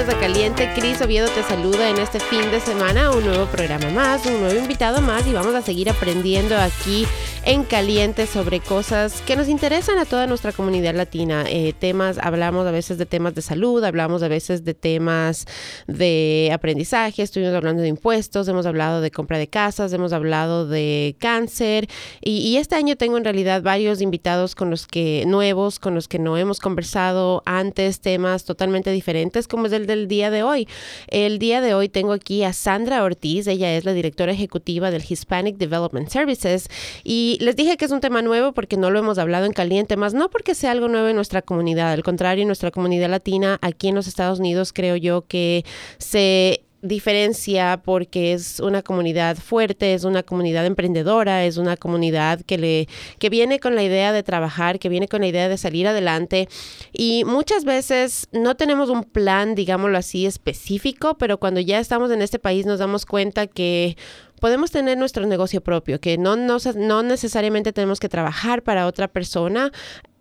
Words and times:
A 0.00 0.18
Caliente. 0.18 0.70
Cris 0.74 1.02
Oviedo 1.02 1.28
te 1.28 1.42
saluda 1.42 1.90
en 1.90 1.98
este 1.98 2.20
fin 2.20 2.50
de 2.50 2.58
semana. 2.60 3.10
Un 3.10 3.22
nuevo 3.22 3.44
programa 3.44 3.90
más, 3.90 4.24
un 4.24 4.40
nuevo 4.40 4.58
invitado 4.58 5.02
más 5.02 5.26
y 5.26 5.34
vamos 5.34 5.54
a 5.54 5.60
seguir 5.60 5.90
aprendiendo 5.90 6.56
aquí 6.56 7.04
en 7.44 7.64
Caliente 7.64 8.26
sobre 8.26 8.60
cosas 8.60 9.22
que 9.22 9.36
nos 9.36 9.48
interesan 9.48 9.98
a 9.98 10.04
toda 10.04 10.26
nuestra 10.26 10.52
comunidad 10.52 10.94
latina. 10.94 11.44
Eh, 11.48 11.74
temas, 11.78 12.18
hablamos 12.18 12.66
a 12.66 12.70
veces 12.70 12.98
de 12.98 13.06
temas 13.06 13.34
de 13.34 13.42
salud, 13.42 13.82
hablamos 13.84 14.22
a 14.22 14.28
veces 14.28 14.64
de 14.64 14.74
temas 14.74 15.46
de 15.86 16.50
aprendizaje, 16.52 17.22
estuvimos 17.22 17.54
hablando 17.54 17.82
de 17.82 17.88
impuestos, 17.88 18.48
hemos 18.48 18.66
hablado 18.66 19.00
de 19.00 19.10
compra 19.10 19.38
de 19.38 19.48
casas, 19.48 19.92
hemos 19.92 20.12
hablado 20.12 20.66
de 20.66 21.16
cáncer 21.18 21.88
y, 22.20 22.38
y 22.38 22.56
este 22.56 22.74
año 22.74 22.96
tengo 22.96 23.16
en 23.18 23.24
realidad 23.24 23.62
varios 23.62 24.00
invitados 24.00 24.54
con 24.54 24.70
los 24.70 24.86
que 24.86 25.24
nuevos, 25.26 25.78
con 25.78 25.94
los 25.94 26.08
que 26.08 26.18
no 26.18 26.36
hemos 26.36 26.58
conversado 26.58 27.42
antes, 27.46 28.00
temas 28.00 28.44
totalmente 28.44 28.90
diferentes 28.90 29.48
como 29.48 29.66
es 29.66 29.72
el 29.72 29.86
del 29.90 30.08
día 30.08 30.30
de 30.30 30.42
hoy. 30.42 30.68
El 31.08 31.38
día 31.38 31.60
de 31.60 31.74
hoy 31.74 31.88
tengo 31.88 32.12
aquí 32.12 32.44
a 32.44 32.52
Sandra 32.52 33.02
Ortiz, 33.02 33.46
ella 33.46 33.76
es 33.76 33.84
la 33.84 33.92
directora 33.92 34.32
ejecutiva 34.32 34.90
del 34.90 35.02
Hispanic 35.06 35.56
Development 35.56 36.08
Services 36.08 36.68
y 37.04 37.38
les 37.40 37.56
dije 37.56 37.76
que 37.76 37.84
es 37.84 37.90
un 37.90 38.00
tema 38.00 38.22
nuevo 38.22 38.52
porque 38.52 38.76
no 38.76 38.90
lo 38.90 39.00
hemos 39.00 39.18
hablado 39.18 39.46
en 39.46 39.52
caliente, 39.52 39.96
más 39.96 40.14
no 40.14 40.30
porque 40.30 40.54
sea 40.54 40.70
algo 40.70 40.88
nuevo 40.88 41.08
en 41.08 41.16
nuestra 41.16 41.42
comunidad, 41.42 41.92
al 41.92 42.02
contrario, 42.02 42.42
en 42.42 42.48
nuestra 42.48 42.70
comunidad 42.70 43.10
latina 43.10 43.58
aquí 43.60 43.88
en 43.88 43.96
los 43.96 44.06
Estados 44.06 44.38
Unidos 44.38 44.72
creo 44.72 44.96
yo 44.96 45.26
que 45.26 45.64
se 45.98 46.62
diferencia 46.82 47.80
porque 47.84 48.32
es 48.32 48.60
una 48.60 48.82
comunidad 48.82 49.36
fuerte, 49.36 49.94
es 49.94 50.04
una 50.04 50.22
comunidad 50.22 50.66
emprendedora, 50.66 51.44
es 51.44 51.56
una 51.56 51.76
comunidad 51.76 52.40
que 52.42 52.58
le 52.58 52.88
que 53.18 53.28
viene 53.30 53.60
con 53.60 53.74
la 53.74 53.82
idea 53.82 54.12
de 54.12 54.22
trabajar, 54.22 54.78
que 54.78 54.88
viene 54.88 55.08
con 55.08 55.20
la 55.20 55.26
idea 55.26 55.48
de 55.48 55.58
salir 55.58 55.86
adelante. 55.86 56.48
Y 56.92 57.24
muchas 57.24 57.64
veces 57.64 58.28
no 58.32 58.56
tenemos 58.56 58.88
un 58.88 59.04
plan, 59.04 59.54
digámoslo 59.54 59.98
así, 59.98 60.26
específico, 60.26 61.16
pero 61.18 61.38
cuando 61.38 61.60
ya 61.60 61.78
estamos 61.78 62.10
en 62.10 62.22
este 62.22 62.38
país 62.38 62.66
nos 62.66 62.78
damos 62.78 63.06
cuenta 63.06 63.46
que 63.46 63.96
podemos 64.40 64.70
tener 64.70 64.98
nuestro 64.98 65.26
negocio 65.26 65.60
propio, 65.60 66.00
que 66.00 66.18
no, 66.18 66.34
no, 66.34 66.56
no 66.76 67.02
necesariamente 67.02 67.72
tenemos 67.72 68.00
que 68.00 68.08
trabajar 68.08 68.62
para 68.62 68.86
otra 68.86 69.06
persona 69.06 69.70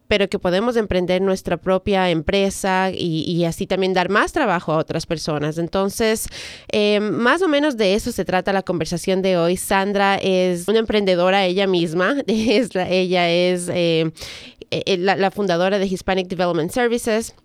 pero 0.10 0.28
que 0.28 0.40
podemos 0.40 0.76
emprender 0.76 1.22
nuestra 1.22 1.56
propia 1.56 2.10
empresa 2.10 2.90
y, 2.92 3.46
así 3.46 3.68
también 3.68 3.94
dar 3.94 4.10
más 4.10 4.34
trabajo 4.34 4.74
a 4.74 4.78
otras 4.78 5.06
personas. 5.06 5.60
Entonces, 5.60 6.28
eh, 6.72 7.00
más 7.00 7.44
o 7.44 7.48
menos 7.48 7.78
de 7.78 7.94
eso 7.94 8.12
se 8.12 8.26
trata 8.26 8.52
la 8.52 8.64
conversación 8.64 9.22
de 9.22 9.38
hoy. 9.38 9.56
Sandra 9.56 10.16
es 10.16 10.68
una 10.68 10.80
emprendedora 10.80 11.46
ella 11.46 11.68
misma, 11.68 12.16
ella 12.28 13.30
es 13.30 13.70
eh, 13.70 14.12
eh, 14.72 14.98
la, 14.98 15.16
la 15.16 15.30
fundadora 15.30 15.78
de 15.78 15.86
Hispanic 15.86 16.28
Development 16.28 16.72
Services. 16.72 17.36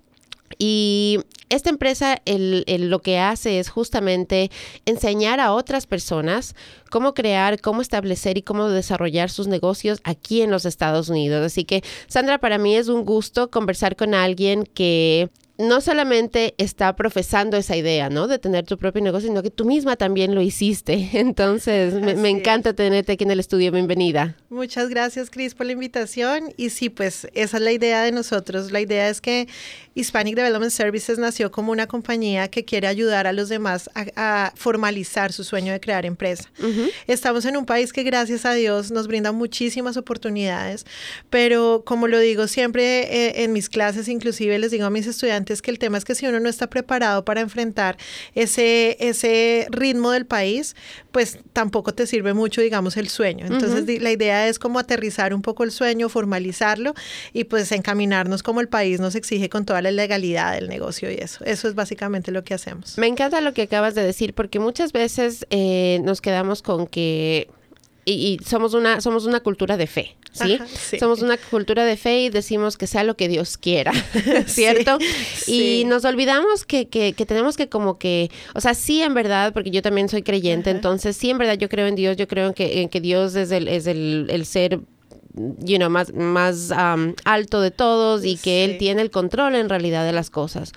Y 0.58 1.20
esta 1.48 1.70
empresa 1.70 2.20
el, 2.24 2.64
el, 2.66 2.90
lo 2.90 3.00
que 3.00 3.18
hace 3.18 3.58
es 3.58 3.68
justamente 3.68 4.50
enseñar 4.86 5.40
a 5.40 5.52
otras 5.52 5.86
personas 5.86 6.54
cómo 6.90 7.14
crear, 7.14 7.60
cómo 7.60 7.80
establecer 7.82 8.38
y 8.38 8.42
cómo 8.42 8.68
desarrollar 8.68 9.30
sus 9.30 9.46
negocios 9.46 10.00
aquí 10.04 10.42
en 10.42 10.50
los 10.50 10.64
Estados 10.64 11.08
Unidos. 11.08 11.44
Así 11.44 11.64
que, 11.64 11.82
Sandra, 12.06 12.38
para 12.38 12.58
mí 12.58 12.76
es 12.76 12.88
un 12.88 13.04
gusto 13.04 13.50
conversar 13.50 13.96
con 13.96 14.14
alguien 14.14 14.64
que 14.64 15.30
no 15.56 15.80
solamente 15.80 16.54
está 16.58 16.96
profesando 16.96 17.56
esa 17.56 17.76
idea, 17.76 18.10
¿no? 18.10 18.26
De 18.26 18.40
tener 18.40 18.64
tu 18.64 18.76
propio 18.76 19.00
negocio, 19.02 19.28
sino 19.28 19.42
que 19.42 19.50
tú 19.50 19.64
misma 19.64 19.94
también 19.94 20.34
lo 20.34 20.42
hiciste. 20.42 21.10
Entonces, 21.18 21.94
me, 21.94 22.14
me, 22.14 22.28
encanta 22.28 22.72
tenerte 22.72 23.12
aquí 23.12 23.24
en 23.24 23.30
el 23.30 23.40
estudio. 23.40 23.70
Bienvenida. 23.70 24.36
Muchas 24.48 24.88
gracias, 24.88 25.30
Cris, 25.30 25.54
por 25.54 25.66
la 25.66 25.72
invitación. 25.72 26.52
Y 26.56 26.70
sí, 26.70 26.90
pues 26.90 27.28
esa 27.34 27.56
es 27.58 27.62
la 27.62 27.70
idea 27.70 28.02
de 28.02 28.10
nosotros. 28.10 28.72
La 28.72 28.80
idea 28.80 29.08
es 29.08 29.20
que 29.20 29.46
Hispanic 29.94 30.34
Development 30.34 30.72
Services 30.72 31.18
nació 31.18 31.52
como 31.52 31.70
una 31.70 31.86
compañía 31.86 32.48
que 32.48 32.64
quiere 32.64 32.88
ayudar 32.88 33.28
a 33.28 33.32
los 33.32 33.48
demás 33.48 33.88
a, 33.94 34.06
a 34.16 34.52
formalizar 34.56 35.32
su 35.32 35.44
sueño 35.44 35.72
de 35.72 35.78
crear 35.78 36.04
empresa. 36.04 36.50
Uh 36.58 36.64
-huh. 36.64 36.90
Estamos 37.06 37.44
en 37.44 37.56
un 37.56 37.64
país 37.64 37.92
que, 37.92 38.02
gracias 38.02 38.44
a 38.44 38.54
Dios, 38.54 38.90
nos 38.90 39.06
brinda 39.06 39.30
muchísimas 39.30 39.96
oportunidades, 39.96 40.84
pero 41.30 41.84
como 41.86 42.08
lo 42.08 42.18
digo 42.18 42.48
siempre 42.48 43.02
eh, 43.02 43.44
en 43.44 43.52
mis 43.52 43.68
clases, 43.68 44.08
inclusive 44.08 44.58
les 44.58 44.72
digo 44.72 44.86
a 44.86 44.90
mis 44.90 45.06
estudiantes, 45.06 45.43
que 45.44 45.70
el 45.70 45.78
tema 45.78 45.98
es 45.98 46.04
que 46.04 46.14
si 46.14 46.26
uno 46.26 46.40
no 46.40 46.48
está 46.48 46.68
preparado 46.68 47.24
para 47.24 47.40
enfrentar 47.40 47.96
ese, 48.34 48.96
ese 49.00 49.66
ritmo 49.70 50.10
del 50.10 50.26
país, 50.26 50.74
pues 51.12 51.38
tampoco 51.52 51.94
te 51.94 52.06
sirve 52.06 52.34
mucho, 52.34 52.60
digamos, 52.60 52.96
el 52.96 53.08
sueño. 53.08 53.46
Entonces, 53.46 53.82
uh 53.82 53.86
-huh. 53.86 54.00
la 54.00 54.10
idea 54.10 54.48
es 54.48 54.58
como 54.58 54.78
aterrizar 54.78 55.32
un 55.34 55.42
poco 55.42 55.64
el 55.64 55.70
sueño, 55.70 56.08
formalizarlo 56.08 56.94
y 57.32 57.44
pues 57.44 57.70
encaminarnos 57.72 58.42
como 58.42 58.60
el 58.60 58.68
país 58.68 59.00
nos 59.00 59.14
exige 59.14 59.48
con 59.48 59.64
toda 59.64 59.82
la 59.82 59.90
legalidad 59.90 60.54
del 60.54 60.68
negocio 60.68 61.10
y 61.10 61.14
eso. 61.14 61.44
Eso 61.44 61.68
es 61.68 61.74
básicamente 61.74 62.32
lo 62.32 62.42
que 62.44 62.54
hacemos. 62.54 62.98
Me 62.98 63.06
encanta 63.06 63.40
lo 63.40 63.52
que 63.52 63.62
acabas 63.62 63.94
de 63.94 64.02
decir 64.02 64.34
porque 64.34 64.58
muchas 64.58 64.92
veces 64.92 65.46
eh, 65.50 66.00
nos 66.02 66.20
quedamos 66.20 66.62
con 66.62 66.86
que 66.86 67.48
y, 68.04 68.12
y, 68.12 68.44
somos 68.44 68.74
una 68.74 69.00
somos 69.00 69.26
una 69.26 69.40
cultura 69.40 69.76
de 69.76 69.86
fe, 69.86 70.16
¿sí? 70.32 70.54
Ajá, 70.54 70.66
sí. 70.66 70.98
Somos 70.98 71.22
una 71.22 71.36
cultura 71.36 71.84
de 71.84 71.96
fe 71.96 72.22
y 72.22 72.30
decimos 72.30 72.76
que 72.76 72.86
sea 72.86 73.04
lo 73.04 73.16
que 73.16 73.28
Dios 73.28 73.56
quiera, 73.56 73.92
¿cierto? 74.46 74.98
Sí, 75.34 75.52
y 75.52 75.78
sí. 75.80 75.84
nos 75.84 76.04
olvidamos 76.04 76.64
que, 76.64 76.88
que, 76.88 77.12
que, 77.12 77.26
tenemos 77.26 77.56
que 77.56 77.68
como 77.68 77.98
que, 77.98 78.30
o 78.54 78.60
sea, 78.60 78.74
sí 78.74 79.02
en 79.02 79.14
verdad, 79.14 79.52
porque 79.52 79.70
yo 79.70 79.82
también 79.82 80.08
soy 80.08 80.22
creyente, 80.22 80.70
Ajá. 80.70 80.76
entonces 80.76 81.16
sí 81.16 81.30
en 81.30 81.38
verdad 81.38 81.54
yo 81.54 81.68
creo 81.68 81.86
en 81.86 81.94
Dios, 81.94 82.16
yo 82.16 82.28
creo 82.28 82.48
en 82.48 82.54
que, 82.54 82.82
en 82.82 82.88
que 82.88 83.00
Dios 83.00 83.34
es 83.36 83.50
el, 83.50 83.68
es 83.68 83.86
el, 83.86 84.26
el 84.30 84.46
ser 84.46 84.80
you 85.34 85.78
know, 85.78 85.90
más, 85.90 86.12
más 86.14 86.70
um, 86.70 87.14
alto 87.24 87.60
de 87.60 87.70
todos 87.70 88.24
y 88.24 88.36
que 88.36 88.64
sí. 88.64 88.70
él 88.70 88.78
tiene 88.78 89.02
el 89.02 89.10
control 89.10 89.54
en 89.56 89.68
realidad 89.68 90.04
de 90.04 90.12
las 90.12 90.30
cosas. 90.30 90.72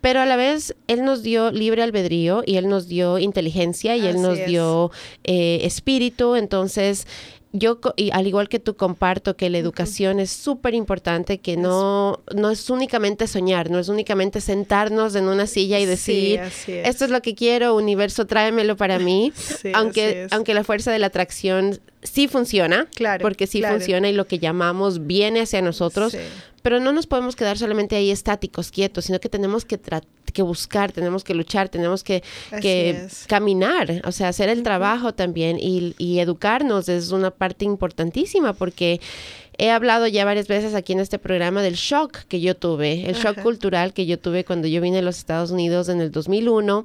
Pero 0.00 0.20
a 0.20 0.26
la 0.26 0.36
vez, 0.36 0.74
él 0.88 1.04
nos 1.04 1.22
dio 1.22 1.50
libre 1.50 1.82
albedrío 1.82 2.42
y 2.44 2.56
él 2.56 2.68
nos 2.68 2.88
dio 2.88 3.18
inteligencia 3.18 3.96
y 3.96 4.00
Así 4.00 4.08
él 4.08 4.22
nos 4.22 4.38
es. 4.38 4.46
dio 4.46 4.90
eh, 5.24 5.60
espíritu. 5.62 6.34
Entonces, 6.34 7.06
yo, 7.52 7.78
y 7.96 8.10
al 8.12 8.26
igual 8.26 8.48
que 8.48 8.58
tú, 8.58 8.76
comparto 8.76 9.36
que 9.36 9.50
la 9.50 9.58
educación 9.58 10.16
uh 10.16 10.20
-huh. 10.20 10.22
es 10.22 10.30
súper 10.30 10.74
importante, 10.74 11.38
que 11.38 11.56
no, 11.58 12.20
no 12.34 12.50
es 12.50 12.70
únicamente 12.70 13.26
soñar, 13.26 13.70
no 13.70 13.78
es 13.78 13.88
únicamente 13.88 14.40
sentarnos 14.40 15.14
en 15.14 15.28
una 15.28 15.46
silla 15.46 15.78
y 15.78 15.84
decir, 15.84 16.40
sí, 16.50 16.72
es. 16.72 16.88
esto 16.88 17.04
es 17.04 17.10
lo 17.10 17.20
que 17.20 17.34
quiero, 17.34 17.76
universo, 17.76 18.26
tráemelo 18.26 18.76
para 18.76 18.98
mí, 18.98 19.32
sí, 19.34 19.70
aunque, 19.74 20.28
aunque 20.30 20.54
la 20.54 20.64
fuerza 20.64 20.90
de 20.90 20.98
la 20.98 21.08
atracción 21.08 21.78
sí 22.02 22.26
funciona, 22.26 22.88
claro, 22.94 23.22
porque 23.22 23.46
sí 23.46 23.60
claro. 23.60 23.76
funciona 23.76 24.08
y 24.08 24.14
lo 24.14 24.26
que 24.26 24.38
llamamos 24.38 25.06
viene 25.06 25.40
hacia 25.40 25.60
nosotros, 25.60 26.12
sí. 26.12 26.18
pero 26.62 26.80
no 26.80 26.92
nos 26.92 27.06
podemos 27.06 27.36
quedar 27.36 27.58
solamente 27.58 27.96
ahí 27.96 28.10
estáticos, 28.10 28.70
quietos, 28.70 29.04
sino 29.04 29.20
que 29.20 29.28
tenemos 29.28 29.66
que, 29.66 29.78
que 30.32 30.42
buscar, 30.42 30.92
tenemos 30.92 31.24
que 31.24 31.34
luchar, 31.34 31.68
tenemos 31.68 32.02
que, 32.02 32.22
que 32.60 33.06
caminar, 33.26 34.02
o 34.04 34.12
sea, 34.12 34.28
hacer 34.28 34.48
el 34.48 34.62
trabajo 34.62 35.12
también 35.14 35.58
y, 35.60 35.94
y 35.98 36.18
educarnos 36.18 36.88
es 36.88 37.12
una 37.12 37.30
parte 37.30 37.64
importantísima 37.64 38.52
porque 38.52 39.00
he 39.58 39.70
hablado 39.70 40.06
ya 40.06 40.24
varias 40.24 40.48
veces 40.48 40.74
aquí 40.74 40.92
en 40.92 41.00
este 41.00 41.18
programa 41.18 41.62
del 41.62 41.74
shock 41.74 42.24
que 42.28 42.40
yo 42.40 42.56
tuve, 42.56 43.04
el 43.08 43.14
Ajá. 43.16 43.32
shock 43.32 43.42
cultural 43.42 43.92
que 43.92 44.06
yo 44.06 44.18
tuve 44.18 44.44
cuando 44.44 44.66
yo 44.68 44.80
vine 44.80 44.98
a 44.98 45.02
los 45.02 45.18
Estados 45.18 45.50
Unidos 45.50 45.88
en 45.88 46.00
el 46.00 46.10
2001 46.10 46.84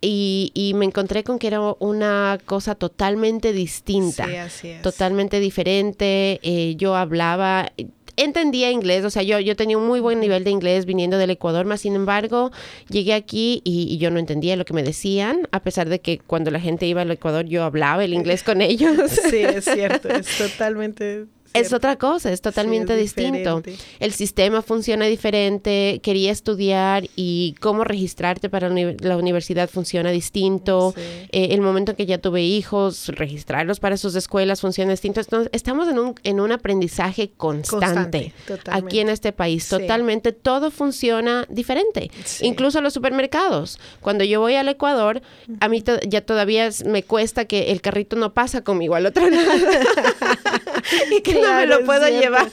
y, 0.00 0.52
y, 0.54 0.74
me 0.74 0.84
encontré 0.84 1.24
con 1.24 1.38
que 1.38 1.46
era 1.46 1.60
una 1.78 2.38
cosa 2.44 2.74
totalmente 2.74 3.52
distinta, 3.52 4.26
sí, 4.26 4.36
así 4.36 4.68
es. 4.68 4.82
totalmente 4.82 5.40
diferente. 5.40 6.38
Eh, 6.42 6.74
yo 6.76 6.94
hablaba, 6.94 7.72
entendía 8.16 8.70
inglés, 8.70 9.04
o 9.04 9.10
sea, 9.10 9.22
yo, 9.22 9.38
yo 9.40 9.56
tenía 9.56 9.78
un 9.78 9.86
muy 9.86 10.00
buen 10.00 10.20
nivel 10.20 10.44
de 10.44 10.50
inglés 10.50 10.86
viniendo 10.86 11.18
del 11.18 11.30
Ecuador, 11.30 11.66
más 11.66 11.80
sin 11.82 11.94
embargo, 11.94 12.50
llegué 12.88 13.14
aquí 13.14 13.60
y, 13.64 13.86
y, 13.92 13.98
yo 13.98 14.10
no 14.10 14.18
entendía 14.18 14.56
lo 14.56 14.64
que 14.64 14.74
me 14.74 14.82
decían, 14.82 15.48
a 15.52 15.60
pesar 15.60 15.88
de 15.88 16.00
que 16.00 16.18
cuando 16.18 16.50
la 16.50 16.60
gente 16.60 16.86
iba 16.86 17.02
al 17.02 17.10
Ecuador 17.10 17.46
yo 17.46 17.64
hablaba 17.64 18.04
el 18.04 18.14
inglés 18.14 18.42
con 18.42 18.60
ellos. 18.62 19.10
Sí, 19.30 19.38
es 19.38 19.64
cierto, 19.64 20.08
es 20.10 20.26
totalmente 20.38 21.26
es 21.60 21.72
otra 21.72 21.96
cosa, 21.96 22.32
es 22.32 22.40
totalmente 22.40 22.94
sí, 22.94 23.04
es 23.04 23.14
distinto. 23.14 23.62
El 24.00 24.12
sistema 24.12 24.62
funciona 24.62 25.06
diferente, 25.06 26.00
quería 26.02 26.32
estudiar 26.32 27.08
y 27.16 27.54
cómo 27.60 27.84
registrarte 27.84 28.48
para 28.48 28.68
la 28.68 29.16
universidad 29.16 29.68
funciona 29.68 30.10
distinto. 30.10 30.94
Sí. 30.96 31.02
Eh, 31.32 31.48
el 31.50 31.60
momento 31.60 31.92
en 31.92 31.96
que 31.96 32.06
ya 32.06 32.18
tuve 32.18 32.42
hijos, 32.42 33.08
registrarlos 33.08 33.80
para 33.80 33.96
sus 33.96 34.14
escuelas 34.14 34.60
funciona 34.60 34.90
distinto. 34.90 35.20
Entonces, 35.20 35.50
estamos 35.52 35.88
en 35.88 35.98
un, 35.98 36.14
en 36.22 36.40
un 36.40 36.52
aprendizaje 36.52 37.30
constante, 37.36 38.32
constante 38.46 38.70
aquí 38.70 39.00
en 39.00 39.08
este 39.08 39.32
país. 39.32 39.64
Sí. 39.64 39.70
Totalmente 39.70 40.32
todo 40.32 40.70
funciona 40.70 41.46
diferente. 41.48 42.10
Incluso 42.40 42.80
los 42.80 42.92
supermercados. 42.92 43.78
Cuando 44.00 44.24
yo 44.24 44.40
voy 44.40 44.54
al 44.54 44.68
Ecuador, 44.68 45.22
a 45.60 45.68
mí 45.68 45.80
to 45.82 46.00
ya 46.06 46.20
todavía 46.20 46.70
me 46.84 47.02
cuesta 47.02 47.44
que 47.44 47.72
el 47.72 47.80
carrito 47.80 48.16
no 48.16 48.32
pasa 48.34 48.62
conmigo 48.62 48.94
al 48.94 49.06
otro 49.06 49.28
lado. 49.28 49.52
y 51.16 51.20
que 51.20 51.32
claro, 51.32 51.66
no 51.70 51.76
me 51.76 51.80
lo 51.80 51.86
puedo 51.86 52.08
llevar. 52.08 52.48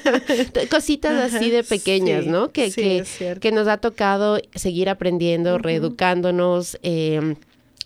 Cositas 0.70 1.34
así 1.34 1.50
de 1.50 1.64
pequeñas, 1.64 2.24
sí, 2.24 2.30
¿no? 2.30 2.50
Que, 2.50 2.70
sí, 2.70 3.02
que, 3.18 3.36
que, 3.40 3.52
nos 3.52 3.68
ha 3.68 3.78
tocado 3.78 4.40
seguir 4.54 4.88
aprendiendo, 4.88 5.54
uh 5.54 5.58
-huh. 5.58 5.62
reeducándonos. 5.62 6.78
Eh, 6.82 7.36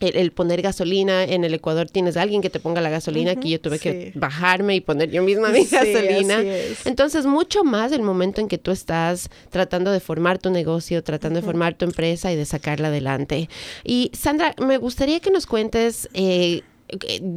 el, 0.00 0.32
poner 0.32 0.62
gasolina. 0.62 1.24
En 1.24 1.44
el 1.44 1.54
Ecuador 1.54 1.88
tienes 1.88 2.16
a 2.16 2.22
alguien 2.22 2.42
que 2.42 2.50
te 2.50 2.60
ponga 2.60 2.80
la 2.80 2.90
gasolina, 2.90 3.32
aquí 3.32 3.50
yo 3.50 3.60
tuve 3.60 3.78
que 3.78 4.12
bajarme 4.14 4.74
y 4.76 4.80
poner 4.80 5.10
yo 5.10 5.22
misma 5.22 5.48
mi 5.48 5.64
gasolina. 5.70 6.42
Entonces, 6.84 7.26
mucho 7.26 7.64
más 7.64 7.92
el 7.92 8.02
momento 8.02 8.40
en 8.40 8.48
que 8.48 8.58
tú 8.58 8.70
estás 8.70 9.30
tratando 9.50 9.92
de 9.92 10.00
formar 10.00 10.38
tu 10.38 10.50
negocio, 10.50 11.02
tratando 11.02 11.40
de 11.40 11.46
formar 11.46 11.74
tu 11.74 11.84
empresa 11.84 12.32
y 12.32 12.36
de 12.36 12.44
sacarla 12.44 12.88
adelante. 12.88 13.48
Y 13.84 14.10
Sandra, 14.14 14.54
me 14.58 14.78
gustaría 14.78 15.20
que 15.20 15.30
nos 15.30 15.46
cuentes... 15.46 16.08
Eh, 16.14 16.62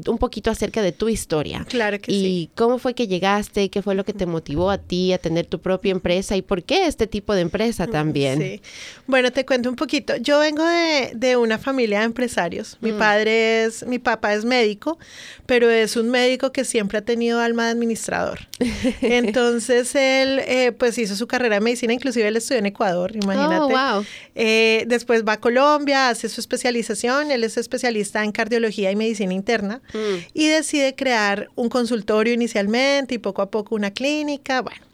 un 0.08 0.18
poquito 0.18 0.52
acerca 0.52 0.82
de 0.82 0.92
tu 0.92 1.10
historia. 1.10 1.66
Claro 1.70 2.00
que 2.00 2.12
y 2.12 2.20
sí. 2.20 2.28
Y 2.28 2.50
cómo 2.56 2.80
fue 2.80 2.94
que 2.94 3.08
llegaste, 3.08 3.70
qué 3.70 3.82
fue 3.82 3.96
lo 3.96 4.04
que 4.04 4.14
te 4.14 4.26
motivó 4.26 4.70
a 4.70 4.78
ti 4.78 5.14
a 5.14 5.18
tener 5.18 5.46
tu 5.46 5.60
propia 5.60 5.92
empresa 5.92 6.36
y 6.36 6.42
por 6.42 6.64
qué 6.64 6.86
este 6.86 7.08
tipo 7.08 7.34
de 7.34 7.42
empresa 7.42 7.88
también. 7.88 8.42
Sí. 8.42 8.62
Bueno, 9.08 9.32
te 9.32 9.46
cuento 9.46 9.70
un 9.70 9.76
poquito. 9.76 10.16
Yo 10.18 10.40
vengo 10.40 10.66
de, 10.66 11.12
de 11.16 11.38
una 11.38 11.58
familia 11.58 12.00
de 12.00 12.06
empresarios. 12.06 12.78
Mi 12.82 12.92
mm. 12.92 12.98
padre 12.98 13.64
es, 13.64 13.86
mi 13.86 14.00
papá 14.00 14.34
es 14.34 14.44
médico, 14.44 14.98
pero 15.46 15.70
es 15.70 15.96
un 15.96 16.10
médico 16.10 16.52
que 16.52 16.66
siempre 16.66 16.98
ha 16.98 17.02
tenido 17.02 17.40
alma 17.40 17.66
de 17.66 17.72
administrador. 17.72 18.40
Entonces 19.02 19.96
él, 19.96 20.40
eh, 20.46 20.74
pues 20.78 20.98
hizo 20.98 21.16
su 21.16 21.28
carrera 21.28 21.56
de 21.56 21.62
medicina, 21.62 21.94
inclusive 21.94 22.28
él 22.28 22.38
estudió 22.38 22.60
en 22.60 22.66
Ecuador, 22.66 23.16
imagínate. 23.16 23.56
Oh, 23.56 23.70
wow. 23.70 24.06
Eh, 24.36 24.84
después 24.88 25.24
va 25.24 25.34
a 25.34 25.40
Colombia, 25.40 26.10
hace 26.10 26.30
su 26.30 26.42
especialización. 26.42 27.32
Él 27.32 27.44
es 27.44 27.58
especialista 27.58 28.24
en 28.24 28.32
cardiología 28.32 28.92
y 28.92 28.96
medicina 28.96 29.34
interna 29.38 29.82
mm. 29.94 30.18
y 30.34 30.48
decide 30.48 30.96
crear 30.96 31.50
un 31.56 31.70
consultorio 31.70 32.34
inicialmente 32.34 33.16
y 33.16 33.18
poco 33.18 33.42
a 33.42 33.50
poco 33.50 33.76
una 33.76 33.92
clínica. 33.92 34.62
Bueno, 34.62 34.86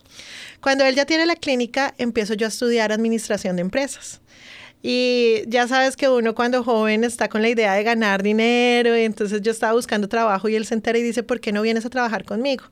cuando 0.62 0.86
él 0.86 0.96
ya 0.96 1.06
tiene 1.06 1.26
la 1.26 1.36
clínica, 1.36 1.94
empiezo 1.98 2.36
yo 2.36 2.46
a 2.46 2.50
estudiar 2.50 2.92
administración 2.92 3.56
de 3.56 3.62
empresas. 3.62 4.22
Y 4.86 5.44
ya 5.48 5.66
sabes 5.66 5.96
que 5.96 6.10
uno 6.10 6.36
cuando 6.36 6.62
joven 6.62 7.06
está 7.06 7.30
con 7.30 7.42
la 7.42 7.48
idea 7.48 7.74
de 7.74 7.84
ganar 7.84 8.22
dinero, 8.22 8.98
y 8.98 9.04
entonces 9.04 9.42
yo 9.42 9.50
estaba 9.50 9.72
buscando 9.72 10.10
trabajo 10.10 10.50
y 10.50 10.56
él 10.58 10.66
se 10.66 10.74
entera 10.74 11.00
y 11.00 11.02
dice, 11.02 11.24
¿por 11.24 11.40
qué 11.40 11.54
no 11.54 11.62
vienes 11.62 11.86
a 11.86 11.90
trabajar 11.90 12.26
conmigo? 12.26 12.66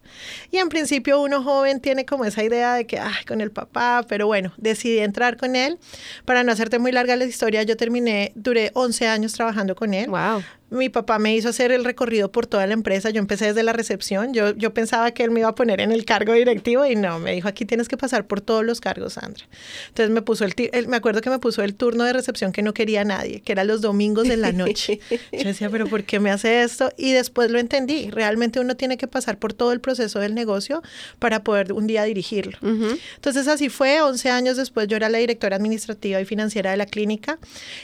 Y 0.51 0.57
en 0.57 0.67
principio 0.67 1.21
uno 1.21 1.41
joven 1.41 1.79
tiene 1.79 2.05
como 2.05 2.25
esa 2.25 2.43
idea 2.43 2.75
de 2.75 2.85
que, 2.85 2.99
ay, 2.99 3.23
con 3.25 3.39
el 3.39 3.49
papá, 3.49 4.05
pero 4.09 4.27
bueno, 4.27 4.51
decidí 4.57 4.99
entrar 4.99 5.37
con 5.37 5.55
él. 5.55 5.79
Para 6.25 6.43
no 6.43 6.51
hacerte 6.51 6.79
muy 6.79 6.91
larga 6.91 7.15
la 7.15 7.23
historia, 7.23 7.63
yo 7.63 7.77
terminé, 7.77 8.33
duré 8.35 8.71
11 8.73 9.07
años 9.07 9.31
trabajando 9.31 9.73
con 9.75 9.93
él. 9.93 10.09
Wow 10.09 10.43
mi 10.71 10.87
papá 10.87 11.19
me 11.19 11.35
hizo 11.35 11.49
hacer 11.49 11.73
el 11.73 11.83
recorrido 11.83 12.31
por 12.31 12.47
toda 12.47 12.65
la 12.65 12.73
empresa. 12.73 13.09
Yo 13.09 13.19
empecé 13.19 13.47
desde 13.47 13.61
la 13.61 13.73
recepción. 13.73 14.33
Yo, 14.33 14.55
yo 14.55 14.73
pensaba 14.73 15.11
que 15.11 15.23
él 15.23 15.29
me 15.29 15.41
iba 15.41 15.49
a 15.49 15.55
poner 15.55 15.81
en 15.81 15.91
el 15.91 16.05
cargo 16.05 16.31
directivo 16.31 16.85
y 16.85 16.95
no, 16.95 17.19
me 17.19 17.33
dijo, 17.33 17.49
aquí 17.49 17.65
tienes 17.65 17.89
que 17.89 17.97
pasar 17.97 18.25
por 18.25 18.39
todos 18.39 18.63
los 18.63 18.79
cargos, 18.79 19.13
Sandra. 19.13 19.45
Entonces 19.89 20.13
me 20.13 20.21
puso 20.21 20.45
el, 20.45 20.87
me 20.87 20.95
acuerdo 20.95 21.19
que 21.19 21.29
me 21.29 21.39
puso 21.39 21.61
el 21.61 21.75
turno 21.75 22.05
de 22.05 22.13
recepción 22.13 22.53
que 22.53 22.61
no 22.61 22.73
quería 22.73 23.03
nadie, 23.03 23.41
que 23.41 23.51
era 23.51 23.65
los 23.65 23.81
domingos 23.81 24.29
de 24.29 24.37
la 24.37 24.51
noche. 24.53 25.01
Yo 25.33 25.43
decía, 25.43 25.69
pero 25.69 25.87
¿por 25.87 26.05
qué 26.05 26.21
me 26.21 26.31
hace 26.31 26.63
esto? 26.63 26.89
Y 26.97 27.11
después 27.11 27.51
lo 27.51 27.59
entendí. 27.59 28.09
Realmente 28.09 28.61
uno 28.61 28.77
tiene 28.77 28.95
que 28.95 29.07
pasar 29.07 29.37
por 29.39 29.51
todo 29.51 29.73
el 29.73 29.81
proceso 29.81 30.19
del 30.19 30.33
negocio 30.33 30.81
para 31.19 31.43
poder 31.43 31.73
un 31.73 31.85
día 31.85 32.03
dirigirlo. 32.03 32.57
Entonces 32.61 33.49
así 33.49 33.67
fue. 33.67 34.01
11 34.01 34.29
años 34.29 34.55
después 34.55 34.87
yo 34.87 34.95
era 34.95 35.09
la 35.09 35.17
directora 35.17 35.57
administrativa 35.57 36.21
y 36.21 36.25
financiera 36.25 36.71
de 36.71 36.77
la 36.77 36.85
clínica. 36.85 37.39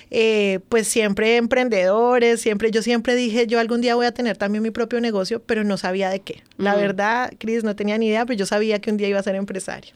Eh, 0.10 0.60
pues 0.70 0.88
siempre 0.88 1.36
emprendedores, 1.36 2.40
siempre 2.40 2.72
yo 2.72 2.77
siempre 2.82 3.16
dije, 3.16 3.48
yo 3.48 3.60
algún 3.60 3.82
día 3.82 3.96
voy 3.96 4.06
a 4.06 4.12
tener 4.12 4.38
también 4.38 4.64
mi 4.64 4.72
propio 4.72 5.00
negocio, 5.02 5.42
pero 5.46 5.64
no 5.64 5.78
sabía 5.78 6.10
de 6.10 6.22
qué. 6.22 6.44
La 6.58 6.76
verdad, 6.76 7.32
Cris, 7.38 7.64
no 7.64 7.76
tenía 7.76 7.98
ni 7.98 8.08
idea, 8.08 8.26
pero 8.26 8.38
yo 8.38 8.46
sabía 8.46 8.80
que 8.80 8.90
un 8.90 8.98
día 8.98 9.08
iba 9.08 9.20
a 9.20 9.24
ser 9.24 9.36
empresario. 9.36 9.94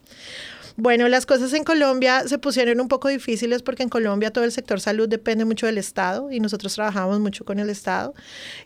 Bueno, 0.76 1.08
las 1.08 1.26
cosas 1.26 1.54
en 1.54 1.64
Colombia 1.64 2.28
se 2.28 2.38
pusieron 2.38 2.80
un 2.80 2.88
poco 2.88 3.08
difíciles 3.08 3.62
porque 3.62 3.84
en 3.84 3.90
Colombia 3.90 4.32
todo 4.32 4.44
el 4.44 4.52
sector 4.52 4.80
salud 4.80 5.08
depende 5.08 5.46
mucho 5.46 5.66
del 5.66 5.78
Estado 5.78 6.32
y 6.32 6.40
nosotros 6.40 6.74
trabajamos 6.76 7.20
mucho 7.20 7.46
con 7.46 7.60
el 7.60 7.70
Estado. 7.70 8.14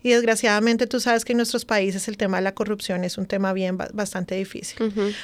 Y 0.03 0.09
desgraciadamente 0.09 0.87
tú 0.87 0.99
sabes 0.99 1.25
que 1.25 1.33
en 1.33 1.37
nuestros 1.37 1.65
países 1.65 2.07
el 2.07 2.17
tema 2.17 2.37
de 2.37 2.43
la 2.43 2.53
corrupción 2.53 3.03
es 3.03 3.17
un 3.17 3.25
tema 3.25 3.53
bien 3.53 3.77
bastante 3.77 4.35
difícil. 4.35 4.77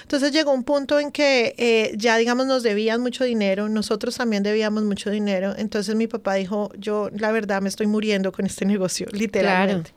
Entonces 0.03 0.31
llegó 0.31 0.51
un 0.51 0.63
punto 0.63 0.99
en 0.99 1.11
que 1.11 1.55
eh, 1.57 1.93
ya, 1.95 2.17
digamos, 2.17 2.45
nos 2.45 2.63
debían 2.63 3.01
mucho 3.01 3.23
dinero, 3.23 3.69
nosotros 3.69 4.15
también 4.15 4.43
debíamos 4.43 4.83
mucho 4.83 5.09
dinero. 5.09 5.53
Entonces 5.57 5.95
mi 5.95 6.07
papá 6.07 6.35
dijo, 6.35 6.71
yo 6.77 7.09
la 7.15 7.31
verdad 7.31 7.61
me 7.61 7.69
estoy 7.69 7.87
muriendo 7.87 8.31
con 8.31 8.45
este 8.45 8.65
negocio, 8.71 9.07
literalmente. 9.11 9.91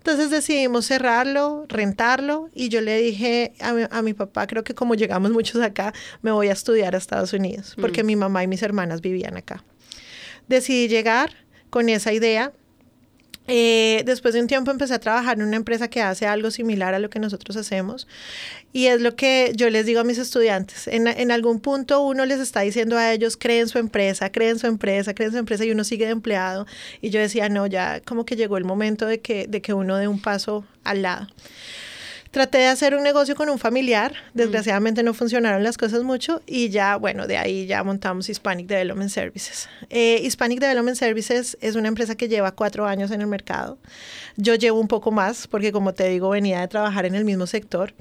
Entonces 0.00 0.30
decidimos 0.30 0.86
cerrarlo, 0.86 1.66
rentarlo 1.68 2.48
y 2.54 2.70
yo 2.70 2.80
le 2.80 2.96
dije 2.96 3.52
a 3.60 4.00
mi, 4.00 4.14
papá, 4.14 4.46
creo 4.46 4.64
que 4.64 4.74
como 4.74 4.94
llegamos 4.94 5.30
muchos 5.30 5.60
acá, 5.62 5.92
me 6.22 6.32
voy 6.32 6.48
a 6.48 6.52
estudiar 6.52 6.94
a 6.94 6.98
Estados 6.98 7.34
Unidos, 7.34 7.76
porque 7.78 8.02
mm. 8.02 8.06
mi 8.06 8.16
mamá 8.16 8.42
y 8.42 8.46
mis 8.46 8.62
hermanas 8.62 9.02
vivían 9.02 9.36
acá. 9.36 9.62
Decidí 10.48 10.88
llegar 10.88 11.34
con 11.68 11.90
esa 11.90 12.14
idea 12.14 12.50
eh, 13.52 14.04
después 14.06 14.32
de 14.32 14.40
un 14.40 14.46
tiempo 14.46 14.70
empecé 14.70 14.94
a 14.94 15.00
trabajar 15.00 15.36
en 15.36 15.42
una 15.42 15.56
empresa 15.56 15.88
que 15.88 16.00
hace 16.00 16.24
algo 16.24 16.52
similar 16.52 16.94
a 16.94 17.00
lo 17.00 17.10
que 17.10 17.18
nosotros 17.18 17.56
hacemos 17.56 18.06
y 18.72 18.86
es 18.86 19.00
lo 19.00 19.16
que 19.16 19.52
yo 19.56 19.68
les 19.70 19.86
digo 19.86 19.98
a 19.98 20.04
mis 20.04 20.18
estudiantes. 20.18 20.86
En, 20.86 21.30
algún 21.32 21.58
punto 21.58 22.00
uno 22.02 22.24
les 22.26 22.38
está 22.38 22.60
diciendo 22.60 22.96
a 22.96 23.12
ellos, 23.12 23.36
creen 23.36 23.68
su 23.68 23.78
empresa, 23.78 24.30
creen 24.30 24.60
su 24.60 24.68
empresa, 24.68 25.14
creen 25.14 25.32
su 25.32 25.38
empresa 25.38 25.64
y 25.64 25.72
uno 25.72 25.82
sigue 25.82 26.06
de 26.06 26.12
empleado. 26.12 26.66
Y 27.00 27.10
yo 27.10 27.18
decía, 27.18 27.48
no, 27.48 27.66
ya 27.66 28.00
como 28.00 28.24
que 28.24 28.36
llegó 28.36 28.56
el 28.56 28.64
momento 28.64 29.06
de 29.06 29.18
que, 29.18 29.48
de 29.48 29.60
que 29.60 29.74
uno 29.74 29.96
dé 29.96 30.06
un 30.06 30.20
paso 30.20 30.64
al 30.84 31.02
lado. 31.02 31.26
Traté 32.30 32.58
de 32.58 32.66
hacer 32.66 32.94
un 32.94 33.02
negocio 33.02 33.34
con 33.34 33.48
un 33.48 33.58
familiar, 33.58 34.14
desgraciadamente 34.34 35.02
no 35.02 35.14
funcionaron 35.14 35.64
las 35.64 35.76
cosas 35.76 36.04
mucho 36.04 36.42
y 36.46 36.68
ya, 36.68 36.94
bueno, 36.94 37.26
de 37.26 37.36
ahí 37.36 37.66
ya 37.66 37.82
montamos 37.82 38.28
Hispanic 38.28 38.68
Development 38.68 39.10
Services. 39.10 39.68
Eh, 39.88 40.20
Hispanic 40.22 40.60
Development 40.60 40.96
Services 40.96 41.58
es 41.60 41.74
una 41.74 41.88
empresa 41.88 42.14
que 42.14 42.28
lleva 42.28 42.52
cuatro 42.52 42.86
años 42.86 43.10
en 43.10 43.20
el 43.20 43.26
mercado. 43.26 43.78
Yo 44.36 44.54
llevo 44.54 44.78
un 44.78 44.86
poco 44.86 45.10
más 45.10 45.48
porque, 45.48 45.72
como 45.72 45.92
te 45.92 46.08
digo, 46.08 46.30
venía 46.30 46.60
de 46.60 46.68
trabajar 46.68 47.04
en 47.04 47.16
el 47.16 47.24
mismo 47.24 47.48
sector. 47.48 47.94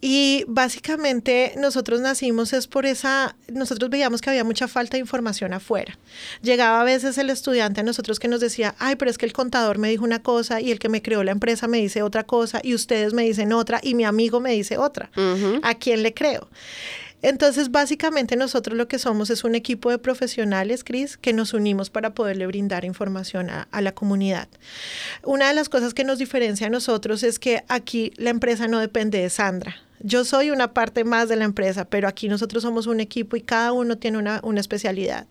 Y 0.00 0.46
básicamente 0.48 1.52
nosotros 1.58 2.00
nacimos 2.00 2.54
es 2.54 2.68
por 2.68 2.86
esa, 2.86 3.36
nosotros 3.52 3.90
veíamos 3.90 4.22
que 4.22 4.30
había 4.30 4.44
mucha 4.44 4.66
falta 4.66 4.96
de 4.96 5.00
información 5.00 5.52
afuera. 5.52 5.98
Llegaba 6.40 6.80
a 6.80 6.84
veces 6.84 7.18
el 7.18 7.28
estudiante 7.28 7.80
a 7.82 7.84
nosotros 7.84 8.18
que 8.18 8.28
nos 8.28 8.40
decía, 8.40 8.74
ay, 8.78 8.96
pero 8.96 9.10
es 9.10 9.18
que 9.18 9.26
el 9.26 9.34
contador 9.34 9.76
me 9.76 9.90
dijo 9.90 10.04
una 10.04 10.22
cosa 10.22 10.62
y 10.62 10.72
el 10.72 10.78
que 10.78 10.88
me 10.88 11.02
creó 11.02 11.22
la 11.22 11.32
empresa 11.32 11.68
me 11.68 11.76
dice 11.76 12.00
otra 12.00 12.24
cosa 12.24 12.60
y 12.62 12.72
ustedes 12.72 13.12
me 13.12 13.24
dicen 13.24 13.52
otra 13.58 13.80
y 13.82 13.94
mi 13.94 14.04
amigo 14.04 14.40
me 14.40 14.52
dice 14.52 14.78
otra. 14.78 15.10
¿A 15.62 15.74
quién 15.74 16.02
le 16.02 16.14
creo? 16.14 16.48
Entonces, 17.20 17.72
básicamente 17.72 18.36
nosotros 18.36 18.76
lo 18.76 18.86
que 18.86 18.98
somos 18.98 19.28
es 19.30 19.42
un 19.42 19.56
equipo 19.56 19.90
de 19.90 19.98
profesionales, 19.98 20.84
Cris, 20.84 21.16
que 21.16 21.32
nos 21.32 21.52
unimos 21.52 21.90
para 21.90 22.14
poderle 22.14 22.46
brindar 22.46 22.84
información 22.84 23.50
a, 23.50 23.66
a, 23.72 23.80
la 23.80 23.92
comunidad. 23.92 24.48
Una 25.24 25.48
de 25.48 25.54
las 25.54 25.68
cosas 25.68 25.94
que 25.94 26.04
nos 26.04 26.18
diferencia 26.18 26.68
a 26.68 26.70
nosotros 26.70 27.24
es 27.24 27.40
que 27.40 27.64
aquí 27.68 28.12
la 28.16 28.30
empresa 28.30 28.68
no 28.68 28.78
depende 28.78 29.18
de 29.18 29.30
Sandra 29.30 29.76
yo 30.00 30.24
soy 30.24 30.50
una 30.50 30.72
parte 30.72 31.04
más 31.04 31.28
de 31.28 31.36
la 31.36 31.44
empresa, 31.44 31.84
pero 31.84 32.08
aquí 32.08 32.28
nosotros 32.28 32.62
somos 32.62 32.86
un 32.86 33.00
equipo 33.00 33.36
y 33.36 33.40
cada 33.40 33.72
uno 33.72 33.98
tiene 33.98 34.18
una, 34.18 34.40
una, 34.42 34.60
especialidad. 34.60 35.26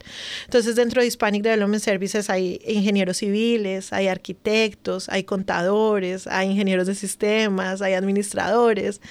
Entonces, 0.45 0.75
dentro 0.75 1.01
de 1.01 1.07
Hispanic 1.07 1.43
Development 1.43 1.83
Services 1.83 2.29
hay 2.29 2.59
ingenieros 2.65 3.17
civiles, 3.17 3.93
hay 3.93 4.07
arquitectos, 4.07 5.09
hay 5.09 5.23
contadores, 5.23 6.27
hay 6.27 6.49
ingenieros 6.49 6.87
de 6.87 6.95
sistemas, 6.95 7.81
hay 7.81 7.93
administradores. 7.93 9.01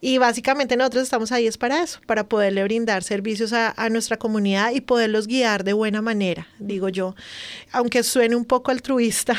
Y 0.00 0.18
básicamente 0.18 0.76
nosotros 0.76 1.04
estamos 1.04 1.32
ahí 1.32 1.46
es 1.46 1.58
para 1.58 1.82
eso, 1.82 2.00
para 2.06 2.28
poderle 2.28 2.62
brindar 2.64 3.02
servicios 3.02 3.52
a, 3.52 3.74
a 3.76 3.88
nuestra 3.90 4.16
comunidad 4.16 4.72
y 4.72 4.80
poderlos 4.80 5.26
guiar 5.26 5.64
de 5.64 5.72
buena 5.72 6.02
manera, 6.02 6.46
digo 6.58 6.88
yo. 6.88 7.14
Aunque 7.72 8.02
suene 8.02 8.36
un 8.36 8.44
poco 8.44 8.70
altruista, 8.70 9.36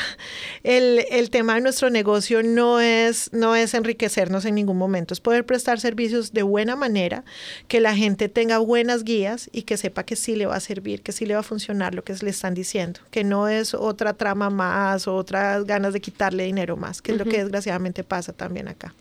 el, 0.62 1.04
el 1.10 1.30
tema 1.30 1.54
de 1.54 1.60
nuestro 1.62 1.90
negocio 1.90 2.42
no 2.42 2.80
es, 2.80 3.30
no 3.32 3.56
es 3.56 3.74
enriquecernos 3.74 4.44
en 4.44 4.54
ningún 4.54 4.78
momento, 4.78 5.14
es 5.14 5.20
poder 5.20 5.44
prestar 5.58 5.80
servicios 5.80 6.32
de 6.32 6.44
buena 6.44 6.76
manera, 6.76 7.24
que 7.66 7.80
la 7.80 7.96
gente 7.96 8.28
tenga 8.28 8.58
buenas 8.58 9.02
guías 9.02 9.50
y 9.52 9.62
que 9.62 9.76
sepa 9.76 10.04
que 10.04 10.14
sí 10.14 10.36
le 10.36 10.46
va 10.46 10.54
a 10.54 10.60
servir, 10.60 11.02
que 11.02 11.10
sí 11.10 11.26
le 11.26 11.34
va 11.34 11.40
a 11.40 11.42
funcionar 11.42 11.96
lo 11.96 12.04
que 12.04 12.14
le 12.14 12.30
están 12.30 12.54
diciendo, 12.54 13.00
que 13.10 13.24
no 13.24 13.48
es 13.48 13.74
otra 13.74 14.12
trama 14.12 14.50
más 14.50 15.08
o 15.08 15.16
otras 15.16 15.64
ganas 15.64 15.92
de 15.94 16.00
quitarle 16.00 16.44
dinero 16.44 16.76
más, 16.76 17.02
que 17.02 17.10
es 17.10 17.18
lo 17.18 17.24
que 17.24 17.38
desgraciadamente 17.38 18.04
pasa 18.04 18.32
también 18.32 18.68
acá. 18.68 18.94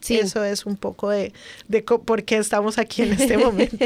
Sí. 0.00 0.16
Eso 0.16 0.42
es 0.42 0.66
un 0.66 0.76
poco 0.76 1.10
de, 1.10 1.32
de 1.68 1.82
por 1.82 2.24
qué 2.24 2.38
estamos 2.38 2.78
aquí 2.78 3.02
en 3.02 3.12
este 3.12 3.38
momento. 3.38 3.76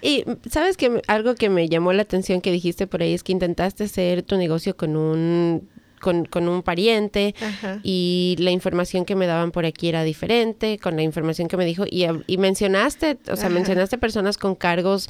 y 0.00 0.24
sabes 0.48 0.78
que 0.78 1.02
algo 1.08 1.34
que 1.34 1.50
me 1.50 1.68
llamó 1.68 1.92
la 1.92 2.02
atención 2.02 2.40
que 2.40 2.52
dijiste 2.52 2.86
por 2.86 3.02
ahí 3.02 3.12
es 3.12 3.22
que 3.22 3.32
intentaste 3.32 3.84
hacer 3.84 4.22
tu 4.22 4.38
negocio 4.38 4.76
con 4.78 4.96
un 4.96 5.68
con, 6.00 6.24
con 6.24 6.48
un 6.48 6.62
pariente 6.62 7.34
y 7.82 8.36
la 8.38 8.50
información 8.50 9.04
que 9.04 9.14
me 9.14 9.26
daban 9.26 9.52
por 9.52 9.66
aquí 9.66 9.88
era 9.88 10.02
diferente 10.02 10.78
con 10.78 10.96
la 10.96 11.02
información 11.02 11.48
que 11.48 11.56
me 11.56 11.64
dijo 11.64 11.84
y, 11.88 12.06
y 12.26 12.38
mencionaste, 12.38 13.18
o 13.30 13.36
sea, 13.36 13.48
mencionaste 13.48 13.98
personas 13.98 14.38
con 14.38 14.54
cargos 14.54 15.08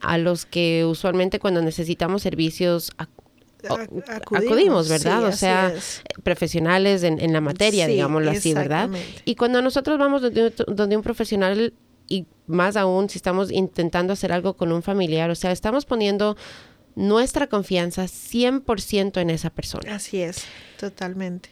a 0.00 0.16
los 0.18 0.46
que 0.46 0.84
usualmente 0.84 1.38
cuando 1.38 1.60
necesitamos 1.60 2.22
servicios 2.22 2.92
acudimos, 3.66 4.88
¿verdad? 4.88 5.24
o 5.24 5.32
sea, 5.32 5.72
profesionales 6.22 7.02
en, 7.02 7.20
en, 7.20 7.32
la 7.32 7.40
materia, 7.40 7.86
digámoslo 7.86 8.30
así, 8.30 8.54
¿verdad? 8.54 8.88
Y 9.24 9.34
cuando 9.34 9.60
nosotros 9.62 9.98
vamos 9.98 10.22
donde, 10.22 10.52
donde 10.68 10.96
un 10.96 11.02
profesional 11.02 11.72
y 12.08 12.26
más 12.46 12.76
aún 12.76 13.10
si 13.10 13.18
estamos 13.18 13.50
intentando 13.50 14.12
hacer 14.12 14.32
algo 14.32 14.54
con 14.54 14.72
un 14.72 14.82
familiar, 14.82 15.30
o 15.30 15.34
sea, 15.34 15.52
estamos 15.52 15.84
poniendo 15.84 16.36
nuestra 16.98 17.46
confianza 17.46 18.04
100% 18.04 19.20
en 19.20 19.30
esa 19.30 19.50
persona. 19.50 19.94
Así 19.94 20.20
es, 20.20 20.44
totalmente. 20.78 21.50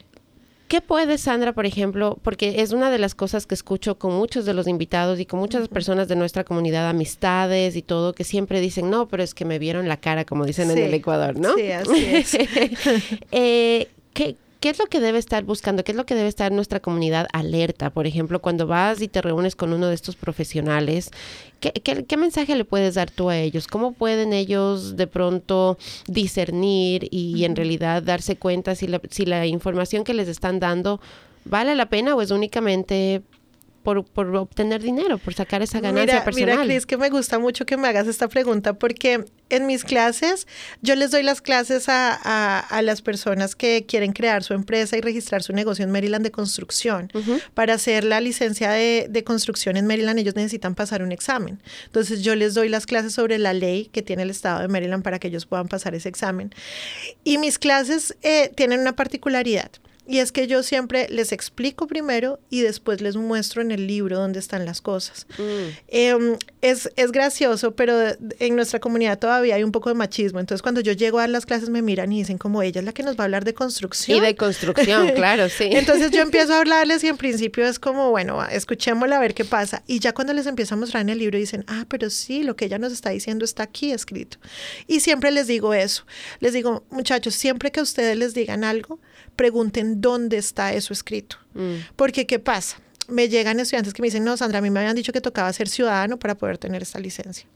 ¿Qué 0.67 0.81
puede, 0.81 1.17
Sandra, 1.17 1.53
por 1.53 1.65
ejemplo? 1.65 2.19
Porque 2.21 2.61
es 2.61 2.73
una 2.73 2.91
de 2.91 2.97
las 2.97 3.15
cosas 3.15 3.47
que 3.47 3.55
escucho 3.55 3.97
con 3.97 4.13
muchos 4.13 4.43
de 4.43 4.53
los 4.53 4.67
invitados 4.67 5.17
y 5.21 5.25
con 5.25 5.39
muchas 5.39 5.69
personas 5.69 6.09
de 6.09 6.17
nuestra 6.17 6.43
comunidad, 6.43 6.89
amistades 6.89 7.77
y 7.77 7.81
todo, 7.81 8.11
que 8.11 8.25
siempre 8.25 8.59
dicen, 8.59 8.89
no, 8.89 9.07
pero 9.07 9.23
es 9.23 9.33
que 9.33 9.45
me 9.45 9.59
vieron 9.59 9.87
la 9.87 9.95
cara, 9.95 10.25
como 10.25 10.45
dicen 10.45 10.69
en 10.69 10.79
el 10.79 10.93
Ecuador, 10.93 11.39
¿no? 11.39 11.55
Sí, 11.55 11.71
así 11.71 12.05
es. 12.05 12.33
eh, 13.31 13.87
¿qué, 14.13 14.35
¿Qué 14.59 14.69
es 14.69 14.79
lo 14.79 14.87
que 14.87 14.99
debe 14.99 15.19
estar 15.19 15.43
buscando? 15.43 15.83
¿Qué 15.83 15.91
es 15.91 15.95
lo 15.95 16.05
que 16.05 16.15
debe 16.15 16.29
estar 16.29 16.51
nuestra 16.51 16.79
comunidad 16.79 17.27
alerta? 17.31 17.91
Por 17.91 18.07
ejemplo, 18.07 18.41
cuando 18.41 18.65
vas 18.65 19.01
y 19.01 19.07
te 19.07 19.21
reúnes 19.21 19.55
con 19.55 19.71
uno 19.71 19.87
de 19.87 19.93
estos 19.93 20.15
profesionales, 20.15 21.11
¿qué, 21.59 21.71
qué, 21.71 22.17
mensaje 22.17 22.55
le 22.55 22.65
puedes 22.65 22.95
dar 22.95 23.11
tú 23.11 23.29
a 23.29 23.37
ellos? 23.37 23.67
¿Cómo 23.67 23.91
pueden 23.91 24.33
ellos 24.33 24.95
de 24.95 25.05
pronto 25.05 25.77
discernir 26.07 27.07
y, 27.11 27.45
en 27.45 27.55
realidad 27.55 28.01
darse 28.01 28.35
cuenta 28.35 28.73
si 28.73 28.87
la, 28.87 28.99
si 29.11 29.25
la 29.25 29.45
información 29.45 30.03
que 30.03 30.15
les 30.15 30.27
están 30.27 30.59
dando 30.59 30.99
vale 31.45 31.75
la 31.75 31.87
pena 31.87 32.15
o 32.15 32.21
es 32.21 32.31
únicamente 32.31 33.21
por, 33.87 34.03
por, 34.03 34.35
obtener 34.35 34.81
dinero, 34.81 35.17
por 35.17 35.33
sacar 35.33 35.61
esa 35.61 35.79
ganancia 35.79 36.21
personal. 36.25 36.57
Mira, 36.57 36.65
Cris, 36.65 36.85
que 36.85 36.97
me 36.97 37.09
gusta 37.09 37.39
mucho 37.39 37.65
que 37.65 37.77
me 37.77 37.87
hagas 37.87 38.05
esta 38.07 38.27
pregunta 38.27 38.73
porque 38.73 39.23
en 39.49 39.65
mis 39.65 39.85
clases 39.85 40.45
yo 40.81 40.93
les 40.95 41.11
doy 41.11 41.23
las 41.23 41.39
clases 41.39 41.87
a, 41.87 42.59
a, 42.59 42.81
las 42.81 43.01
personas 43.01 43.55
que 43.55 43.85
quieren 43.85 44.11
crear 44.11 44.43
su 44.43 44.53
empresa 44.53 44.97
y 44.97 44.99
registrar 44.99 45.41
su 45.41 45.53
negocio 45.53 45.85
en 45.85 45.91
Maryland 45.91 46.25
de 46.25 46.31
construcción. 46.31 47.09
Para 47.53 47.75
hacer 47.75 48.03
la 48.03 48.19
licencia 48.19 48.71
de, 48.71 49.07
de, 49.09 49.23
construcción 49.23 49.77
en 49.77 49.87
Maryland 49.87 50.19
ellos 50.19 50.35
necesitan 50.35 50.75
pasar 50.75 51.01
un 51.01 51.13
examen. 51.13 51.63
Entonces 51.85 52.21
yo 52.23 52.35
les 52.35 52.55
doy 52.55 52.67
las 52.67 52.87
clases 52.87 53.13
sobre 53.13 53.37
la 53.37 53.53
ley 53.53 53.85
que 53.85 54.01
tiene 54.01 54.23
el 54.23 54.31
estado 54.31 54.59
de 54.59 54.67
Maryland 54.67 55.01
para 55.01 55.17
que 55.17 55.29
ellos 55.29 55.45
puedan 55.45 55.69
pasar 55.69 55.95
ese 55.95 56.09
examen. 56.09 56.53
Y 57.23 57.37
mis 57.37 57.57
clases 57.57 58.17
eh, 58.21 58.51
tienen 58.53 58.81
una 58.81 58.97
particularidad. 58.97 59.71
Y 60.07 60.19
es 60.19 60.31
que 60.31 60.47
yo 60.47 60.63
siempre 60.63 61.07
les 61.09 61.33
explico 61.33 61.85
primero 61.85 62.39
y 62.49 62.61
después 62.61 63.01
les 63.01 63.17
muestro 63.17 63.61
en 63.61 63.71
el 63.71 63.87
libro 63.87 64.17
dónde 64.17 64.39
están 64.39 64.65
las 64.65 64.79
cosas. 64.79 65.27
Mm. 65.37 65.77
Em, 65.87 66.37
es, 66.61 66.89
es, 66.95 67.11
gracioso, 67.11 67.75
pero 67.75 67.93
en 68.39 68.55
nuestra 68.55 68.79
comunidad 68.79 69.19
todavía 69.19 69.55
hay 69.55 69.63
un 69.63 69.73
poco 69.73 69.89
de 69.89 69.95
machismo. 69.95 70.39
Entonces, 70.39 70.61
cuando 70.61 70.79
yo 70.79 70.93
llego 70.93 71.19
a 71.19 71.23
dar 71.23 71.29
las 71.29 71.45
clases, 71.45 71.69
me 71.69 71.81
miran 71.81 72.11
y 72.13 72.19
dicen 72.19 72.37
como 72.37 72.61
ella 72.61 72.79
es 72.79 72.85
la 72.85 72.93
que 72.93 73.03
nos 73.03 73.17
va 73.17 73.23
a 73.23 73.25
hablar 73.25 73.43
de 73.43 73.53
construcción. 73.53 74.17
Y 74.17 74.21
de 74.21 74.35
construcción, 74.35 75.09
claro, 75.15 75.49
sí. 75.49 75.69
Entonces, 75.71 76.11
yo 76.11 76.21
empiezo 76.21 76.53
a 76.53 76.59
hablarles 76.61 77.03
y 77.03 77.07
en 77.07 77.17
principio 77.17 77.65
es 77.65 77.77
como, 77.77 78.09
bueno, 78.11 78.41
escuchémosla 78.45 79.17
a 79.17 79.19
ver 79.19 79.33
qué 79.33 79.43
pasa. 79.43 79.83
Y 79.87 79.99
ya 79.99 80.13
cuando 80.13 80.31
les 80.31 80.47
empiezo 80.47 80.75
a 80.75 80.77
mostrar 80.77 81.01
en 81.01 81.09
el 81.09 81.19
libro, 81.19 81.37
dicen, 81.37 81.65
ah, 81.67 81.85
pero 81.89 82.09
sí, 82.09 82.43
lo 82.43 82.55
que 82.55 82.65
ella 82.65 82.77
nos 82.77 82.93
está 82.93 83.09
diciendo 83.09 83.43
está 83.43 83.63
aquí 83.63 83.91
escrito. 83.91 84.37
Y 84.87 85.01
siempre 85.01 85.31
les 85.31 85.47
digo 85.47 85.73
eso. 85.73 86.05
Les 86.39 86.53
digo, 86.53 86.85
muchachos, 86.91 87.35
siempre 87.35 87.71
que 87.71 87.81
ustedes 87.81 88.17
les 88.17 88.33
digan 88.33 88.63
algo, 88.63 88.99
pregunten 89.35 89.96
dónde 90.01 90.37
está 90.37 90.73
eso 90.73 90.93
escrito. 90.93 91.37
Mm. 91.53 91.75
Porque, 91.95 92.25
¿qué 92.25 92.39
pasa? 92.39 92.77
Me 93.07 93.29
llegan 93.29 93.59
estudiantes 93.59 93.93
que 93.93 94.01
me 94.01 94.07
dicen, 94.07 94.23
no, 94.23 94.35
Sandra, 94.37 94.59
a 94.59 94.61
mí 94.61 94.69
me 94.69 94.79
habían 94.79 94.95
dicho 94.95 95.13
que 95.13 95.21
tocaba 95.21 95.51
ser 95.53 95.69
ciudadano 95.69 96.17
para 96.17 96.35
poder 96.35 96.57
tener 96.57 96.81
esta 96.81 96.99
licencia. 96.99 97.47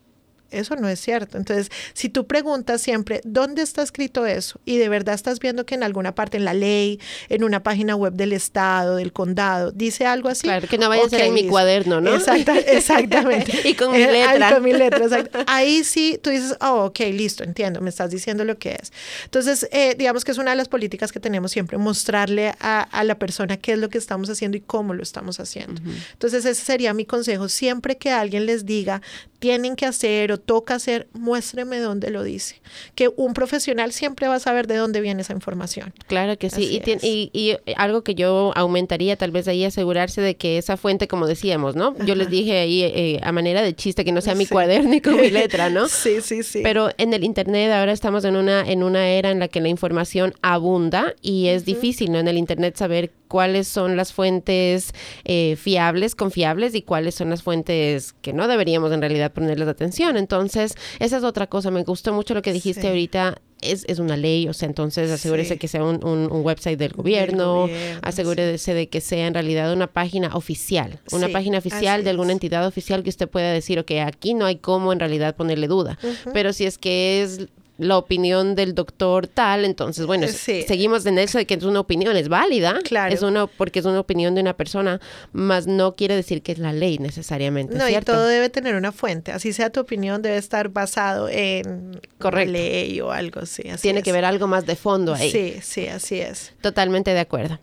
Eso 0.51 0.75
no 0.75 0.87
es 0.87 0.99
cierto. 0.99 1.37
Entonces, 1.37 1.69
si 1.93 2.09
tú 2.09 2.27
preguntas 2.27 2.81
siempre, 2.81 3.21
¿dónde 3.23 3.61
está 3.61 3.81
escrito 3.81 4.25
eso? 4.25 4.59
Y 4.65 4.77
de 4.77 4.89
verdad 4.89 5.15
estás 5.15 5.39
viendo 5.39 5.65
que 5.65 5.75
en 5.75 5.83
alguna 5.83 6.13
parte, 6.13 6.37
en 6.37 6.45
la 6.45 6.53
ley, 6.53 6.99
en 7.29 7.43
una 7.43 7.63
página 7.63 7.95
web 7.95 8.13
del 8.13 8.33
Estado, 8.33 8.97
del 8.97 9.13
condado, 9.13 9.71
dice 9.71 10.05
algo 10.05 10.29
así. 10.29 10.43
Claro, 10.43 10.67
que 10.67 10.77
no 10.77 10.89
vaya 10.89 11.05
a 11.05 11.09
ser 11.09 11.21
en 11.21 11.33
mi 11.33 11.47
cuaderno, 11.47 12.01
¿no? 12.01 12.15
exactamente. 12.67 13.61
y 13.63 13.73
con 13.75 13.91
mi 13.91 14.01
eh, 14.01 14.11
letra. 14.11 14.53
con 14.53 14.63
mi 14.63 14.73
letra, 14.73 15.01
Ahí 15.47 15.83
sí 15.83 16.19
tú 16.21 16.29
dices, 16.29 16.55
oh, 16.61 16.85
ok, 16.85 16.99
listo, 17.11 17.43
entiendo, 17.43 17.81
me 17.81 17.89
estás 17.89 18.11
diciendo 18.11 18.43
lo 18.43 18.57
que 18.57 18.77
es. 18.81 18.91
Entonces, 19.25 19.67
eh, 19.71 19.95
digamos 19.97 20.25
que 20.25 20.31
es 20.31 20.37
una 20.37 20.51
de 20.51 20.57
las 20.57 20.67
políticas 20.67 21.11
que 21.11 21.19
tenemos 21.19 21.51
siempre, 21.51 21.77
mostrarle 21.77 22.53
a, 22.59 22.81
a, 22.81 23.03
la 23.03 23.15
persona 23.17 23.57
qué 23.57 23.73
es 23.73 23.79
lo 23.79 23.89
que 23.89 23.97
estamos 23.97 24.29
haciendo 24.29 24.57
y 24.57 24.61
cómo 24.61 24.93
lo 24.93 25.03
estamos 25.03 25.39
haciendo. 25.39 25.81
Entonces, 26.13 26.45
ese 26.45 26.63
sería 26.63 26.93
mi 26.93 27.05
consejo. 27.05 27.49
Siempre 27.49 27.97
que 27.97 28.11
alguien 28.11 28.45
les 28.45 28.65
diga, 28.65 29.01
tienen 29.39 29.75
que 29.75 29.85
hacer 29.85 30.31
o 30.31 30.39
toca 30.41 30.75
hacer, 30.75 31.07
muéstreme 31.13 31.79
dónde 31.79 32.09
lo 32.09 32.23
dice. 32.23 32.61
Que 32.95 33.09
un 33.15 33.33
profesional 33.33 33.91
siempre 33.91 34.27
va 34.27 34.35
a 34.35 34.39
saber 34.39 34.67
de 34.67 34.75
dónde 34.75 35.01
viene 35.01 35.21
esa 35.21 35.33
información. 35.33 35.93
Claro 36.07 36.37
que 36.37 36.49
sí. 36.49 36.81
Y, 37.01 37.29
y, 37.33 37.57
algo 37.77 38.03
que 38.03 38.15
yo 38.15 38.51
aumentaría 38.55 39.15
tal 39.15 39.31
vez 39.31 39.47
ahí, 39.47 39.63
asegurarse 39.63 40.21
de 40.21 40.35
que 40.35 40.57
esa 40.57 40.77
fuente, 40.77 41.07
como 41.07 41.27
decíamos, 41.27 41.75
¿no? 41.75 41.95
Yo 42.05 42.15
les 42.15 42.29
dije 42.29 42.59
ahí 42.59 42.83
eh, 42.83 43.19
a 43.23 43.31
manera 43.31 43.61
de 43.61 43.73
chiste 43.75 44.03
que 44.03 44.11
no 44.11 44.21
sea 44.21 44.35
mi 44.35 44.45
cuaderno 44.45 44.89
ni 44.89 45.01
con 45.01 45.15
mi 45.15 45.29
letra, 45.29 45.69
¿no? 45.69 45.87
sí, 45.89 46.21
sí, 46.21 46.43
sí. 46.43 46.61
Pero 46.63 46.89
en 46.97 47.13
el 47.13 47.23
Internet 47.23 47.71
ahora 47.71 47.91
estamos 47.91 48.25
en 48.25 48.35
una, 48.35 48.61
en 48.61 48.83
una 48.83 49.09
era 49.09 49.31
en 49.31 49.39
la 49.39 49.47
que 49.47 49.61
la 49.61 49.69
información 49.69 50.33
abunda 50.41 51.13
y 51.21 51.47
es 51.47 51.65
difícil, 51.65 52.11
¿no? 52.11 52.19
En 52.19 52.27
el 52.27 52.37
Internet 52.37 52.75
saber 52.75 53.11
cuáles 53.31 53.69
son 53.69 53.95
las 53.95 54.11
fuentes 54.11 54.93
eh, 55.23 55.55
fiables, 55.55 56.15
confiables 56.15 56.75
y 56.75 56.81
cuáles 56.81 57.15
son 57.15 57.29
las 57.29 57.43
fuentes 57.43 58.13
que 58.21 58.33
no 58.33 58.49
deberíamos 58.49 58.91
en 58.91 58.99
realidad 58.99 59.31
ponerles 59.31 59.69
atención. 59.69 60.17
Entonces, 60.17 60.75
esa 60.99 61.15
es 61.15 61.23
otra 61.23 61.47
cosa. 61.47 61.71
Me 61.71 61.83
gustó 61.83 62.11
mucho 62.11 62.33
lo 62.33 62.41
que 62.41 62.51
dijiste 62.51 62.89
ahorita. 62.89 63.39
Es, 63.61 63.85
es, 63.87 63.99
una 63.99 64.17
ley, 64.17 64.47
o 64.47 64.53
sea, 64.53 64.67
entonces 64.67 65.11
asegúrese 65.11 65.57
que 65.57 65.67
sea 65.67 65.83
un, 65.83 66.03
un, 66.03 66.41
website 66.43 66.79
del 66.79 66.93
gobierno, 66.93 67.69
asegúrese 68.01 68.73
de 68.73 68.89
que 68.89 69.01
sea 69.01 69.27
en 69.27 69.35
realidad 69.35 69.71
una 69.71 69.85
página 69.85 70.35
oficial, 70.35 70.99
una 71.11 71.29
página 71.29 71.59
oficial 71.59 72.03
de 72.03 72.09
alguna 72.09 72.31
entidad 72.31 72.65
oficial 72.65 73.03
que 73.03 73.11
usted 73.11 73.29
pueda 73.29 73.51
decir, 73.51 73.77
ok, 73.77 73.91
aquí 74.03 74.33
no 74.33 74.47
hay 74.47 74.55
cómo 74.55 74.91
en 74.91 74.99
realidad 74.99 75.35
ponerle 75.35 75.67
duda, 75.67 75.99
pero 76.33 76.53
si 76.53 76.65
es 76.65 76.79
que 76.79 77.21
es 77.21 77.49
la 77.77 77.97
opinión 77.97 78.55
del 78.55 78.75
doctor 78.75 79.27
tal, 79.27 79.65
entonces, 79.65 80.05
bueno, 80.05 80.27
seguimos 80.27 81.05
en 81.05 81.17
eso 81.17 81.37
de 81.37 81.45
que 81.45 81.55
es 81.55 81.63
una 81.63 81.79
opinión, 81.79 82.15
es 82.15 82.29
válida, 82.29 82.79
claro. 82.83 83.13
es 83.13 83.21
una, 83.23 83.47
porque 83.47 83.79
es 83.79 83.85
una 83.85 83.99
opinión 83.99 84.35
de 84.35 84.41
una 84.41 84.55
persona, 84.55 84.99
más 85.33 85.67
no 85.67 85.95
quiere 85.95 86.15
decir 86.15 86.41
que 86.43 86.51
es 86.51 86.59
la 86.59 86.73
ley 86.73 86.99
necesariamente. 86.99 87.75
No, 87.75 87.89
y 87.89 87.99
todo 88.01 88.27
debe 88.27 88.49
tener 88.49 88.75
una 88.75 88.91
fuente, 88.91 89.31
así 89.31 89.51
sea 89.53 89.71
tu 89.71 89.79
opinión, 89.79 90.21
debe 90.21 90.37
estar 90.37 90.69
basado 90.69 91.27
en 91.29 91.99
la 92.19 92.45
ley 92.45 93.01
o 93.01 93.11
algo 93.11 93.41
así. 93.41 93.63
Tiene 93.81 94.03
que 94.03 94.11
ver 94.11 94.25
algo 94.25 94.47
más 94.47 94.65
de 94.65 94.75
fondo 94.75 95.13
ahí. 95.13 95.31
Sí, 95.31 95.55
sí, 95.61 95.87
así 95.87 96.19
es. 96.19 96.53
Totalmente 96.61 97.13
de 97.13 97.19
acuerdo. 97.19 97.59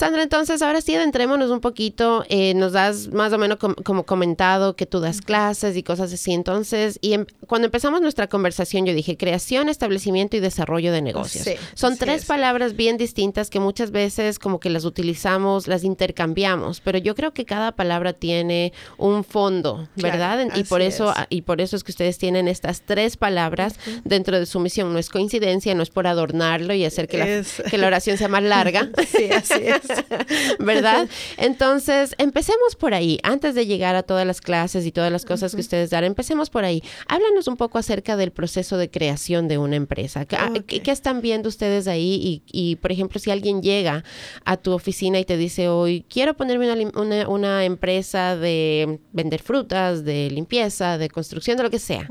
Sandra, 0.00 0.22
entonces 0.22 0.62
ahora 0.62 0.80
sí 0.80 0.94
adentrémonos 0.94 1.50
un 1.50 1.60
poquito, 1.60 2.24
eh, 2.30 2.54
nos 2.54 2.72
das 2.72 3.08
más 3.08 3.34
o 3.34 3.38
menos 3.38 3.58
como 3.58 4.06
comentado 4.06 4.74
que 4.74 4.86
tú 4.86 4.98
das 4.98 5.20
clases 5.20 5.76
y 5.76 5.82
cosas 5.82 6.10
así, 6.10 6.32
entonces, 6.32 6.98
y 7.02 7.12
em, 7.12 7.26
cuando 7.46 7.66
empezamos 7.66 8.00
nuestra 8.00 8.26
conversación 8.26 8.86
yo 8.86 8.94
dije 8.94 9.18
creación, 9.18 9.68
establecimiento 9.68 10.38
y 10.38 10.40
desarrollo 10.40 10.90
de 10.90 11.02
negocios. 11.02 11.46
Son 11.74 11.98
tres 11.98 12.24
palabras 12.24 12.76
bien 12.76 12.96
distintas 12.96 13.50
que 13.50 13.60
muchas 13.60 13.90
veces 13.90 14.38
como 14.38 14.58
que 14.58 14.70
las 14.70 14.86
utilizamos, 14.86 15.68
las 15.68 15.84
intercambiamos, 15.84 16.80
pero 16.80 16.96
yo 16.96 17.14
creo 17.14 17.34
que 17.34 17.44
cada 17.44 17.72
palabra 17.72 18.14
tiene 18.14 18.72
un 18.96 19.22
fondo, 19.22 19.86
¿verdad? 19.96 20.48
y 20.54 20.64
por 20.64 20.80
eso 20.80 21.12
ah, 21.14 21.26
y 21.28 21.42
por 21.42 21.60
eso 21.60 21.76
es 21.76 21.84
que 21.84 21.92
ustedes 21.92 22.16
tienen 22.16 22.48
estas 22.48 22.80
tres 22.86 23.18
palabras 23.18 23.74
dentro 24.04 24.38
de 24.38 24.46
su 24.46 24.60
misión, 24.60 24.94
no 24.94 24.98
es 24.98 25.10
coincidencia, 25.10 25.74
no 25.74 25.82
es 25.82 25.90
por 25.90 26.06
adornarlo 26.06 26.72
y 26.72 26.86
hacer 26.86 27.06
que, 27.06 27.18
la, 27.18 27.68
que 27.68 27.76
la 27.76 27.86
oración 27.86 28.16
sea 28.16 28.28
más 28.28 28.42
larga. 28.42 28.88
sí, 29.06 29.30
así 29.30 29.64
es. 29.66 29.89
¿verdad? 30.58 31.08
Entonces, 31.36 32.14
empecemos 32.18 32.76
por 32.76 32.94
ahí. 32.94 33.18
Antes 33.22 33.54
de 33.54 33.66
llegar 33.66 33.96
a 33.96 34.02
todas 34.02 34.26
las 34.26 34.40
clases 34.40 34.86
y 34.86 34.92
todas 34.92 35.10
las 35.12 35.24
cosas 35.24 35.54
que 35.54 35.60
ustedes 35.60 35.90
dan, 35.90 36.04
empecemos 36.04 36.50
por 36.50 36.64
ahí. 36.64 36.82
Háblanos 37.08 37.48
un 37.48 37.56
poco 37.56 37.78
acerca 37.78 38.16
del 38.16 38.30
proceso 38.30 38.76
de 38.76 38.90
creación 38.90 39.48
de 39.48 39.58
una 39.58 39.76
empresa. 39.76 40.24
¿Qué, 40.24 40.90
están 40.90 41.20
viendo 41.20 41.48
ustedes 41.48 41.86
ahí? 41.86 42.42
Y, 42.46 42.76
por 42.76 42.92
ejemplo, 42.92 43.18
si 43.20 43.30
alguien 43.30 43.62
llega 43.62 44.04
a 44.44 44.56
tu 44.56 44.72
oficina 44.72 45.18
y 45.18 45.24
te 45.24 45.36
dice 45.36 45.68
hoy, 45.68 46.04
quiero 46.08 46.34
ponerme 46.34 46.90
una, 46.94 47.64
empresa 47.64 48.36
de 48.36 49.00
vender 49.12 49.42
frutas, 49.42 50.04
de 50.04 50.30
limpieza, 50.30 50.98
de 50.98 51.08
construcción, 51.08 51.56
de 51.56 51.62
lo 51.62 51.70
que 51.70 51.78
sea. 51.78 52.08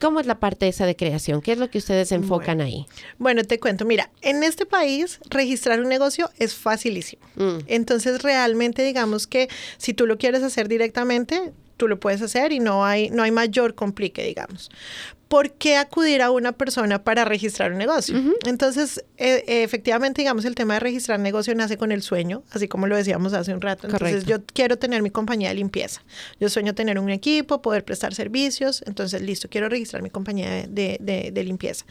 ¿Cómo 0.00 0.20
es 0.20 0.26
la 0.26 0.38
parte 0.38 0.68
esa 0.68 0.84
de 0.84 0.94
creación? 0.94 1.40
¿Qué 1.40 1.52
es 1.52 1.58
lo 1.58 1.70
que 1.70 1.78
ustedes 1.78 2.12
enfocan 2.12 2.60
ahí? 2.60 2.86
Bueno, 3.18 3.44
te 3.44 3.58
cuento, 3.58 3.84
mira, 3.84 4.10
en 4.20 4.42
este 4.42 4.66
país 4.66 5.20
registrar 5.30 5.80
un 5.80 5.88
negocio 5.88 6.30
es 6.38 6.54
facilísimo. 6.54 7.22
Mm. 7.36 7.58
Entonces, 7.66 8.22
realmente 8.22 8.82
digamos 8.82 9.26
que 9.26 9.48
si 9.78 9.94
tú 9.94 10.06
lo 10.06 10.18
quieres 10.18 10.42
hacer 10.42 10.68
directamente, 10.68 11.52
tú 11.76 11.88
lo 11.88 11.98
puedes 11.98 12.22
hacer 12.22 12.52
y 12.52 12.58
no 12.58 12.84
hay, 12.84 13.10
no 13.10 13.22
hay 13.22 13.30
mayor 13.30 13.74
complique, 13.74 14.22
digamos. 14.22 14.70
¿Por 15.28 15.52
qué 15.52 15.76
acudir 15.76 16.22
a 16.22 16.30
una 16.30 16.52
persona 16.52 17.02
para 17.02 17.24
registrar 17.24 17.72
un 17.72 17.78
negocio? 17.78 18.16
Entonces, 18.46 19.04
e, 19.16 19.62
efectivamente, 19.62 20.22
digamos, 20.22 20.44
el 20.44 20.54
tema 20.54 20.74
de 20.74 20.80
registrar 20.80 21.18
negocio 21.18 21.54
nace 21.54 21.76
con 21.76 21.92
el 21.92 22.02
sueño, 22.02 22.44
así 22.50 22.68
como 22.68 22.86
lo 22.86 22.96
decíamos 22.96 23.32
hace 23.32 23.52
un 23.52 23.60
rato. 23.60 23.88
Entonces, 23.88 24.24
yo 24.24 24.44
quiero 24.44 24.78
tener 24.78 25.02
mi 25.02 25.10
compañía 25.10 25.48
de 25.48 25.56
limpieza. 25.56 26.02
Yo 26.38 26.48
sueño 26.48 26.74
tener 26.74 26.98
un 26.98 27.10
equipo, 27.10 27.60
poder 27.60 27.84
prestar 27.84 28.14
servicios. 28.14 28.82
Entonces, 28.86 29.20
listo, 29.22 29.48
quiero 29.48 29.68
registrar 29.68 30.02
mi 30.02 30.10
compañía 30.10 30.66
de, 30.68 30.98
de 31.32 31.44
limpieza. 31.44 31.84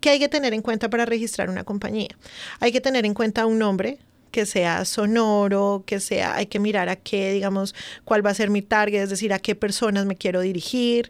¿Qué 0.00 0.10
hay 0.10 0.18
que 0.18 0.28
tener 0.28 0.52
en 0.52 0.62
cuenta 0.62 0.90
para 0.90 1.04
registrar 1.04 1.50
una 1.50 1.64
compañía? 1.64 2.16
Hay 2.60 2.72
que 2.72 2.80
tener 2.80 3.06
en 3.06 3.14
cuenta 3.14 3.46
un 3.46 3.58
nombre, 3.58 3.98
que 4.32 4.46
sea 4.46 4.84
sonoro, 4.84 5.84
que 5.86 6.00
sea, 6.00 6.34
hay 6.34 6.46
que 6.46 6.58
mirar 6.58 6.88
a 6.88 6.96
qué, 6.96 7.32
digamos, 7.32 7.74
cuál 8.04 8.26
va 8.26 8.30
a 8.30 8.34
ser 8.34 8.50
mi 8.50 8.62
target, 8.62 9.02
es 9.02 9.10
decir, 9.10 9.32
a 9.32 9.38
qué 9.38 9.54
personas 9.54 10.06
me 10.06 10.16
quiero 10.16 10.40
dirigir. 10.40 11.08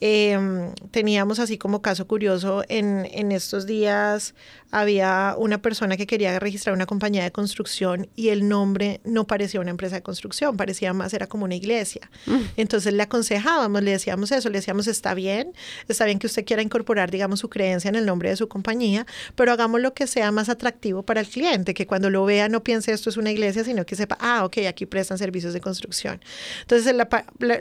Em, 0.00 0.74
teníamos 0.90 1.38
así 1.38 1.58
como 1.58 1.82
caso 1.82 2.08
curioso, 2.08 2.64
en, 2.68 3.06
en 3.12 3.30
estos 3.30 3.66
días 3.66 4.34
había 4.72 5.34
una 5.36 5.60
persona 5.60 5.98
que 5.98 6.06
quería 6.06 6.36
registrar 6.38 6.74
una 6.74 6.86
compañía 6.86 7.22
de 7.22 7.30
construcción 7.30 8.08
y 8.16 8.30
el 8.30 8.48
nombre 8.48 9.00
no 9.04 9.26
parecía 9.26 9.60
una 9.60 9.70
empresa 9.70 9.96
de 9.96 10.02
construcción, 10.02 10.56
parecía 10.56 10.94
más, 10.94 11.12
era 11.12 11.26
como 11.26 11.44
una 11.44 11.54
iglesia. 11.54 12.10
Mm. 12.24 12.40
Entonces 12.56 12.94
le 12.94 13.02
aconsejábamos, 13.02 13.82
le 13.82 13.90
decíamos 13.90 14.32
eso, 14.32 14.48
le 14.48 14.58
decíamos, 14.58 14.86
está 14.86 15.12
bien, 15.12 15.52
está 15.88 16.06
bien 16.06 16.18
que 16.18 16.26
usted 16.26 16.46
quiera 16.46 16.62
incorporar, 16.62 17.10
digamos, 17.10 17.40
su 17.40 17.50
creencia 17.50 17.90
en 17.90 17.96
el 17.96 18.06
nombre 18.06 18.30
de 18.30 18.36
su 18.36 18.48
compañía, 18.48 19.06
pero 19.36 19.52
hagamos 19.52 19.82
lo 19.82 19.92
que 19.92 20.06
sea 20.06 20.32
más 20.32 20.48
atractivo 20.48 21.02
para 21.02 21.20
el 21.20 21.28
cliente, 21.28 21.74
que 21.74 21.86
cuando 21.86 22.08
lo 22.08 22.24
vea 22.24 22.48
no 22.48 22.61
piense 22.62 22.92
esto 22.92 23.10
es 23.10 23.16
una 23.16 23.30
iglesia, 23.30 23.64
sino 23.64 23.84
que 23.84 23.96
sepa, 23.96 24.16
ah, 24.20 24.44
ok, 24.44 24.58
aquí 24.68 24.86
prestan 24.86 25.18
servicios 25.18 25.52
de 25.52 25.60
construcción. 25.60 26.20
Entonces 26.62 26.86
el, 26.86 27.04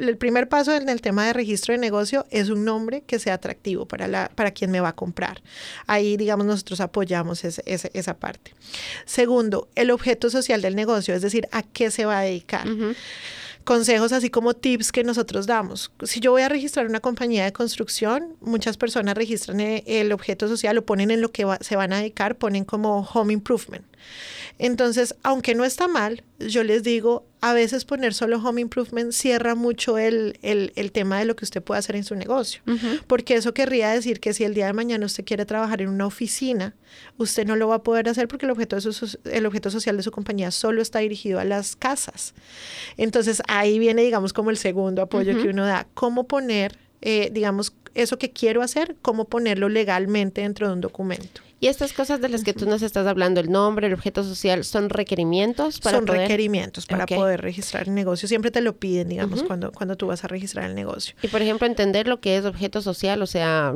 el 0.08 0.18
primer 0.18 0.48
paso 0.48 0.76
en 0.76 0.90
el 0.90 1.02
tema 1.02 1.26
de 1.26 1.34
registro 1.34 1.74
de 1.74 1.78
negocio 1.78 2.26
es 2.30 2.50
un 2.50 2.64
nombre 2.64 3.02
que 3.02 3.20
sea 3.20 3.36
atractivo 3.36 3.86
para, 3.86 4.08
la, 4.08 4.32
para 4.34 4.52
quien 4.52 4.72
me 4.72 4.80
va 4.80 4.90
a 4.90 4.96
comprar. 4.96 5.42
Ahí, 5.88 6.18
digamos, 6.18 6.46
nosotros 6.46 6.80
apoyamos 6.80 7.02
apoyamos 7.02 7.44
esa 7.44 8.20
parte. 8.20 8.54
Segundo, 9.06 9.68
el 9.76 9.92
objeto 9.92 10.30
social 10.30 10.62
del 10.62 10.76
negocio, 10.76 11.16
es 11.16 11.22
decir, 11.22 11.48
a 11.52 11.64
qué 11.64 11.90
se 11.90 12.06
va 12.06 12.20
a 12.20 12.22
dedicar. 12.22 12.68
consejos 13.64 14.12
así 14.12 14.30
como 14.30 14.56
tips 14.56 14.92
que 14.92 15.04
nosotros 15.04 15.46
damos. 15.46 15.92
Si 16.04 16.20
yo 16.20 16.32
voy 16.32 16.42
a 16.42 16.50
registrar 16.50 16.88
una 16.88 17.00
compañía 17.00 17.46
de 17.46 17.54
construcción, 17.54 18.36
muchas 18.42 18.76
personas 18.78 19.16
registran 19.16 19.60
eh, 19.60 19.84
el, 19.86 20.12
objeto 20.14 20.48
social 20.48 20.78
o 20.80 20.86
ponen 20.86 21.12
en 21.12 21.22
lo 21.22 21.32
que 21.32 21.46
se 21.62 21.76
van 21.76 21.94
a 21.94 21.98
dedicar, 21.98 22.38
ponen 22.38 22.66
como 22.66 23.08
home 23.14 23.34
improvement. 23.34 23.86
Entonces, 24.60 25.16
aunque 25.24 25.56
no 25.56 25.66
está 25.66 25.88
mal, 25.88 26.24
yo 26.40 26.64
les 26.64 26.84
digo, 26.84 27.26
a 27.42 27.54
veces 27.54 27.86
poner 27.86 28.14
solo 28.14 28.38
home 28.38 28.62
improvement 28.62 29.12
cierra 29.12 29.56
mucho 29.56 29.98
el, 29.98 30.38
tema 30.94 31.20
de 31.20 31.26
lo 31.26 31.36
que 31.36 31.46
usted 31.46 31.64
puede 31.64 31.80
hacer 31.80 31.96
en 31.96 32.04
su 32.04 32.16
negocio, 32.16 32.62
porque 33.08 33.36
eso 33.36 33.54
querría 33.54 33.90
decir 33.90 34.20
que 34.20 34.34
si 34.34 34.44
el 34.44 34.54
día 34.54 34.68
de 34.68 34.74
mañana 34.74 35.06
usted 35.06 35.26
quiere 35.26 35.46
trabajar 35.46 35.82
en 35.82 35.90
una 35.90 36.06
oficina, 36.06 36.76
usted 37.18 37.48
no 37.48 37.56
lo 37.56 37.68
va 37.70 37.76
a 37.76 37.84
poder 37.84 38.08
hacer 38.10 38.28
porque 38.28 38.46
el 38.46 38.52
objeto, 38.52 38.78
el 39.26 39.46
objeto 39.46 39.72
social 39.72 39.98
de 39.98 40.04
su 40.04 40.12
compañía 40.12 40.52
solo 40.52 40.82
está 40.82 41.00
dirigido 41.00 41.40
a 41.40 41.44
las 41.44 41.76
casas. 41.76 42.36
Entonces, 42.98 43.42
ahí 43.48 43.80
viene, 43.80 44.04
digamos, 44.04 44.34
como 44.34 44.52
el 44.52 44.58
segundo 44.58 45.02
apoyo 45.02 45.42
que 45.42 45.50
uno 45.50 45.66
da, 45.66 45.88
cómo 45.96 46.28
poner, 46.28 46.78
eh, 47.02 47.30
digamos, 47.32 47.74
eso 47.96 48.18
que 48.18 48.32
quiero 48.32 48.62
hacer, 48.62 48.96
cómo 49.02 49.26
ponerlo 49.26 49.70
legalmente 49.70 50.42
dentro 50.42 50.68
de 50.68 50.74
un 50.74 50.82
documento. 50.82 51.42
Y 51.62 51.68
estas 51.68 51.94
cosas 51.94 52.20
de 52.22 52.28
las 52.28 52.44
que 52.44 52.54
tú 52.54 52.66
nos 52.66 52.82
estás 52.82 53.06
hablando, 53.06 53.40
el 53.40 53.52
nombre, 53.52 53.86
el 53.86 53.94
objeto 53.94 54.24
social, 54.24 54.64
¿son 54.64 54.90
requerimientos 54.90 55.80
para 55.80 55.98
Son 55.98 56.08
requerimientos 56.08 56.88
para 56.88 57.06
poder 57.06 57.40
registrar 57.40 57.88
el 57.88 57.94
negocio. 57.94 58.28
Siempre 58.28 58.50
te 58.50 58.62
lo 58.62 58.78
piden, 58.78 59.10
digamos, 59.10 59.44
cuando, 59.44 59.72
cuando 59.72 59.96
tú 59.96 60.08
vas 60.08 60.24
a 60.24 60.28
registrar 60.28 60.68
el 60.68 60.76
negocio. 60.76 61.14
Y, 61.22 61.28
por 61.28 61.44
ejemplo, 61.44 61.68
entender 61.68 62.08
lo 62.08 62.20
que 62.20 62.36
es 62.36 62.46
objeto 62.46 62.82
social, 62.82 63.22
o 63.22 63.28
sea... 63.28 63.76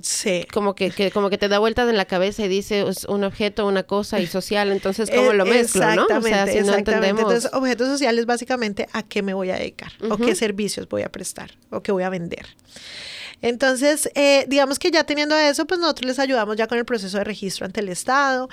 Sí. 0.00 0.46
Como 0.50 0.74
que, 0.74 1.10
como 1.12 1.28
que 1.28 1.36
te 1.36 1.48
da 1.48 1.58
vueltas 1.58 1.88
en 1.90 1.98
la 1.98 2.06
cabeza 2.06 2.46
y 2.46 2.48
dice 2.48 2.88
es 2.88 3.04
un 3.04 3.24
objeto, 3.24 3.66
una 3.66 3.82
cosa 3.82 4.18
y 4.18 4.26
social, 4.26 4.72
entonces 4.72 5.10
¿cómo 5.10 5.34
lo 5.34 5.44
mezclo, 5.44 5.94
no? 5.94 6.06
O 6.06 6.22
sea, 6.22 6.46
si 6.46 6.60
no 6.62 6.74
entendemos... 6.74 7.20
Entonces, 7.20 7.50
objeto 7.52 7.84
social 7.84 8.18
es 8.18 8.24
básicamente 8.24 8.88
a 8.94 9.02
qué 9.02 9.22
me 9.22 9.34
voy 9.34 9.50
a 9.50 9.56
dedicar, 9.56 9.92
o 10.08 10.16
qué 10.16 10.34
servicios 10.34 10.88
voy 10.88 11.02
a 11.02 11.12
prestar, 11.12 11.50
o 11.68 11.82
qué 11.82 11.92
voy 11.92 12.04
a 12.04 12.08
vender. 12.08 12.46
Entonces, 13.42 14.08
eh, 14.14 14.44
digamos 14.48 14.78
que 14.78 14.90
ya 14.90 15.04
teniendo 15.04 15.36
eso, 15.36 15.66
pues 15.66 15.80
nosotros 15.80 16.06
les 16.06 16.18
ayudamos 16.18 16.56
ya 16.56 16.68
con 16.68 16.78
el 16.78 16.84
proceso 16.84 17.18
de 17.18 17.24
registro 17.24 17.66
ante 17.66 17.80
el 17.80 17.88
Estado. 17.88 18.48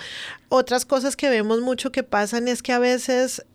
Otras 0.49 0.85
cosas 0.85 1.15
que 1.15 1.29
vemos 1.29 1.61
mucho 1.61 1.91
que 1.91 2.03
pasan 2.03 2.47
es 2.47 2.61
que 2.61 2.73
a 2.73 2.79
veces 2.79 3.45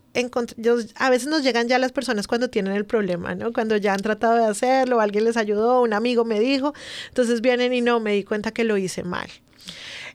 a 0.97 1.11
veces 1.11 1.27
nos 1.27 1.43
llegan 1.43 1.67
ya 1.67 1.79
las 1.81 1.91
personas 1.91 2.29
cuando 2.29 2.49
tienen 2.49 2.75
el 2.75 2.85
problema, 2.85 3.35
¿no? 3.35 3.53
Cuando 3.53 3.77
ya 3.77 3.95
han 3.95 4.01
tratado 4.01 4.37
de 4.37 4.45
hacerlo, 4.45 5.01
alguien 5.01 5.25
les 5.25 5.37
ayudó, 5.37 5.83
un 5.83 5.93
amigo 5.93 6.25
me 6.25 6.39
dijo, 6.39 6.73
entonces 7.09 7.41
vienen 7.41 7.73
y 7.73 7.81
no, 7.81 7.99
me 7.99 8.13
di 8.13 8.23
cuenta 8.23 8.53
que 8.53 8.63
lo 8.63 8.77
hice 8.77 9.03
mal. 9.03 9.29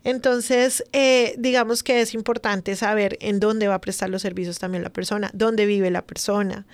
Entonces, 0.03 0.83
eh, 0.93 1.35
digamos 1.37 1.83
que 1.83 2.01
es 2.01 2.13
importante 2.13 2.75
saber 2.75 3.17
en 3.21 3.39
dónde 3.39 3.67
va 3.67 3.75
a 3.75 3.81
prestar 3.81 4.09
los 4.09 4.21
servicios 4.21 4.57
también 4.57 4.83
la 4.83 4.89
persona, 4.89 5.29
dónde 5.33 5.65
vive 5.65 5.91
la 5.91 6.01
persona. 6.01 6.65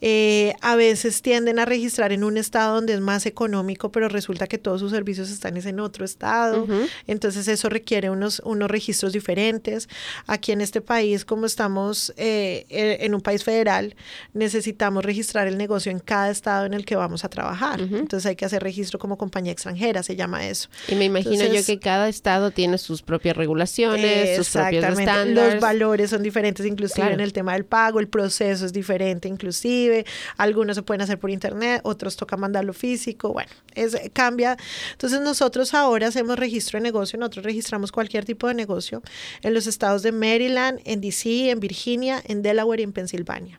Eh, 0.00 0.54
a 0.60 0.76
veces 0.76 1.22
tienden 1.22 1.58
a 1.58 1.64
registrar 1.64 2.12
en 2.12 2.24
un 2.24 2.36
estado 2.36 2.74
donde 2.74 2.94
es 2.94 3.00
más 3.00 3.26
económico, 3.26 3.90
pero 3.90 4.08
resulta 4.08 4.46
que 4.46 4.58
todos 4.58 4.80
sus 4.80 4.90
servicios 4.90 5.30
están 5.30 5.56
en 5.56 5.80
otro 5.80 6.04
estado. 6.04 6.66
Entonces, 7.06 7.48
eso 7.48 7.68
requiere 7.68 8.10
unos, 8.10 8.42
unos 8.44 8.70
registros 8.70 9.12
diferentes. 9.12 9.88
Aquí 10.26 10.52
en 10.52 10.60
este 10.60 10.80
país, 10.80 11.24
como 11.24 11.46
estamos 11.46 12.12
eh, 12.16 12.66
en 12.68 13.14
un 13.14 13.20
país 13.20 13.44
federal, 13.44 13.94
necesitamos 14.32 15.04
registrar 15.04 15.46
el 15.46 15.56
negocio 15.56 15.92
en 15.92 16.00
cada 16.00 16.30
estado 16.30 16.66
en 16.66 16.74
el 16.74 16.84
que 16.84 16.96
vamos 16.96 17.24
a 17.24 17.28
trabajar. 17.28 17.80
Entonces, 17.80 18.26
hay 18.26 18.36
que 18.36 18.44
hacer 18.44 18.62
registro 18.62 18.98
como 18.98 19.16
compañía 19.16 19.52
extranjera, 19.52 20.02
se 20.02 20.16
llama 20.16 20.46
eso. 20.46 20.68
Y 20.88 20.96
me 20.96 21.04
imagino 21.04 21.46
yo 21.46 21.64
que 21.64 21.78
cada 21.78 22.08
estado 22.08 22.50
tiene 22.50 22.73
sus 22.78 23.02
propias 23.02 23.36
regulaciones, 23.36 24.36
sus 24.36 24.50
propios 24.50 24.84
estándares. 24.84 25.54
Los 25.54 25.60
valores 25.60 26.10
son 26.10 26.22
diferentes 26.22 26.66
inclusive 26.66 27.12
en 27.12 27.20
el 27.20 27.32
tema 27.32 27.54
del 27.54 27.64
pago, 27.64 28.00
el 28.00 28.08
proceso 28.08 28.66
es 28.66 28.72
diferente 28.72 29.28
inclusive, 29.28 30.04
algunos 30.36 30.76
se 30.76 30.82
pueden 30.82 31.02
hacer 31.02 31.18
por 31.18 31.30
internet, 31.30 31.80
otros 31.84 32.16
toca 32.16 32.36
mandarlo 32.36 32.72
físico, 32.72 33.32
bueno, 33.32 33.50
es, 33.74 33.96
cambia. 34.12 34.56
Entonces 34.92 35.20
nosotros 35.20 35.74
ahora 35.74 36.08
hacemos 36.08 36.38
registro 36.38 36.78
de 36.78 36.82
negocio, 36.82 37.18
nosotros 37.18 37.44
registramos 37.44 37.92
cualquier 37.92 38.24
tipo 38.24 38.48
de 38.48 38.54
negocio 38.54 39.02
en 39.42 39.54
los 39.54 39.66
estados 39.66 40.02
de 40.02 40.12
Maryland, 40.12 40.80
en 40.84 41.00
DC, 41.00 41.50
en 41.50 41.60
Virginia, 41.60 42.22
en 42.26 42.42
Delaware 42.42 42.80
y 42.80 42.84
en 42.84 42.92
Pensilvania. 42.92 43.58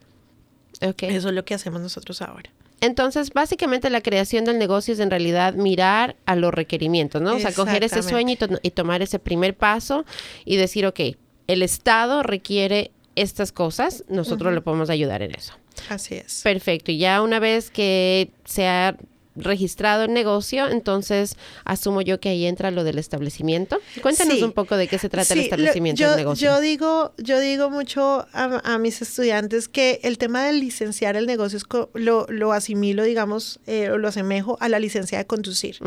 Okay. 0.82 1.16
Eso 1.16 1.30
es 1.30 1.36
lo 1.36 1.46
que 1.46 1.54
hacemos 1.54 1.82
nosotros 1.82 2.22
ahora. 2.22 2.52
Entonces, 2.82 3.32
básicamente 3.32 3.90
la 3.90 4.02
creación 4.02 4.46
del 4.46 4.58
negocio 4.58 4.94
es 4.94 5.00
en 5.00 5.10
realidad 5.10 5.54
mirar 5.54 6.16
a 6.26 6.36
los 6.36 6.54
requerimientos, 6.54 7.22
¿no? 7.22 7.36
O 7.36 7.40
sea, 7.40 7.54
coger 7.54 7.84
ese 7.84 8.04
sueño 8.04 8.36
y, 8.62 8.72
tomar 8.72 9.02
ese 9.02 9.20
primer 9.20 9.56
paso 9.56 10.06
y 10.44 10.58
decir, 10.58 10.86
ok, 10.86 11.00
el 11.48 11.64
Estado 11.64 12.24
requiere 12.24 12.92
estas 13.16 13.52
cosas, 13.52 14.04
nosotros 14.10 14.54
le 14.54 14.62
podemos 14.62 14.90
ayudar 14.90 15.22
en 15.22 15.34
eso. 15.36 15.54
Así 15.90 16.16
es. 16.16 16.42
Perfecto. 16.44 16.92
Y 16.92 16.98
ya 16.98 17.22
una 17.22 17.40
vez 17.40 17.70
que 17.70 18.32
se 18.46 18.68
ha 18.68 18.98
registrado 19.36 20.04
el 20.04 20.14
negocio, 20.14 20.68
entonces 20.68 21.36
asumo 21.64 22.02
yo 22.02 22.20
que 22.20 22.30
ahí 22.30 22.46
entra 22.46 22.72
lo 22.72 22.84
del 22.84 22.98
establecimiento. 22.98 23.80
Cuéntanos 24.02 24.42
un 24.42 24.54
poco 24.54 24.78
de 24.78 24.88
qué 24.88 24.98
se 24.98 25.10
trata 25.10 25.34
el 25.34 25.42
establecimiento 25.42 26.08
del 26.08 26.18
negocio. 26.18 26.50
Yo 26.50 26.60
digo, 26.62 27.14
yo 27.18 27.40
digo 27.40 27.70
mucho 27.70 28.28
a, 28.34 28.78
mis 28.78 29.02
estudiantes 29.02 29.68
que 29.68 30.00
el 30.04 30.18
tema 30.18 30.44
de 30.44 30.54
licenciar 30.54 31.16
el 31.16 31.26
negocio 31.26 31.58
es 31.58 31.66
lo, 31.94 32.26
lo, 32.30 32.54
asimilo, 32.54 33.04
digamos, 33.04 33.60
eh, 33.68 33.90
o 33.90 33.98
lo 33.98 34.08
asemejo 34.08 34.58
a 34.60 34.70
la 34.70 34.80
licencia 34.80 35.18
de 35.18 35.26
conducir. 35.26 35.78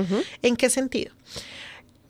¿En 0.42 0.56
qué 0.56 0.70
sentido? 0.70 1.12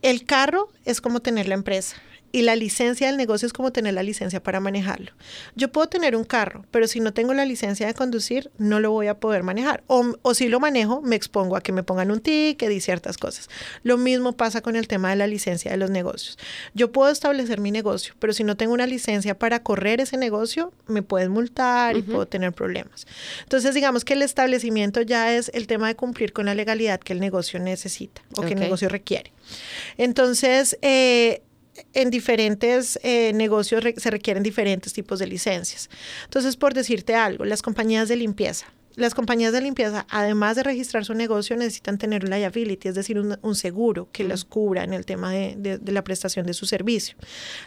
El 0.02 0.24
carro 0.24 0.68
es 0.84 1.00
como 1.00 1.20
tener 1.20 1.48
la 1.48 1.54
empresa. 1.54 1.96
Y 2.30 2.42
la 2.42 2.56
licencia 2.56 3.06
del 3.06 3.16
negocio 3.16 3.46
es 3.46 3.52
como 3.52 3.72
tener 3.72 3.94
la 3.94 4.02
licencia 4.02 4.42
para 4.42 4.60
manejarlo. 4.60 5.12
Yo 5.56 5.72
puedo 5.72 5.88
tener 5.88 6.14
un 6.14 6.24
carro, 6.24 6.64
pero 6.70 6.86
si 6.86 7.00
no 7.00 7.12
tengo 7.12 7.32
la 7.34 7.44
licencia 7.44 7.86
de 7.86 7.94
conducir, 7.94 8.50
no 8.58 8.80
lo 8.80 8.90
voy 8.90 9.06
a 9.06 9.18
poder 9.18 9.42
manejar. 9.42 9.82
O, 9.86 10.34
si 10.34 10.48
lo 10.48 10.60
manejo, 10.60 11.00
me 11.00 11.16
expongo 11.16 11.56
a 11.56 11.62
que 11.62 11.72
me 11.72 11.82
pongan 11.82 12.10
un 12.10 12.20
ticket 12.20 12.70
y 12.70 12.80
ciertas 12.80 13.16
cosas. 13.16 13.48
Lo 13.82 13.96
mismo 13.96 14.32
pasa 14.32 14.60
con 14.60 14.76
el 14.76 14.88
tema 14.88 15.10
de 15.10 15.16
la 15.16 15.26
licencia 15.26 15.70
de 15.70 15.76
los 15.76 15.90
negocios. 15.90 16.38
Yo 16.74 16.92
puedo 16.92 17.10
establecer 17.10 17.60
mi 17.60 17.70
negocio, 17.70 18.14
pero 18.18 18.32
si 18.32 18.44
no 18.44 18.56
tengo 18.56 18.74
una 18.74 18.86
licencia 18.86 19.38
para 19.38 19.62
correr 19.62 20.00
ese 20.00 20.16
negocio, 20.16 20.72
me 20.86 21.02
pueden 21.02 21.30
multar 21.30 21.96
y 21.96 22.02
puedo 22.02 22.26
tener 22.26 22.52
problemas. 22.52 23.06
Entonces, 23.42 23.74
digamos 23.74 24.04
que 24.04 24.14
el 24.14 24.22
establecimiento 24.22 25.02
ya 25.02 25.34
es 25.34 25.50
el 25.54 25.66
tema 25.66 25.88
de 25.88 25.96
cumplir 25.96 26.32
con 26.32 26.46
la 26.46 26.54
legalidad 26.54 27.00
que 27.00 27.12
el 27.12 27.20
negocio 27.20 27.58
necesita 27.58 28.22
o 28.36 28.42
que 28.42 28.54
el 28.54 28.60
negocio 28.60 28.88
requiere. 28.88 29.32
Entonces, 29.96 30.78
eh, 30.82 31.42
en 31.92 32.10
diferentes 32.10 32.98
eh, 33.02 33.32
negocios 33.34 33.82
se 33.96 34.10
requieren 34.10 34.42
diferentes 34.42 34.92
tipos 34.92 35.18
de 35.18 35.26
licencias. 35.26 35.88
Entonces, 36.24 36.56
por 36.56 36.74
decirte 36.74 37.14
algo, 37.14 37.44
las 37.44 37.62
compañías 37.62 38.08
de 38.08 38.16
limpieza 38.16 38.66
las 38.98 39.14
compañías 39.14 39.52
de 39.52 39.60
limpieza, 39.60 40.06
además 40.10 40.56
de 40.56 40.62
registrar 40.62 41.04
su 41.04 41.14
negocio, 41.14 41.56
necesitan 41.56 41.98
tener 41.98 42.24
un 42.24 42.30
liability, 42.30 42.88
es 42.88 42.94
decir, 42.94 43.18
un, 43.18 43.54
seguro 43.54 44.08
que 44.12 44.24
las 44.24 44.44
cubra 44.44 44.84
en 44.84 44.92
el 44.92 45.04
tema 45.04 45.30
de, 45.32 45.80
la 45.86 46.02
prestación 46.02 46.46
de 46.46 46.54
su 46.54 46.66
servicio. 46.66 47.16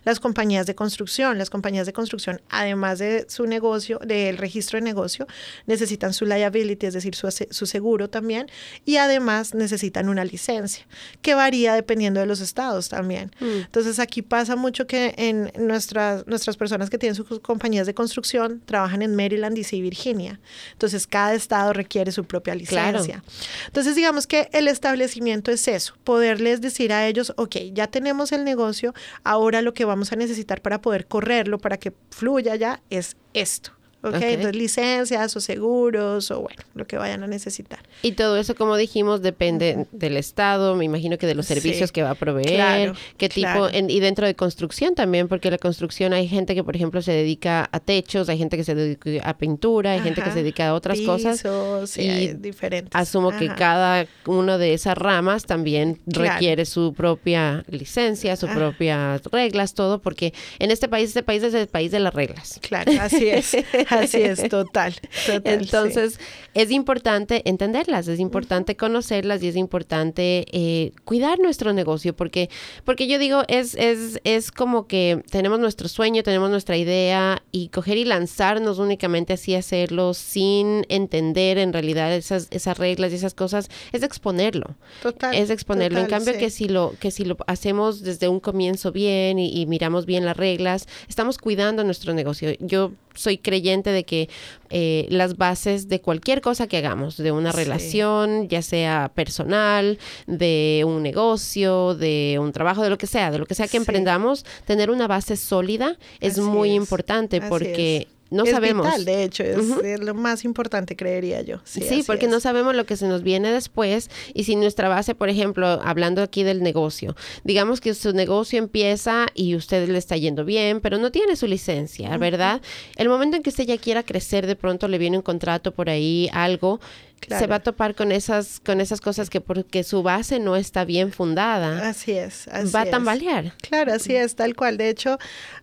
Las 0.04 0.20
compañías 0.20 0.66
de 0.66 0.76
construcción, 0.76 1.38
las 1.38 1.50
compañías 1.50 1.86
de 1.86 1.94
construcción, 1.94 2.42
además 2.50 3.00
de 3.00 3.26
su 3.30 3.46
negocio, 3.46 4.00
del 4.06 4.38
registro 4.38 4.78
de 4.78 4.84
negocio, 4.84 5.28
necesitan 5.68 6.14
su 6.14 6.26
liability, 6.26 6.88
es 6.88 6.94
decir, 6.94 7.16
su, 7.16 7.30
su 7.32 7.66
seguro 7.66 8.10
también, 8.10 8.48
y 8.86 8.98
además 8.98 9.54
necesitan 9.54 10.10
una 10.10 10.26
licencia, 10.26 10.86
que 11.22 11.34
varía 11.36 11.76
dependiendo 11.76 12.20
de 12.20 12.26
los 12.26 12.42
estados 12.42 12.90
también. 12.90 13.32
Mm. 13.40 13.62
Entonces, 13.66 14.00
aquí 14.00 14.22
pasa 14.22 14.56
mucho 14.56 14.88
que 14.88 15.14
en 15.18 15.52
nuestras, 15.58 16.28
nuestras 16.28 16.58
personas 16.58 16.90
que 16.90 16.98
tienen 16.98 17.16
sus 17.16 17.40
compañías 17.40 17.88
de 17.88 17.94
construcción 17.94 18.62
trabajan 18.66 19.02
en 19.02 19.16
Maryland, 19.16 19.52
y 19.72 19.82
Virginia. 19.82 20.40
Entonces, 20.74 21.08
cada 21.08 21.21
cada 21.22 21.36
estado 21.36 21.74
requiere 21.74 22.12
su 22.12 22.26
propia 22.26 22.56
licencia. 22.56 23.24
Entonces, 23.68 23.96
digamos 23.96 24.26
que 24.26 24.50
el 24.54 24.68
establecimiento 24.68 25.52
es 25.52 25.68
eso, 25.68 25.94
poderles 26.04 26.62
decir 26.62 26.92
a 26.92 27.06
ellos, 27.06 27.34
ok, 27.38 27.58
ya 27.74 27.86
tenemos 27.88 28.32
el 28.32 28.44
negocio, 28.44 28.96
ahora 29.24 29.62
lo 29.62 29.74
que 29.74 29.86
vamos 29.86 30.12
a 30.12 30.16
necesitar 30.16 30.64
para 30.64 30.82
poder 30.82 31.06
correrlo, 31.06 31.60
para 31.60 31.78
que 31.78 31.94
fluya 32.10 32.56
ya, 32.56 32.82
es 32.90 33.18
esto. 33.34 33.72
¿Ok? 34.04 34.16
Entonces, 34.16 34.56
licencias 34.56 35.36
o 35.36 35.40
seguros 35.40 36.32
o 36.32 36.42
bueno, 36.42 36.62
lo 36.74 36.88
que 36.88 36.98
vayan 36.98 37.24
a 37.24 37.28
necesitar. 37.28 37.80
Y 38.02 38.14
todo 38.14 38.38
eso, 38.38 38.56
como 38.56 38.76
dijimos, 38.78 39.22
depende 39.22 39.86
del 39.92 40.18
Estado, 40.18 40.76
me 40.76 40.86
imagino 40.86 41.18
que 41.18 41.28
de 41.28 41.36
los 41.36 41.46
servicios 41.46 41.92
que 41.92 42.04
va 42.04 42.12
a 42.12 42.16
proveer, 42.16 42.94
qué 43.18 43.30
tipo, 43.30 43.70
y 43.72 44.00
dentro 44.00 44.26
de 44.26 44.36
construcción 44.36 44.96
también, 44.96 45.28
porque 45.28 45.52
la 45.52 45.58
construcción 45.58 46.14
hay 46.14 46.28
gente 46.28 46.56
que, 46.56 46.64
por 46.64 46.76
ejemplo, 46.76 47.02
se 47.02 47.12
dedica 47.12 47.70
a 47.72 47.80
techos, 47.80 48.30
hay 48.30 48.38
gente 48.38 48.58
que 48.58 48.64
se 48.64 48.76
dedica 48.76 49.28
a 49.28 49.38
pintura, 49.38 49.92
hay 49.92 50.02
gente 50.02 50.22
que 50.22 50.32
se 50.32 50.42
dedica 50.44 50.70
a 50.70 50.74
otras 50.74 51.00
cosas. 51.02 51.44
Sí, 51.86 52.02
y 52.02 52.34
diferentes. 52.34 52.92
Asumo 52.94 53.32
que 53.38 53.48
cada 53.48 54.08
una 54.26 54.58
de 54.58 54.74
esas 54.74 54.98
ramas 54.98 55.46
también 55.46 56.00
requiere 56.06 56.66
su 56.66 56.94
propia 56.94 57.64
licencia, 57.70 58.36
sus 58.36 58.50
propias 58.50 59.22
reglas, 59.32 59.74
todo, 59.74 60.02
porque 60.02 60.34
en 60.60 60.72
este 60.72 60.88
país, 60.88 61.10
este 61.10 61.24
país 61.24 61.44
es 61.44 61.54
el 61.54 61.68
país 61.68 61.92
de 61.92 62.00
las 62.00 62.14
reglas. 62.14 62.60
Claro, 62.62 62.92
así 63.00 63.30
es. 63.30 63.56
Así 63.92 64.22
es, 64.22 64.48
total. 64.50 64.96
Entonces, 65.44 66.20
es 66.54 66.72
importante 66.72 67.42
entenderlas, 67.46 68.08
es 68.08 68.20
importante 68.20 68.76
conocerlas 68.76 69.44
y 69.44 69.50
es 69.50 69.56
importante 69.56 70.46
eh, 70.52 70.92
cuidar 71.06 71.40
nuestro 71.40 71.74
negocio, 71.74 72.16
porque, 72.16 72.50
porque 72.84 73.08
yo 73.08 73.20
digo, 73.20 73.44
es, 73.48 73.76
es, 73.76 74.20
es 74.24 74.52
como 74.52 74.88
que 74.88 75.24
tenemos 75.30 75.60
nuestro 75.60 75.88
sueño, 75.88 76.24
tenemos 76.24 76.50
nuestra 76.50 76.78
idea 76.78 77.42
y 77.52 77.70
coger 77.70 77.98
y 77.98 78.06
lanzarnos 78.06 78.80
únicamente 78.80 79.34
así 79.34 79.56
hacerlo 79.56 80.14
sin 80.14 80.86
entender 80.90 81.58
en 81.58 81.74
realidad 81.74 82.14
esas, 82.14 82.48
esas 82.52 82.78
reglas 82.78 83.12
y 83.12 83.16
esas 83.16 83.34
cosas, 83.34 83.70
es 83.92 84.04
exponerlo. 84.04 84.76
Total. 85.02 85.36
Es 85.36 85.50
exponerlo. 85.50 86.00
en 86.00 86.08
cambio, 86.08 86.38
que 86.38 86.50
si 86.50 86.68
lo, 86.68 86.94
que 87.00 87.12
si 87.12 87.26
lo 87.26 87.38
hacemos 87.48 88.02
desde 88.02 88.28
un 88.28 88.40
comienzo 88.40 88.92
bien 88.92 89.40
y, 89.40 89.62
y 89.62 89.66
miramos 89.66 90.06
bien 90.06 90.26
las 90.26 90.38
reglas, 90.38 90.88
estamos 91.08 91.38
cuidando 91.38 91.84
nuestro 91.84 92.14
negocio. 92.14 92.52
Yo 92.60 92.92
soy 93.14 93.38
creyente 93.38 93.81
de 93.90 94.04
que 94.04 94.30
eh, 94.70 95.08
las 95.10 95.38
bases 95.38 95.90
de 95.90 96.00
cualquier 96.00 96.42
cosa 96.42 96.68
que 96.68 96.78
hagamos, 96.78 97.18
de 97.18 97.32
una 97.32 97.52
relación, 97.52 98.48
ya 98.48 98.62
sea 98.62 99.12
personal, 99.14 99.98
de 100.28 100.84
un 100.86 101.02
negocio, 101.02 101.96
de 101.96 102.38
un 102.40 102.52
trabajo, 102.52 102.84
de 102.84 102.90
lo 102.90 102.98
que 102.98 103.08
sea, 103.08 103.32
de 103.32 103.40
lo 103.40 103.46
que 103.46 103.56
sea 103.56 103.68
que 103.68 103.78
emprendamos, 103.78 104.46
tener 104.66 104.92
una 104.92 105.08
base 105.08 105.36
sólida 105.36 105.98
es 106.20 106.38
muy 106.38 106.74
importante 106.74 107.42
porque 107.42 108.08
no 108.32 108.46
sabemos. 108.46 108.86
Vital, 108.86 109.06
de 109.06 109.24
hecho, 109.24 109.44
es, 109.44 110.00
lo 110.00 110.14
más 110.16 110.46
importante, 110.46 110.96
creería 110.96 111.42
yo. 111.42 111.60
Sí, 111.66 112.04
porque 112.08 112.28
no 112.28 112.40
sabemos 112.40 112.74
lo 112.76 112.86
que 112.86 112.96
se 112.96 113.08
nos 113.08 113.24
viene 113.24 113.52
después 113.52 114.10
y 114.34 114.46
si 114.46 114.56
nuestra 114.56 114.90
base, 114.90 115.14
por 115.16 115.30
ejemplo, 115.30 115.68
hablando 115.68 116.24
aquí 116.24 116.44
del 116.44 116.64
negocio, 116.64 117.16
digamos 117.44 117.82
que 117.82 117.94
su 117.94 118.14
negocio 118.14 118.58
empieza 118.58 119.28
y 119.36 119.56
usted 119.56 119.88
le 119.90 119.98
está 119.98 120.16
yendo 120.16 120.46
bien, 120.46 120.80
pero 120.80 120.98
no 120.98 121.12
tiene 121.12 121.36
su 121.36 121.46
licencia, 121.46 122.18
¿verdad? 122.18 122.62
El 122.96 123.10
momento 123.10 123.36
en 123.36 123.44
que 123.44 123.50
usted 123.50 123.66
ya 123.66 123.78
quiera 123.78 124.04
crecer, 124.04 124.48
de 124.48 124.56
pronto 124.56 124.88
le 124.88 124.98
viene 124.98 125.18
un 125.18 125.24
contrato 125.24 125.74
por 125.74 125.90
ahí, 125.90 126.30
algo, 126.32 126.80
se 127.28 127.48
va 127.48 127.56
a 127.56 127.60
topar 127.60 127.96
con 127.96 128.12
esas, 128.12 128.60
con 128.60 128.82
esas 128.82 129.02
cosas 129.02 129.30
que 129.30 129.42
porque 129.42 129.84
su 129.84 130.04
base 130.04 130.40
no 130.40 130.56
está 130.56 130.86
bien 130.86 131.12
fundada. 131.12 131.88
Así 131.90 132.12
es. 132.12 132.48
Así 132.48 132.72
va 132.72 132.82
a 132.82 132.86
tambalear. 132.86 133.54
Claro, 133.62 133.94
así 133.94 134.16
es, 134.16 134.36
tal 134.36 134.56
cual. 134.56 134.78
De 134.78 134.90
hecho, 134.90 135.18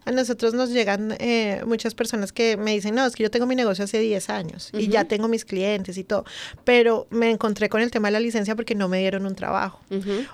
a 0.05 0.11
nosotros 0.11 0.55
nos 0.55 0.71
llegan 0.71 1.15
eh, 1.19 1.63
muchas 1.67 1.95
personas 1.95 2.33
que 2.33 2.57
me 2.57 2.73
dicen, 2.73 2.95
no, 2.95 3.05
es 3.07 3.15
que 3.15 3.23
yo 3.23 3.31
tengo 3.31 3.47
mi 3.47 3.55
negocio 3.55 3.85
hace 3.85 3.99
10 3.99 4.31
años 4.31 4.71
y 4.73 4.89
ya 4.89 5.05
tengo 5.05 5.29
mis 5.29 5.45
clientes 5.45 5.99
y 5.99 6.05
todo, 6.05 6.25
pero 6.65 7.07
me 7.11 7.31
encontré 7.31 7.69
con 7.69 7.81
el 7.81 7.91
tema 7.91 8.09
de 8.09 8.13
la 8.13 8.21
licencia 8.21 8.57
porque 8.57 8.75
no 8.75 8.89
me 8.89 8.99
dieron 8.99 9.27
un 9.27 9.35
trabajo 9.35 9.81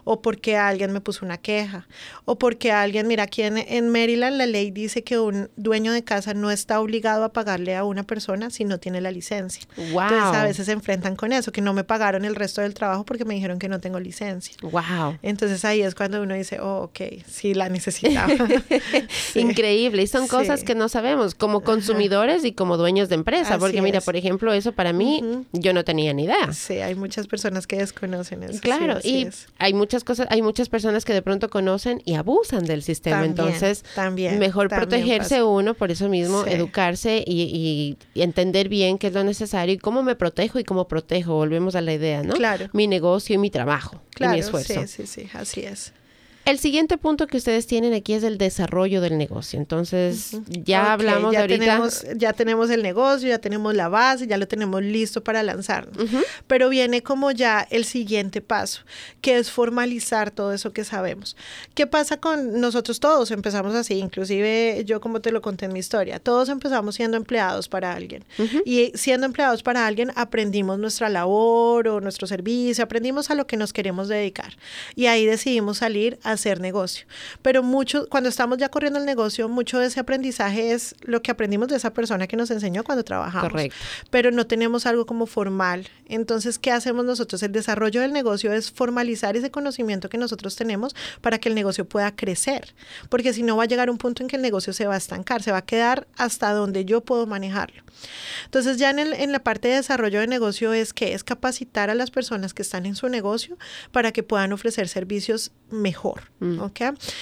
o 0.05 0.23
porque 0.23 0.57
alguien 0.57 0.93
me 0.93 1.01
puso 1.01 1.25
una 1.25 1.39
queja 1.39 1.87
o 2.25 2.39
porque 2.39 2.73
alguien, 2.73 3.07
mira, 3.07 3.25
aquí 3.25 3.43
en, 3.43 3.59
en 3.59 3.89
Maryland 3.89 4.37
la 4.37 4.47
ley 4.47 4.71
dice 4.71 5.03
que 5.03 5.19
un 5.19 5.51
dueño 5.57 5.93
de 5.93 6.05
casa 6.05 6.35
no 6.35 6.51
está 6.51 6.81
obligado 6.81 7.25
a 7.25 7.33
pagarle 7.33 7.77
a 7.77 7.85
una 7.85 8.03
persona 8.05 8.51
si 8.51 8.65
no 8.65 8.79
tiene 8.79 9.01
la 9.01 9.11
licencia. 9.11 9.67
Wow. 9.93 10.03
Entonces 10.03 10.37
a 10.37 10.45
veces 10.45 10.67
se 10.67 10.73
enfrentan 10.73 11.14
con 11.17 11.33
eso, 11.33 11.53
que 11.53 11.61
no 11.61 11.73
me 11.73 11.85
pagaron 11.85 12.25
el 12.25 12.35
resto 12.35 12.61
del 12.61 12.75
trabajo 12.75 13.05
porque 13.05 13.25
me 13.25 13.35
dijeron 13.35 13.59
que 13.59 13.69
no 13.69 13.81
tengo 13.81 14.01
licencia. 14.01 14.57
Wow. 14.63 15.19
Entonces 15.23 15.65
ahí 15.65 15.83
es 15.83 15.95
cuando 15.95 16.23
uno 16.23 16.35
dice, 16.35 16.61
oh, 16.61 16.85
ok, 16.85 17.01
sí 17.27 17.55
la 17.55 17.69
necesitaba. 17.69 18.33
Increíble. 19.35 20.03
Y 20.03 20.07
son 20.07 20.29
cosas 20.29 20.65
que 20.65 20.75
no 20.75 20.89
sabemos 20.89 21.35
como 21.35 21.61
consumidores 21.63 22.45
y 22.45 22.53
como 22.53 22.77
dueños 22.77 23.09
de 23.09 23.15
empresa, 23.15 23.59
porque 23.59 23.83
mira, 23.83 24.01
por 24.01 24.17
ejemplo, 24.17 24.53
eso 24.53 24.73
para 24.73 24.93
mí 24.93 25.23
yo 25.53 25.73
no 25.73 25.85
tenía 25.85 26.13
ni 26.13 26.25
idea. 26.25 26.53
Sí, 26.53 26.75
hay 26.75 26.95
muchas 26.95 27.27
personas 27.27 27.67
que 27.67 27.77
desconocen 27.77 28.43
eso. 28.43 28.61
Claro, 28.61 28.99
y 29.03 29.29
hay 29.59 29.75
muchas 29.75 30.05
cosas, 30.05 30.27
hay 30.31 30.43
muchas 30.43 30.69
personas 30.69 31.05
que 31.05 31.13
de 31.13 31.23
pronto 31.23 31.49
conocen 31.49 32.03
y 32.05 32.15
abusan 32.15 32.65
del 32.65 32.83
sistema. 32.83 33.25
Entonces, 33.25 33.85
también, 33.95 34.39
mejor 34.39 34.69
protegerse 34.69 35.43
uno, 35.43 35.75
por 35.75 35.91
eso 35.91 36.09
mismo, 36.09 36.45
educarse 36.47 37.23
y, 37.27 37.97
y 38.15 38.23
entender 38.23 38.69
bien 38.69 38.99
qué 38.99 39.09
es 39.09 39.13
lo 39.13 39.25
necesario 39.25 39.75
y 39.75 39.79
cómo 39.79 40.03
me 40.03 40.15
protejo 40.15 40.59
y 40.59 40.65
cómo 40.65 40.89
protejo 40.89 41.04
volvemos 41.27 41.75
a 41.75 41.81
la 41.81 41.93
idea, 41.93 42.23
¿no? 42.23 42.35
Claro. 42.35 42.69
Mi 42.73 42.87
negocio 42.87 43.35
y 43.35 43.39
mi 43.39 43.51
trabajo, 43.51 44.03
mi 44.21 44.39
esfuerzo. 44.39 44.87
Sí, 44.87 44.89
sí, 44.89 45.07
sí, 45.07 45.31
así 45.33 45.61
es. 45.63 45.93
El 46.45 46.59
siguiente 46.59 46.99
punto 46.99 47.27
que 47.27 47.39
ustedes 47.39 47.67
tienen 47.67 47.95
aquí 47.95 48.13
es 48.13 48.23
el 48.23 48.37
desarrollo 48.37 49.01
del 49.01 49.17
negocio. 49.17 49.59
Entonces, 49.59 50.37
ya 50.47 50.93
hablamos 50.93 51.33
ya 51.33 51.41
ahorita. 51.41 51.65
Tenemos, 51.65 52.07
ya 52.17 52.33
tenemos 52.35 52.71
el 52.71 52.83
negocio, 52.83 53.29
ya 53.29 53.39
tenemos 53.39 53.75
la 53.75 53.89
base, 53.89 54.27
ya 54.27 54.37
lo 54.37 54.47
tenemos 54.47 54.83
listo 54.83 55.25
para 55.25 55.43
lanzarnos. 55.43 55.97
Pero 56.47 56.69
viene 56.69 57.03
como 57.03 57.31
ya 57.31 57.67
el 57.71 57.85
siguiente 57.85 58.43
paso, 58.43 58.83
que 59.23 59.39
es 59.39 59.51
formalizar 59.51 60.31
todo 60.31 60.53
eso 60.53 60.73
que 60.73 60.85
sabemos. 60.85 61.35
¿Qué 61.75 61.87
pasa 61.87 62.19
con 62.19 62.61
nosotros 62.61 63.01
todos? 63.01 63.31
Empezamos 63.31 63.75
así, 63.75 63.95
inclusive 63.95 64.83
yo 64.85 65.01
como 65.01 65.21
te 65.21 65.33
lo 65.33 65.41
conté 65.41 65.65
en 65.65 65.73
mi 65.73 65.79
historia, 65.79 66.19
todos 66.19 66.51
empezamos 66.51 66.95
siendo 66.97 67.17
empleados 67.17 67.69
para 67.69 67.95
alguien. 67.95 68.25
Y 68.67 68.93
siendo 68.95 69.25
empleados 69.27 69.63
para 69.63 69.87
alguien 69.87 70.13
aprendimos 70.15 70.79
nuestra 70.79 71.09
labor 71.09 71.89
o 71.89 72.01
nuestro 72.01 72.27
servicio, 72.27 72.85
aprendimos 72.85 73.31
a 73.31 73.35
lo 73.35 73.47
que 73.47 73.57
nos 73.57 73.73
queremos 73.73 74.09
dedicar. 74.09 74.57
Y 74.95 75.07
ahí 75.07 75.25
decidimos 75.25 75.79
salir 75.79 76.19
a 76.23 76.34
hacer 76.35 76.61
negocio. 76.61 77.07
Pero 77.43 77.63
mucho, 77.63 78.09
cuando 78.09 78.29
estamos 78.29 78.59
ya 78.59 78.69
corriendo 78.69 78.99
el 78.99 79.07
negocio, 79.07 79.49
mucho 79.49 79.79
de 79.79 79.87
ese 79.87 80.01
aprendizaje 80.01 80.73
es 80.73 80.95
lo 81.03 81.23
que 81.23 81.31
aprendimos 81.31 81.69
de 81.69 81.77
esa 81.77 81.93
persona 81.93 82.27
que 82.27 82.37
nos 82.37 82.51
enseñó 82.51 82.85
cuando 82.85 83.05
trabajamos. 83.05 83.51
Correcto. 83.51 83.77
Pero 84.11 84.31
no 84.31 84.47
tenemos 84.47 84.87
algo 84.87 85.07
como 85.07 85.27
formal. 85.27 85.89
Entonces, 86.07 86.59
¿qué 86.59 86.71
hacemos 86.71 87.05
nosotros? 87.05 87.43
El 87.43 87.53
desarrollo 87.53 88.01
del 88.01 88.13
negocio 88.13 88.53
es 88.53 88.71
formalizar 88.71 89.37
ese 89.37 89.51
conocimiento 89.51 90.09
que 90.09 90.19
nosotros 90.19 90.57
tenemos 90.57 90.95
para 91.21 91.39
que 91.39 91.49
el 91.49 91.55
negocio 91.55 91.85
pueda 91.85 92.15
crecer. 92.15 92.75
Porque 93.09 93.33
si 93.33 93.43
no, 93.43 93.57
va 93.57 93.65
a 93.65 93.67
llegar 93.67 93.91
un 93.91 93.99
punto 93.99 94.23
en 94.23 94.29
que 94.29 94.37
el 94.37 94.43
negocio 94.43 94.73
se 94.73 94.87
va 94.87 94.95
a 94.95 94.99
estancar, 94.99 95.43
se 95.43 95.53
va 95.53 95.59
a 95.59 95.65
quedar 95.65 96.07
hasta 96.17 96.53
donde 96.53 96.85
yo 96.85 97.01
puedo 97.03 97.27
manejarlo. 97.27 97.83
Entonces, 98.45 98.77
ya 98.79 98.91
en, 98.91 98.99
el, 98.99 99.13
en 99.15 99.33
la 99.33 99.43
parte 99.43 99.69
de 99.69 99.77
desarrollo 99.77 100.21
de 100.21 100.27
negocio 100.27 100.73
es 100.73 100.93
que 100.93 101.15
es 101.15 101.25
capacitar 101.25 101.91
a 101.91 101.95
las 101.95 102.11
personas 102.11 102.55
que 102.55 102.63
están 102.63 102.87
en 102.87 102.97
su 102.97 103.09
negocio 103.09 103.57
para 103.93 104.13
que 104.13 104.23
puedan 104.23 104.53
ofrecer 104.53 104.89
servicios 104.89 105.53
mejor. 105.71 106.24
Mm. 106.41 106.61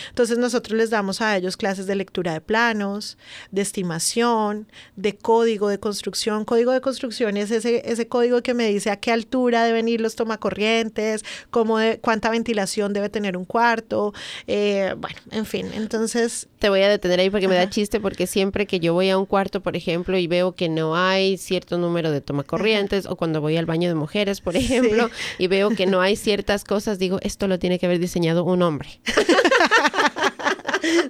Entonces 0.09 0.38
nosotros 0.38 0.77
les 0.77 0.91
damos 0.91 1.21
a 1.21 1.37
ellos 1.37 1.57
clases 1.57 1.87
de 1.87 1.95
lectura 1.95 2.33
de 2.33 2.41
planos, 2.41 3.19
de 3.51 3.62
estimación, 3.62 4.67
de 4.97 5.17
código 5.17 5.69
de 5.69 5.79
construcción. 5.79 6.45
Código 6.45 6.73
de 6.73 6.81
construcción 6.81 7.37
es 7.37 7.51
ese, 7.51 7.83
ese 7.85 8.09
código 8.09 8.43
que 8.43 8.55
me 8.55 8.67
dice 8.69 8.91
a 8.91 8.97
qué 8.97 9.12
altura 9.12 9.65
deben 9.65 9.88
ir 9.88 10.01
los 10.01 10.17
tomacorrientes, 10.17 11.25
cómo 11.51 11.79
de, 11.79 12.01
cuánta 12.01 12.31
ventilación 12.31 12.93
debe 12.93 13.09
tener 13.09 13.37
un 13.37 13.45
cuarto, 13.45 14.12
eh, 14.47 14.95
bueno, 14.99 15.17
en 15.31 15.47
fin, 15.47 15.71
entonces... 15.75 16.49
Te 16.59 16.69
voy 16.69 16.83
a 16.83 16.88
detener 16.88 17.21
ahí 17.21 17.31
porque 17.31 17.49
me 17.49 17.57
da 17.57 17.69
chiste 17.69 18.01
porque 18.01 18.27
siempre 18.27 18.67
que 18.67 18.79
yo 18.81 18.95
voy 18.95 19.11
a 19.11 19.19
un 19.19 19.27
cuarto, 19.27 19.62
por 19.62 19.77
ejemplo, 19.77 20.17
y 20.17 20.27
veo 20.27 20.53
que 20.53 20.69
no 20.69 20.97
hay 20.97 21.37
cierto 21.37 21.77
número 21.77 22.11
de 22.11 22.21
tomacorrientes, 22.21 23.07
o 23.07 23.17
cuando 23.17 23.41
voy 23.41 23.57
al 23.57 23.67
baño 23.67 23.88
de 23.88 23.95
mujeres, 23.95 24.41
por 24.41 24.57
ejemplo, 24.57 25.11
y 25.38 25.49
veo 25.49 25.71
que 25.71 25.87
no 25.87 26.01
hay 26.01 26.17
ciertas 26.17 26.65
cosas, 26.65 26.99
digo, 26.99 27.19
esto 27.23 27.49
lo 27.49 27.59
tiene 27.59 27.79
que 27.79 27.87
haber 27.87 27.99
diseñado 27.99 28.45
un 28.45 28.62
hombre. 28.62 28.91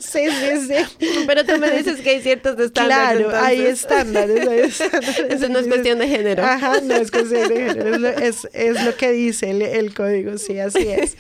Sí, 0.01 0.27
sí, 0.31 0.67
sí. 0.69 1.07
Pero 1.27 1.45
tú 1.45 1.59
me 1.59 1.71
dices 1.71 2.01
que 2.01 2.11
hay 2.11 2.23
ciertos 2.23 2.59
estándares. 2.59 3.27
Claro, 3.27 3.45
hay 3.45 3.61
estándares. 3.63 4.81
Eso 5.31 5.49
no 5.49 5.59
es 5.59 5.67
cuestión 5.67 5.99
de 5.99 6.09
género. 6.09 6.45
Ajá, 6.45 6.81
no 6.83 6.95
es 6.95 7.11
cuestión 7.11 7.49
de 7.49 7.57
género. 7.57 8.09
Es, 8.09 8.49
es, 8.53 8.83
lo 8.85 8.97
que 8.97 9.13
dice 9.13 9.51
el, 9.51 9.63
el 9.63 9.95
código, 9.95 10.39
sí, 10.39 10.59
así 10.59 10.89
es. 10.89 11.17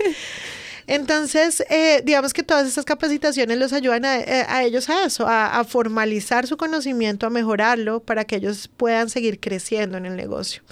Entonces, 0.86 1.62
eh, 1.70 2.02
digamos 2.04 2.32
que 2.32 2.42
todas 2.42 2.66
estas 2.66 2.84
capacitaciones 2.84 3.56
los 3.58 3.72
ayudan 3.72 4.04
a, 4.04 4.18
eh, 4.20 4.66
ellos 4.66 4.90
a 4.90 5.04
eso, 5.04 5.26
a, 5.28 5.64
formalizar 5.64 6.46
su 6.46 6.56
conocimiento, 6.56 7.26
a 7.26 7.30
mejorarlo 7.30 8.00
para 8.00 8.24
que 8.24 8.36
ellos 8.36 8.68
puedan 8.76 9.08
seguir 9.08 9.38
creciendo 9.38 9.96
en 9.96 10.06
el 10.06 10.16
negocio. 10.16 10.62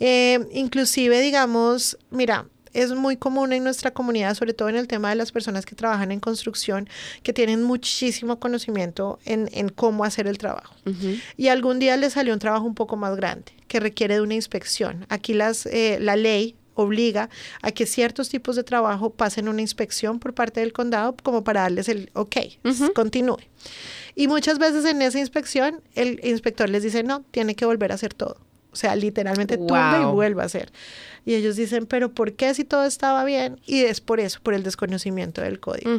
Eh, 0.00 0.40
inclusive, 0.52 1.20
digamos, 1.20 1.96
mira, 2.10 2.46
es 2.72 2.92
muy 2.92 3.16
común 3.16 3.52
en 3.52 3.64
nuestra 3.64 3.92
comunidad, 3.92 4.34
sobre 4.34 4.54
todo 4.54 4.68
en 4.68 4.76
el 4.76 4.88
tema 4.88 5.10
de 5.10 5.16
las 5.16 5.32
personas 5.32 5.66
que 5.66 5.74
trabajan 5.74 6.12
en 6.12 6.20
construcción, 6.20 6.88
que 7.22 7.32
tienen 7.32 7.62
muchísimo 7.62 8.38
conocimiento 8.38 9.18
en, 9.24 9.48
en 9.52 9.68
cómo 9.68 10.04
hacer 10.04 10.26
el 10.26 10.38
trabajo. 10.38 10.74
Y 11.36 11.48
algún 11.48 11.78
día 11.78 11.96
les 11.96 12.14
salió 12.14 12.32
un 12.32 12.38
trabajo 12.38 12.64
un 12.64 12.74
poco 12.74 12.96
más 12.96 13.16
grande, 13.16 13.52
que 13.68 13.80
requiere 13.80 14.14
de 14.14 14.20
una 14.20 14.34
inspección. 14.34 15.06
Aquí 15.08 15.34
las, 15.34 15.66
eh, 15.66 15.98
la 16.00 16.16
ley 16.16 16.56
obliga 16.74 17.28
a 17.60 17.70
que 17.70 17.86
ciertos 17.86 18.28
tipos 18.28 18.56
de 18.56 18.64
trabajo 18.64 19.10
pasen 19.10 19.48
una 19.48 19.60
inspección 19.60 20.18
por 20.18 20.34
parte 20.34 20.60
del 20.60 20.72
condado 20.72 21.16
como 21.22 21.44
para 21.44 21.62
darles 21.62 21.88
el 21.88 22.10
ok, 22.14 22.36
continúe. 22.94 23.40
Y 24.14 24.28
muchas 24.28 24.58
veces 24.58 24.84
en 24.84 25.00
esa 25.02 25.18
inspección 25.18 25.80
el 25.94 26.20
inspector 26.24 26.68
les 26.68 26.82
dice, 26.82 27.02
no, 27.02 27.22
tiene 27.30 27.54
que 27.54 27.64
volver 27.64 27.92
a 27.92 27.94
hacer 27.94 28.14
todo. 28.14 28.36
O 28.72 28.76
sea, 28.76 28.96
literalmente 28.96 29.56
wow. 29.56 30.10
y 30.10 30.12
vuelva 30.12 30.44
a 30.44 30.46
hacer. 30.46 30.72
Y 31.24 31.34
ellos 31.34 31.56
dicen, 31.56 31.86
pero 31.86 32.12
¿por 32.12 32.32
qué 32.32 32.52
si 32.54 32.64
todo 32.64 32.84
estaba 32.84 33.24
bien? 33.24 33.60
Y 33.66 33.80
es 33.82 34.00
por 34.00 34.20
eso, 34.20 34.40
por 34.42 34.54
el 34.54 34.62
desconocimiento 34.62 35.40
del 35.40 35.60
código. 35.60 35.90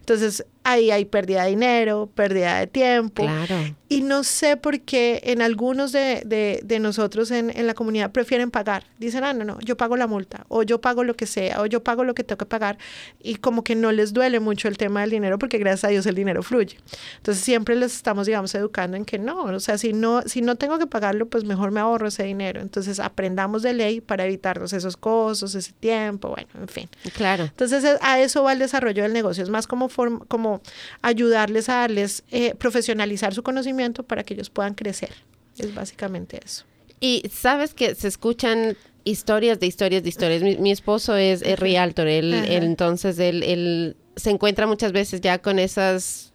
Entonces, 0.00 0.44
ahí 0.64 0.90
hay 0.90 1.04
pérdida 1.04 1.44
de 1.44 1.50
dinero, 1.50 2.08
pérdida 2.14 2.58
de 2.58 2.66
tiempo. 2.66 3.22
Claro. 3.22 3.74
Y 3.88 4.00
no 4.00 4.24
sé 4.24 4.56
por 4.56 4.80
qué 4.80 5.20
en 5.24 5.42
algunos 5.42 5.92
de, 5.92 6.22
de, 6.24 6.60
de 6.64 6.78
nosotros 6.78 7.30
en, 7.30 7.50
en, 7.54 7.66
la 7.66 7.74
comunidad 7.74 8.10
prefieren 8.10 8.50
pagar. 8.50 8.84
Dicen, 8.98 9.22
ah, 9.24 9.34
no, 9.34 9.44
no, 9.44 9.60
yo 9.60 9.76
pago 9.76 9.96
la 9.98 10.06
multa, 10.06 10.46
o 10.48 10.62
yo 10.62 10.80
pago 10.80 11.04
lo 11.04 11.14
que 11.14 11.26
sea, 11.26 11.60
o 11.60 11.66
yo 11.66 11.82
pago 11.82 12.02
lo 12.04 12.14
que 12.14 12.24
tengo 12.24 12.38
que 12.38 12.46
pagar. 12.46 12.78
Y 13.22 13.34
como 13.36 13.64
que 13.64 13.74
no 13.74 13.92
les 13.92 14.14
duele 14.14 14.40
mucho 14.40 14.68
el 14.68 14.78
tema 14.78 15.02
del 15.02 15.10
dinero, 15.10 15.38
porque 15.38 15.58
gracias 15.58 15.84
a 15.84 15.88
Dios 15.88 16.06
el 16.06 16.14
dinero 16.14 16.42
fluye. 16.42 16.78
Entonces 17.18 17.44
siempre 17.44 17.76
les 17.76 17.94
estamos, 17.94 18.26
digamos, 18.26 18.54
educando 18.54 18.96
en 18.96 19.04
que 19.04 19.18
no, 19.18 19.42
o 19.42 19.60
sea, 19.60 19.76
si 19.76 19.92
no, 19.92 20.22
si 20.22 20.40
no 20.40 20.56
tengo 20.56 20.78
que 20.78 20.86
pagarlo, 20.86 21.26
pues 21.26 21.44
mejor 21.44 21.70
me 21.70 21.80
ahorro 21.80 22.08
ese 22.08 22.22
dinero. 22.22 22.62
Entonces 22.62 22.98
aprendamos 22.98 23.62
de 23.62 23.74
ley 23.74 24.00
para 24.00 24.24
esos 24.72 24.96
costos, 24.96 25.54
ese 25.54 25.72
tiempo, 25.72 26.28
bueno, 26.28 26.48
en 26.60 26.68
fin. 26.68 26.88
Claro. 27.14 27.44
Entonces 27.44 27.84
a 28.00 28.20
eso 28.20 28.42
va 28.42 28.52
el 28.52 28.58
desarrollo 28.58 29.02
del 29.02 29.12
negocio. 29.12 29.42
Es 29.42 29.50
más 29.50 29.66
como, 29.66 29.88
form, 29.88 30.20
como 30.28 30.60
ayudarles 31.00 31.68
a 31.68 31.76
darles, 31.76 32.22
eh, 32.30 32.54
profesionalizar 32.54 33.34
su 33.34 33.42
conocimiento 33.42 34.02
para 34.02 34.22
que 34.24 34.34
ellos 34.34 34.50
puedan 34.50 34.74
crecer. 34.74 35.12
Es 35.58 35.74
básicamente 35.74 36.40
eso. 36.44 36.64
Y 37.00 37.22
sabes 37.32 37.74
que 37.74 37.94
se 37.94 38.08
escuchan 38.08 38.76
historias 39.04 39.58
de 39.58 39.66
historias 39.66 40.02
de 40.02 40.08
historias. 40.08 40.42
Mi, 40.42 40.56
mi 40.56 40.70
esposo 40.70 41.16
es, 41.16 41.42
es 41.42 41.58
realtor, 41.58 42.06
él, 42.06 42.32
él 42.32 42.62
entonces 42.64 43.18
él, 43.18 43.42
él 43.42 43.96
se 44.16 44.30
encuentra 44.30 44.66
muchas 44.66 44.92
veces 44.92 45.20
ya 45.20 45.38
con 45.38 45.58
esas 45.58 46.31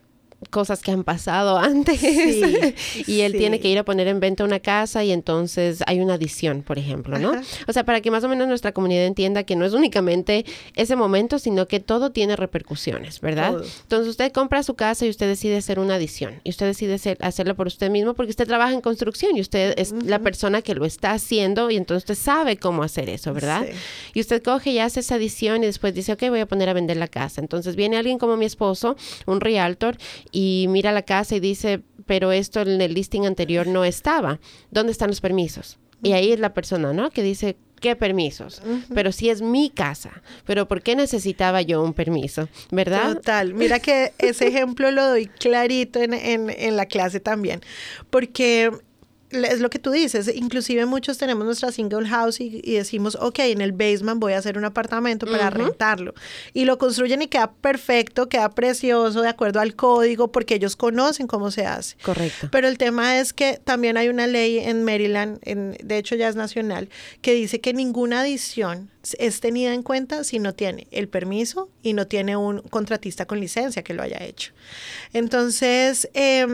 cosas 0.50 0.82
que 0.82 0.92
han 0.92 1.04
pasado 1.04 1.58
antes 1.58 2.00
sí, 2.00 2.74
y 3.08 3.22
él 3.22 3.32
sí. 3.34 3.38
tiene 3.38 3.60
que 3.60 3.70
ir 3.70 3.78
a 3.78 3.84
poner 3.84 4.08
en 4.08 4.20
venta 4.20 4.44
una 4.44 4.60
casa 4.60 5.04
y 5.04 5.12
entonces 5.12 5.84
hay 5.88 6.00
una 6.00 6.16
adición, 6.16 6.62
por 6.62 6.78
ejemplo, 6.78 7.18
¿no? 7.18 7.32
Ajá. 7.32 7.42
O 7.68 7.74
sea, 7.74 7.84
para 7.84 8.02
que 8.02 8.12
más 8.12 8.24
o 8.24 8.30
menos 8.30 8.48
nuestra 8.48 8.72
comunidad 8.72 9.06
entienda 9.06 9.44
que 9.44 9.56
no 9.56 9.66
es 9.66 9.74
únicamente 9.74 10.46
ese 10.76 10.96
momento, 10.96 11.40
sino 11.40 11.68
que 11.68 11.80
todo 11.80 12.12
tiene 12.12 12.36
repercusiones, 12.36 13.20
¿verdad? 13.20 13.54
Todo. 13.54 13.66
Entonces 13.84 14.10
usted 14.10 14.32
compra 14.32 14.64
su 14.64 14.76
casa 14.76 15.06
y 15.06 15.10
usted 15.10 15.28
decide 15.28 15.58
hacer 15.58 15.80
una 15.80 15.96
adición 15.96 16.40
y 16.44 16.50
usted 16.52 16.68
decide 16.68 16.96
hacer, 16.96 17.18
hacerlo 17.22 17.56
por 17.56 17.68
usted 17.68 17.90
mismo 17.90 18.14
porque 18.14 18.30
usted 18.30 18.48
trabaja 18.48 18.74
en 18.74 18.82
construcción 18.82 19.36
y 19.38 19.42
usted 19.42 19.74
es 19.78 19.92
uh 19.92 19.96
-huh. 19.96 20.04
la 20.06 20.20
persona 20.20 20.62
que 20.62 20.76
lo 20.76 20.86
está 20.86 21.12
haciendo 21.12 21.72
y 21.72 21.78
entonces 21.78 22.04
usted 22.04 22.24
sabe 22.24 22.58
cómo 22.58 22.84
hacer 22.84 23.10
eso, 23.10 23.34
¿verdad? 23.34 23.66
Sí. 23.66 23.74
Y 24.14 24.22
usted 24.22 24.44
coge 24.44 24.72
y 24.72 24.80
hace 24.80 25.00
esa 25.00 25.16
adición 25.16 25.64
y 25.64 25.66
después 25.66 25.94
dice, 25.94 26.14
ok, 26.14 26.30
voy 26.30 26.40
a 26.40 26.46
poner 26.46 26.70
a 26.70 26.74
vender 26.74 26.98
la 26.98 27.08
casa. 27.08 27.42
Entonces 27.42 27.76
viene 27.76 27.98
alguien 27.98 28.18
como 28.20 28.38
mi 28.38 28.46
esposo, 28.46 28.96
un 29.26 29.42
realtor, 29.42 29.98
y 30.32 30.66
mira 30.70 30.92
la 30.92 31.02
casa 31.02 31.36
y 31.36 31.40
dice, 31.40 31.82
pero 32.06 32.32
esto 32.32 32.62
en 32.62 32.82
el 32.82 32.94
listing 32.94 33.26
anterior 33.26 33.68
no 33.68 33.84
estaba. 33.86 34.40
¿Dónde 34.72 34.92
están 34.92 35.10
los 35.10 35.22
permisos? 35.22 35.78
Y 36.04 36.14
ahí 36.14 36.32
es 36.32 36.40
la 36.40 36.54
persona, 36.54 36.94
¿no? 36.94 37.10
Que 37.10 37.24
dice, 37.24 37.58
¿qué 37.82 37.96
permisos? 37.96 38.62
Uh 38.66 38.70
-huh. 38.70 38.84
Pero 38.94 39.12
si 39.12 39.30
es 39.30 39.42
mi 39.42 39.70
casa, 39.70 40.22
pero 40.46 40.68
¿por 40.68 40.82
qué 40.82 40.96
necesitaba 40.96 41.62
yo 41.62 41.84
un 41.84 41.94
permiso? 41.94 42.50
¿Verdad? 42.72 43.16
Total. 43.16 43.54
Mira 43.54 43.80
que 43.80 44.14
ese 44.20 44.48
ejemplo 44.52 44.92
lo 44.92 45.08
doy 45.08 45.28
clarito 45.28 46.00
en, 46.00 46.14
en, 46.14 46.50
en 46.50 46.76
la 46.76 46.86
clase 46.86 47.20
también, 47.20 47.62
porque 48.10 48.72
es 49.32 49.60
lo 49.60 49.70
que 49.70 49.80
tú 49.80 49.92
dices, 49.92 50.32
inclusive 50.34 50.86
muchos 50.86 51.18
tenemos 51.18 51.46
nuestra 51.46 51.72
single 51.72 52.08
house 52.08 52.40
y, 52.40 52.62
y, 52.64 52.76
decimos, 52.76 53.18
ok, 53.20 53.40
en 53.40 53.62
el 53.62 53.74
basement 53.74 54.20
voy 54.20 54.34
a 54.34 54.38
hacer 54.38 54.58
un 54.58 54.64
apartamento 54.64 55.26
para 55.26 55.48
uh 55.48 55.52
-huh. 55.52 55.66
rentarlo. 55.66 56.14
Y 56.54 56.66
lo 56.66 56.78
construyen 56.78 57.22
y 57.22 57.28
queda 57.28 57.52
perfecto, 57.52 58.30
queda 58.30 58.50
precioso, 58.50 59.22
de 59.22 59.30
acuerdo 59.30 59.60
al 59.60 59.76
código, 59.76 60.32
porque 60.32 60.56
ellos 60.56 60.76
conocen 60.76 61.28
cómo 61.28 61.52
se 61.52 61.66
hace. 61.66 61.98
Correcto. 62.04 62.48
Pero 62.52 62.68
el 62.68 62.78
tema 62.78 63.20
es 63.20 63.34
que 63.34 63.60
también 63.62 63.98
hay 63.98 64.08
una 64.08 64.28
ley 64.28 64.60
en 64.60 64.84
Maryland, 64.84 65.40
en, 65.44 65.78
de 65.84 65.98
hecho 65.98 66.16
ya 66.16 66.30
es 66.30 66.36
nacional, 66.36 66.90
que 67.22 67.34
dice 67.34 67.60
que 67.60 67.74
ninguna 67.74 68.22
adición 68.22 68.90
es 69.20 69.40
tenida 69.40 69.74
en 69.74 69.84
cuenta 69.84 70.24
si 70.24 70.40
no 70.40 70.54
tiene 70.54 70.88
el 70.92 71.08
permiso 71.08 71.70
y 71.82 71.94
no 71.94 72.08
tiene 72.08 72.36
un 72.36 72.62
contratista 72.62 73.26
con 73.26 73.40
licencia 73.40 73.84
que 73.84 73.94
lo 73.94 74.04
haya 74.04 74.18
hecho. 74.24 74.52
Entonces, 75.14 76.10
eh, 76.14 76.46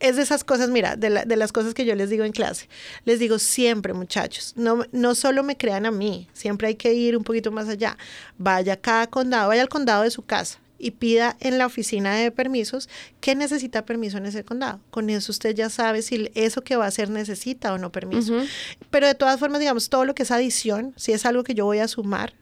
es 0.00 0.16
de 0.16 0.22
esas 0.22 0.44
cosas, 0.44 0.70
mira, 0.70 0.96
de, 0.96 1.10
la, 1.10 1.24
de, 1.24 1.36
las 1.36 1.52
cosas 1.52 1.74
que 1.74 1.84
yo 1.84 1.94
les 1.94 2.10
digo 2.10 2.24
en 2.24 2.32
clase. 2.32 2.68
Les 3.04 3.18
digo 3.18 3.38
siempre, 3.38 3.92
muchachos, 3.92 4.54
no, 4.56 4.84
no 4.92 5.14
solo 5.14 5.42
me 5.42 5.56
crean 5.56 5.86
a 5.86 5.90
mí, 5.90 6.28
siempre 6.32 6.68
hay 6.68 6.74
que 6.74 6.94
ir 6.94 7.16
un 7.16 7.24
poquito 7.24 7.50
más 7.50 7.68
allá. 7.68 7.96
Vaya 8.38 8.74
a 8.74 8.76
cada 8.76 9.06
condado, 9.06 9.48
vaya 9.48 9.62
al 9.62 9.68
condado 9.68 10.02
de 10.02 10.10
su 10.10 10.22
casa 10.22 10.58
y 10.78 10.92
pida 10.92 11.36
en 11.40 11.58
la 11.58 11.66
oficina 11.66 12.14
de 12.14 12.30
permisos 12.30 12.88
qué 13.20 13.34
necesita 13.34 13.84
permiso 13.84 14.16
en 14.18 14.26
ese 14.26 14.44
condado. 14.44 14.80
Con 14.90 15.10
eso 15.10 15.32
usted 15.32 15.54
ya 15.54 15.68
sabe 15.70 16.02
si 16.02 16.30
eso 16.34 16.62
que 16.62 16.76
va 16.76 16.84
a 16.84 16.88
hacer 16.88 17.10
necesita 17.10 17.72
o 17.72 17.78
no 17.78 17.90
permiso. 17.90 18.32
Uh 18.32 18.40
-huh. 18.40 18.48
Pero 18.90 19.06
de 19.06 19.14
todas 19.14 19.40
formas, 19.40 19.60
digamos, 19.60 19.88
todo 19.88 20.04
lo 20.04 20.14
que 20.14 20.22
es 20.22 20.30
adición, 20.30 20.94
si 20.96 21.12
es 21.12 21.26
algo 21.26 21.42
que 21.42 21.54
yo 21.54 21.64
voy 21.64 21.80
a 21.80 21.88
sumar, 21.88 22.32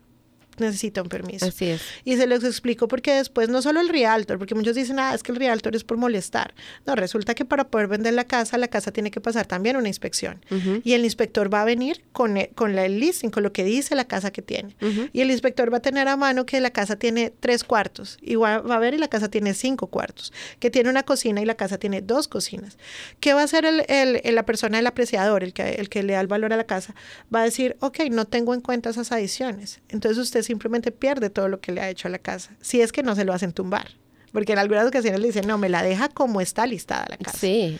necesita 0.59 1.03
un 1.03 1.09
permiso. 1.09 1.47
Así 1.47 1.67
es. 1.67 1.83
Y 2.05 2.17
se 2.17 2.27
los 2.27 2.45
explico 2.45 2.89
porque 2.89 3.13
después 3.13 3.49
no 3.49 3.63
solo 3.63 3.81
el 3.81 3.89
realtor, 3.89 4.39
porque 4.39 4.55
muchos 4.55 4.75
dicen, 4.75 4.99
ah, 4.99 5.15
es 5.15 5.23
que 5.23 5.33
el 5.33 5.39
realtor 5.39 5.75
es 5.77 5.85
por 5.85 5.97
molestar. 5.97 6.55
No, 6.87 6.95
resulta 6.95 7.35
que 7.35 7.45
para 7.45 7.69
poder 7.69 7.89
vender 7.89 8.15
la 8.15 8.25
casa, 8.25 8.59
la 8.59 8.69
casa 8.69 8.93
tiene 8.93 9.11
que 9.11 9.21
pasar 9.21 9.47
también 9.47 9.77
una 9.77 9.89
inspección. 9.89 10.45
Uh 10.51 10.55
-huh. 10.55 10.81
Y 10.85 10.93
el 10.93 11.05
inspector 11.05 11.53
va 11.53 11.63
a 11.63 11.65
venir 11.65 12.05
con 12.13 12.37
el, 12.37 12.49
con 12.55 12.75
la, 12.75 12.85
el 12.85 13.01
listing, 13.01 13.31
con 13.31 13.43
lo 13.43 13.53
que 13.53 13.65
dice 13.65 13.95
la 13.95 14.07
casa 14.07 14.31
que 14.31 14.43
tiene. 14.43 14.77
Uh 14.81 14.87
-huh. 14.87 15.11
Y 15.13 15.21
el 15.21 15.31
inspector 15.31 15.73
va 15.73 15.79
a 15.79 15.83
tener 15.83 16.09
a 16.09 16.17
mano 16.17 16.47
que 16.47 16.61
la 16.61 16.71
casa 16.71 16.97
tiene 16.97 17.33
tres 17.41 17.65
cuartos. 17.65 18.19
Y 18.21 18.37
va, 18.37 18.59
va, 18.59 18.77
a 18.77 18.79
ver 18.79 18.95
y 18.95 18.99
la 18.99 19.09
casa 19.09 19.29
tiene 19.29 19.55
cinco 19.55 19.89
cuartos. 19.89 20.33
Que 20.59 20.71
tiene 20.71 20.91
una 20.91 21.03
cocina 21.03 21.41
y 21.41 21.45
la 21.45 21.55
casa 21.55 21.79
tiene 21.79 22.01
dos 22.03 22.29
cocinas. 22.29 22.79
¿Qué 23.21 23.35
va 23.35 23.41
a 23.43 23.45
hacer 23.45 23.65
el, 23.65 23.85
el, 23.89 24.21
el, 24.25 24.35
la 24.35 24.45
persona, 24.45 24.79
el 24.79 24.87
apreciador, 24.87 25.43
el 25.43 25.53
que, 25.53 25.63
el 25.75 25.89
que 25.89 26.03
le 26.03 26.15
da 26.15 26.21
el 26.21 26.27
valor 26.27 26.53
a 26.53 26.57
la 26.57 26.65
casa? 26.65 26.95
Va 27.35 27.41
a 27.41 27.45
decir, 27.45 27.77
ok, 27.81 28.01
no 28.11 28.25
tengo 28.27 28.55
en 28.55 28.61
cuenta 28.61 28.91
esas 28.91 29.13
adiciones. 29.13 29.81
Entonces 29.89 30.19
usted 30.19 30.43
simplemente 30.47 30.93
pierde 30.93 31.31
todo 31.31 31.49
lo 31.49 31.61
que 31.61 31.73
le 31.73 31.81
ha 31.81 31.91
hecho 31.91 32.09
a 32.09 32.11
la 32.11 32.19
casa, 32.19 32.57
si 32.61 32.81
es 32.81 32.93
que 32.93 33.03
no 33.03 33.15
se 33.15 33.25
lo 33.25 33.33
hacen 33.33 33.53
tumbar. 33.53 33.89
Porque 34.33 34.53
en 34.53 34.59
algunas 34.59 34.87
ocasiones 34.87 35.21
le 35.21 35.29
dicen, 35.29 35.47
no, 35.47 35.57
me 35.59 35.69
la 35.69 35.83
deja 35.83 36.09
como 36.09 36.41
está 36.41 36.67
listada 36.67 37.07
la 37.09 37.17
casa. 37.17 37.39
Sí. 37.39 37.79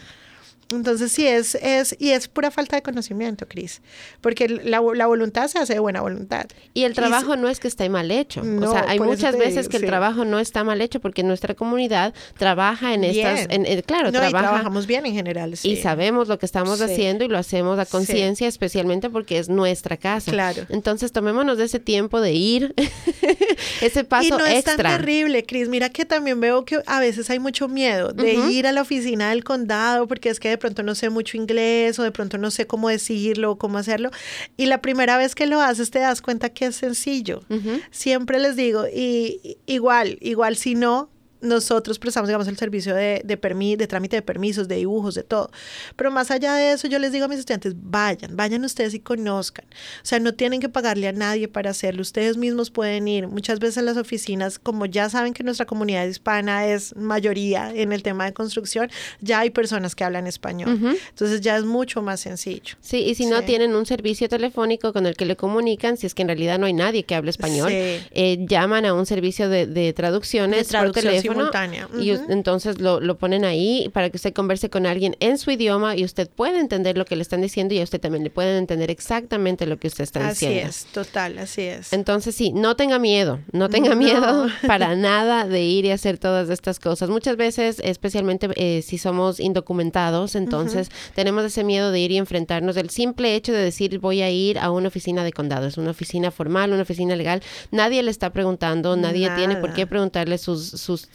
Entonces 0.73 1.13
sí, 1.13 1.27
es, 1.27 1.55
es, 1.57 1.95
y 1.99 2.11
es 2.11 2.27
pura 2.27 2.51
falta 2.51 2.75
de 2.75 2.83
conocimiento, 2.83 3.47
Cris, 3.47 3.83
porque 4.21 4.49
la, 4.49 4.81
la, 4.95 5.07
voluntad 5.07 5.47
se 5.47 5.61
hace 5.61 5.75
de 5.75 5.79
buena 5.79 6.01
voluntad. 6.01 6.47
Y 6.75 6.83
el 6.83 6.93
trabajo 6.93 7.37
no 7.37 7.49
es 7.49 7.61
que 7.61 7.69
esté 7.69 7.89
mal 7.89 8.11
hecho, 8.11 8.43
no, 8.43 8.69
o 8.69 8.73
sea, 8.73 8.85
hay 8.89 8.99
muchas 8.99 9.39
veces 9.39 9.55
digo, 9.55 9.71
que 9.71 9.79
sí. 9.79 9.85
el 9.85 9.89
trabajo 9.89 10.25
no 10.25 10.41
está 10.41 10.65
mal 10.65 10.81
hecho 10.81 10.99
porque 10.99 11.23
nuestra 11.23 11.55
comunidad 11.55 12.15
trabaja 12.37 12.95
en 12.95 13.03
bien. 13.03 13.15
estas, 13.15 13.47
en, 13.55 13.65
en, 13.65 13.81
claro, 13.83 14.07
no, 14.07 14.19
trabaja, 14.19 14.39
trabajamos 14.41 14.89
bien 14.89 15.07
en 15.07 15.15
general. 15.15 15.57
Sí. 15.57 15.71
Y 15.71 15.77
sabemos 15.77 16.27
lo 16.27 16.39
que 16.41 16.47
estamos 16.47 16.81
haciendo 16.81 17.25
y 17.25 17.29
lo 17.29 17.39
hacemos 17.39 17.79
a 17.79 17.87
conciencia, 17.87 18.49
especialmente 18.49 19.09
porque 19.09 19.39
es 19.39 19.49
nuestra 19.49 19.97
casa. 19.97 20.33
Claro. 20.33 20.67
Entonces 20.69 21.13
tomémonos 21.13 21.59
de 21.59 21.65
ese 21.65 21.79
tiempo 21.79 22.21
de 22.21 22.33
ir, 22.33 22.75
ese 23.81 24.03
paso 24.03 24.27
y 24.27 24.31
no 24.31 24.45
extra. 24.45 24.59
es 24.59 24.65
tan 24.65 24.77
terrible, 24.79 25.47
Cris, 25.47 25.69
mira 25.69 25.91
que 25.91 26.05
también 26.05 26.41
veo 26.41 26.65
que 26.65 26.81
a 26.87 26.99
veces 26.99 27.31
hay 27.31 27.39
mucho 27.39 27.69
miedo 27.69 28.13
de 28.13 28.37
uh 28.37 28.43
-huh. 28.43 28.53
ir 28.53 28.67
a 28.67 28.73
la 28.73 28.83
oficina 28.83 29.31
del 29.31 29.45
condado 29.45 30.09
porque 30.09 30.29
es 30.29 30.41
que 30.41 30.56
de 30.57 30.59
pronto 30.59 30.83
no 30.83 30.95
sé 30.95 31.11
mucho 31.11 31.37
inglés 31.37 31.99
o 31.99 32.03
de 32.03 32.11
pronto 32.11 32.39
no 32.39 32.51
sé 32.51 32.67
cómo 32.67 32.89
decirlo 32.89 33.53
o 33.53 33.59
cómo 33.59 33.79
hacerlo. 33.79 34.11
Y 34.57 34.67
la 34.67 34.81
primera 34.81 35.19
vez 35.19 35.35
que 35.35 35.47
lo 35.47 35.61
haces 35.61 35.91
te 35.91 35.99
das 35.99 36.23
cuenta 36.23 36.49
que 36.49 36.67
es 36.67 36.77
sencillo. 36.77 37.43
Uh 37.49 37.55
-huh. 37.55 37.83
Siempre 37.91 38.39
les 38.39 38.57
digo, 38.57 38.87
y 38.87 39.59
igual, 39.67 40.19
igual 40.21 40.57
si 40.57 40.75
no, 40.75 41.11
nosotros 41.41 41.99
prestamos, 41.99 42.29
digamos, 42.29 42.49
el 42.49 42.57
servicio 42.57 42.95
de, 42.95 43.23
de, 43.25 43.37
permis, 43.37 43.79
de 43.79 43.87
trámite 43.87 44.17
de 44.17 44.23
permisos, 44.23 44.69
de 44.69 44.77
dibujos, 44.77 45.15
de 45.15 45.23
todo. 45.23 45.51
Pero 45.97 46.11
más 46.11 46.31
allá 46.31 46.55
de 46.55 46.73
eso, 46.73 46.89
yo 46.89 46.99
les 46.99 47.13
digo 47.13 47.27
a 47.27 47.29
mis 47.29 47.39
estudiantes, 47.39 47.75
vayan, 47.77 48.37
vayan 48.37 48.65
ustedes 48.65 48.95
y 48.95 49.01
conozcan. 49.01 49.67
O 49.67 50.07
sea, 50.07 50.19
no 50.19 50.35
tienen 50.35 50.61
que 50.61 50.69
pagarle 50.69 51.09
a 51.09 51.13
nadie 51.13 51.49
para 51.49 51.71
hacerlo. 51.71 52.03
Ustedes 52.03 52.37
mismos 52.37 52.71
pueden 52.71 53.09
ir. 53.09 53.29
Muchas 53.29 53.59
veces 53.59 53.79
en 53.79 53.87
las 53.87 53.97
oficinas, 53.97 54.59
como 54.59 54.87
ya 54.87 55.09
saben 55.09 55.35
que 55.35 55.43
nuestra 55.43 55.67
comunidad 55.67 56.07
hispana 56.07 56.67
es 56.67 56.95
mayoría 56.97 57.73
en 57.75 57.93
el 57.93 58.03
tema 58.03 58.25
de 58.25 58.33
construcción, 58.33 58.91
ya 59.21 59.41
hay 59.41 59.51
personas 59.51 59.95
que 59.95 60.05
hablan 60.05 60.27
español. 60.27 60.71
Uh 60.71 60.87
-huh. 60.87 60.99
Entonces 61.11 61.41
ya 61.41 61.57
es 61.57 61.65
mucho 61.65 62.03
más 62.03 62.21
sencillo. 62.21 62.77
Sí, 62.81 62.99
y 62.99 63.15
si 63.15 63.25
sí. 63.25 63.31
no 63.31 63.43
tienen 63.43 63.75
un 63.75 63.87
servicio 63.87 64.29
telefónico 64.29 64.93
con 64.93 65.07
el 65.07 65.17
que 65.17 65.27
le 65.27 65.37
comunican, 65.37 65.97
si 65.97 66.07
es 66.07 66.15
que 66.15 66.23
en 66.23 66.29
realidad 66.29 66.59
no 66.59 66.67
hay 66.67 66.73
nadie 66.73 67.05
que 67.05 67.15
hable 67.15 67.31
español, 67.31 67.69
sí. 67.69 67.75
eh, 68.11 68.47
llaman 68.49 68.87
a 68.87 68.95
un 68.95 69.07
servicio 69.07 69.49
de, 69.49 69.67
de 69.67 69.93
traducciones 69.93 70.59
de 70.59 70.65
traducción 70.65 71.26
Simultánea. 71.35 71.89
y 71.99 72.11
entonces 72.11 72.81
lo, 72.81 73.01
lo, 73.01 73.19
ponen 73.19 73.45
ahí 73.45 73.91
para 73.93 74.11
que 74.11 74.17
usted 74.17 74.33
converse 74.33 74.71
con 74.71 74.87
alguien 74.87 75.17
en 75.21 75.39
su 75.39 75.51
idioma 75.51 75.97
y 75.97 76.05
usted 76.05 76.29
puede 76.29 76.61
entender 76.61 76.97
lo 76.99 77.05
que 77.05 77.17
le 77.17 77.23
están 77.23 77.41
diciendo 77.41 77.75
y 77.75 77.81
a 77.81 77.85
usted 77.85 78.01
también 78.01 78.25
le 78.25 78.31
pueden 78.31 78.57
entender 78.57 78.91
exactamente 78.91 79.67
lo 79.67 79.79
que 79.79 79.89
usted 79.89 80.05
está 80.05 80.29
diciendo. 80.29 80.69
Así 80.69 80.85
es, 80.85 80.93
total, 80.93 81.39
así 81.39 81.63
es. 81.63 81.93
Entonces 81.93 82.35
sí, 82.35 82.53
no 82.53 82.77
tenga 82.77 82.99
miedo, 82.99 83.41
no 83.53 83.69
tenga 83.69 83.95
miedo 83.97 84.49
para 84.67 84.95
nada 84.97 85.47
de 85.47 85.63
ir 85.63 85.85
y 85.85 85.91
hacer 85.91 86.19
todas 86.19 86.51
estas 86.51 86.79
cosas. 86.79 87.09
Muchas 87.09 87.37
veces, 87.37 87.81
especialmente 87.83 88.49
eh, 88.57 88.83
si 88.83 88.99
somos 88.99 89.41
indocumentados, 89.41 90.35
entonces 90.35 90.91
tenemos 91.15 91.45
ese 91.45 91.65
miedo 91.65 91.91
de 91.91 92.01
ir 92.01 92.13
y 92.13 92.19
enfrentarnos. 92.19 92.77
El 92.77 92.91
simple 92.91 93.35
hecho 93.35 93.53
de 93.53 93.61
decir 93.61 93.99
voy 93.99 94.23
a 94.23 94.31
ir 94.31 94.59
a 94.59 94.71
una 94.71 94.89
oficina 94.89 95.25
de 95.25 95.33
condado, 95.33 95.67
es 95.67 95.77
una 95.77 95.91
oficina 95.91 96.31
formal, 96.31 96.73
una 96.73 96.83
oficina 96.83 97.17
legal, 97.17 97.43
nadie 97.71 98.03
le 98.03 98.11
está 98.11 98.31
preguntando, 98.31 98.97
nadie 98.97 99.31
tiene 99.37 99.57
por 99.57 99.73
qué 99.73 99.87
preguntarle 99.87 100.39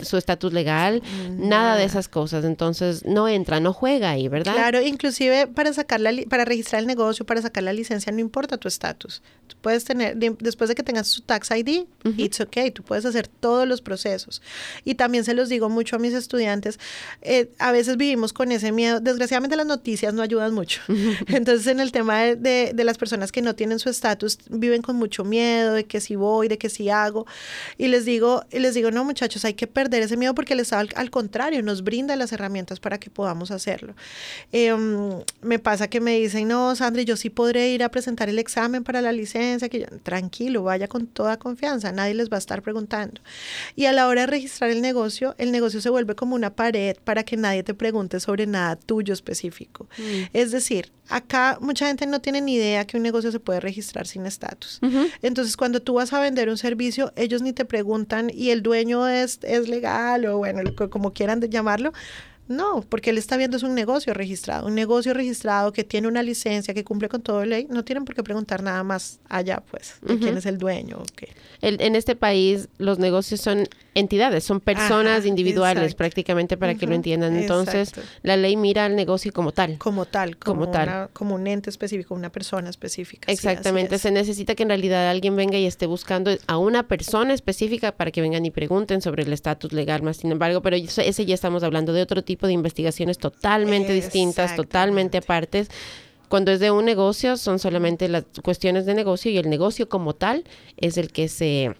su 0.03 0.17
estatus 0.17 0.53
legal, 0.53 1.01
nada. 1.31 1.75
de 1.75 1.83
esas 1.83 2.07
cosas. 2.07 2.45
Entonces 2.45 3.05
no 3.05 3.27
entra, 3.27 3.59
no 3.59 3.73
juega 3.73 4.11
ahí, 4.11 4.27
¿verdad? 4.27 4.53
Claro, 4.53 4.81
inclusive 4.81 5.47
para 5.47 5.73
sacar 5.73 5.99
la, 5.99 6.11
para 6.29 6.45
registrar 6.45 6.81
el 6.81 6.87
negocio, 6.87 7.25
para 7.25 7.41
sacar 7.41 7.63
la 7.63 7.73
licencia, 7.73 8.11
no 8.11 8.19
importa 8.19 8.57
tu 8.57 8.67
estatus. 8.67 9.21
Tú 9.47 9.55
puedes 9.61 9.83
tener, 9.83 10.15
después 10.17 10.69
de 10.69 10.75
que 10.75 10.83
tengas 10.83 11.07
su 11.07 11.21
tax 11.21 11.51
ID, 11.51 11.85
it's 12.17 12.39
okay, 12.39 12.71
tú 12.71 12.83
puedes 12.83 13.05
hacer 13.05 13.27
todos 13.27 13.67
los 13.67 13.81
procesos. 13.81 14.41
Y 14.85 14.95
también 14.95 15.23
se 15.23 15.33
los 15.33 15.49
digo 15.49 15.69
mucho 15.69 15.97
a 15.97 15.99
mis 15.99 16.13
estudiantes, 16.13 16.79
eh, 17.21 17.49
a 17.59 17.71
veces 17.71 17.97
vivimos 17.97 18.33
con 18.33 18.51
ese 18.51 18.71
miedo, 18.71 18.99
desgraciadamente 18.99 19.55
las 19.55 19.65
noticias 19.65 20.13
no 20.13 20.21
ayudan 20.21 20.53
mucho. 20.53 20.81
Entonces 21.27 21.67
en 21.67 21.79
el 21.79 21.91
tema 21.91 22.21
de, 22.21 22.71
de 22.73 22.83
las 22.83 22.97
personas 22.97 23.31
que 23.31 23.41
no 23.41 23.55
tienen 23.55 23.79
su 23.79 23.89
estatus, 23.89 24.37
viven 24.49 24.81
con 24.81 24.95
mucho 24.95 25.23
miedo 25.23 25.73
de 25.73 25.85
que 25.85 25.99
si 25.99 26.15
voy, 26.15 26.47
de 26.47 26.57
que 26.57 26.69
si 26.69 26.89
hago. 26.89 27.25
Y 27.77 27.87
les 27.87 28.05
digo, 28.05 28.45
y 28.51 28.59
les 28.59 28.73
digo, 28.73 28.91
no 28.91 29.03
muchachos, 29.03 29.45
hay 29.45 29.53
que 29.53 29.67
perder 29.67 29.90
ese 29.99 30.17
miedo 30.17 30.33
porque 30.35 30.53
el 30.53 30.59
Estado 30.59 30.87
al, 30.95 31.11
contrario 31.11 31.61
nos 31.63 31.83
brinda 31.83 32.15
las 32.15 32.31
herramientas 32.31 32.79
para 32.79 32.99
que 32.99 33.09
podamos 33.09 33.51
hacerlo. 33.51 33.95
Em, 34.51 35.21
me 35.41 35.59
pasa 35.59 35.87
que 35.87 35.99
me 35.99 36.17
dicen, 36.19 36.47
no, 36.47 36.75
Sandra, 36.75 37.01
yo 37.03 37.15
sí 37.17 37.29
podré 37.29 37.69
ir 37.69 37.83
a 37.83 37.89
presentar 37.89 38.29
el 38.29 38.39
examen 38.39 38.83
para 38.83 39.01
la 39.01 39.11
licencia, 39.11 39.69
que 39.69 39.81
yo, 39.81 39.85
tranquilo, 40.03 40.63
vaya 40.63 40.87
con 40.87 41.07
toda 41.07 41.37
confianza, 41.37 41.91
nadie 41.91 42.13
les 42.13 42.29
va 42.29 42.37
a 42.37 42.39
estar 42.39 42.61
preguntando. 42.61 43.21
Y 43.75 43.85
a 43.85 43.93
la 43.93 44.07
hora 44.07 44.21
de 44.21 44.27
registrar 44.27 44.69
el 44.69 44.81
negocio, 44.81 45.35
el 45.37 45.51
negocio 45.51 45.81
se 45.81 45.89
vuelve 45.89 46.15
como 46.15 46.35
una 46.35 46.55
pared 46.55 46.95
para 47.03 47.23
que 47.23 47.37
nadie 47.37 47.63
te 47.63 47.73
pregunte 47.73 48.19
sobre 48.19 48.47
nada 48.47 48.75
tuyo 48.75 49.13
específico. 49.13 49.87
Mm. 49.97 50.23
Es 50.33 50.51
decir, 50.51 50.91
acá 51.11 51.57
mucha 51.61 51.87
gente 51.87 52.05
no 52.07 52.21
tiene 52.21 52.41
ni 52.41 52.55
idea 52.55 52.85
que 52.85 52.97
un 52.97 53.03
negocio 53.03 53.31
se 53.31 53.39
puede 53.39 53.59
registrar 53.59 54.07
sin 54.07 54.25
estatus. 54.25 54.79
Entonces, 55.21 55.57
cuando 55.57 55.81
tú 55.81 55.95
vas 55.95 56.13
a 56.13 56.19
vender 56.19 56.49
un 56.49 56.57
servicio, 56.57 57.11
ellos 57.15 57.41
ni 57.41 57.53
te 57.53 57.65
preguntan 57.65 58.31
y 58.33 58.49
el 58.49 58.63
dueño 58.63 59.07
es, 59.07 59.39
es 59.43 59.67
legal 59.67 59.80
o 60.35 60.37
bueno, 60.37 60.61
como 60.89 61.13
quieran 61.13 61.41
llamarlo, 61.41 61.91
no, 62.51 62.81
porque 62.81 63.11
él 63.11 63.17
está 63.17 63.37
viendo 63.37 63.55
es 63.55 63.63
un 63.63 63.75
negocio 63.75 64.13
registrado, 64.13 64.67
un 64.67 64.75
negocio 64.75 65.13
registrado 65.13 65.71
que 65.71 65.83
tiene 65.83 66.07
una 66.07 66.21
licencia, 66.21 66.73
que 66.73 66.83
cumple 66.83 67.07
con 67.07 67.21
toda 67.21 67.45
ley, 67.45 67.65
no 67.69 67.85
tienen 67.85 68.03
por 68.03 68.13
qué 68.13 68.23
preguntar 68.23 68.61
nada 68.61 68.83
más 68.83 69.19
allá, 69.29 69.63
pues, 69.71 69.95
de 70.01 70.17
quién 70.19 70.37
es 70.37 70.45
el 70.45 70.57
dueño. 70.57 71.01
en 71.61 71.95
este 71.95 72.15
país 72.15 72.67
los 72.77 72.99
negocios 72.99 73.39
son 73.39 73.67
entidades, 73.93 74.43
son 74.43 74.59
personas 74.59 75.25
individuales 75.25 75.95
prácticamente 75.95 76.57
para 76.57 76.75
que 76.75 76.87
lo 76.87 76.95
entiendan. 76.95 77.35
Entonces, 77.35 77.91
la 78.23 78.37
ley 78.37 78.55
mira 78.55 78.85
al 78.85 78.95
negocio 78.95 79.31
como 79.33 79.51
tal. 79.51 79.77
Como 79.77 80.05
tal, 80.05 80.37
como, 80.37 80.69
tal. 80.69 81.09
como 81.13 81.35
un 81.35 81.47
ente 81.47 81.69
específico, 81.69 82.15
una 82.15 82.31
persona 82.31 82.69
específica. 82.69 83.31
Exactamente, 83.31 83.97
se 83.97 84.11
necesita 84.11 84.55
que 84.55 84.63
en 84.63 84.69
realidad 84.69 85.09
alguien 85.09 85.35
venga 85.35 85.57
y 85.57 85.65
esté 85.65 85.85
buscando 85.85 86.31
a 86.47 86.57
una 86.57 86.87
persona 86.87 87.33
específica 87.33 87.91
para 87.91 88.11
que 88.11 88.21
vengan 88.21 88.45
y 88.45 88.51
pregunten 88.51 89.01
sobre 89.01 89.23
el 89.23 89.33
estatus 89.33 89.73
legal, 89.73 90.01
más 90.01 90.17
sin 90.17 90.31
embargo, 90.31 90.61
pero 90.61 90.75
ese 90.75 91.25
ya 91.25 91.33
estamos 91.33 91.63
hablando 91.63 91.93
de 91.93 92.01
otro 92.01 92.23
tipo 92.23 92.47
de 92.47 92.53
investigaciones 92.53 93.17
totalmente 93.17 93.93
distintas, 93.93 94.55
totalmente 94.55 95.17
apartes 95.17 95.69
cuando 96.31 96.53
es 96.53 96.61
de 96.61 96.71
un 96.71 96.85
negocio 96.85 97.35
son 97.35 97.59
solamente 97.59 98.07
las 98.07 98.23
cuestiones 98.41 98.85
de 98.85 98.93
negocio 98.93 99.29
y 99.29 99.37
el 99.37 99.49
negocio 99.49 99.89
como 99.89 100.15
tal 100.15 100.45
es 100.77 100.97
el 100.97 101.11
que 101.11 101.27
se 101.27 101.75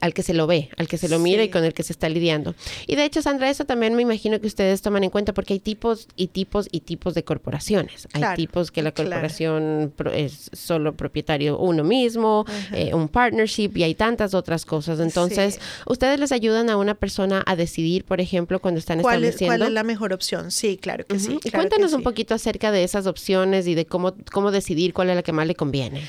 al, 0.00 0.14
que 0.14 0.22
se 0.22 0.34
lo 0.34 0.46
ve, 0.46 0.70
al 0.76 0.88
que 0.88 0.98
se 0.98 1.08
lo 1.08 1.18
mira 1.18 1.42
y 1.42 1.48
con 1.48 1.64
el 1.64 1.74
que 1.74 1.82
se 1.82 1.92
está 1.92 2.08
lidiando. 2.08 2.54
Y 2.86 2.96
de 2.96 3.04
hecho, 3.04 3.22
Sandra, 3.22 3.50
eso 3.50 3.64
también 3.64 3.94
me 3.94 4.02
imagino 4.02 4.40
que 4.40 4.46
ustedes 4.46 4.82
toman 4.82 5.04
en 5.04 5.10
cuenta 5.10 5.32
porque 5.32 5.54
hay 5.54 5.60
tipos 5.60 6.08
y 6.16 6.28
tipos 6.28 6.68
y 6.70 6.80
tipos 6.80 7.14
de 7.14 7.24
corporaciones. 7.24 8.08
Hay 8.12 8.36
tipos 8.36 8.70
que 8.70 8.82
la 8.82 8.92
corporación 8.92 9.92
es 10.14 10.50
solo 10.52 10.94
propietario 10.94 11.58
uno 11.58 11.84
mismo, 11.84 12.44
eh, 12.72 12.94
un 12.94 13.08
partnership 13.08 13.72
y 13.76 13.82
hay 13.82 13.94
tantas 13.94 14.34
otras 14.34 14.64
cosas. 14.64 15.00
Entonces, 15.00 15.60
¿ustedes 15.86 16.20
les 16.20 16.32
ayudan 16.32 16.70
a 16.70 16.76
una 16.76 16.94
persona 16.94 17.42
a 17.46 17.56
decidir, 17.56 18.04
por 18.04 18.20
ejemplo, 18.20 18.60
cuando 18.60 18.78
están 18.78 19.00
estableciendo? 19.00 19.56
¿Cuál 19.56 19.68
es 19.68 19.72
la 19.72 19.82
mejor 19.82 20.12
opción? 20.12 20.50
Sí, 20.50 20.76
claro 20.76 21.06
que 21.06 21.18
sí. 21.18 21.38
cuéntanos 21.52 21.92
un 21.92 22.02
poquito 22.02 22.34
acerca 22.34 22.70
de 22.70 22.84
esas 22.84 23.06
opciones 23.06 23.66
y 23.66 23.74
de 23.74 23.86
cómo, 23.86 24.14
cómo 24.32 24.50
decidir 24.50 24.92
cuál 24.92 25.10
es 25.10 25.16
la 25.16 25.22
que 25.22 25.32
más 25.32 25.46
le 25.46 25.54
conviene. 25.54 26.02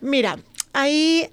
Mira, 0.00 0.38
ahí 0.72 1.30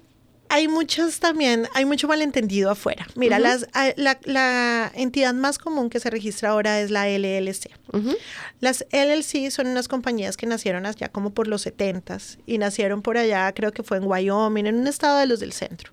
hay 0.52 0.68
muchos 0.68 1.18
también, 1.18 1.66
hay 1.72 1.86
mucho 1.86 2.06
malentendido 2.06 2.70
afuera. 2.70 3.06
Mira, 3.14 3.38
las, 3.38 3.66
la, 3.96 4.92
entidad 4.94 5.32
más 5.32 5.56
común 5.56 5.88
que 5.88 5.98
se 5.98 6.10
registra 6.10 6.50
ahora 6.50 6.78
es 6.82 6.90
la 6.90 7.08
LLC. 7.08 7.70
Las 8.60 8.84
LLC 8.92 9.50
son 9.50 9.68
unas 9.68 9.88
compañías 9.88 10.36
que 10.36 10.44
nacieron 10.44 10.84
allá 10.84 11.08
como 11.08 11.30
por 11.30 11.48
los 11.48 11.62
70 11.62 12.18
y 12.44 12.58
nacieron 12.58 13.00
por 13.00 13.16
allá, 13.16 13.50
creo 13.54 13.72
que 13.72 13.82
fue 13.82 13.96
en 13.96 14.04
Wyoming, 14.04 14.66
en 14.66 14.74
un 14.74 14.86
estado 14.88 15.18
de 15.20 15.24
los 15.24 15.40
del 15.40 15.54
centro. 15.54 15.90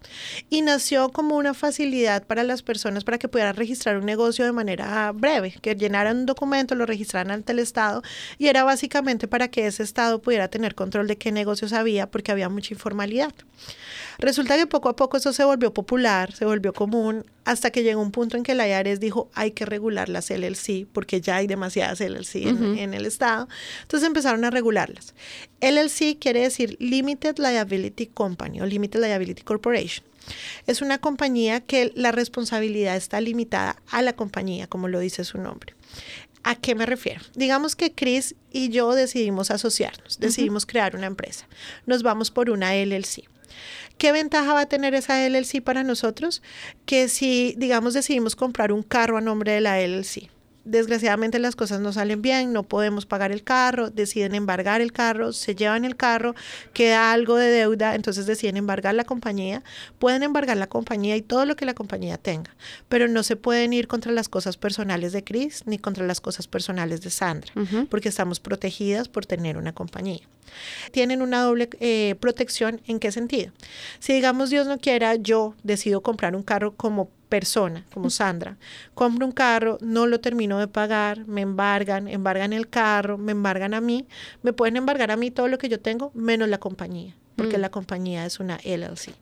Y 0.50 0.62
nació 0.62 1.08
como 1.14 1.38
una 1.38 1.54
facilidad 1.54 2.26
para 2.28 2.44
las 2.44 2.62
personas 2.62 3.06
para 3.06 3.18
que 3.18 3.30
pudieran 3.30 3.56
registrar 3.56 3.96
un 3.96 4.06
negocio 4.06 4.44
de 4.44 4.52
manera 4.52 5.10
breve, 5.14 5.56
que 5.62 5.76
llenaran 5.76 6.18
un 6.18 6.26
documento, 6.26 6.76
lo 6.76 6.86
registraran 6.86 7.32
ante 7.32 7.54
el 7.54 7.60
estado 7.60 8.04
y 8.38 8.48
era 8.48 8.66
básicamente 8.66 9.30
para 9.30 9.48
que 9.48 9.68
ese 9.68 9.84
estado 9.84 10.22
pudiera 10.22 10.50
tener 10.50 10.76
control 10.76 11.08
de 11.08 11.18
qué 11.18 11.32
negocios 11.32 11.72
había 11.72 12.12
porque 12.12 12.34
había 12.34 12.50
mucha 12.50 12.74
informalidad. 12.74 13.34
Resulta 14.18 14.49
que 14.58 14.68
poco 14.68 14.90
a 14.90 14.96
poco 14.96 15.18
eso 15.18 15.34
se 15.34 15.44
volvió 15.44 15.74
popular, 15.74 16.34
se 16.34 16.46
volvió 16.46 16.74
común, 16.74 17.26
hasta 17.46 17.72
que 17.72 17.84
llegó 17.84 18.02
un 18.02 18.12
punto 18.12 18.38
en 18.38 18.44
que 18.44 18.54
la 18.54 18.68
IARES 18.68 19.00
dijo 19.00 19.30
hay 19.34 19.52
que 19.52 19.66
regular 19.66 20.10
las 20.10 20.30
LLC 20.30 20.88
porque 20.92 21.22
ya 21.22 21.38
hay 21.38 21.48
demasiadas 21.48 22.00
LLC 22.00 22.36
en, 22.36 22.94
el 22.94 23.06
Estado. 23.06 23.48
Entonces 23.82 24.08
empezaron 24.08 24.46
a 24.46 24.52
regularlas. 24.52 25.14
LLC 25.62 26.20
quiere 26.20 26.42
decir 26.42 26.78
Limited 26.80 27.38
Liability 27.38 28.08
Company 28.08 28.62
o 28.62 28.66
Limited 28.66 29.02
Liability 29.02 29.42
Corporation. 29.42 30.06
Es 30.68 30.82
una 30.82 31.00
compañía 31.00 31.62
que 31.62 31.92
la 31.96 32.12
responsabilidad 32.12 32.96
está 32.96 33.20
limitada 33.20 33.82
a 33.90 34.02
la 34.02 34.14
compañía, 34.14 34.68
como 34.68 34.88
lo 34.88 35.00
dice 35.00 35.24
su 35.24 35.40
nombre. 35.40 35.74
¿A 36.44 36.56
qué 36.56 36.76
me 36.76 36.86
refiero? 36.86 37.22
Digamos 37.36 37.76
que 37.76 37.94
Chris 37.94 38.36
y 38.52 38.70
yo 38.70 38.94
decidimos 38.94 39.52
asociarnos, 39.52 40.20
decidimos 40.20 40.66
crear 40.66 40.96
una 40.96 41.08
empresa. 41.08 41.48
Nos 41.86 42.04
vamos 42.04 42.32
por 42.32 42.50
una 42.50 42.74
LLC. 42.76 43.28
¿Qué 44.00 44.14
ventaja 44.14 44.54
va 44.54 44.62
a 44.62 44.66
tener 44.66 44.96
esa 44.96 45.28
LLC 45.28 45.62
para 45.62 45.84
nosotros? 45.84 46.42
Que 46.86 47.10
si, 47.10 47.54
digamos, 47.58 47.94
decidimos 47.94 48.38
comprar 48.38 48.72
un 48.72 48.82
carro 48.82 49.18
a 49.18 49.22
nombre 49.22 49.52
de 49.52 49.60
la 49.60 49.78
LLC, 49.78 50.30
desgraciadamente 50.64 51.38
las 51.38 51.58
cosas 51.58 51.82
no 51.82 51.92
salen 51.92 52.22
bien, 52.22 52.54
no 52.54 52.64
podemos 52.64 53.06
pagar 53.06 53.34
el 53.34 53.44
carro, 53.44 53.90
deciden 53.90 54.36
embargar 54.36 54.80
el 54.80 54.94
carro, 54.94 55.34
se 55.34 55.54
llevan 55.54 55.84
el 55.84 55.98
carro, 55.98 56.34
queda 56.72 57.12
algo 57.12 57.36
de 57.36 57.50
deuda, 57.50 57.94
entonces 57.94 58.26
deciden 58.26 58.56
embargar 58.56 58.96
la 58.96 59.04
compañía, 59.04 59.64
pueden 60.00 60.24
embargar 60.24 60.56
la 60.56 60.68
compañía 60.68 61.18
y 61.18 61.22
todo 61.22 61.46
lo 61.46 61.56
que 61.56 61.66
la 61.66 61.74
compañía 61.74 62.18
tenga, 62.18 62.56
pero 62.88 63.10
no 63.10 63.24
se 63.24 63.36
pueden 63.36 63.74
ir 63.74 63.88
contra 63.88 64.12
las 64.12 64.30
cosas 64.30 64.56
personales 64.56 65.12
de 65.12 65.26
Chris 65.26 65.64
ni 65.66 65.78
contra 65.78 66.06
las 66.06 66.22
cosas 66.22 66.48
personales 66.48 67.02
de 67.02 67.10
Sandra, 67.10 67.52
porque 67.90 68.08
estamos 68.08 68.40
protegidas 68.40 69.10
por 69.10 69.26
tener 69.26 69.58
una 69.58 69.74
compañía. 69.74 70.22
Tienen 70.92 71.22
una 71.22 71.42
doble 71.42 71.70
eh, 71.80 72.16
protección, 72.20 72.82
¿en 72.88 73.00
qué 73.00 73.12
sentido? 73.12 73.52
Si 74.00 74.14
digamos 74.14 74.50
Dios 74.50 74.68
no 74.68 74.78
quiera, 74.78 75.16
yo 75.16 75.56
decido 75.64 76.02
comprar 76.02 76.36
un 76.36 76.44
carro 76.44 76.76
como 76.76 77.10
persona, 77.30 77.86
como 77.94 78.10
Sandra, 78.10 78.58
compro 78.96 79.26
un 79.26 79.32
carro, 79.32 79.78
no 79.82 80.08
lo 80.08 80.20
termino 80.20 80.58
de 80.58 80.68
pagar, 80.68 81.28
me 81.28 81.42
embargan, 81.42 82.08
embargan 82.08 82.54
el 82.54 82.68
carro, 82.68 83.18
me 83.18 83.32
embargan 83.32 83.74
a 83.74 83.82
mí, 83.82 84.08
me 84.42 84.52
pueden 84.52 84.78
embargar 84.78 85.12
a 85.12 85.16
mí 85.16 85.30
todo 85.30 85.48
lo 85.48 85.60
que 85.60 85.70
yo 85.70 85.80
tengo, 85.80 86.12
menos 86.16 86.50
la 86.50 86.60
compañía 86.60 87.16
porque 87.40 87.58
mm. 87.58 87.62
la 87.62 87.72
compañía 87.72 88.26
es 88.26 88.42
una 88.42 88.60
LLC. 88.66 89.16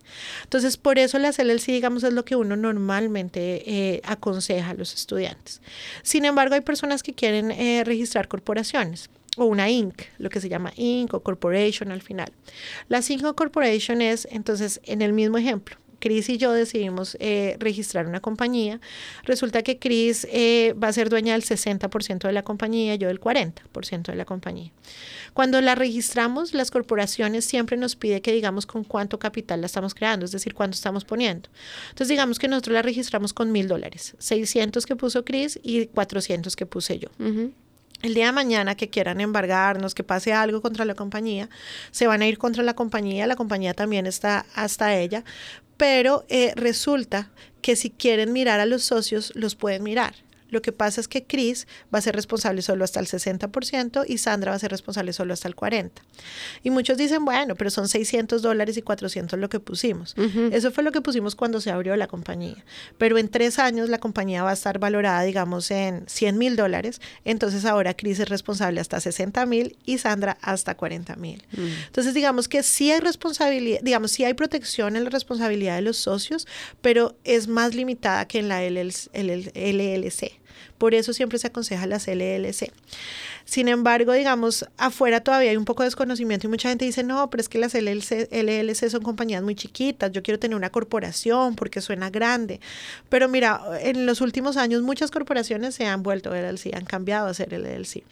Entonces, 0.43 0.75
por 0.77 0.97
eso 0.97 1.19
las 1.19 1.37
LLC, 1.37 1.67
digamos, 1.67 2.03
es 2.03 2.13
lo 2.13 2.25
que 2.25 2.35
uno 2.35 2.55
normalmente 2.55 3.63
eh, 3.67 4.01
aconseja 4.03 4.71
a 4.71 4.73
los 4.73 4.95
estudiantes. 4.95 5.61
Sin 6.01 6.25
embargo, 6.25 6.55
hay 6.55 6.61
personas 6.61 7.03
que 7.03 7.13
quieren 7.13 7.51
eh, 7.51 7.83
registrar 7.85 8.27
corporaciones 8.27 9.11
o 9.37 9.45
una 9.45 9.69
Inc., 9.69 10.03
lo 10.17 10.29
que 10.29 10.41
se 10.41 10.49
llama 10.49 10.73
Inc. 10.75 11.13
o 11.13 11.21
Corporation 11.21 11.91
al 11.91 12.01
final. 12.01 12.31
La 12.89 13.01
Inc. 13.07 13.23
o 13.25 13.35
Corporation 13.35 14.01
es, 14.01 14.27
entonces, 14.31 14.81
en 14.83 15.01
el 15.01 15.13
mismo 15.13 15.37
ejemplo, 15.37 15.77
Cris 15.99 16.29
y 16.29 16.37
yo 16.37 16.51
decidimos 16.51 17.17
eh, 17.19 17.57
registrar 17.59 18.07
una 18.07 18.19
compañía. 18.19 18.79
Resulta 19.23 19.63
que 19.63 19.79
Cris 19.79 20.27
eh, 20.31 20.73
va 20.81 20.89
a 20.89 20.93
ser 20.93 21.09
dueña 21.09 21.33
del 21.33 21.43
60% 21.43 22.27
de 22.27 22.33
la 22.33 22.43
compañía, 22.43 22.95
yo 22.95 23.07
del 23.07 23.19
40% 23.19 24.03
de 24.03 24.15
la 24.15 24.25
compañía. 24.25 24.71
Cuando 25.33 25.61
la 25.61 25.75
registramos, 25.75 26.53
las 26.53 26.71
corporaciones 26.71 27.45
siempre 27.45 27.77
nos 27.77 27.95
pide 27.95 28.21
que 28.21 28.31
digamos 28.31 28.65
con 28.65 28.83
cuánto 28.83 29.19
capital 29.19 29.61
la 29.61 29.67
estamos 29.67 29.93
creando, 29.93 30.25
es 30.25 30.31
decir, 30.31 30.53
cuánto 30.53 30.75
estamos 30.75 31.05
poniendo. 31.05 31.49
Entonces 31.89 32.09
digamos 32.09 32.39
que 32.39 32.47
nosotros 32.47 32.73
la 32.73 32.81
registramos 32.81 33.33
con 33.33 33.51
mil 33.51 33.67
dólares, 33.67 34.15
600 34.19 34.85
que 34.85 34.95
puso 34.95 35.25
Cris 35.25 35.59
y 35.61 35.87
400 35.87 36.55
que 36.55 36.65
puse 36.65 36.99
yo. 36.99 37.09
El 38.03 38.13
día 38.13 38.27
de 38.27 38.31
mañana 38.31 38.75
que 38.75 38.89
quieran 38.89 39.21
embargarnos, 39.21 39.95
que 39.95 40.03
pase 40.03 40.31
algo 40.31 40.61
contra 40.61 40.85
la 40.85 40.93
compañía, 40.93 41.49
se 41.91 42.05
van 42.05 42.21
a 42.21 42.27
ir 42.27 42.37
contra 42.37 42.63
la 42.63 42.75
compañía, 42.75 43.25
la 43.25 43.35
compañía 43.35 43.73
también 43.73 44.05
está 44.05 44.45
hasta 44.53 44.95
ella, 44.95 45.23
pero 45.77 46.25
eh, 46.29 46.53
resulta 46.55 47.31
que 47.61 47.75
si 47.75 47.89
quieren 47.89 48.33
mirar 48.33 48.59
a 48.59 48.65
los 48.67 48.83
socios, 48.83 49.31
los 49.35 49.55
pueden 49.55 49.83
mirar. 49.83 50.26
Lo 50.49 50.61
que 50.61 50.71
pasa 50.71 51.01
es 51.01 51.07
que 51.07 51.25
Chris 51.25 51.67
va 51.93 51.99
a 51.99 52.01
ser 52.01 52.15
responsable 52.15 52.61
solo 52.61 52.83
hasta 52.83 52.99
el 52.99 53.07
60% 53.07 54.05
y 54.07 54.17
Sandra 54.17 54.51
va 54.51 54.55
a 54.55 54.59
ser 54.59 54.71
responsable 54.71 55.13
solo 55.13 55.33
hasta 55.33 55.47
el 55.47 55.55
40%. 55.55 55.91
Y 56.63 56.69
muchos 56.69 56.97
dicen, 56.97 57.25
bueno, 57.25 57.55
pero 57.55 57.69
son 57.69 57.87
600 57.87 58.41
dólares 58.41 58.77
y 58.77 58.81
400 58.81 59.39
lo 59.39 59.49
que 59.49 59.59
pusimos. 59.59 60.15
Eso 60.51 60.71
fue 60.71 60.83
lo 60.83 60.91
que 60.91 61.01
pusimos 61.01 61.35
cuando 61.35 61.61
se 61.61 61.71
abrió 61.71 61.95
la 61.95 62.07
compañía. 62.07 62.63
Pero 62.97 63.17
en 63.17 63.29
tres 63.29 63.59
años 63.59 63.89
la 63.89 63.99
compañía 63.99 64.43
va 64.43 64.51
a 64.51 64.53
estar 64.53 64.79
valorada, 64.79 65.21
digamos, 65.23 65.71
en 65.71 66.05
100 66.07 66.37
mil 66.37 66.55
dólares. 66.55 67.01
Entonces 67.25 67.65
ahora 67.65 67.93
Chris 67.93 68.19
es 68.19 68.29
responsable 68.29 68.81
hasta 68.81 68.99
60 68.99 69.45
mil 69.45 69.77
y 69.85 69.97
Sandra 69.97 70.37
hasta 70.41 70.75
40 70.75 71.15
mil. 71.15 71.43
Entonces 71.87 72.13
digamos 72.13 72.47
que 72.47 72.63
sí 72.63 72.91
hay 72.91 72.99
responsabilidad, 72.99 73.79
digamos, 73.81 74.11
sí 74.11 74.23
hay 74.23 74.33
protección 74.33 74.95
en 74.95 75.03
la 75.03 75.09
responsabilidad 75.09 75.75
de 75.75 75.81
los 75.81 75.97
socios, 75.97 76.47
pero 76.81 77.15
es 77.23 77.47
más 77.47 77.75
limitada 77.75 78.27
que 78.27 78.39
en 78.39 78.49
la 78.49 78.61
LLC. 78.61 80.36
Por 80.77 80.93
eso 80.93 81.13
siempre 81.13 81.39
se 81.39 81.47
aconseja 81.47 81.87
las 81.87 82.07
LLC. 82.07 82.71
Sin 83.45 83.67
embargo, 83.69 84.13
digamos, 84.13 84.65
afuera 84.77 85.21
todavía 85.21 85.51
hay 85.51 85.57
un 85.57 85.65
poco 85.65 85.83
de 85.83 85.87
desconocimiento 85.87 86.47
y 86.47 86.49
mucha 86.49 86.69
gente 86.69 86.85
dice, 86.85 87.03
no, 87.03 87.29
pero 87.29 87.41
es 87.41 87.47
que 87.47 87.57
las 87.57 87.73
LLC, 87.73 88.29
LLC 88.31 88.89
son 88.89 89.01
compañías 89.03 89.41
muy 89.41 89.55
chiquitas, 89.55 90.11
yo 90.11 90.21
quiero 90.21 90.37
tener 90.37 90.57
una 90.57 90.69
corporación 90.69 91.55
porque 91.55 91.79
suena 91.79 92.09
grande. 92.09 92.59
Pero 93.09 93.29
mira, 93.29 93.61
en 93.81 94.05
los 94.05 94.21
últimos 94.21 94.57
años 94.57 94.81
muchas 94.81 95.11
corporaciones 95.11 95.75
se 95.75 95.85
han 95.85 96.03
vuelto 96.03 96.35
LLC, 96.35 96.75
han 96.75 96.85
cambiado 96.85 97.27
a 97.27 97.33
ser 97.33 97.53
LLC. 97.53 98.03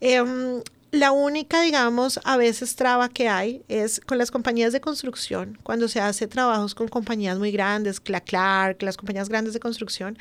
Em, 0.00 0.62
la 0.92 1.12
única, 1.12 1.62
digamos, 1.62 2.20
a 2.24 2.36
veces 2.36 2.76
traba 2.76 3.08
que 3.08 3.28
hay 3.28 3.62
es 3.68 4.00
con 4.00 4.18
las 4.18 4.30
compañías 4.30 4.72
de 4.72 4.80
construcción, 4.80 5.58
cuando 5.62 5.88
se 5.88 6.00
hace 6.00 6.26
trabajos 6.26 6.74
con 6.74 6.88
compañías 6.88 7.38
muy 7.38 7.50
grandes, 7.50 8.00
Clark, 8.00 8.82
las 8.82 8.96
compañías 8.96 9.28
grandes 9.28 9.52
de 9.54 9.60
construcción, 9.60 10.18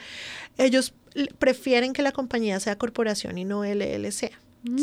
ellos 0.57 0.93
prefieren 1.39 1.93
que 1.93 2.01
la 2.01 2.11
compañía 2.11 2.59
sea 2.59 2.78
corporación 2.78 3.38
y 3.38 3.45
no 3.45 3.63
LLC. 3.63 4.32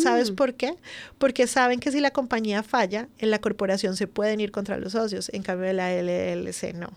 ¿Sabes 0.00 0.30
mm. 0.30 0.34
por 0.34 0.54
qué? 0.54 0.76
Porque 1.18 1.46
saben 1.46 1.80
que 1.80 1.90
si 1.90 2.00
la 2.00 2.10
compañía 2.12 2.62
falla, 2.62 3.08
en 3.18 3.30
la 3.30 3.40
corporación 3.40 3.96
se 3.96 4.06
pueden 4.06 4.40
ir 4.40 4.52
contra 4.52 4.78
los 4.78 4.92
socios, 4.92 5.30
en 5.32 5.42
cambio 5.42 5.66
de 5.66 5.72
la 5.72 5.92
LLC 5.92 6.74
no. 6.74 6.90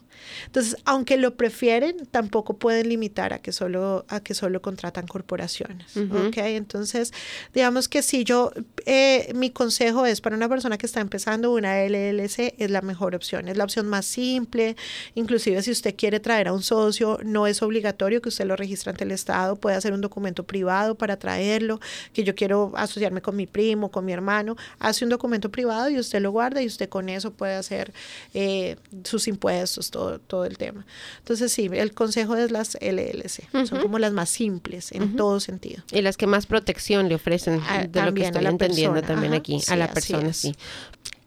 Entonces, 0.46 0.78
aunque 0.86 1.18
lo 1.18 1.36
prefieren, 1.36 2.06
tampoco 2.12 2.58
pueden 2.58 2.90
limitar 2.90 3.34
a 3.34 3.40
que 3.40 3.52
solo, 3.52 4.06
a 4.08 4.20
que 4.20 4.34
solo 4.34 4.62
contratan 4.62 5.08
corporaciones. 5.08 5.96
Entonces, 6.36 7.12
digamos 7.54 7.88
que 7.88 8.02
si 8.02 8.24
yo, 8.24 8.52
eh, 8.86 9.32
mi 9.36 9.50
consejo 9.50 10.06
es 10.06 10.22
para 10.22 10.36
una 10.36 10.50
persona 10.50 10.78
que 10.78 10.86
está 10.86 11.02
empezando 11.02 11.54
una 11.54 11.84
LLC, 11.84 12.56
es 12.58 12.72
la 12.72 12.82
mejor 12.82 13.16
opción, 13.16 13.48
es 13.48 13.58
la 13.58 13.64
opción 13.64 13.88
más 13.88 14.06
simple, 14.06 14.76
inclusive 15.16 15.62
si 15.62 15.72
usted 15.72 15.96
quiere 15.96 16.20
traer 16.20 16.48
a 16.48 16.54
un 16.54 16.62
socio, 16.62 17.20
no 17.24 17.48
es 17.48 17.62
obligatorio 17.62 18.22
que 18.22 18.30
usted 18.30 18.46
lo 18.46 18.56
registre 18.56 18.92
ante 18.92 19.04
el 19.04 19.12
Estado, 19.12 19.56
puede 19.56 19.76
hacer 19.76 19.94
un 19.94 20.02
documento 20.02 20.44
privado 20.44 20.96
para 20.96 21.18
traerlo, 21.18 21.80
que 22.14 22.24
yo 22.24 22.36
quiero 22.36 22.74
asociarme 22.76 23.22
con 23.22 23.36
mi 23.36 23.48
primo, 23.48 23.90
con 23.92 24.06
mi 24.06 24.14
hermano, 24.14 24.56
hace 24.80 25.04
un 25.04 25.10
documento 25.10 25.50
privado 25.50 25.90
y 25.90 26.00
usted 26.00 26.22
lo 26.22 26.32
guarda 26.32 26.62
y 26.62 26.68
usted 26.68 26.90
con 26.90 27.10
eso 27.10 27.32
puede 27.32 27.56
hacer 27.56 27.94
eh, 28.34 28.78
sus 29.04 29.28
impuestos, 29.28 29.92
todo, 29.92 30.20
todo 30.20 30.46
el 30.46 30.58
tema. 30.58 30.86
Entonces 31.20 31.52
sí, 31.52 31.70
el 31.72 31.94
consejo 31.94 32.36
es 32.36 32.52
las 32.52 32.78
LLC, 32.82 33.68
son 33.68 33.82
como 33.82 34.00
las 34.00 34.14
más 34.14 34.30
simples 34.30 34.92
en 34.92 35.16
todo 35.16 35.40
sentido. 35.40 35.84
Y 35.92 36.02
las 36.02 36.18
que 36.18 36.28
más 36.28 36.46
protección 36.46 37.10
le 37.10 37.16
ofrecen, 37.16 37.62
de 37.90 38.02
lo 38.02 38.14
que 38.14 38.24
estoy 38.24 38.46
entendiendo 38.46 39.02
también 39.02 39.34
aquí, 39.34 39.62
a 39.68 39.76
la 39.76 39.92
persona, 39.92 40.34
sí. 40.34 40.56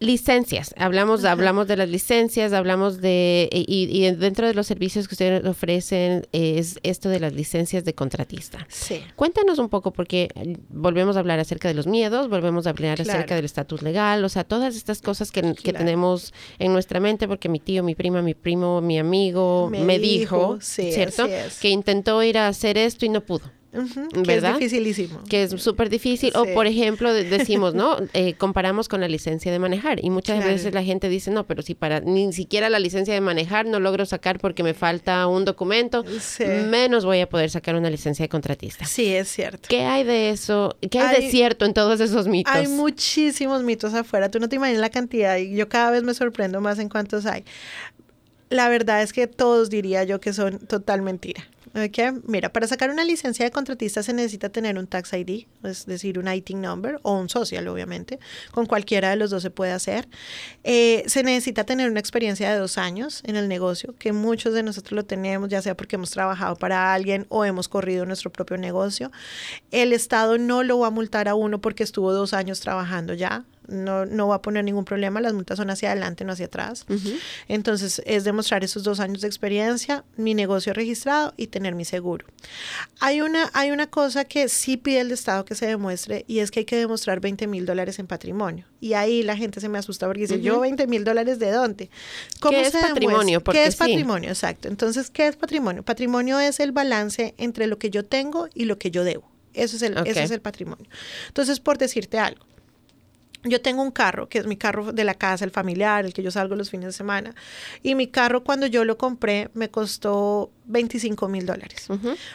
Licencias, 0.00 0.74
hablamos, 0.78 1.24
hablamos 1.24 1.66
de 1.66 1.76
las 1.76 1.88
licencias, 1.88 2.52
hablamos 2.52 3.00
de, 3.00 3.48
y, 3.50 4.10
dentro 4.12 4.46
de 4.46 4.54
los 4.54 4.68
servicios 4.68 5.08
que 5.08 5.14
ustedes 5.14 5.44
ofrecen 5.44 6.24
es 6.30 6.78
esto 6.84 7.08
de 7.08 7.18
las 7.18 7.32
licencias 7.32 7.84
de 7.84 7.94
contratista. 7.94 8.64
Sí. 8.68 9.02
Cuéntanos 9.16 9.58
un 9.58 9.68
poco, 9.68 9.92
porque 9.92 10.28
volvemos 10.68 11.16
a 11.16 11.18
hablar 11.18 11.40
acerca 11.40 11.66
de 11.66 11.74
los 11.74 11.88
miedos, 11.88 12.28
volvemos 12.28 12.68
a 12.68 12.70
hablar 12.70 13.00
acerca 13.00 13.34
del 13.34 13.44
estatus 13.44 13.82
legal, 13.82 14.24
o 14.24 14.28
sea, 14.28 14.44
todas 14.44 14.76
estas 14.76 15.02
cosas 15.02 15.32
que, 15.32 15.42
tenemos 15.72 16.32
en 16.60 16.72
nuestra 16.72 17.00
mente, 17.00 17.26
porque 17.26 17.48
mi 17.48 17.58
tío, 17.58 17.82
mi 17.82 17.96
prima, 17.96 18.22
mi 18.22 18.34
primo, 18.34 18.80
mi 18.80 18.98
amigo 18.98 19.68
me, 19.68 19.98
dijo, 19.98 20.58
¿cierto? 20.60 21.26
Que 21.60 21.70
intentó 21.70 22.22
ir 22.22 22.38
a 22.38 22.46
hacer 22.46 22.78
esto 22.78 23.04
y 23.04 23.08
no 23.08 23.22
pudo. 23.22 23.57
Que 24.24 24.34
es 24.34 24.42
dificilísimo. 24.42 25.20
Que 25.28 25.44
es 25.44 25.50
súper 25.60 25.88
difícil. 25.88 26.32
O, 26.34 26.44
por 26.54 26.66
ejemplo, 26.66 27.12
decimos, 27.14 27.74
¿no? 27.74 27.96
Eh, 28.12 28.34
comparamos 28.34 28.88
con 28.88 29.00
la 29.00 29.08
licencia 29.08 29.52
de 29.52 29.58
manejar. 29.58 30.04
Y 30.04 30.10
muchas 30.10 30.44
veces 30.44 30.74
la 30.74 30.82
gente 30.82 31.08
dice, 31.08 31.30
no, 31.30 31.46
pero 31.46 31.62
si 31.62 31.74
para 31.74 32.00
ni 32.00 32.32
siquiera 32.32 32.70
la 32.70 32.78
licencia 32.78 33.14
de 33.14 33.20
manejar 33.20 33.66
no 33.66 33.80
logro 33.80 34.06
sacar 34.06 34.38
porque 34.38 34.62
me 34.62 34.74
falta 34.74 35.26
un 35.26 35.44
documento, 35.44 36.04
menos 36.70 37.04
voy 37.04 37.20
a 37.20 37.28
poder 37.28 37.50
sacar 37.50 37.74
una 37.74 37.90
licencia 37.90 38.24
de 38.24 38.28
contratista. 38.28 38.84
Sí, 38.84 39.14
es 39.14 39.28
cierto. 39.28 39.68
¿Qué 39.68 39.82
hay 39.82 40.04
de 40.04 40.30
eso? 40.30 40.76
¿Qué 40.90 40.98
hay, 41.00 41.22
de 41.22 41.30
cierto 41.30 41.64
en 41.64 41.74
todos 41.74 42.00
esos 42.00 42.28
mitos? 42.28 42.54
Hay 42.54 42.68
muchísimos 42.68 43.62
mitos 43.62 43.94
afuera. 43.94 44.30
Tú 44.30 44.40
no 44.40 44.48
te 44.48 44.56
imaginas 44.56 44.80
la 44.80 44.90
cantidad. 44.90 45.36
Y 45.36 45.54
yo 45.54 45.68
cada 45.68 45.90
vez 45.90 46.02
me 46.02 46.14
sorprendo 46.14 46.60
más 46.60 46.78
en 46.78 46.88
cuántos 46.88 47.26
hay. 47.26 47.44
La 48.50 48.68
verdad 48.68 49.02
es 49.02 49.12
que 49.12 49.26
todos 49.26 49.68
diría 49.68 50.04
yo 50.04 50.20
que 50.20 50.32
son 50.32 50.58
total 50.58 51.02
mentira. 51.02 51.42
Okay. 51.86 52.10
Mira, 52.24 52.52
para 52.52 52.66
sacar 52.66 52.90
una 52.90 53.04
licencia 53.04 53.44
de 53.44 53.50
contratista 53.50 54.02
se 54.02 54.12
necesita 54.12 54.48
tener 54.48 54.78
un 54.78 54.86
tax 54.86 55.12
ID, 55.12 55.46
es 55.64 55.86
decir, 55.86 56.18
un 56.18 56.28
IT 56.28 56.50
number 56.50 56.98
o 57.02 57.14
un 57.14 57.28
social, 57.28 57.68
obviamente. 57.68 58.18
Con 58.52 58.66
cualquiera 58.66 59.10
de 59.10 59.16
los 59.16 59.30
dos 59.30 59.42
se 59.42 59.50
puede 59.50 59.72
hacer. 59.72 60.08
Eh, 60.64 61.04
se 61.06 61.22
necesita 61.22 61.64
tener 61.64 61.90
una 61.90 62.00
experiencia 62.00 62.50
de 62.52 62.58
dos 62.58 62.78
años 62.78 63.22
en 63.24 63.36
el 63.36 63.48
negocio, 63.48 63.94
que 63.98 64.12
muchos 64.12 64.54
de 64.54 64.62
nosotros 64.62 64.92
lo 64.92 65.04
tenemos, 65.04 65.48
ya 65.48 65.62
sea 65.62 65.76
porque 65.76 65.96
hemos 65.96 66.10
trabajado 66.10 66.56
para 66.56 66.92
alguien 66.92 67.26
o 67.28 67.44
hemos 67.44 67.68
corrido 67.68 68.04
nuestro 68.06 68.30
propio 68.30 68.56
negocio. 68.56 69.10
El 69.70 69.92
Estado 69.92 70.38
no 70.38 70.62
lo 70.62 70.78
va 70.80 70.88
a 70.88 70.90
multar 70.90 71.28
a 71.28 71.34
uno 71.34 71.60
porque 71.60 71.82
estuvo 71.82 72.12
dos 72.12 72.32
años 72.34 72.60
trabajando 72.60 73.14
ya 73.14 73.44
no, 73.68 74.06
no 74.06 74.28
va 74.28 74.36
a 74.36 74.42
poner 74.42 74.64
ningún 74.64 74.84
problema, 74.84 75.20
las 75.20 75.34
multas 75.34 75.58
son 75.58 75.70
hacia 75.70 75.92
adelante, 75.92 76.24
no 76.24 76.32
hacia 76.32 76.46
atrás. 76.46 76.86
Entonces, 77.46 78.02
es 78.06 78.24
demostrar 78.24 78.64
esos 78.64 78.82
dos 78.82 78.98
años 78.98 79.20
de 79.20 79.28
experiencia, 79.28 80.04
mi 80.16 80.34
negocio 80.34 80.72
registrado 80.72 81.34
y 81.36 81.48
tener 81.48 81.74
mi 81.74 81.84
seguro. 81.84 82.26
Hay 83.00 83.20
una, 83.20 83.50
hay 83.52 83.70
una 83.70 83.86
cosa 83.88 84.24
que 84.24 84.48
sí 84.48 84.76
pide 84.76 85.00
el 85.00 85.12
Estado 85.12 85.44
que 85.44 85.54
se 85.54 85.66
demuestre 85.66 86.24
y 86.26 86.40
es 86.40 86.50
que 86.50 86.60
hay 86.60 86.66
que 86.66 86.76
demostrar 86.76 87.20
20 87.20 87.46
mil 87.46 87.66
dólares 87.66 87.98
en 87.98 88.06
patrimonio. 88.06 88.64
Y 88.80 88.94
ahí 88.94 89.22
la 89.22 89.36
gente 89.36 89.60
se 89.60 89.68
me 89.68 89.78
asusta 89.78 90.06
porque 90.06 90.22
dice, 90.22 90.40
yo 90.40 90.60
20 90.60 90.86
mil 90.86 91.04
dólares 91.04 91.38
de 91.38 91.50
dónde? 91.50 91.90
¿Cómo 92.40 92.58
¿Qué 92.58 92.66
es 92.66 92.72
patrimonio? 92.72 93.44
¿Qué 93.44 93.66
es 93.66 93.76
patrimonio? 93.76 94.30
Exacto. 94.30 94.68
Entonces, 94.68 95.10
¿qué 95.10 95.26
es 95.26 95.36
patrimonio? 95.36 95.82
Patrimonio 95.82 96.40
es 96.40 96.60
el 96.60 96.72
balance 96.72 97.34
entre 97.38 97.66
lo 97.66 97.78
que 97.78 97.90
yo 97.90 98.04
tengo 98.04 98.48
y 98.54 98.64
lo 98.64 98.78
que 98.78 98.90
yo 98.90 99.04
debo. 99.04 99.30
Eso 99.54 99.76
es 99.76 99.82
el, 99.82 99.96
eso 100.06 100.20
es 100.20 100.30
el 100.30 100.40
patrimonio. 100.40 100.86
Entonces, 101.28 101.58
por 101.58 101.78
decirte 101.78 102.18
algo, 102.18 102.46
yo 103.44 103.60
tengo 103.60 103.82
un 103.82 103.90
carro, 103.90 104.28
que 104.28 104.38
es 104.38 104.46
mi 104.46 104.56
carro 104.56 104.92
de 104.92 105.04
la 105.04 105.14
casa, 105.14 105.44
el 105.44 105.50
familiar, 105.50 106.04
el 106.04 106.12
que 106.12 106.22
yo 106.22 106.30
salgo 106.30 106.56
los 106.56 106.70
fines 106.70 106.86
de 106.86 106.92
semana. 106.92 107.34
Y 107.82 107.94
mi 107.94 108.08
carro 108.08 108.42
cuando 108.42 108.66
yo 108.66 108.84
lo 108.84 108.98
compré 108.98 109.50
me 109.54 109.70
costó 109.70 110.50
25 110.66 111.28
mil 111.28 111.46
dólares. 111.46 111.88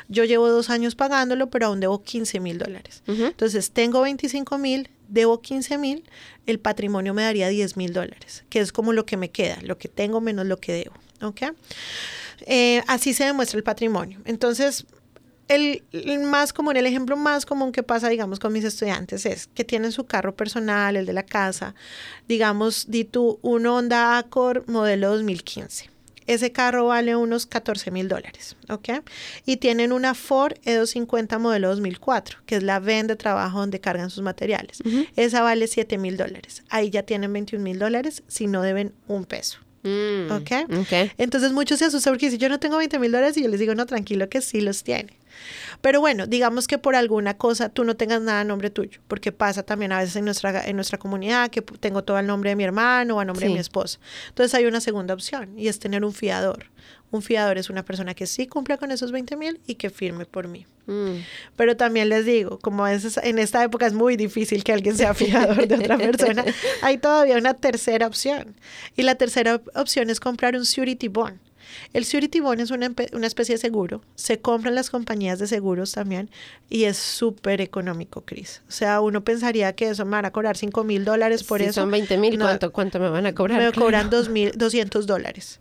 Yo 0.07 0.23
llevo 0.23 0.49
dos 0.49 0.69
años 0.69 0.95
pagándolo, 0.95 1.49
pero 1.49 1.67
aún 1.67 1.79
debo 1.79 2.03
15 2.03 2.39
mil 2.39 2.57
dólares. 2.57 3.03
Entonces 3.07 3.71
tengo 3.71 4.01
25 4.01 4.57
mil, 4.57 4.89
debo 5.09 5.41
15 5.41 5.77
mil, 5.77 6.03
el 6.45 6.59
patrimonio 6.59 7.13
me 7.13 7.23
daría 7.23 7.49
10 7.49 7.77
mil 7.77 7.93
dólares, 7.93 8.45
que 8.49 8.59
es 8.59 8.71
como 8.71 8.93
lo 8.93 9.05
que 9.05 9.17
me 9.17 9.29
queda, 9.29 9.57
lo 9.61 9.77
que 9.77 9.89
tengo 9.89 10.21
menos 10.21 10.45
lo 10.45 10.57
que 10.57 10.73
debo. 10.73 10.95
¿Ok? 11.21 11.53
Eh, 12.45 12.81
así 12.87 13.13
se 13.13 13.25
demuestra 13.25 13.57
el 13.57 13.63
patrimonio. 13.63 14.19
Entonces, 14.25 14.85
el, 15.53 16.19
más 16.21 16.53
común, 16.53 16.75
el 16.77 16.85
ejemplo 16.85 17.15
más 17.15 17.45
común 17.45 17.71
que 17.71 17.83
pasa, 17.83 18.09
digamos, 18.09 18.39
con 18.39 18.53
mis 18.53 18.63
estudiantes 18.63 19.25
es 19.25 19.47
que 19.47 19.63
tienen 19.63 19.91
su 19.91 20.05
carro 20.05 20.35
personal, 20.35 20.95
el 20.95 21.05
de 21.05 21.13
la 21.13 21.23
casa, 21.23 21.75
digamos, 22.27 22.85
di 22.89 23.03
tú, 23.03 23.39
un 23.41 23.65
Honda 23.65 24.17
Accord 24.17 24.67
modelo 24.69 25.11
2015. 25.11 25.89
Ese 26.25 26.53
carro 26.53 26.85
vale 26.85 27.15
unos 27.15 27.45
14 27.45 27.91
mil 27.91 28.07
dólares, 28.07 28.55
¿ok? 28.69 29.03
Y 29.45 29.57
tienen 29.57 29.91
una 29.91 30.13
Ford 30.13 30.53
E250 30.63 31.37
modelo 31.37 31.69
2004, 31.69 32.39
que 32.45 32.55
es 32.55 32.63
la 32.63 32.79
VEN 32.79 33.07
de 33.07 33.17
trabajo 33.17 33.59
donde 33.59 33.81
cargan 33.81 34.09
sus 34.09 34.23
materiales. 34.23 34.79
Esa 35.17 35.41
vale 35.41 35.67
7 35.67 35.97
mil 35.97 36.15
dólares. 36.15 36.63
Ahí 36.69 36.89
ya 36.89 37.03
tienen 37.03 37.33
21 37.33 37.61
mil 37.61 37.77
dólares 37.77 38.23
si 38.27 38.47
no 38.47 38.61
deben 38.61 38.93
un 39.07 39.25
peso. 39.25 39.59
Mm, 39.83 40.31
¿Ok? 40.31 40.51
Entonces 41.17 41.51
muchos 41.51 41.79
se 41.79 41.85
asustan 41.85 42.13
porque 42.13 42.31
si 42.31 42.37
yo 42.37 42.47
no 42.47 42.59
tengo 42.59 42.77
20 42.77 42.99
mil 42.99 43.11
dólares 43.11 43.35
y 43.35 43.43
yo 43.43 43.49
les 43.49 43.59
digo, 43.59 43.75
no, 43.75 43.85
tranquilo 43.85 44.29
que 44.29 44.41
sí 44.41 44.61
los 44.61 44.83
tiene. 44.83 45.19
Pero 45.81 45.99
bueno, 45.99 46.27
digamos 46.27 46.67
que 46.67 46.77
por 46.77 46.95
alguna 46.95 47.37
cosa 47.37 47.69
tú 47.69 47.83
no 47.83 47.95
tengas 47.95 48.21
nada 48.21 48.41
a 48.41 48.43
nombre 48.43 48.69
tuyo, 48.69 49.01
porque 49.07 49.31
pasa 49.31 49.63
también 49.63 49.91
a 49.91 49.99
veces 49.99 50.15
en 50.15 50.25
nuestra, 50.25 50.65
en 50.65 50.75
nuestra 50.75 50.97
comunidad 50.97 51.49
que 51.49 51.61
tengo 51.61 52.03
todo 52.03 52.19
el 52.19 52.27
nombre 52.27 52.51
de 52.51 52.55
mi 52.55 52.63
hermano 52.63 53.17
o 53.17 53.19
a 53.19 53.25
nombre 53.25 53.47
de 53.47 53.53
mi 53.53 53.59
esposa. 53.59 53.99
Entonces 54.29 54.53
hay 54.55 54.65
una 54.65 54.81
segunda 54.81 55.13
opción 55.13 55.57
y 55.57 55.67
es 55.67 55.79
tener 55.79 56.05
un 56.05 56.13
fiador. 56.13 56.67
Un 57.11 57.21
fiador 57.21 57.59
es 57.59 57.69
una 57.69 57.85
persona 57.85 58.15
que 58.15 58.25
sí 58.25 58.47
cumpla 58.47 58.77
con 58.77 58.91
esos 58.91 59.11
20 59.11 59.37
mil 59.37 59.61
y 59.67 59.75
que 59.75 59.91
firme 59.91 60.25
por 60.25 60.47
mí. 60.47 60.65
Mm. 60.87 61.17
Pero 61.55 61.77
también 61.77 62.09
les 62.09 62.25
digo, 62.25 62.57
como 62.59 62.87
es, 62.87 63.17
en 63.17 63.37
esta 63.39 63.63
época 63.63 63.85
es 63.85 63.93
muy 63.93 64.17
difícil 64.17 64.63
que 64.63 64.73
alguien 64.73 64.97
sea 64.97 65.13
fiador 65.13 65.67
de 65.67 65.75
otra 65.75 65.97
persona, 65.99 66.43
hay 66.81 66.97
todavía 66.97 67.37
una 67.37 67.53
tercera 67.53 68.07
opción. 68.07 68.55
Y 68.95 69.03
la 69.03 69.15
tercera 69.15 69.61
opción 69.75 70.09
es 70.09 70.19
comprar 70.19 70.55
un 70.55 70.65
surety 70.65 71.07
bond. 71.07 71.39
El 71.93 72.05
surety 72.05 72.39
bond 72.39 72.61
es 72.61 72.71
una, 72.71 72.91
una 73.13 73.27
especie 73.27 73.55
de 73.55 73.59
seguro. 73.59 74.01
Se 74.15 74.39
compra 74.39 74.69
en 74.69 74.75
las 74.75 74.89
compañías 74.89 75.39
de 75.39 75.47
seguros 75.47 75.91
también 75.91 76.29
y 76.69 76.85
es 76.85 76.97
súper 76.97 77.61
económico, 77.61 78.21
Cris. 78.21 78.61
O 78.67 78.71
sea, 78.71 79.01
uno 79.01 79.23
pensaría 79.23 79.73
que 79.73 79.89
eso 79.89 80.05
me 80.05 80.11
van 80.11 80.25
a 80.25 80.31
cobrar 80.31 80.57
5 80.57 80.83
mil 80.83 81.05
dólares 81.05 81.43
por 81.43 81.61
eso. 81.61 81.81
son 81.81 81.91
20 81.91 82.17
mil, 82.17 82.39
¿cuánto, 82.39 82.71
¿cuánto 82.71 82.99
me 82.99 83.09
van 83.09 83.25
a 83.25 83.33
cobrar? 83.33 83.61
Me 83.61 83.71
cobran 83.71 84.09
200 84.09 85.05
dólares 85.07 85.59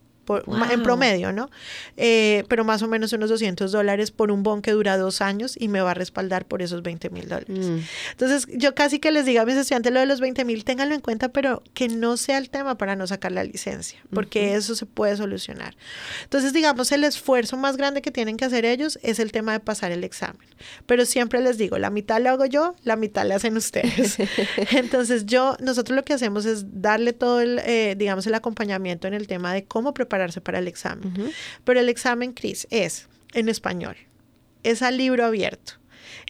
en 0.71 0.83
promedio, 0.83 1.33
¿no? 1.33 1.51
Eh, 1.97 2.45
pero 2.49 2.65
más 2.65 2.83
o 2.83 2.89
menos 2.89 3.13
unos 3.13 3.31
200 3.31 3.73
dólares 3.73 4.11
por 4.11 4.31
un 4.31 4.43
bon 4.43 4.63
que 4.63 4.73
dura 4.73 4.97
dos 4.97 5.21
años 5.21 5.57
y 5.59 5.69
me 5.69 5.81
va 5.81 5.93
a 5.93 5.95
respaldar 5.95 6.47
por 6.47 6.63
esos 6.63 6.83
20 6.83 7.11
mil 7.11 7.29
dólares. 7.29 7.67
Mm. 7.67 7.79
Entonces, 8.13 8.47
yo 8.55 8.75
casi 8.75 8.99
que 8.99 9.11
les 9.11 9.27
digo 9.27 9.41
a 9.41 9.45
mis 9.45 9.57
estudiantes 9.57 9.93
lo 9.93 10.01
de 10.01 10.07
los 10.07 10.21
20 10.21 10.45
mil, 10.45 10.65
ténganlo 10.65 10.95
en 10.95 11.01
cuenta, 11.01 11.31
pero 11.31 11.63
que 11.75 11.89
no 11.89 12.17
sea 12.17 12.39
el 12.39 12.51
tema 12.51 12.77
para 12.79 12.97
no 12.97 13.07
sacar 13.07 13.33
la 13.33 13.45
licencia, 13.45 13.99
porque 14.13 14.55
eso 14.55 14.75
se 14.75 14.87
puede 14.87 15.17
solucionar. 15.17 15.77
Entonces, 16.25 16.53
digamos, 16.53 16.93
el 16.93 17.05
esfuerzo 17.05 17.57
más 17.57 17.77
grande 17.77 18.03
que 18.03 18.11
tienen 18.11 18.37
que 18.37 18.45
hacer 18.45 18.65
ellos 18.65 18.99
es 19.03 19.19
el 19.19 19.33
tema 19.33 19.53
de 19.53 19.61
pasar 19.61 19.93
el 19.93 20.05
examen. 20.05 20.47
Pero 20.87 21.05
siempre 21.07 21.41
les 21.41 21.59
digo, 21.59 21.79
la 21.79 21.91
mitad 21.91 22.21
lo 22.21 22.31
hago 22.31 22.47
yo, 22.47 22.75
la 22.85 22.97
mitad 22.97 23.27
le 23.27 23.35
hacen 23.35 23.57
ustedes. 23.57 24.19
Entonces, 24.73 25.27
yo, 25.27 25.57
nosotros 25.61 25.97
lo 25.97 26.05
que 26.05 26.15
hacemos 26.15 26.47
es 26.47 26.81
darle 26.81 27.13
todo 27.13 27.41
el, 27.41 27.61
eh, 27.65 27.95
digamos, 27.99 28.27
el 28.27 28.35
acompañamiento 28.35 29.09
en 29.09 29.15
el 29.15 29.27
tema 29.27 29.53
de 29.53 29.65
cómo 29.65 29.95
preparar 29.95 30.22
para 30.43 30.59
el 30.59 30.69
examen. 30.69 31.33
Pero 31.65 31.81
el 31.81 31.89
examen, 31.89 32.33
Cris, 32.33 32.67
es 32.71 33.09
en 33.33 33.49
español, 33.49 33.97
es 34.63 34.83
al 34.83 34.97
libro 34.97 35.25
abierto. 35.25 35.75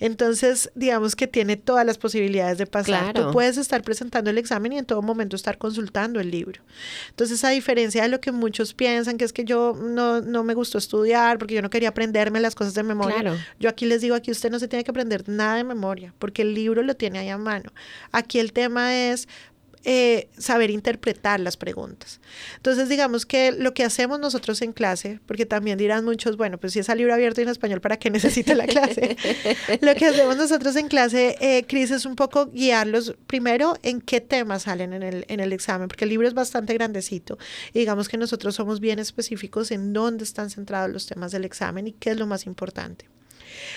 Entonces, 0.01 0.70
digamos 0.74 1.16
que 1.16 1.26
tiene 1.26 1.57
todas 1.57 1.84
las 1.86 1.99
posibilidades 1.99 2.59
de 2.59 2.66
pasar. 2.66 3.14
Tú 3.14 3.30
puedes 3.32 3.57
estar 3.57 3.82
presentando 3.82 4.30
el 4.30 4.38
examen 4.38 4.72
y 4.72 4.78
en 4.78 4.84
todo 4.84 5.03
momento 5.03 5.36
estar 5.36 5.59
consultando 5.59 6.20
el 6.20 6.30
libro. 6.30 6.62
Entonces, 7.11 7.45
a 7.45 7.51
diferencia 7.51 8.03
de 8.03 8.09
lo 8.09 8.20
que 8.20 8.32
muchos 8.32 8.74
piensan, 8.74 9.18
que 9.18 9.24
es 9.24 9.32
que 9.32 9.45
yo 9.45 9.74
no, 9.80 10.20
no 10.20 10.45
me 10.45 10.55
gustó 10.55 10.78
estudiar 10.78 11.38
porque 11.38 11.55
yo 11.55 11.62
no 11.62 11.70
quería 11.70 11.90
aprenderme 11.90 12.40
las 12.40 12.55
cosas 12.55 12.74
de 12.74 12.82
memoria, 12.82 13.36
yo 13.59 13.68
aquí 13.68 13.86
les 13.86 14.01
digo, 14.01 14.14
aquí 14.14 14.30
usted 14.30 14.51
no 14.51 14.59
se 14.59 14.68
tiene 14.68 14.84
que 14.84 14.90
aprender 14.90 15.28
nada 15.28 15.57
de 15.57 15.64
memoria 15.64 16.14
porque 16.18 16.43
el 16.43 16.55
libro 16.55 16.82
lo 16.82 16.95
tiene 16.95 17.18
ahí 17.18 17.28
a 17.28 17.38
mano. 17.38 17.72
Aquí 18.11 18.38
el 18.38 18.53
tema 18.53 18.95
es 18.95 19.28
eh, 19.85 20.28
saber 20.39 20.70
interpretar 20.70 21.41
las 21.41 21.57
preguntas. 21.57 22.20
Entonces, 22.57 22.89
digamos 22.89 23.26
que 23.26 23.53
lo 23.53 23.74
que 23.74 23.85
hacemos 23.85 24.20
nosotros 24.20 24.62
en 24.62 24.72
clase, 24.72 25.20
porque 25.26 25.47
también 25.47 25.78
dirán 25.78 26.05
muchos, 26.05 26.37
bueno, 26.37 26.59
pues 26.59 26.72
si 26.72 26.78
es 26.78 26.89
el 26.89 26.99
libro 26.99 27.14
abierto 27.14 27.41
y 27.41 27.45
en 27.45 27.51
español, 27.51 27.80
¿para 27.80 27.99
qué 27.99 28.11
necesito 28.12 28.55
la 28.55 28.66
clase? 28.66 29.16
lo 29.80 29.95
que 29.95 30.07
hacemos 30.07 30.37
nosotros 30.37 30.76
en 30.76 30.89
clase, 30.89 31.37
eh, 31.41 31.64
Cris, 31.66 31.91
es 31.91 32.07
un 32.07 32.16
poco 32.16 32.47
guiarlos 32.47 33.14
primero 33.26 33.74
en 33.83 34.01
qué 34.01 34.20
temas 34.20 34.62
salen 34.62 34.93
en 34.93 35.03
el, 35.03 35.24
en 35.28 35.41
el 35.41 35.53
examen, 35.53 35.89
porque 35.89 36.05
el 36.05 36.11
libro 36.11 36.28
es 36.28 36.35
bastante 36.35 36.74
grandecito 36.74 37.39
y 37.72 37.80
digamos 37.80 38.09
que 38.09 38.16
nosotros 38.16 38.55
somos 38.55 38.80
bien 38.80 38.99
específicos 38.99 39.70
en 39.70 39.93
dónde 39.93 40.24
están 40.24 40.51
centrados 40.51 40.93
los 40.93 41.07
temas 41.07 41.33
del 41.33 41.45
examen 41.45 41.89
y 41.89 41.93
qué 41.93 42.11
es 42.11 42.18
lo 42.18 42.26
más 42.26 42.47
importante. 42.47 43.07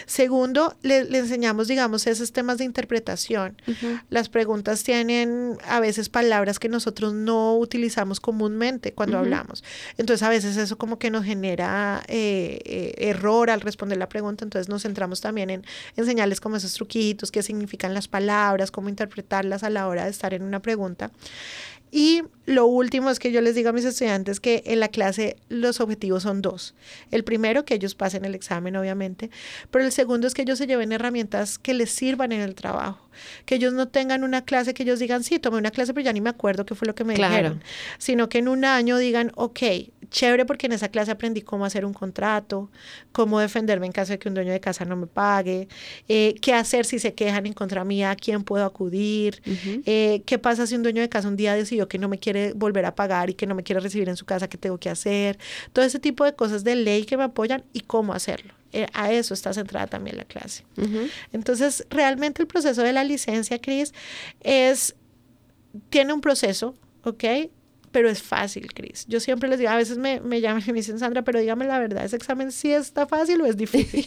Segundo, 0.06 0.76
le, 0.82 1.00
enseñamos, 1.18 1.68
digamos, 1.68 2.08
esos 2.08 2.32
temas 2.32 2.58
de 2.58 2.66
interpretación. 2.66 3.56
Las 4.10 4.30
preguntas 4.30 4.84
tienen 4.84 5.58
a 5.68 5.80
veces 5.80 6.10
palabras 6.10 6.60
que 6.60 6.70
nosotros 6.70 7.14
no 7.14 7.58
utilizamos 7.58 8.20
comúnmente 8.20 8.94
cuando 8.94 9.18
hablamos. 9.18 9.64
Entonces, 9.98 10.24
a 10.24 10.30
veces 10.30 10.58
eso 10.58 10.78
como 10.78 11.00
que 11.00 11.10
nos 11.10 11.26
genera 11.26 12.04
eh, 12.08 12.60
eh, 12.66 12.94
error 12.98 13.50
al 13.50 13.62
responder 13.62 13.98
la 13.98 14.10
pregunta. 14.10 14.44
Entonces, 14.44 14.70
nos 14.70 14.84
centramos 14.84 15.22
también 15.22 15.50
en 15.50 15.66
enseñarles 15.96 16.40
como 16.40 16.56
esos 16.56 16.74
truquitos, 16.74 17.32
qué 17.32 17.44
significan 17.44 17.94
las 17.94 18.08
palabras, 18.08 18.72
cómo 18.72 18.90
interpretarlas 18.90 19.64
a 19.64 19.70
la 19.70 19.88
hora 19.88 20.06
de 20.06 20.12
estar 20.12 20.34
en 20.34 20.44
una 20.44 20.62
pregunta. 20.62 21.12
Y 21.92 22.24
lo 22.46 22.68
último 22.68 23.10
es 23.10 23.20
que 23.20 23.32
yo 23.32 23.42
les 23.42 23.56
digo 23.56 23.70
a 23.70 23.74
mis 23.74 23.86
estudiantes 23.86 24.40
que 24.40 24.64
en 24.66 24.80
la 24.80 24.90
clase 24.90 25.38
los 25.50 25.80
objetivos 25.80 26.24
son 26.24 26.42
dos. 26.42 26.76
El 27.10 27.24
primero, 27.24 27.66
que 27.66 27.74
ellos 27.74 27.96
pasen 27.96 28.26
el 28.26 28.36
examen, 28.36 28.76
obviamente, 28.76 29.32
pero 29.72 29.84
el 29.84 29.92
segundo 29.92 30.28
es 30.28 30.34
que 30.34 30.44
ellos 30.44 30.58
se 30.58 30.68
lleven 30.68 30.92
herramientas 30.92 31.58
que 31.58 31.74
les 31.74 31.90
sirvan 31.90 32.32
en 32.32 32.42
el 32.42 32.54
trabajo. 32.54 33.10
Que 33.46 33.56
ellos 33.56 33.74
no 33.74 33.88
tengan 33.88 34.24
una 34.24 34.44
clase 34.44 34.74
que 34.74 34.84
ellos 34.84 35.00
digan, 35.00 35.24
sí, 35.24 35.40
tomé 35.40 35.58
una 35.58 35.72
clase, 35.72 35.94
pero 35.94 36.04
ya 36.04 36.14
ni 36.14 36.22
me 36.22 36.30
acuerdo 36.30 36.66
qué 36.66 36.76
fue 36.76 36.86
lo 36.86 36.96
que 36.96 37.06
me 37.06 37.16
dijeron. 37.16 37.64
Sino 37.98 38.30
que 38.30 38.40
en 38.40 38.50
un 38.50 38.66
año 38.66 38.98
digan, 38.98 39.32
ok, 39.36 39.60
chévere 40.10 40.46
porque 40.46 40.68
en 40.68 40.74
esa 40.74 40.90
clase 40.90 41.12
aprendí 41.12 41.42
cómo 41.42 41.66
hacer 41.66 41.86
un 41.86 41.94
contrato, 41.94 42.70
cómo 43.12 43.40
defenderme 43.40 43.86
en 43.86 43.92
caso 43.92 44.14
de 44.14 44.20
que 44.20 44.28
un 44.28 44.36
dueño 44.36 44.52
de 44.52 44.60
casa 44.60 44.86
no 44.86 44.96
me 44.96 45.08
pague, 45.08 45.68
eh, 46.08 46.36
qué 46.42 46.54
hacer 46.54 46.86
si 46.86 47.00
se 47.00 47.14
quejan 47.14 47.46
en 47.46 47.54
contra 47.54 47.84
mía, 47.86 48.12
a 48.12 48.16
quién 48.16 48.44
puedo 48.44 48.66
acudir, 48.66 49.42
eh, 49.86 50.22
qué 50.26 50.38
pasa 50.38 50.68
si 50.68 50.76
un 50.76 50.84
dueño 50.84 51.02
de 51.02 51.10
casa 51.10 51.28
un 51.28 51.36
día 51.36 51.56
decidió 51.76 51.88
que 51.88 51.98
no 51.98 52.08
me 52.08 52.18
quiere 52.18 52.54
volver 52.54 52.86
a 52.86 52.96
pagar 52.96 53.30
y 53.30 53.34
que 53.34 53.46
no 53.46 53.56
me 53.56 53.64
quiere 53.64 53.82
recibir 53.82 54.10
en 54.10 54.18
su 54.18 54.26
casa, 54.26 54.48
qué 54.48 54.58
tengo 54.58 54.78
que 54.78 54.90
hacer, 54.90 55.38
todo 55.74 55.84
ese 55.86 56.00
tipo 56.00 56.24
de 56.24 56.34
cosas 56.34 56.64
de 56.64 56.76
ley 56.76 57.06
que 57.06 57.18
me 57.18 57.24
apoyan 57.24 57.64
y 57.74 57.82
cómo 57.82 58.14
hacerlo. 58.14 58.54
Eh, 58.72 58.88
a 58.94 59.12
eso 59.12 59.34
está 59.34 59.54
centrada 59.54 59.88
también 59.88 60.18
la 60.18 60.26
clase. 60.26 60.66
Entonces, 61.32 61.86
realmente 61.90 62.42
el 62.42 62.48
proceso 62.48 62.82
de 62.82 62.94
la 62.94 63.04
licencia, 63.04 63.60
Cris, 63.60 63.94
es, 64.42 64.96
tiene 65.90 66.14
un 66.14 66.22
proceso, 66.22 66.76
¿ok? 67.04 67.24
Pero 67.96 68.10
es 68.10 68.22
fácil, 68.22 68.74
Cris. 68.74 69.06
Yo 69.08 69.22
siempre 69.22 69.48
les 69.48 69.58
digo, 69.58 69.72
a 69.72 69.78
veces 69.78 69.98
me, 69.98 70.20
me 70.20 70.42
llaman 70.42 70.62
y 70.68 70.72
me 70.74 70.80
dicen, 70.80 71.00
Sandra, 71.00 71.22
pero 71.22 71.40
dígame 71.40 71.64
la 71.64 71.80
verdad, 71.80 72.04
¿ese 72.04 72.18
examen 72.18 72.52
sí 72.52 72.70
está 72.70 73.08
fácil 73.08 73.40
o 73.40 73.46
es 73.46 73.56
difícil? 73.56 74.06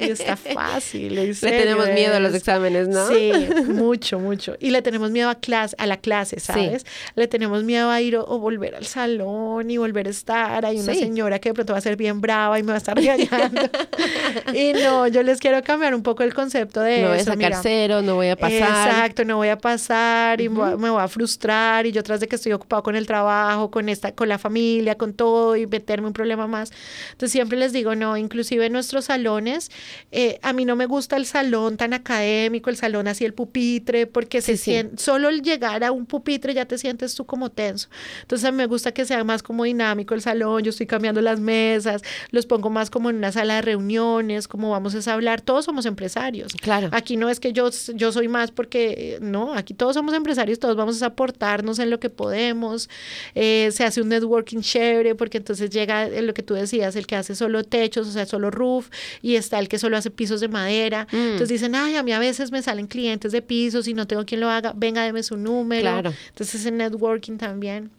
y 0.00 0.04
está 0.04 0.36
fácil. 0.54 1.16
le 1.16 1.34
tenemos 1.34 1.88
miedo 1.88 2.14
a 2.14 2.20
los 2.20 2.32
exámenes, 2.34 2.86
¿no? 2.86 3.08
Sí, 3.08 3.32
mucho, 3.66 4.20
mucho. 4.20 4.54
Y 4.60 4.70
le 4.70 4.80
tenemos 4.80 5.10
miedo 5.10 5.28
a, 5.28 5.34
clase, 5.34 5.74
a 5.80 5.86
la 5.86 5.96
clase, 5.96 6.38
¿sabes? 6.38 6.86
Le 7.16 7.26
tenemos 7.26 7.64
miedo 7.64 7.90
a 7.90 8.00
ir 8.00 8.16
o, 8.16 8.38
volver 8.38 8.76
al 8.76 8.86
salón 8.86 9.68
y 9.68 9.76
volver 9.76 10.06
a 10.06 10.10
estar. 10.10 10.64
Hay 10.64 10.78
una 10.78 10.94
señora 10.94 11.40
que 11.40 11.48
de 11.48 11.54
pronto 11.54 11.72
va 11.72 11.80
a 11.80 11.82
ser 11.82 11.96
bien 11.96 12.20
brava 12.20 12.60
y 12.60 12.62
me 12.62 12.68
va 12.68 12.74
a 12.74 12.78
estar 12.78 12.96
regañando. 12.96 13.62
y 14.54 14.72
no, 14.72 15.08
yo 15.08 15.24
les 15.24 15.40
quiero 15.40 15.60
cambiar 15.64 15.96
un 15.96 16.04
poco 16.04 16.22
el 16.22 16.32
concepto 16.32 16.80
de 16.80 17.02
no 17.02 17.08
voy 17.08 17.18
a 17.18 17.24
sacar 17.24 17.54
cero, 17.60 18.02
no 18.02 18.14
voy 18.14 18.28
a 18.28 18.36
pasar. 18.36 18.88
Exacto, 18.88 19.24
no 19.24 19.34
voy 19.34 19.48
a 19.48 19.58
pasar 19.58 20.40
y 20.40 20.48
me 20.48 20.90
voy 20.90 21.02
a 21.02 21.08
frustrar 21.08 21.86
y 21.86 21.90
yo 21.90 22.04
tras 22.04 22.20
de 22.20 22.28
que 22.28 22.36
estoy 22.36 22.52
ocupado 22.52 22.84
con 22.84 22.94
el 22.94 22.99
el 23.00 23.06
trabajo, 23.06 23.70
con, 23.70 23.88
esta, 23.88 24.14
con 24.14 24.28
la 24.28 24.38
familia, 24.38 24.96
con 24.96 25.14
todo 25.14 25.56
y 25.56 25.66
meterme 25.66 26.06
un 26.06 26.12
problema 26.12 26.46
más. 26.46 26.72
Entonces 27.12 27.32
siempre 27.32 27.58
les 27.58 27.72
digo, 27.72 27.94
no, 27.94 28.16
inclusive 28.16 28.66
en 28.66 28.72
nuestros 28.72 29.06
salones, 29.06 29.70
eh, 30.12 30.38
a 30.42 30.52
mí 30.52 30.64
no 30.64 30.76
me 30.76 30.86
gusta 30.86 31.16
el 31.16 31.26
salón 31.26 31.76
tan 31.76 31.92
académico, 31.92 32.70
el 32.70 32.76
salón 32.76 33.08
así, 33.08 33.24
el 33.24 33.34
pupitre, 33.34 34.06
porque 34.06 34.40
se 34.40 34.56
siente, 34.56 35.02
solo 35.02 35.28
el 35.28 35.42
llegar 35.42 35.82
a 35.84 35.92
un 35.92 36.06
pupitre 36.06 36.54
ya 36.54 36.66
te 36.66 36.78
sientes 36.78 37.14
tú 37.14 37.26
como 37.26 37.50
tenso. 37.50 37.88
Entonces 38.22 38.46
a 38.48 38.52
mí 38.52 38.56
me 38.56 38.66
gusta 38.66 38.92
que 38.92 39.04
sea 39.04 39.24
más 39.24 39.42
como 39.42 39.64
dinámico 39.64 40.14
el 40.14 40.22
salón, 40.22 40.62
yo 40.62 40.70
estoy 40.70 40.86
cambiando 40.86 41.20
las 41.20 41.40
mesas, 41.40 42.02
los 42.30 42.46
pongo 42.46 42.70
más 42.70 42.90
como 42.90 43.10
en 43.10 43.16
una 43.16 43.32
sala 43.32 43.56
de 43.56 43.62
reuniones, 43.62 44.46
como 44.46 44.70
vamos 44.70 44.94
a 45.06 45.12
hablar, 45.12 45.40
todos 45.40 45.64
somos 45.64 45.86
empresarios. 45.86 46.52
Claro. 46.54 46.88
Aquí 46.92 47.16
no 47.16 47.28
es 47.28 47.40
que 47.40 47.52
yo, 47.52 47.70
yo 47.94 48.12
soy 48.12 48.28
más 48.28 48.50
porque, 48.50 49.18
no, 49.20 49.54
aquí 49.54 49.74
todos 49.74 49.94
somos 49.94 50.14
empresarios, 50.14 50.58
todos 50.58 50.76
vamos 50.76 51.02
a 51.02 51.06
aportarnos 51.06 51.78
en 51.78 51.90
lo 51.90 52.00
que 52.00 52.10
podemos, 52.10 52.89
eh, 53.34 53.70
se 53.72 53.84
hace 53.84 54.00
un 54.00 54.08
networking 54.08 54.60
chévere 54.60 55.14
porque 55.14 55.38
entonces 55.38 55.70
llega 55.70 56.08
lo 56.08 56.34
que 56.34 56.42
tú 56.42 56.54
decías, 56.54 56.96
el 56.96 57.06
que 57.06 57.16
hace 57.16 57.34
solo 57.34 57.64
techos, 57.64 58.08
o 58.08 58.12
sea, 58.12 58.26
solo 58.26 58.50
roof, 58.50 58.88
y 59.22 59.36
está 59.36 59.58
el 59.58 59.68
que 59.68 59.78
solo 59.78 59.96
hace 59.96 60.10
pisos 60.10 60.40
de 60.40 60.48
madera. 60.48 61.06
Mm. 61.12 61.16
Entonces 61.16 61.48
dicen, 61.48 61.74
ay, 61.74 61.96
a 61.96 62.02
mí 62.02 62.12
a 62.12 62.18
veces 62.18 62.50
me 62.52 62.62
salen 62.62 62.86
clientes 62.86 63.32
de 63.32 63.42
pisos 63.42 63.88
y 63.88 63.94
no 63.94 64.06
tengo 64.06 64.24
quien 64.24 64.40
lo 64.40 64.50
haga, 64.50 64.72
venga, 64.76 65.04
deme 65.04 65.22
su 65.22 65.36
número. 65.36 65.82
Claro. 65.82 66.14
Entonces 66.28 66.64
el 66.66 66.76
networking 66.76 67.36
también. 67.36 67.90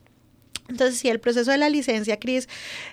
Entonces, 0.71 0.97
sí, 0.99 1.09
el 1.09 1.19
proceso 1.19 1.51
de 1.51 1.57
la 1.57 1.69
licencia, 1.69 2.17
Cris, 2.17 2.47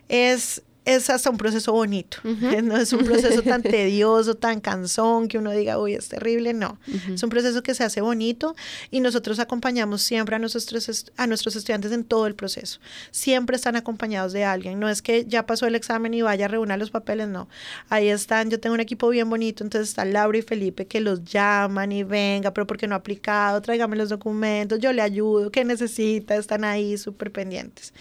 es 0.08 0.62
es 0.88 1.10
hasta 1.10 1.28
un 1.28 1.36
proceso 1.36 1.72
bonito, 1.72 2.18
no 2.24 2.76
es 2.78 2.92
un 2.94 3.04
proceso 3.04 3.42
tan 3.42 3.62
tedioso, 3.62 4.34
tan 4.34 4.60
cansón 4.60 5.28
que 5.28 5.36
uno 5.36 5.50
diga, 5.50 5.78
uy, 5.78 5.92
es 5.92 6.08
terrible, 6.08 6.54
no, 6.54 6.78
es 7.12 7.22
un 7.22 7.28
proceso 7.28 7.62
que 7.62 7.74
se 7.74 7.84
hace 7.84 8.00
bonito 8.00 8.56
y 8.90 9.00
nosotros 9.00 9.38
acompañamos 9.38 10.00
siempre 10.00 10.36
a 10.36 10.38
nuestros, 10.38 11.12
a 11.16 11.26
nuestros 11.26 11.56
estudiantes 11.56 11.92
en 11.92 12.04
todo 12.04 12.26
el 12.26 12.34
proceso, 12.34 12.80
siempre 13.10 13.56
están 13.56 13.76
acompañados 13.76 14.32
de 14.32 14.44
alguien, 14.44 14.80
no 14.80 14.88
es 14.88 15.02
que 15.02 15.26
ya 15.26 15.44
pasó 15.44 15.66
el 15.66 15.74
examen 15.74 16.14
y 16.14 16.22
vaya 16.22 16.46
a 16.46 16.48
reunir 16.48 16.78
los 16.78 16.90
papeles, 16.90 17.28
no, 17.28 17.50
ahí 17.90 18.08
están, 18.08 18.48
yo 18.48 18.58
tengo 18.58 18.72
un 18.72 18.80
equipo 18.80 19.10
bien 19.10 19.28
bonito, 19.28 19.62
entonces 19.62 19.90
está 19.90 20.06
Laura 20.06 20.38
y 20.38 20.42
Felipe 20.42 20.86
que 20.86 21.00
los 21.02 21.22
llaman 21.22 21.92
y 21.92 22.02
venga, 22.02 22.54
pero 22.54 22.66
porque 22.66 22.86
no 22.86 22.94
ha 22.94 22.98
aplicado, 22.98 23.60
tráigame 23.60 23.94
los 23.96 24.08
documentos, 24.08 24.78
yo 24.78 24.94
le 24.94 25.02
ayudo, 25.02 25.50
¿qué 25.50 25.66
necesita? 25.66 26.34
Están 26.36 26.64
ahí 26.64 26.96
súper 26.96 27.30
pendientes. 27.30 27.92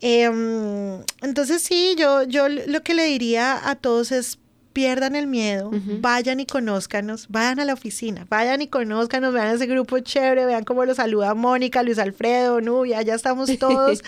Em, 0.00 1.02
entonces 1.22 1.62
sí, 1.62 1.94
yo, 1.98 2.22
yo 2.22 2.48
lo 2.48 2.82
que 2.82 2.94
le 2.94 3.04
diría 3.04 3.68
a 3.68 3.74
todos 3.76 4.12
es 4.12 4.38
pierdan 4.72 5.16
el 5.16 5.26
miedo, 5.26 5.70
vayan 6.00 6.38
y 6.38 6.46
conózcanos, 6.46 7.26
vayan 7.28 7.58
a 7.60 7.64
la 7.64 7.74
oficina, 7.74 8.26
vayan 8.30 8.62
y 8.62 8.68
conózcanos, 8.68 9.34
vean 9.34 9.54
ese 9.54 9.66
grupo 9.66 9.98
chévere, 9.98 10.46
vean 10.46 10.64
cómo 10.64 10.84
lo 10.84 10.94
saluda 10.94 11.34
Mónica, 11.34 11.82
Luis 11.82 11.98
Alfredo, 11.98 12.60
Nubia, 12.60 13.02
ya 13.02 13.14
estamos 13.14 13.50
todos. 13.58 14.02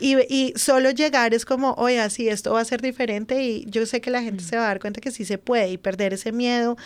y, 0.00 0.16
y, 0.28 0.52
solo 0.56 0.90
llegar 0.90 1.32
es 1.32 1.44
como, 1.44 1.74
oye, 1.74 2.08
sí, 2.10 2.28
esto 2.28 2.52
va 2.52 2.60
a 2.60 2.64
ser 2.64 2.82
diferente 2.82 3.42
y 3.42 3.64
yo 3.66 3.86
sé 3.86 4.00
que 4.00 4.10
la 4.10 4.22
gente 4.22 4.42
se 4.42 4.56
va 4.56 4.64
a 4.64 4.66
dar 4.66 4.80
cuenta 4.80 5.00
que 5.00 5.12
sí 5.12 5.24
se 5.24 5.38
puede 5.38 5.70
y 5.70 5.78
perder 5.78 6.12
ese 6.12 6.32
miedo. 6.32 6.76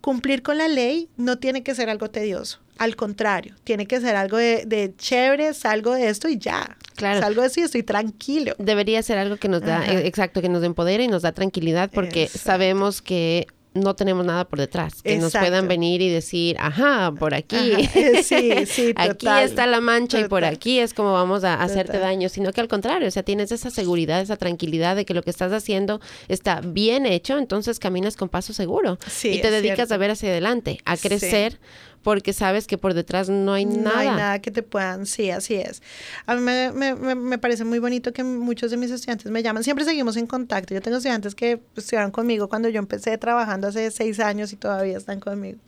Cumplir 0.00 0.42
con 0.42 0.58
la 0.58 0.68
ley 0.68 1.08
no 1.16 1.38
tiene 1.38 1.62
que 1.62 1.74
ser 1.74 1.88
algo 1.88 2.10
tedioso. 2.10 2.63
Al 2.78 2.96
contrario, 2.96 3.54
tiene 3.64 3.86
que 3.86 4.00
ser 4.00 4.16
algo 4.16 4.36
de, 4.36 4.64
de 4.66 4.94
chévere, 4.96 5.54
salgo 5.54 5.94
de 5.94 6.08
esto 6.08 6.28
y 6.28 6.38
ya. 6.38 6.76
Claro. 6.96 7.20
Salgo 7.20 7.40
de 7.42 7.46
esto 7.48 7.60
y 7.60 7.62
estoy 7.64 7.82
tranquilo. 7.82 8.54
Debería 8.58 9.02
ser 9.02 9.18
algo 9.18 9.36
que 9.36 9.48
nos 9.48 9.62
da, 9.62 9.86
eh, 9.86 10.06
exacto, 10.06 10.40
que 10.40 10.48
nos 10.48 10.62
empodera 10.62 11.02
y 11.02 11.08
nos 11.08 11.22
da 11.22 11.32
tranquilidad 11.32 11.90
porque 11.92 12.28
sabemos 12.28 13.02
que 13.02 13.46
no 13.74 13.94
tenemos 13.94 14.24
nada 14.24 14.44
por 14.44 14.60
detrás, 14.60 15.02
que 15.02 15.18
nos 15.18 15.32
puedan 15.32 15.66
venir 15.66 16.00
y 16.00 16.08
decir, 16.08 16.56
ajá, 16.60 17.12
por 17.18 17.34
aquí, 17.34 17.72
sí, 18.22 18.66
sí, 18.66 18.92
aquí 18.96 19.26
está 19.42 19.66
la 19.66 19.80
mancha 19.80 20.20
y 20.20 20.28
por 20.28 20.44
aquí 20.44 20.78
es 20.78 20.94
como 20.94 21.12
vamos 21.12 21.42
a 21.42 21.60
hacerte 21.60 21.98
daño, 21.98 22.28
sino 22.28 22.52
que 22.52 22.60
al 22.60 22.68
contrario, 22.68 23.08
o 23.08 23.10
sea, 23.10 23.24
tienes 23.24 23.50
esa 23.50 23.70
seguridad, 23.70 24.20
esa 24.20 24.36
tranquilidad 24.36 24.94
de 24.94 25.04
que 25.04 25.12
lo 25.12 25.22
que 25.22 25.30
estás 25.30 25.52
haciendo 25.52 26.00
está 26.28 26.60
bien 26.60 27.04
hecho, 27.04 27.36
entonces 27.36 27.80
caminas 27.80 28.16
con 28.16 28.28
paso 28.28 28.52
seguro 28.52 28.98
y 29.24 29.40
te 29.40 29.50
dedicas 29.50 29.90
a 29.90 29.96
ver 29.96 30.12
hacia 30.12 30.30
adelante, 30.30 30.78
a 30.84 30.96
crecer 30.96 31.58
porque 32.04 32.34
sabes 32.34 32.66
que 32.68 32.78
por 32.78 32.94
detrás 32.94 33.30
no 33.30 33.54
hay 33.54 33.64
nada. 33.64 33.94
No 33.94 33.98
hay 33.98 34.08
nada 34.08 34.38
que 34.38 34.50
te 34.50 34.62
puedan, 34.62 35.06
sí, 35.06 35.30
así 35.30 35.54
es. 35.54 35.82
A 36.26 36.36
mí 36.36 36.42
me, 36.42 36.70
me, 36.70 37.14
me, 37.14 37.38
parece 37.38 37.64
muy 37.64 37.78
bonito 37.78 38.12
que 38.12 38.22
muchos 38.22 38.70
de 38.70 38.76
mis 38.76 38.90
estudiantes 38.90 39.32
me 39.32 39.42
llaman, 39.42 39.64
siempre 39.64 39.86
seguimos 39.86 40.16
en 40.18 40.26
contacto. 40.26 40.74
Yo 40.74 40.82
tengo 40.82 40.98
estudiantes 40.98 41.34
que 41.34 41.60
estuvieron 41.74 42.10
conmigo 42.10 42.48
cuando 42.48 42.68
yo 42.68 42.78
empecé 42.78 43.16
trabajando 43.16 43.68
hace 43.68 43.90
seis 43.90 44.20
años 44.20 44.52
y 44.52 44.56
todavía 44.56 44.98
están 44.98 45.18
conmigo. 45.18 45.58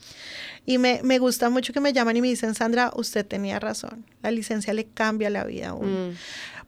Y 0.67 0.77
me, 0.79 1.01
me 1.03 1.19
gusta 1.19 1.49
mucho 1.49 1.73
que 1.73 1.81
me 1.81 1.93
llaman 1.93 2.17
y 2.19 2.21
me 2.21 2.29
dicen, 2.29 2.55
Sandra, 2.55 2.93
usted 2.95 3.25
tenía 3.25 3.59
razón, 3.59 4.05
la 4.23 4.31
licencia 4.31 4.75
le 4.75 4.85
cambia 4.85 5.31
la 5.31 5.45
vida 5.45 5.71
a 5.71 5.75
uno. 5.75 6.11
Mm. 6.11 6.15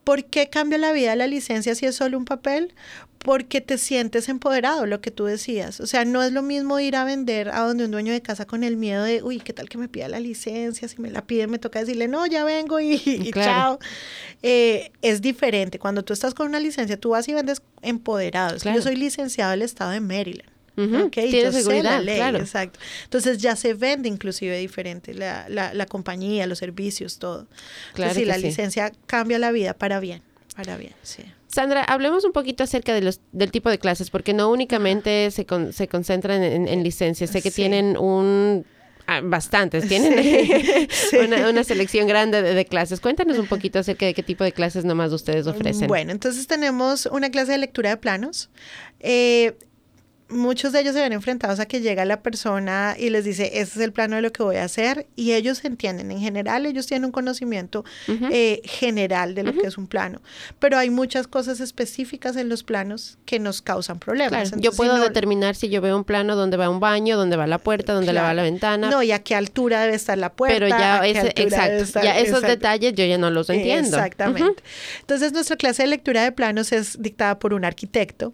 ¿Por 0.09 0.25
qué 0.25 0.49
cambia 0.49 0.79
la 0.79 0.93
vida 0.93 1.15
la 1.17 1.27
licencia 1.27 1.75
si 1.75 1.85
es 1.85 1.95
solo 1.95 2.17
un 2.17 2.25
papel? 2.25 2.73
Porque 3.19 3.61
te 3.61 3.77
sientes 3.77 4.31
empoderado, 4.31 4.87
lo 4.87 5.03
que 5.03 5.11
tú 5.11 5.27
decías. 5.27 5.81
O 5.81 5.87
sea, 5.87 6.07
no 6.07 6.23
es 6.23 6.33
lo 6.33 6.41
mismo 6.41 6.81
ir 6.81 6.97
a 6.97 7.05
vender 7.05 7.51
a 7.51 7.61
donde 7.61 7.85
un 7.85 7.91
dueño 7.91 8.15
de 8.15 8.23
casa 8.23 8.47
con 8.47 8.65
el 8.65 8.79
miedo 8.79 9.05
de, 9.05 9.23
uy, 9.23 9.39
¿qué 9.39 9.53
tal 9.53 9.69
que 9.69 9.77
me 9.77 9.87
pida 9.87 10.09
la 10.09 10.19
licencia? 10.19 10.89
Si 10.89 10.99
me 10.99 11.11
la 11.11 11.27
pide, 11.27 11.47
me 11.47 11.59
toca 11.59 11.81
decirle, 11.81 12.09
no, 12.09 12.25
ya 12.25 12.45
vengo 12.45 12.81
y, 12.81 13.31
chao. 13.35 13.81
Eh, 14.43 14.93
es 15.03 15.21
diferente. 15.21 15.79
Cuando 15.79 16.03
tú 16.03 16.15
estás 16.15 16.33
con 16.33 16.47
una 16.47 16.59
licencia, 16.59 16.99
tú 16.99 17.11
vas 17.11 17.29
y 17.29 17.35
vendes 17.35 17.61
empoderado. 17.83 18.57
Yo 18.57 18.81
soy 18.81 18.97
licenciado 18.97 19.51
del 19.51 19.61
estado 19.61 19.91
de 19.91 20.01
Maryland. 20.01 20.58
Tiene 21.11 21.53
seguridad, 21.53 22.03
claro. 22.03 22.39
Exacto. 22.39 22.79
Entonces 23.05 23.39
ya 23.39 23.57
se 23.57 23.75
vende 23.75 24.09
inclusive 24.09 24.59
diferente 24.59 25.15
la, 25.15 25.49
la, 25.49 25.75
la 25.75 25.87
compañía, 25.87 26.47
los 26.47 26.59
servicios, 26.59 27.19
todo. 27.19 27.47
Claro 27.95 28.15
sí, 28.15 28.25
la 28.25 28.39
licencia 28.39 28.93
cambia 29.07 29.39
la 29.39 29.51
vida 29.51 29.75
para 29.75 30.01
bien, 30.01 30.23
para 30.55 30.77
bien, 30.77 30.95
sí. 31.03 31.25
Sandra, 31.49 31.83
hablemos 31.83 32.25
un 32.25 32.33
poquito 32.33 32.63
acerca 32.63 32.95
de 32.95 33.01
los, 33.01 33.21
del 33.33 33.51
tipo 33.51 33.71
de 33.71 33.79
clases, 33.79 34.11
porque 34.11 34.35
no 34.35 34.51
únicamente 34.51 35.31
se, 35.31 35.47
se 35.73 35.89
concentran 35.89 36.43
en, 36.43 36.69
en, 36.69 36.83
licencias, 36.83 37.31
sé 37.31 37.41
que 37.41 37.51
tienen 37.51 37.97
un 37.97 38.67
ah, 39.07 39.23
bastantes, 39.23 39.89
tienen 39.89 40.13
Una, 41.25 41.49
una, 41.49 41.65
selección 41.65 42.07
grande 42.07 42.43
de, 42.43 42.53
de, 42.53 42.65
clases. 42.67 43.01
Cuéntanos 43.01 43.39
un 43.39 43.47
poquito 43.47 43.79
acerca 43.79 44.05
de 44.05 44.13
qué 44.13 44.23
tipo 44.23 44.45
de 44.45 44.53
clases 44.53 44.85
nomás 44.85 45.11
ustedes 45.11 45.47
ofrecen. 45.47 45.89
Bueno, 45.89 46.13
entonces 46.13 46.47
tenemos 46.47 47.07
una 47.07 47.31
clase 47.31 47.53
de 47.53 47.59
lectura 47.59 47.91
de 47.91 47.97
planos. 47.97 48.51
Eh, 49.01 49.57
muchos 50.29 50.73
de 50.73 50.81
ellos 50.81 50.95
se 50.95 51.01
ven 51.01 51.13
enfrentados 51.13 51.61
a 51.61 51.67
que 51.67 51.81
llega 51.81 52.05
la 52.05 52.23
persona 52.23 52.97
y 52.99 53.11
les 53.11 53.25
dice, 53.25 53.47
este 53.55 53.79
es 53.79 53.85
el 53.85 53.93
plano 53.93 54.17
de 54.17 54.23
lo 54.23 54.33
que 54.33 54.43
voy 54.43 54.57
a 54.57 54.65
hacer, 54.65 55.07
y 55.17 55.33
ellos 55.33 55.65
entienden, 55.65 56.11
en 56.11 56.21
general 56.21 56.67
ellos 56.67 56.87
tienen 56.87 57.07
un 57.07 57.13
conocimiento 57.13 57.85
eh, 58.07 58.61
general 58.65 59.35
de 59.35 59.43
lo 59.43 59.53
que 59.53 59.67
es 59.67 59.79
un 59.79 59.87
plano, 59.87 60.21
pero 60.59 60.79
hay 60.79 60.91
muchas 60.91 61.27
cosas 61.27 61.61
específicas 61.61 62.37
en 62.37 62.49
los 62.49 62.63
planos 62.63 63.19
que 63.25 63.39
nos 63.39 63.63
causan 63.63 63.99
problemas. 63.99 64.53
yo 64.57 64.73
puedo 64.73 64.99
determinar 64.99 65.55
si 65.55 65.69
yo 65.69 65.81
veo 65.81 65.97
un 65.97 66.05
plano 66.05 66.37
donde 66.37 66.57
va 66.57 66.69
un 66.69 66.81
baño, 66.81 67.17
donde 67.17 67.37
va 67.37 67.47
la 67.47 67.59
puerta, 67.59 67.93
donde 67.93 68.13
va 68.13 68.35
la 68.35 68.43
ventana. 68.43 68.91
No, 68.91 69.03
y 69.03 69.13
a 69.13 69.21
qué 69.21 69.35
altura 69.35 69.81
debe 69.81 69.95
estar 69.95 70.19
la 70.19 70.33
puerta. 70.33 70.55
Pero 70.55 70.69
ya, 70.69 71.07
exacto, 71.07 72.01
ya 72.03 72.19
esos 72.19 72.43
detalles 72.43 72.95
yo 72.95 73.05
ya 73.05 73.19
no 73.19 73.31
los 73.31 73.49
entiendo. 73.51 73.97
Exactamente. 73.97 74.63
Entonces 75.01 75.33
nuestra 75.33 75.57
clase 75.57 75.83
de 75.83 75.89
lectura 75.89 76.23
de 76.23 76.33
planos 76.33 76.73
es 76.73 77.01
dictada 77.01 77.39
por 77.39 77.55
un 77.55 77.65
arquitecto. 77.65 78.33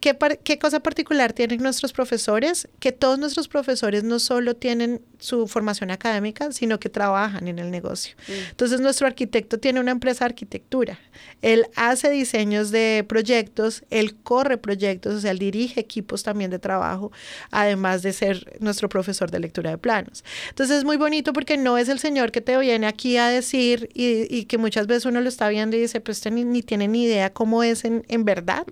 ¿Qué, 0.00 0.16
qué 0.44 0.58
cosa 0.58 0.80
particular 0.80 1.25
tienen 1.32 1.62
nuestros 1.62 1.92
profesores, 1.92 2.68
que 2.80 2.92
todos 2.92 3.18
nuestros 3.18 3.48
profesores 3.48 4.04
no 4.04 4.18
solo 4.18 4.54
tienen 4.54 5.02
su 5.18 5.46
formación 5.46 5.90
académica, 5.90 6.52
sino 6.52 6.78
que 6.78 6.88
trabajan 6.88 7.48
en 7.48 7.58
el 7.58 7.70
negocio. 7.70 8.14
Mm. 8.28 8.32
Entonces, 8.50 8.80
nuestro 8.80 9.06
arquitecto 9.06 9.58
tiene 9.58 9.80
una 9.80 9.90
empresa 9.90 10.24
de 10.24 10.30
arquitectura. 10.30 10.98
Él 11.42 11.66
hace 11.76 12.10
diseños 12.10 12.70
de 12.70 13.04
proyectos, 13.08 13.84
él 13.90 14.14
corre 14.16 14.58
proyectos, 14.58 15.14
o 15.14 15.20
sea, 15.20 15.30
él 15.30 15.38
dirige 15.38 15.80
equipos 15.80 16.22
también 16.22 16.50
de 16.50 16.58
trabajo, 16.58 17.12
además 17.50 18.02
de 18.02 18.12
ser 18.12 18.56
nuestro 18.60 18.88
profesor 18.88 19.30
de 19.30 19.40
lectura 19.40 19.70
de 19.70 19.78
planos. 19.78 20.24
Entonces, 20.48 20.78
es 20.78 20.84
muy 20.84 20.96
bonito 20.96 21.32
porque 21.32 21.56
no 21.56 21.78
es 21.78 21.88
el 21.88 21.98
señor 21.98 22.32
que 22.32 22.40
te 22.40 22.56
viene 22.58 22.86
aquí 22.86 23.16
a 23.16 23.28
decir 23.28 23.88
y, 23.94 24.44
que 24.46 24.58
muchas 24.58 24.86
veces 24.86 25.06
uno 25.06 25.20
lo 25.20 25.28
está 25.28 25.48
viendo 25.48 25.76
y 25.76 25.80
dice, 25.80 26.00
pues 26.00 26.18
usted 26.18 26.30
ni, 26.30 26.62
tiene 26.62 26.86
ni 26.86 27.04
idea 27.04 27.32
cómo 27.32 27.62
es 27.62 27.84
en, 27.84 28.04
en 28.08 28.24
verdad. 28.24 28.64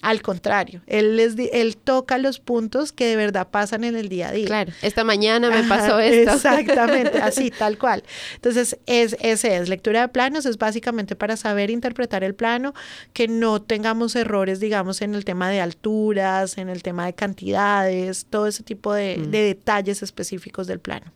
Al 0.00 0.22
contrario, 0.22 0.82
él, 0.86 1.16
les, 1.16 1.34
él 1.52 1.76
toca 1.76 2.18
los 2.18 2.40
puntos 2.40 2.92
que 2.92 3.06
de 3.06 3.16
verdad 3.16 3.48
pasan 3.50 3.84
en 3.84 3.96
el 3.96 4.08
día 4.08 4.28
a 4.28 4.32
día. 4.32 4.46
Claro, 4.46 4.72
esta 4.82 5.04
mañana 5.04 5.50
me 5.50 5.62
pasó 5.64 5.99
esto. 6.00 6.34
Exactamente, 6.34 7.18
así, 7.22 7.50
tal 7.50 7.78
cual. 7.78 8.02
Entonces, 8.34 8.78
es, 8.86 9.16
ese 9.20 9.56
es 9.56 9.68
lectura 9.68 10.02
de 10.02 10.08
planos, 10.08 10.46
es 10.46 10.58
básicamente 10.58 11.16
para 11.16 11.36
saber 11.36 11.70
interpretar 11.70 12.24
el 12.24 12.34
plano, 12.34 12.74
que 13.12 13.28
no 13.28 13.62
tengamos 13.62 14.16
errores, 14.16 14.60
digamos, 14.60 15.02
en 15.02 15.14
el 15.14 15.24
tema 15.24 15.48
de 15.48 15.60
alturas, 15.60 16.58
en 16.58 16.68
el 16.68 16.82
tema 16.82 17.06
de 17.06 17.14
cantidades, 17.14 18.26
todo 18.28 18.46
ese 18.46 18.62
tipo 18.62 18.92
de, 18.92 19.18
mm. 19.18 19.30
de 19.30 19.42
detalles 19.42 20.02
específicos 20.02 20.66
del 20.66 20.80
plano. 20.80 21.12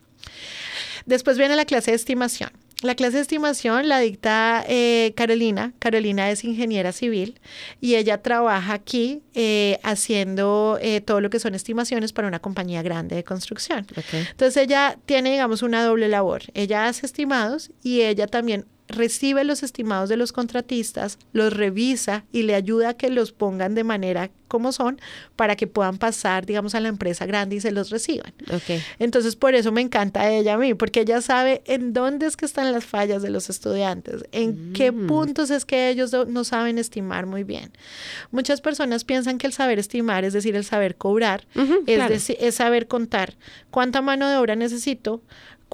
Después 1.06 1.38
viene 1.38 1.56
la 1.56 1.64
clase 1.64 1.90
de 1.90 1.96
estimación. 1.96 2.50
La 2.84 2.94
clase 2.94 3.16
de 3.16 3.22
estimación 3.22 3.88
la 3.88 3.98
dicta 3.98 4.62
eh, 4.68 5.14
Carolina. 5.16 5.72
Carolina 5.78 6.30
es 6.30 6.44
ingeniera 6.44 6.92
civil 6.92 7.40
y 7.80 7.94
ella 7.94 8.20
trabaja 8.20 8.74
aquí 8.74 9.22
eh, 9.32 9.80
haciendo 9.82 10.78
eh, 10.82 11.00
todo 11.00 11.22
lo 11.22 11.30
que 11.30 11.38
son 11.40 11.54
estimaciones 11.54 12.12
para 12.12 12.28
una 12.28 12.40
compañía 12.40 12.82
grande 12.82 13.16
de 13.16 13.24
construcción. 13.24 13.86
Entonces 14.12 14.62
ella 14.62 14.98
tiene, 15.06 15.30
digamos, 15.30 15.62
una 15.62 15.82
doble 15.82 16.08
labor. 16.08 16.42
Ella 16.52 16.86
hace 16.86 17.06
estimados 17.06 17.70
y 17.82 18.02
ella 18.02 18.26
también 18.26 18.66
recibe 18.88 19.44
los 19.44 19.62
estimados 19.62 20.08
de 20.08 20.16
los 20.16 20.32
contratistas, 20.32 21.18
los 21.32 21.52
revisa 21.52 22.24
y 22.32 22.42
le 22.42 22.54
ayuda 22.54 22.90
a 22.90 22.94
que 22.94 23.10
los 23.10 23.32
pongan 23.32 23.74
de 23.74 23.84
manera 23.84 24.30
como 24.54 24.70
son 24.70 25.00
para 25.34 25.56
que 25.56 25.66
puedan 25.66 25.98
pasar, 25.98 26.46
digamos, 26.46 26.76
a 26.76 26.80
la 26.80 26.88
empresa 26.88 27.26
grande 27.26 27.56
y 27.56 27.60
se 27.60 27.72
los 27.72 27.90
reciban. 27.90 28.32
Okay. 28.52 28.80
Entonces, 29.00 29.34
por 29.34 29.54
eso 29.54 29.72
me 29.72 29.80
encanta 29.80 30.30
ella 30.30 30.54
a 30.54 30.58
mí, 30.58 30.74
porque 30.74 31.00
ella 31.00 31.20
sabe 31.22 31.62
en 31.64 31.92
dónde 31.92 32.26
es 32.26 32.36
que 32.36 32.44
están 32.44 32.70
las 32.72 32.84
fallas 32.84 33.22
de 33.22 33.30
los 33.30 33.50
estudiantes, 33.50 34.24
en 34.30 34.72
qué 34.72 34.92
mm. 34.92 35.06
puntos 35.08 35.50
es 35.50 35.64
que 35.64 35.88
ellos 35.88 36.12
no 36.28 36.44
saben 36.44 36.78
estimar 36.78 37.26
muy 37.26 37.42
bien. 37.42 37.72
Muchas 38.30 38.60
personas 38.60 39.02
piensan 39.02 39.38
que 39.38 39.48
el 39.48 39.52
saber 39.52 39.80
estimar, 39.80 40.24
es 40.24 40.34
decir, 40.34 40.54
el 40.54 40.64
saber 40.64 40.94
cobrar, 40.94 41.46
es, 41.86 42.30
es 42.30 42.54
saber 42.54 42.86
contar 42.86 43.34
cuánta 43.70 44.02
mano 44.02 44.28
de 44.28 44.36
obra 44.36 44.54
necesito, 44.54 45.20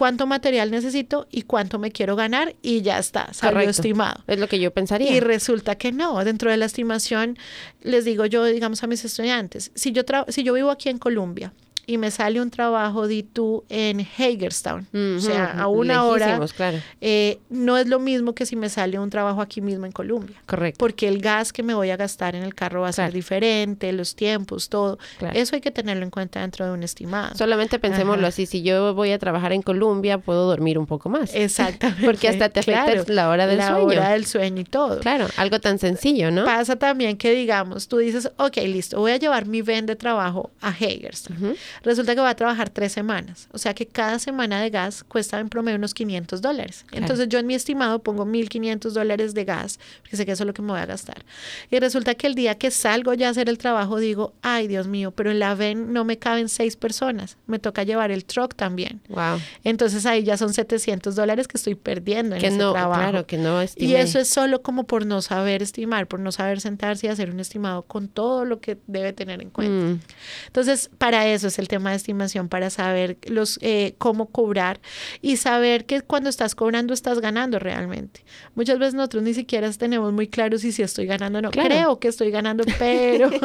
cuánto 0.00 0.26
material 0.26 0.70
necesito 0.70 1.28
y 1.30 1.42
cuánto 1.42 1.78
me 1.78 1.92
quiero 1.92 2.16
ganar 2.16 2.56
y 2.62 2.80
ya 2.80 2.98
está, 2.98 3.34
salió 3.34 3.68
estimado. 3.68 4.24
Es 4.26 4.40
lo 4.40 4.48
que 4.48 4.58
yo 4.58 4.70
pensaría. 4.70 5.12
Y 5.12 5.20
resulta 5.20 5.74
que 5.74 5.92
no, 5.92 6.24
dentro 6.24 6.50
de 6.50 6.56
la 6.56 6.64
estimación 6.64 7.36
les 7.82 8.06
digo 8.06 8.24
yo, 8.24 8.46
digamos 8.46 8.82
a 8.82 8.86
mis 8.86 9.04
estudiantes, 9.04 9.72
si 9.74 9.92
yo, 9.92 10.00
si 10.28 10.42
yo 10.42 10.54
vivo 10.54 10.70
aquí 10.70 10.88
en 10.88 10.96
Colombia 10.96 11.52
y 11.90 11.98
me 11.98 12.12
sale 12.12 12.40
un 12.40 12.50
trabajo 12.50 13.08
de 13.08 13.24
tú 13.24 13.64
en 13.68 14.00
Hagerstown, 14.00 14.86
o 15.16 15.20
sea, 15.20 15.46
a 15.58 15.66
una 15.66 16.04
hora, 16.04 16.38
claro. 16.56 16.78
eh, 17.00 17.38
no 17.48 17.76
es 17.76 17.88
lo 17.88 17.98
mismo 17.98 18.32
que 18.32 18.46
si 18.46 18.54
me 18.54 18.68
sale 18.68 18.96
un 19.00 19.10
trabajo 19.10 19.40
aquí 19.40 19.60
mismo 19.60 19.86
en 19.86 19.92
Colombia. 19.92 20.36
Correcto. 20.46 20.78
Porque 20.78 21.08
el 21.08 21.20
gas 21.20 21.52
que 21.52 21.64
me 21.64 21.74
voy 21.74 21.90
a 21.90 21.96
gastar 21.96 22.36
en 22.36 22.44
el 22.44 22.54
carro 22.54 22.82
va 22.82 22.88
a 22.88 22.92
ser 22.92 23.12
diferente, 23.12 23.92
los 23.92 24.14
tiempos, 24.14 24.68
todo. 24.68 24.98
Claro. 25.18 25.36
Eso 25.36 25.56
hay 25.56 25.60
que 25.60 25.72
tenerlo 25.72 26.04
en 26.04 26.10
cuenta 26.10 26.40
dentro 26.40 26.64
de 26.64 26.70
un 26.72 26.84
estimado. 26.84 27.34
Solamente 27.36 27.80
pensémoslo 27.80 28.22
Ajá. 28.22 28.28
así, 28.28 28.46
si 28.46 28.62
yo 28.62 28.94
voy 28.94 29.10
a 29.10 29.18
trabajar 29.18 29.52
en 29.52 29.62
Colombia, 29.62 30.18
puedo 30.18 30.46
dormir 30.46 30.78
un 30.78 30.86
poco 30.86 31.08
más. 31.08 31.34
Exactamente. 31.34 32.04
Porque 32.06 32.28
hasta 32.28 32.50
te 32.50 32.60
afecta 32.60 33.12
la 33.12 33.28
hora 33.30 33.48
del 33.48 33.58
la 33.58 33.70
sueño. 33.70 33.86
hora 33.86 34.10
del 34.10 34.26
sueño 34.26 34.60
y 34.60 34.64
todo. 34.64 35.00
Claro, 35.00 35.26
algo 35.36 35.58
tan 35.58 35.80
sencillo, 35.80 36.30
¿no? 36.30 36.44
Pasa 36.44 36.76
también 36.76 37.16
que 37.16 37.32
digamos, 37.32 37.88
tú 37.88 37.96
dices, 37.98 38.30
ok, 38.36 38.58
listo, 38.58 39.00
voy 39.00 39.10
a 39.10 39.16
llevar 39.16 39.46
mi 39.46 39.60
ven 39.62 39.86
de 39.86 39.96
trabajo 39.96 40.50
a 40.60 40.68
Hagerstown. 40.68 41.56
Resulta 41.82 42.14
que 42.14 42.20
va 42.20 42.30
a 42.30 42.34
trabajar 42.36 42.68
tres 42.70 42.92
semanas. 42.92 43.48
O 43.52 43.58
sea 43.58 43.74
que 43.74 43.86
cada 43.86 44.18
semana 44.18 44.60
de 44.60 44.70
gas 44.70 45.02
cuesta 45.04 45.38
en 45.40 45.48
promedio 45.48 45.78
unos 45.78 45.94
500 45.94 46.42
dólares. 46.42 46.84
Claro. 46.88 47.04
Entonces 47.04 47.28
yo 47.28 47.38
en 47.38 47.46
mi 47.46 47.54
estimado 47.54 48.00
pongo 48.00 48.26
1.500 48.26 48.90
dólares 48.90 49.34
de 49.34 49.44
gas, 49.44 49.78
porque 50.02 50.16
sé 50.16 50.26
que 50.26 50.32
eso 50.32 50.42
es 50.42 50.46
lo 50.46 50.54
que 50.54 50.62
me 50.62 50.68
voy 50.72 50.80
a 50.80 50.86
gastar. 50.86 51.24
Y 51.70 51.78
resulta 51.78 52.14
que 52.14 52.26
el 52.26 52.34
día 52.34 52.56
que 52.56 52.70
salgo 52.70 53.14
ya 53.14 53.28
a 53.28 53.30
hacer 53.30 53.48
el 53.48 53.58
trabajo 53.58 53.98
digo, 53.98 54.34
ay 54.42 54.68
Dios 54.68 54.86
mío, 54.88 55.10
pero 55.12 55.30
en 55.30 55.38
la 55.38 55.54
ven 55.54 55.92
no 55.92 56.04
me 56.04 56.18
caben 56.18 56.48
seis 56.48 56.76
personas. 56.76 57.36
Me 57.46 57.58
toca 57.58 57.82
llevar 57.82 58.10
el 58.10 58.24
truck 58.24 58.54
también. 58.54 59.00
Wow. 59.08 59.38
Entonces 59.64 60.04
ahí 60.06 60.22
ya 60.22 60.36
son 60.36 60.52
700 60.52 61.14
dólares 61.14 61.48
que 61.48 61.56
estoy 61.56 61.74
perdiendo 61.74 62.34
en 62.36 62.40
Que 62.40 62.48
ese 62.48 62.56
no, 62.58 62.72
trabajo. 62.72 63.00
claro, 63.00 63.26
que 63.26 63.38
no 63.38 63.60
Y 63.60 63.64
estimé. 63.64 64.00
eso 64.00 64.18
es 64.18 64.28
solo 64.28 64.62
como 64.62 64.84
por 64.84 65.06
no 65.06 65.22
saber 65.22 65.62
estimar, 65.62 66.06
por 66.06 66.20
no 66.20 66.32
saber 66.32 66.60
sentarse 66.60 67.06
y 67.06 67.10
hacer 67.10 67.30
un 67.30 67.40
estimado 67.40 67.82
con 67.82 68.08
todo 68.08 68.44
lo 68.44 68.60
que 68.60 68.78
debe 68.86 69.12
tener 69.12 69.40
en 69.40 69.50
cuenta. 69.50 69.86
Mm, 69.86 70.00
Entonces, 70.48 70.90
para 70.98 71.26
eso 71.26 71.46
es 71.48 71.58
el 71.58 71.68
tema 71.70 71.90
de 71.90 71.96
estimación, 71.96 72.48
para 72.48 72.68
saber 72.68 73.16
los 73.28 73.58
eh, 73.62 73.94
cómo 73.98 74.26
cobrar 74.26 74.80
y 75.22 75.36
saber 75.38 75.86
que 75.86 76.02
cuando 76.02 76.28
estás 76.28 76.54
cobrando 76.54 76.92
estás 76.92 77.20
ganando 77.20 77.58
realmente. 77.58 78.24
Muchas 78.54 78.78
veces 78.78 78.94
nosotros 78.94 79.22
ni 79.22 79.32
siquiera 79.32 79.70
tenemos 79.72 80.12
muy 80.12 80.26
claro 80.28 80.58
si, 80.58 80.72
si 80.72 80.82
estoy 80.82 81.06
ganando 81.06 81.38
o 81.38 81.42
no. 81.42 81.50
Claro. 81.50 81.68
Creo 81.68 81.98
que 82.00 82.08
estoy 82.08 82.30
ganando, 82.30 82.64
pero... 82.78 83.30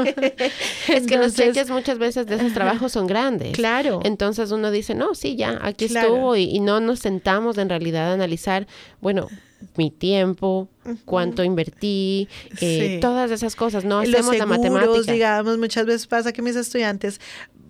es 0.90 1.06
que 1.08 1.18
los 1.18 1.28
Entonces, 1.34 1.36
cheques 1.36 1.70
muchas 1.70 1.98
veces 2.00 2.26
de 2.28 2.36
esos 2.36 2.54
trabajos 2.54 2.92
son 2.92 3.08
grandes. 3.08 3.54
Claro. 3.54 4.00
Entonces 4.04 4.52
uno 4.52 4.72
dice, 4.72 4.96
no, 4.96 5.14
sí, 5.16 5.36
ya, 5.36 5.60
aquí 5.62 5.88
Claro. 5.88 6.08
estuvo 6.08 6.36
y, 6.36 6.44
y 6.46 6.60
no 6.60 6.80
nos 6.80 7.00
sentamos 7.00 7.58
en 7.58 7.70
realidad 7.70 8.10
a 8.10 8.14
analizar, 8.14 8.66
bueno, 9.02 9.28
mi 9.78 9.90
tiempo, 9.92 10.68
cuánto 11.06 11.44
invertí, 11.44 12.28
eh, 12.62 12.96
Sí. 12.96 13.00
todas 13.02 13.32
esas 13.32 13.56
cosas. 13.56 13.84
No 13.84 14.02
los 14.04 14.10
hacemos 14.14 14.38
la 14.38 14.46
seguros, 14.46 14.58
matemática. 14.74 15.12
digamos, 15.14 15.58
muchas 15.58 15.86
veces 15.86 16.08
pasa 16.08 16.32
que 16.34 16.42
mis 16.42 16.56
estudiantes 16.56 17.20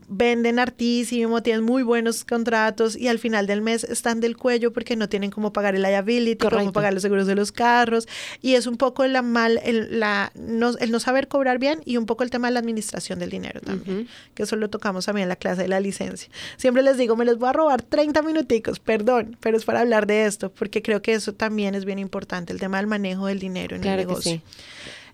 venden 0.07 0.59
hartísimo, 0.59 1.41
tienen 1.41 1.63
muy 1.63 1.83
buenos 1.83 2.25
contratos 2.25 2.95
y 2.95 3.07
al 3.07 3.19
final 3.19 3.47
del 3.47 3.61
mes 3.61 3.83
están 3.83 4.19
del 4.21 4.37
cuello 4.37 4.71
porque 4.71 4.95
no 4.95 5.09
tienen 5.09 5.31
cómo 5.31 5.51
pagar 5.53 5.75
el 5.75 5.81
liability, 5.81 6.37
Correcto. 6.37 6.59
cómo 6.59 6.73
pagar 6.73 6.93
los 6.93 7.01
seguros 7.01 7.27
de 7.27 7.35
los 7.35 7.51
carros 7.51 8.07
y 8.41 8.53
es 8.55 8.67
un 8.67 8.77
poco 8.77 9.05
la 9.07 9.21
mal, 9.21 9.59
el, 9.63 9.99
la, 9.99 10.31
no, 10.35 10.77
el 10.77 10.91
no 10.91 10.99
saber 10.99 11.27
cobrar 11.27 11.57
bien 11.59 11.81
y 11.85 11.97
un 11.97 12.05
poco 12.05 12.23
el 12.23 12.29
tema 12.29 12.47
de 12.47 12.53
la 12.53 12.59
administración 12.59 13.19
del 13.19 13.29
dinero 13.29 13.61
también, 13.61 14.07
que 14.33 14.43
eso 14.43 14.55
lo 14.55 14.69
tocamos 14.69 15.05
también 15.05 15.23
en 15.23 15.29
la 15.29 15.35
clase 15.35 15.63
de 15.63 15.67
la 15.67 15.79
licencia. 15.79 16.29
Siempre 16.57 16.83
les 16.83 16.97
digo, 16.97 17.15
me 17.15 17.25
les 17.25 17.37
voy 17.37 17.49
a 17.49 17.53
robar 17.53 17.81
30 17.81 18.21
minuticos, 18.21 18.79
perdón, 18.79 19.37
pero 19.39 19.57
es 19.57 19.65
para 19.65 19.79
hablar 19.81 20.05
de 20.07 20.25
esto 20.25 20.51
porque 20.51 20.81
creo 20.81 21.01
que 21.01 21.13
eso 21.13 21.33
también 21.33 21.75
es 21.75 21.85
bien 21.85 21.99
importante, 21.99 22.53
el 22.53 22.59
tema 22.59 22.77
del 22.77 22.87
manejo 22.87 23.27
del 23.27 23.39
dinero 23.39 23.75
en 23.75 23.81
Claro 23.81 24.01
el 24.01 24.07
que 24.07 24.11
negocio. 24.11 24.31
sí. 24.33 24.41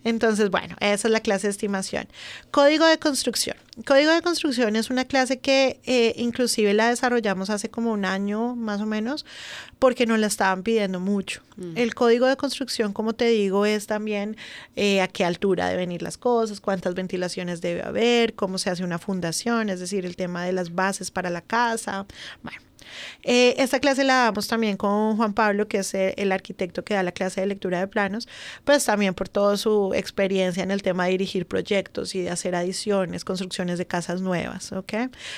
Entonces, 0.03 0.49
bueno, 0.49 0.75
esa 0.79 1.07
es 1.07 1.11
la 1.11 1.19
clase 1.19 1.47
de 1.47 1.51
estimación. 1.51 2.07
Código 2.49 2.85
de 2.85 2.97
construcción. 2.97 3.55
Código 3.85 4.11
de 4.11 4.21
construcción 4.21 4.75
es 4.75 4.89
una 4.89 5.05
clase 5.05 5.39
que 5.39 5.79
eh, 5.85 6.13
inclusive 6.17 6.73
la 6.73 6.89
desarrollamos 6.89 7.49
hace 7.49 7.69
como 7.69 7.91
un 7.91 8.05
año 8.05 8.55
más 8.55 8.81
o 8.81 8.85
menos 8.85 9.25
porque 9.79 10.05
nos 10.05 10.19
la 10.19 10.27
estaban 10.27 10.63
pidiendo 10.63 10.99
mucho. 10.99 11.41
El 11.75 11.93
código 11.93 12.25
de 12.25 12.37
construcción, 12.37 12.91
como 12.91 13.13
te 13.13 13.27
digo, 13.27 13.67
es 13.67 13.85
también 13.85 14.35
eh, 14.75 15.01
a 15.01 15.07
qué 15.07 15.25
altura 15.25 15.69
deben 15.69 15.91
ir 15.91 16.01
las 16.01 16.17
cosas, 16.17 16.59
cuántas 16.59 16.95
ventilaciones 16.95 17.61
debe 17.61 17.83
haber, 17.83 18.33
cómo 18.33 18.57
se 18.57 18.71
hace 18.71 18.83
una 18.83 18.97
fundación, 18.97 19.69
es 19.69 19.79
decir, 19.79 20.05
el 20.05 20.15
tema 20.15 20.43
de 20.43 20.53
las 20.53 20.73
bases 20.73 21.11
para 21.11 21.29
la 21.29 21.41
casa. 21.41 22.07
Bueno, 22.41 22.61
eh, 23.23 23.55
esta 23.57 23.79
clase 23.79 24.03
la 24.03 24.23
damos 24.25 24.47
también 24.47 24.77
con 24.77 25.17
Juan 25.17 25.33
Pablo, 25.33 25.67
que 25.67 25.79
es 25.79 25.93
eh, 25.93 26.13
el 26.17 26.31
arquitecto 26.31 26.83
que 26.83 26.93
da 26.93 27.03
la 27.03 27.11
clase 27.11 27.41
de 27.41 27.47
lectura 27.47 27.79
de 27.79 27.87
planos, 27.87 28.27
pues 28.63 28.85
también 28.85 29.13
por 29.13 29.29
toda 29.29 29.57
su 29.57 29.93
experiencia 29.93 30.63
en 30.63 30.71
el 30.71 30.81
tema 30.81 31.05
de 31.05 31.11
dirigir 31.11 31.45
proyectos 31.45 32.15
y 32.15 32.21
de 32.21 32.29
hacer 32.29 32.55
adiciones, 32.55 33.25
construcciones 33.25 33.77
de 33.77 33.87
casas 33.87 34.21
nuevas, 34.21 34.71
¿ok? 34.71 34.93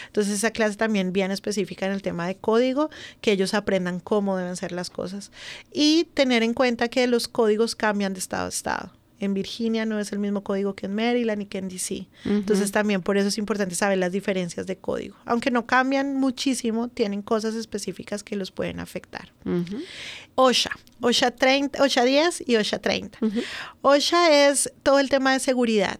Entonces 0.08 0.34
esa 0.34 0.52
clase 0.52 0.78
también 0.78 1.14
bien 1.14 1.32
específica 1.32 1.86
en 1.86 1.92
el 1.92 2.02
tema 2.02 2.28
de 2.28 2.36
código, 2.36 2.90
que 3.22 3.32
ellos 3.32 3.54
aprendan 3.54 4.00
cómo 4.00 4.38
deben 4.38 4.56
ser 4.56 4.72
las 4.72 4.90
cosas 4.90 5.32
y 5.72 6.06
tener 6.14 6.44
en 6.44 6.54
cuenta 6.54 6.88
que 6.88 7.08
los 7.08 7.28
códigos 7.28 7.76
cambian 7.76 8.14
de 8.14 8.20
estado 8.20 8.46
a 8.46 8.50
estado. 8.50 9.03
En 9.20 9.34
Virginia 9.34 9.86
no 9.86 10.00
es 10.00 10.12
el 10.12 10.20
mismo 10.20 10.44
código 10.44 10.76
que 10.76 10.88
en 10.88 10.96
Maryland 10.96 11.44
y 11.44 11.46
que 11.46 11.58
en 11.58 11.70
DC. 11.70 12.08
Entonces 12.26 12.72
también 12.72 13.02
por 13.02 13.18
eso 13.18 13.28
es 13.28 13.38
importante 13.38 13.76
saber 13.76 13.98
las 13.98 14.12
diferencias 14.12 14.68
de 14.68 14.76
código. 14.78 15.16
Aunque 15.26 15.52
no 15.52 15.66
cambian 15.66 16.16
muchísimo, 16.16 16.90
tienen 16.90 17.22
cosas 17.22 17.56
específicas 17.56 18.24
que 18.24 18.36
los 18.36 18.52
pueden 18.52 18.80
afectar. 18.80 19.32
OSHA, 20.36 20.72
OSHA 21.00 21.32
30, 21.32 21.82
OSHA 21.82 22.04
10 22.04 22.44
y 22.48 22.56
OSHA 22.58 22.80
30. 22.80 23.20
OSHA 23.82 24.50
es 24.50 24.74
todo 24.84 25.00
el 25.00 25.10
tema 25.10 25.34
de 25.34 25.40
seguridad. 25.40 26.00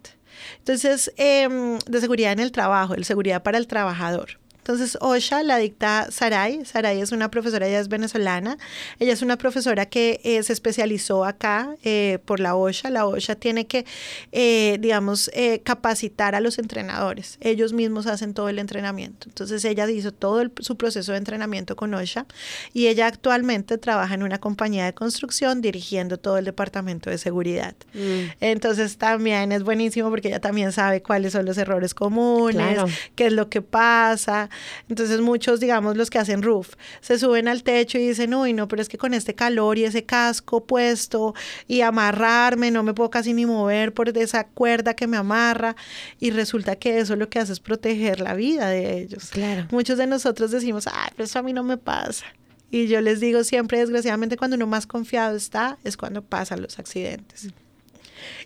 Entonces, 0.60 1.12
em, 1.18 1.80
de 1.80 2.02
seguridad 2.02 2.32
en 2.34 2.40
el 2.40 2.52
trabajo, 2.52 2.96
de 2.96 3.04
seguridad 3.04 3.44
para 3.44 3.58
el 3.58 3.68
trabajador. 3.68 4.40
Entonces, 4.64 4.98
OSHA 5.02 5.44
la 5.44 5.58
dicta 5.58 6.08
Saray. 6.10 6.64
Saray 6.64 7.02
es 7.02 7.12
una 7.12 7.30
profesora, 7.30 7.68
ella 7.68 7.82
es 7.82 7.90
venezolana. 7.90 8.58
Ella 8.98 9.12
es 9.12 9.22
una 9.22 9.38
profesora 9.38 9.88
que 9.88 10.22
eh, 10.24 10.42
se 10.42 10.54
especializó 10.54 11.26
acá 11.26 11.76
eh, 11.84 12.20
por 12.24 12.40
la 12.40 12.56
OSHA. 12.56 12.90
La 12.90 13.06
OSHA 13.06 13.36
tiene 13.36 13.68
que, 13.68 13.86
eh, 14.32 14.78
digamos, 14.80 15.30
eh, 15.34 15.60
capacitar 15.66 16.34
a 16.34 16.40
los 16.40 16.60
entrenadores. 16.60 17.38
Ellos 17.42 17.74
mismos 17.74 18.08
hacen 18.08 18.34
todo 18.34 18.48
el 18.48 18.58
entrenamiento. 18.58 19.28
Entonces, 19.28 19.66
ella 19.66 19.90
hizo 19.90 20.14
todo 20.14 20.40
el- 20.40 20.54
su 20.62 20.78
proceso 20.78 21.12
de 21.12 21.18
entrenamiento 21.18 21.76
con 21.76 21.94
OSHA 21.94 22.26
y 22.72 22.88
ella 22.88 23.08
actualmente 23.08 23.78
trabaja 23.78 24.14
en 24.14 24.24
una 24.24 24.40
compañía 24.40 24.86
de 24.86 24.94
construcción 24.94 25.62
dirigiendo 25.62 26.18
todo 26.18 26.38
el 26.38 26.46
departamento 26.46 27.10
de 27.10 27.18
seguridad. 27.18 27.76
Mm. 27.94 28.32
Entonces 28.40 28.98
también 28.98 29.52
es 29.52 29.64
buenísimo 29.64 30.10
porque 30.10 30.30
ella 30.30 30.40
también 30.40 30.72
sabe 30.72 31.02
cuáles 31.02 31.34
son 31.34 31.46
los 31.46 31.58
errores 31.58 31.94
comunes, 31.94 32.56
Claro. 32.76 32.88
qué 33.16 33.26
es 33.28 33.34
lo 33.34 33.50
que 33.50 33.62
pasa. 33.62 34.50
Entonces 34.90 35.22
muchos, 35.22 35.60
digamos, 35.60 35.98
los 35.98 36.10
que 36.10 36.20
hacen 36.20 36.42
roof, 36.42 36.76
se 37.02 37.18
suben 37.20 37.48
al 37.48 37.64
techo 37.64 37.98
y 37.98 38.08
dicen, 38.08 38.34
uy, 38.34 38.54
no, 38.54 38.68
pero 38.68 38.82
es 38.82 38.90
que 38.90 38.98
con 38.98 39.14
este 39.14 39.36
calor 39.36 39.78
y 39.78 39.86
ese 39.86 40.04
casco 40.04 40.66
puesto 40.66 41.34
y 41.68 41.82
amarrarme, 41.82 42.72
no 42.72 42.84
me 42.84 42.94
puedo 42.94 43.10
casi 43.10 43.34
ni 43.34 43.46
mover 43.46 43.94
por 43.94 44.16
esa 44.18 44.46
cuerda 44.46 44.94
que 44.96 45.08
me 45.08 45.18
amarra. 45.18 45.76
Y 46.20 46.32
resulta 46.32 46.76
que 46.76 47.00
eso 47.00 47.16
lo 47.16 47.30
que 47.30 47.40
hace 47.40 47.54
es 47.54 47.60
proteger 47.60 48.20
la 48.20 48.34
vida 48.34 48.68
de 48.70 49.00
ellos. 49.00 49.30
Claro. 49.32 49.68
Muchos 49.72 49.98
de 49.98 50.08
nosotros 50.08 50.52
decimos, 50.52 50.88
ay, 50.88 51.12
pero 51.16 51.26
eso 51.26 51.40
a 51.40 51.44
mí 51.44 51.54
no 51.54 51.64
me 51.64 51.78
pasa. 51.78 52.26
Y 52.72 52.88
yo 52.88 53.02
les 53.02 53.20
digo 53.20 53.44
siempre, 53.44 53.78
desgraciadamente, 53.78 54.36
cuando 54.36 54.56
uno 54.56 54.66
más 54.66 54.88
confiado 54.88 55.36
está, 55.38 55.78
es 55.84 55.96
cuando 55.96 56.24
pasan 56.24 56.62
los 56.62 56.80
accidentes. 56.80 57.54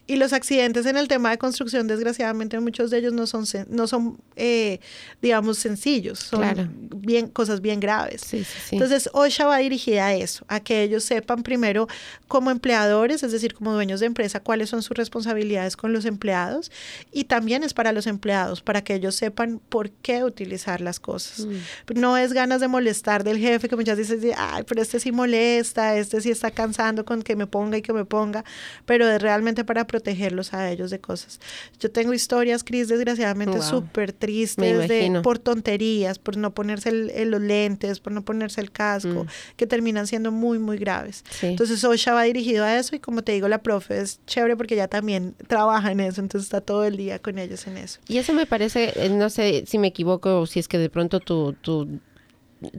Y 0.07 0.15
los 0.15 0.31
accidentes 0.33 0.85
en 0.85 0.95
el 0.97 1.07
tema 1.07 1.31
de 1.31 1.37
construcción, 1.37 1.85
desgraciadamente, 1.87 2.59
muchos 2.59 2.89
de 2.91 2.99
ellos 2.99 3.13
no 3.13 3.27
son, 3.27 3.45
no 3.69 3.87
son 3.87 4.17
eh, 4.37 4.79
digamos, 5.21 5.57
sencillos, 5.57 6.19
son 6.19 6.39
Claro. 6.39 6.69
bien, 6.95 7.27
cosas 7.27 7.59
bien 7.61 7.79
graves. 7.79 8.21
Sí, 8.21 8.43
sí, 8.43 8.59
sí. 8.69 8.75
Entonces, 8.75 9.09
OSHA 9.13 9.45
va 9.47 9.57
dirigida 9.57 10.07
a 10.07 10.13
eso, 10.15 10.45
a 10.47 10.59
que 10.61 10.81
ellos 10.83 11.03
sepan 11.03 11.43
primero 11.43 11.87
como 12.27 12.51
empleadores, 12.51 13.21
es 13.23 13.31
decir, 13.31 13.53
como 13.53 13.73
dueños 13.73 13.99
de 13.99 14.05
empresa, 14.05 14.39
cuáles 14.39 14.69
son 14.69 14.81
sus 14.81 14.95
responsabilidades 14.97 15.75
con 15.75 15.91
los 15.91 16.05
empleados 16.05 16.71
y 17.11 17.25
también 17.25 17.63
es 17.63 17.73
para 17.73 17.91
los 17.91 18.07
empleados, 18.07 18.61
para 18.61 18.81
que 18.83 18.95
ellos 18.95 19.15
sepan 19.15 19.59
por 19.69 19.89
qué 19.89 20.23
utilizar 20.23 20.81
las 20.81 20.99
cosas. 20.99 21.45
Mm. 21.45 21.99
No 21.99 22.17
es 22.17 22.33
ganas 22.33 22.61
de 22.61 22.67
molestar 22.67 23.23
del 23.23 23.37
jefe, 23.37 23.67
que 23.67 23.75
muchas 23.75 23.97
veces 23.97 24.21
dice, 24.21 24.35
ay, 24.37 24.63
pero 24.67 24.81
este 24.81 24.99
sí 24.99 25.11
molesta, 25.11 25.97
este 25.97 26.21
sí 26.21 26.29
está 26.31 26.51
cansando 26.51 27.03
con 27.05 27.21
que 27.23 27.35
me 27.35 27.47
ponga 27.47 27.77
y 27.77 27.81
que 27.81 27.93
me 27.93 28.05
ponga, 28.05 28.43
pero 28.85 29.07
es 29.09 29.21
realmente 29.21 29.65
para 29.65 29.85
protegerlos 30.01 30.53
a 30.53 30.69
ellos 30.71 30.91
de 30.91 30.99
cosas. 30.99 31.39
Yo 31.79 31.89
tengo 31.89 32.13
historias, 32.13 32.63
Cris, 32.63 32.87
desgraciadamente 32.87 33.57
Wow. 33.57 33.67
súper 33.67 34.13
tristes 34.13 34.87
de, 34.87 35.19
por 35.23 35.39
tonterías, 35.39 36.19
por 36.19 36.37
no 36.37 36.53
ponerse 36.53 36.89
el- 36.89 37.09
el- 37.09 37.31
los 37.31 37.41
lentes, 37.41 37.99
por 37.99 38.13
no 38.13 38.21
ponerse 38.23 38.61
el 38.61 38.69
casco, 38.71 39.23
Mm. 39.23 39.27
que 39.55 39.65
terminan 39.65 40.05
siendo 40.05 40.31
muy, 40.31 40.59
muy 40.59 40.77
graves. 40.77 41.23
Sí. 41.31 41.47
Entonces, 41.47 41.83
OSHA 41.83 42.13
va 42.13 42.23
dirigido 42.23 42.63
a 42.63 42.77
eso 42.77 42.95
y 42.95 42.99
como 42.99 43.23
te 43.23 43.31
digo, 43.31 43.47
la 43.47 43.63
profe 43.63 43.99
es 44.01 44.19
chévere 44.27 44.55
porque 44.55 44.75
ella 44.75 44.87
también 44.87 45.33
trabaja 45.47 45.91
en 45.91 45.99
eso, 45.99 46.21
entonces 46.21 46.45
está 46.45 46.61
todo 46.61 46.85
el 46.85 46.95
día 46.95 47.17
con 47.19 47.39
ellos 47.39 47.65
en 47.65 47.77
eso. 47.77 47.99
Y 48.07 48.17
eso 48.17 48.33
me 48.33 48.45
parece, 48.45 48.93
eh, 48.95 49.09
no 49.09 49.29
sé 49.31 49.63
si 49.65 49.79
me 49.79 49.87
equivoco 49.87 50.41
o 50.41 50.45
si 50.45 50.59
es 50.59 50.67
que 50.67 50.77
de 50.77 50.89
pronto 50.91 51.19
tu, 51.19 51.53
tu, 51.53 51.99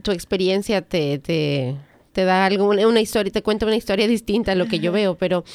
tu 0.03 0.11
experiencia 0.11 0.81
te, 0.81 1.19
te, 1.19 1.75
te 2.19 2.25
da 2.25 2.45
alguna 2.45 2.85
una 2.85 2.99
historia, 2.99 3.31
te 3.31 3.41
cuenta 3.41 3.65
una 3.65 3.77
historia 3.77 4.05
distinta 4.05 4.51
a 4.51 4.55
lo 4.55 4.67
que 4.67 4.79
yo 4.79 4.91
veo, 4.91 5.15
pero 5.15 5.45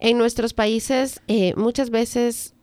en 0.00 0.16
nuestros 0.16 0.54
países 0.54 1.20
eh, 1.28 1.52
muchas 1.54 1.90
veces 1.90 2.54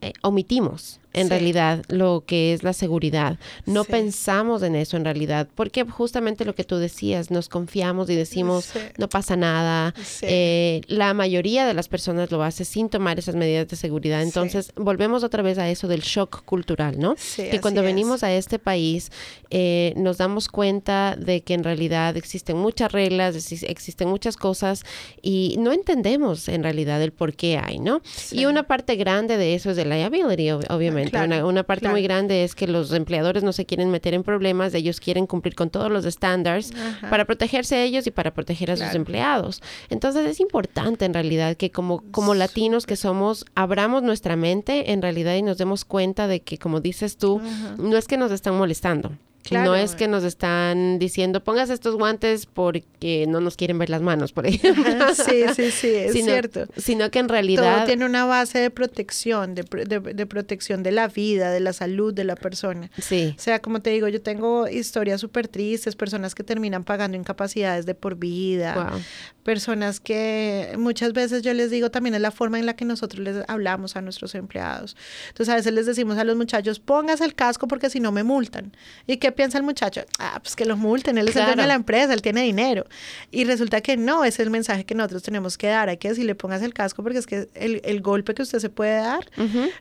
eh, 0.00 0.12
omitimos 0.22 1.00
en 1.12 1.24
Sí. 1.26 1.30
realidad 1.30 1.82
lo 1.88 2.24
que 2.26 2.52
es 2.52 2.62
la 2.62 2.72
seguridad. 2.72 3.38
No 3.66 3.84
Sí. 3.84 3.90
pensamos 3.92 4.62
en 4.62 4.74
eso 4.76 4.96
en 4.96 5.04
realidad, 5.04 5.48
porque 5.54 5.84
justamente 5.84 6.44
lo 6.44 6.54
que 6.54 6.64
tú 6.64 6.76
decías, 6.76 7.30
nos 7.30 7.48
confiamos 7.48 8.10
y 8.10 8.14
decimos, 8.14 8.66
Sí. 8.66 8.78
no 8.98 9.08
pasa 9.08 9.36
nada. 9.36 9.94
Eh, 10.22 10.82
la 10.86 11.14
mayoría 11.14 11.66
de 11.66 11.74
las 11.74 11.88
personas 11.88 12.30
lo 12.30 12.42
hace 12.42 12.64
sin 12.64 12.88
tomar 12.88 13.18
esas 13.18 13.34
medidas 13.34 13.68
de 13.68 13.76
seguridad. 13.76 14.22
Entonces, 14.22 14.72
volvemos 14.76 15.24
otra 15.24 15.42
vez 15.42 15.58
a 15.58 15.68
eso 15.70 15.88
del 15.88 16.00
shock 16.02 16.44
cultural, 16.44 16.98
¿no? 16.98 17.14
Que 17.36 17.60
cuando 17.60 17.80
es. 17.80 17.86
venimos 17.86 18.22
a 18.22 18.32
este 18.32 18.58
país 18.58 19.10
eh, 19.50 19.94
nos 19.96 20.18
damos 20.18 20.48
cuenta 20.48 21.16
de 21.18 21.40
que 21.40 21.54
en 21.54 21.64
realidad 21.64 22.16
existen 22.16 22.56
muchas 22.58 22.92
reglas, 22.92 23.34
exis- 23.34 23.64
existen 23.66 24.08
muchas 24.08 24.36
cosas 24.36 24.84
y 25.22 25.56
no 25.58 25.72
entendemos 25.72 26.48
en 26.48 26.62
realidad 26.62 27.00
el 27.02 27.12
por 27.12 27.34
qué 27.34 27.56
hay, 27.58 27.78
¿no? 27.78 28.02
Y 28.30 28.44
una 28.44 28.64
parte 28.64 28.96
grande 28.96 29.36
de 29.38 29.54
eso 29.54 29.70
es 29.70 29.76
de 29.76 29.84
liability, 29.86 30.48
ob- 30.48 30.66
obviamente. 30.70 30.97
Claro, 31.06 31.26
una, 31.26 31.46
una 31.46 31.62
parte 31.62 31.88
muy 31.88 32.02
grande 32.02 32.44
es 32.44 32.54
que 32.54 32.66
los 32.66 32.92
empleadores 32.92 33.42
no 33.42 33.52
se 33.52 33.66
quieren 33.66 33.90
meter 33.90 34.14
en 34.14 34.22
problemas, 34.22 34.74
ellos 34.74 35.00
quieren 35.00 35.26
cumplir 35.26 35.54
con 35.54 35.70
todos 35.70 35.90
los 35.90 36.04
estándares 36.04 36.72
para 37.10 37.24
protegerse 37.24 37.76
a 37.76 37.84
ellos 37.84 38.06
y 38.06 38.10
para 38.10 38.32
proteger 38.34 38.70
a 38.70 38.76
sus 38.76 38.94
empleados. 38.94 39.62
Entonces 39.90 40.26
es 40.26 40.40
importante 40.40 41.04
en 41.04 41.14
realidad 41.14 41.56
que 41.56 41.70
como, 41.70 42.02
como 42.10 42.34
latinos 42.34 42.86
que 42.86 42.96
somos, 42.96 43.44
abramos 43.54 44.02
nuestra 44.02 44.36
mente 44.36 44.92
en 44.92 45.02
realidad 45.02 45.34
y 45.34 45.42
nos 45.42 45.58
demos 45.58 45.84
cuenta 45.84 46.26
de 46.26 46.40
que, 46.40 46.58
como 46.58 46.80
dices 46.80 47.16
tú, 47.16 47.40
Ajá. 47.40 47.76
no 47.78 47.96
es 47.96 48.06
que 48.06 48.16
nos 48.16 48.32
están 48.32 48.56
molestando. 48.56 49.12
Claro. 49.48 49.70
No 49.70 49.76
es 49.76 49.94
que 49.94 50.08
nos 50.08 50.24
están 50.24 50.98
diciendo 50.98 51.42
pongas 51.42 51.70
estos 51.70 51.96
guantes 51.96 52.46
porque 52.46 53.26
no 53.28 53.40
nos 53.40 53.56
quieren 53.56 53.78
ver 53.78 53.90
las 53.90 54.02
manos, 54.02 54.32
por 54.32 54.46
ejemplo. 54.46 54.84
Sí, 55.14 55.44
sí, 55.54 55.70
sí, 55.70 55.88
es 55.88 56.12
sino, 56.12 56.26
cierto. 56.26 56.66
Sino 56.76 57.10
que 57.10 57.18
en 57.18 57.26
Todo 57.26 57.32
realidad 57.34 57.86
tiene 57.86 58.04
una 58.04 58.24
base 58.24 58.58
de 58.58 58.70
protección, 58.70 59.54
de, 59.54 59.62
de- 59.86 60.00
de 60.14 60.26
protección 60.26 60.82
de 60.82 60.92
la 60.92 61.08
vida, 61.08 61.50
de 61.50 61.60
la 61.60 61.72
salud 61.72 62.12
de 62.12 62.24
la 62.24 62.36
persona. 62.36 62.90
sí, 62.98 63.34
O 63.36 63.40
sea, 63.40 63.60
como 63.60 63.80
te 63.80 63.90
digo, 63.90 64.08
yo 64.08 64.20
tengo 64.22 64.68
historias 64.68 65.20
súper 65.20 65.48
tristes, 65.48 65.96
personas 65.96 66.34
que 66.34 66.44
terminan 66.44 66.84
pagando 66.84 67.16
incapacidades 67.16 67.86
de 67.86 67.94
por 67.94 68.16
vida, 68.16 68.74
wow. 68.90 69.00
personas 69.42 70.00
que 70.00 70.74
muchas 70.78 71.12
veces 71.12 71.42
yo 71.42 71.54
les 71.54 71.70
digo 71.70 71.90
también 71.90 72.14
es 72.14 72.20
la 72.20 72.30
forma 72.30 72.58
en 72.58 72.66
la 72.66 72.74
que 72.76 72.84
nosotros 72.84 73.20
les 73.22 73.36
hablamos 73.48 73.96
a 73.96 74.00
nuestros 74.02 74.34
empleados. 74.34 74.96
Entonces 75.28 75.52
a 75.52 75.56
veces 75.56 75.72
les 75.72 75.86
decimos 75.86 76.18
a 76.18 76.24
los 76.24 76.36
muchachos, 76.36 76.80
póngase 76.80 77.24
el 77.24 77.34
casco 77.34 77.66
porque 77.68 77.88
si 77.90 78.00
no 78.00 78.12
me 78.12 78.22
multan. 78.22 78.72
¿Y 79.06 79.16
qué 79.18 79.32
piensa 79.38 79.56
el 79.56 79.64
muchacho? 79.64 80.02
Ah, 80.18 80.38
pues 80.42 80.54
que 80.56 80.64
los 80.66 80.76
multen, 80.76 81.16
él 81.16 81.28
es 81.28 81.36
el 81.36 81.42
dueño 81.46 81.62
de 81.62 81.68
la 81.68 81.74
empresa, 81.74 82.12
él 82.12 82.20
tiene 82.22 82.42
dinero. 82.42 82.84
Y 83.30 83.44
resulta 83.44 83.80
que 83.80 83.96
no, 83.96 84.24
ese 84.24 84.42
es 84.42 84.46
el 84.46 84.50
mensaje 84.50 84.84
que 84.84 84.94
nosotros 84.94 85.22
tenemos 85.22 85.56
que 85.56 85.68
dar. 85.68 85.88
Hay 85.88 85.96
que 85.96 86.08
decirle, 86.08 86.34
póngase 86.34 86.64
el 86.66 86.74
casco 86.74 87.02
porque 87.02 87.18
es 87.18 87.26
que 87.26 87.48
el, 87.54 87.80
el 87.84 88.00
golpe 88.02 88.34
que 88.34 88.42
usted 88.42 88.58
se 88.58 88.68
puede 88.68 88.96
dar 88.96 89.24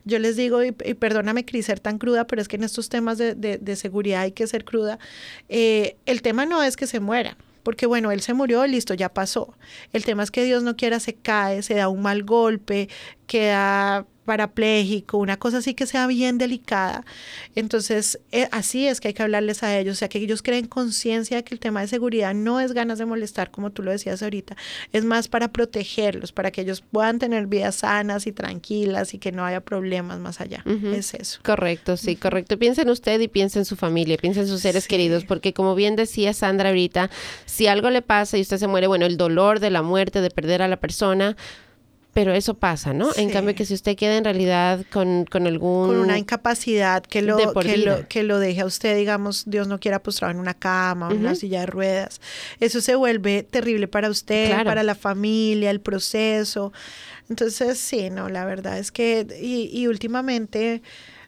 yo 0.06 0.20
les 0.20 0.36
digo, 0.38 0.64
y, 0.64 0.68
y 0.86 0.94
perdóname, 0.94 1.44
Cris, 1.44 1.66
ser 1.66 1.80
tan 1.80 1.98
cruda, 1.98 2.26
pero 2.28 2.42
es 2.42 2.48
que 2.48 2.56
en 2.56 2.64
estos 2.64 2.88
temas 2.90 3.18
de, 3.18 3.36
de- 3.36 3.58
de 3.58 3.76
seguridad 3.76 4.22
hay 4.22 4.32
que 4.32 4.48
ser 4.48 4.64
cruda. 4.64 5.00
Eh, 5.50 5.98
el 6.06 6.22
tema 6.22 6.46
no 6.46 6.62
es 6.64 6.78
que 6.78 6.88
se 6.88 7.00
muera. 7.00 7.36
Porque 7.64 7.86
bueno, 7.86 8.12
él 8.12 8.22
se 8.22 8.34
murió, 8.34 8.66
listo, 8.66 8.94
ya 8.94 9.10
pasó. 9.10 9.54
El 9.92 10.06
tema 10.06 10.24
es 10.24 10.32
que 10.32 10.44
Dios 10.46 10.64
no 10.64 10.78
quiera, 10.78 11.02
se 11.02 11.16
cae, 11.16 11.62
se 11.64 11.74
da 11.74 11.90
un 11.90 12.02
mal 12.02 12.24
golpe, 12.24 12.88
queda 13.26 14.06
parapléjico, 14.28 15.18
una 15.18 15.38
cosa 15.38 15.60
así 15.60 15.74
que 15.74 15.88
sea 15.88 16.06
bien 16.06 16.38
delicada. 16.38 17.04
Entonces, 17.56 18.20
eh, 18.32 18.48
así 18.52 18.88
es 18.88 19.00
que 19.02 19.08
hay 19.08 19.14
que 19.14 19.24
hablarles 19.24 19.64
a 19.64 19.76
ellos, 19.80 19.94
o 19.94 19.98
sea, 19.98 20.10
que 20.10 20.20
ellos 20.20 20.42
creen 20.44 20.68
conciencia 20.68 21.38
de 21.38 21.44
que 21.44 21.56
el 21.56 21.60
tema 21.60 21.82
de 21.82 21.88
seguridad 21.88 22.34
no 22.36 22.60
es 22.60 22.74
ganas 22.74 23.00
de 23.00 23.06
molestar, 23.06 23.50
como 23.50 23.72
tú 23.72 23.82
lo 23.84 23.92
decías 23.92 24.22
ahorita, 24.22 24.56
es 24.94 25.06
más 25.06 25.28
para 25.30 25.48
protegerlos, 25.52 26.32
para 26.34 26.52
que 26.52 26.62
ellos 26.62 26.82
puedan 26.92 27.20
tener 27.20 27.48
vidas 27.48 27.76
sanas 27.78 28.28
y 28.28 28.34
tranquilas 28.34 29.14
y 29.14 29.18
que 29.18 29.32
no 29.32 29.46
haya 29.46 29.62
problemas 29.62 30.20
más 30.20 30.42
allá. 30.42 30.64
Es 30.94 31.14
eso. 31.14 31.40
Correcto, 31.44 31.96
sí, 31.98 32.16
correcto. 32.18 32.60
Piensa 32.60 32.82
en 32.82 32.90
usted 32.90 33.20
y 33.22 33.30
piensa 33.30 33.60
en 33.60 33.66
su 33.66 33.76
familia, 33.78 34.18
piensa 34.18 34.42
en 34.42 34.48
sus 34.48 34.62
seres 34.62 34.84
Sí. 34.84 34.90
queridos, 34.90 35.24
porque 35.24 35.54
como 35.54 35.74
bien 35.74 35.96
decía 35.96 36.34
Sandra 36.34 36.70
ahorita, 36.70 37.10
si 37.46 37.68
algo 37.68 37.90
le 37.90 38.02
pasa 38.02 38.38
y 38.38 38.42
usted 38.42 38.58
se 38.58 38.68
muere, 38.68 38.88
bueno, 38.88 39.06
el 39.06 39.16
dolor 39.16 39.60
de 39.62 39.70
la 39.70 39.82
muerte, 39.82 40.20
de 40.22 40.30
perder 40.30 40.62
a 40.62 40.68
la 40.68 40.78
persona, 40.78 41.38
pero 42.18 42.34
eso 42.34 42.56
pasa, 42.56 42.94
¿no? 42.94 43.12
En 43.16 43.30
cambio 43.30 43.54
que 43.54 43.64
si 43.64 43.76
usted 43.76 43.96
queda 43.96 44.18
en 44.18 44.24
realidad 44.24 44.84
con, 44.92 45.26
con 45.26 45.46
algún... 45.46 45.86
Con 45.90 45.98
una 45.98 46.18
incapacidad 46.18 47.04
que 47.04 47.22
lo, 47.22 47.38
que, 47.54 47.78
lo, 47.78 48.08
que 48.08 48.24
lo 48.24 48.40
deje 48.40 48.62
a 48.62 48.66
usted, 48.66 48.98
digamos, 48.98 49.44
Dios 49.46 49.68
no 49.68 49.80
quiera 49.80 50.02
postrado 50.02 50.32
en 50.32 50.40
una 50.40 50.56
cama, 50.56 51.10
o 51.10 51.12
en 51.12 51.20
una 51.20 51.36
silla 51.36 51.60
de 51.60 51.68
ruedas. 51.68 52.20
Eso 52.60 52.82
se 52.82 52.96
vuelve 52.96 53.44
terrible 53.44 53.88
para 53.88 54.10
usted, 54.10 54.48
Claro. 54.48 54.64
para 54.66 54.82
la 54.82 54.96
familia, 54.96 55.70
el 55.70 55.80
proceso. 55.80 56.74
Entonces, 57.30 57.78
sí, 57.78 58.10
no, 58.10 58.30
la 58.30 58.46
verdad 58.46 58.80
es 58.80 58.92
que, 58.92 59.28
y, 59.40 59.70
y 59.72 59.86
últimamente, 59.86 60.82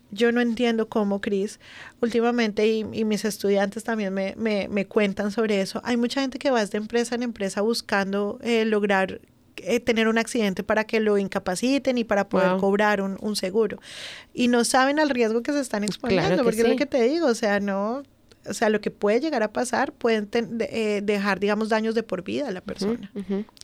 yo 0.10 0.32
no 0.32 0.42
entiendo 0.42 0.90
cómo, 0.90 1.22
Cris, 1.22 1.60
últimamente, 2.02 2.66
y, 2.66 2.84
y 2.94 3.06
mis 3.06 3.26
estudiantes 3.26 3.84
también 3.84 4.12
me, 4.12 4.34
me, 4.38 4.68
me 4.70 4.88
cuentan 4.88 5.30
sobre 5.30 5.62
eso, 5.62 5.82
hay 5.84 5.98
mucha 5.98 6.22
gente 6.22 6.40
que 6.40 6.50
va 6.50 6.66
de 6.66 6.78
empresa 6.80 7.14
en 7.14 7.22
empresa 7.22 7.62
buscando 7.62 8.40
eh, 8.42 8.66
lograr 8.66 9.22
eh, 9.66 9.80
tener 9.80 10.07
un 10.07 10.18
accidente 10.18 10.64
para 10.64 10.84
que 10.86 10.99
lo 10.99 11.18
incapaciten 11.18 11.97
y 11.97 12.03
para 12.03 12.30
poder 12.30 12.51
Wow. 12.51 12.60
cobrar 12.60 13.01
un, 13.01 13.18
un 13.22 13.36
seguro. 13.36 13.80
Y 14.34 14.47
no 14.47 14.64
saben 14.64 14.99
al 14.99 15.10
riesgo 15.10 15.41
que 15.43 15.51
se 15.53 15.60
están 15.60 15.84
exponiendo, 15.84 16.28
Claro 16.28 16.43
que 16.43 16.43
porque 16.43 16.62
es 16.62 16.68
lo 16.68 16.76
que 16.76 16.86
te 16.86 17.01
digo, 17.03 17.28
o 17.28 17.36
sea, 17.36 17.60
no, 17.60 18.03
o 18.50 18.54
sea, 18.54 18.70
lo 18.70 18.82
que 18.82 18.91
puede 18.91 19.20
llegar 19.20 19.43
a 19.43 19.52
pasar 19.54 19.93
pueden 19.93 20.30
eh, 20.34 21.02
dejar, 21.04 21.39
digamos, 21.39 21.70
daños 21.70 21.95
de 21.95 22.04
por 22.04 22.24
vida 22.24 22.47
a 22.47 22.52
la 22.52 22.62
persona. 22.62 23.12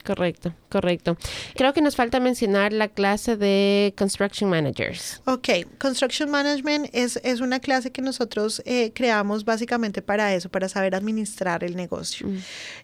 Correcto, 0.06 0.54
correcto. 0.70 1.18
Creo 1.56 1.74
que 1.74 1.82
nos 1.82 1.96
falta 1.96 2.20
mencionar 2.20 2.74
la 2.74 2.88
clase 2.88 3.38
de 3.38 3.94
Construction 3.98 4.50
Managers. 4.50 5.22
Ok, 5.26 5.50
Construction 5.80 6.30
Management 6.30 6.90
es, 6.94 7.20
es 7.24 7.42
una 7.42 7.60
clase 7.60 7.92
que 7.92 8.02
nosotros 8.02 8.62
eh, 8.66 8.92
creamos 8.94 9.46
básicamente 9.46 10.02
para 10.02 10.34
eso, 10.34 10.50
para 10.50 10.70
saber 10.70 10.96
administrar 10.96 11.64
el 11.64 11.76
negocio. 11.76 12.28
Mm. 12.28 12.38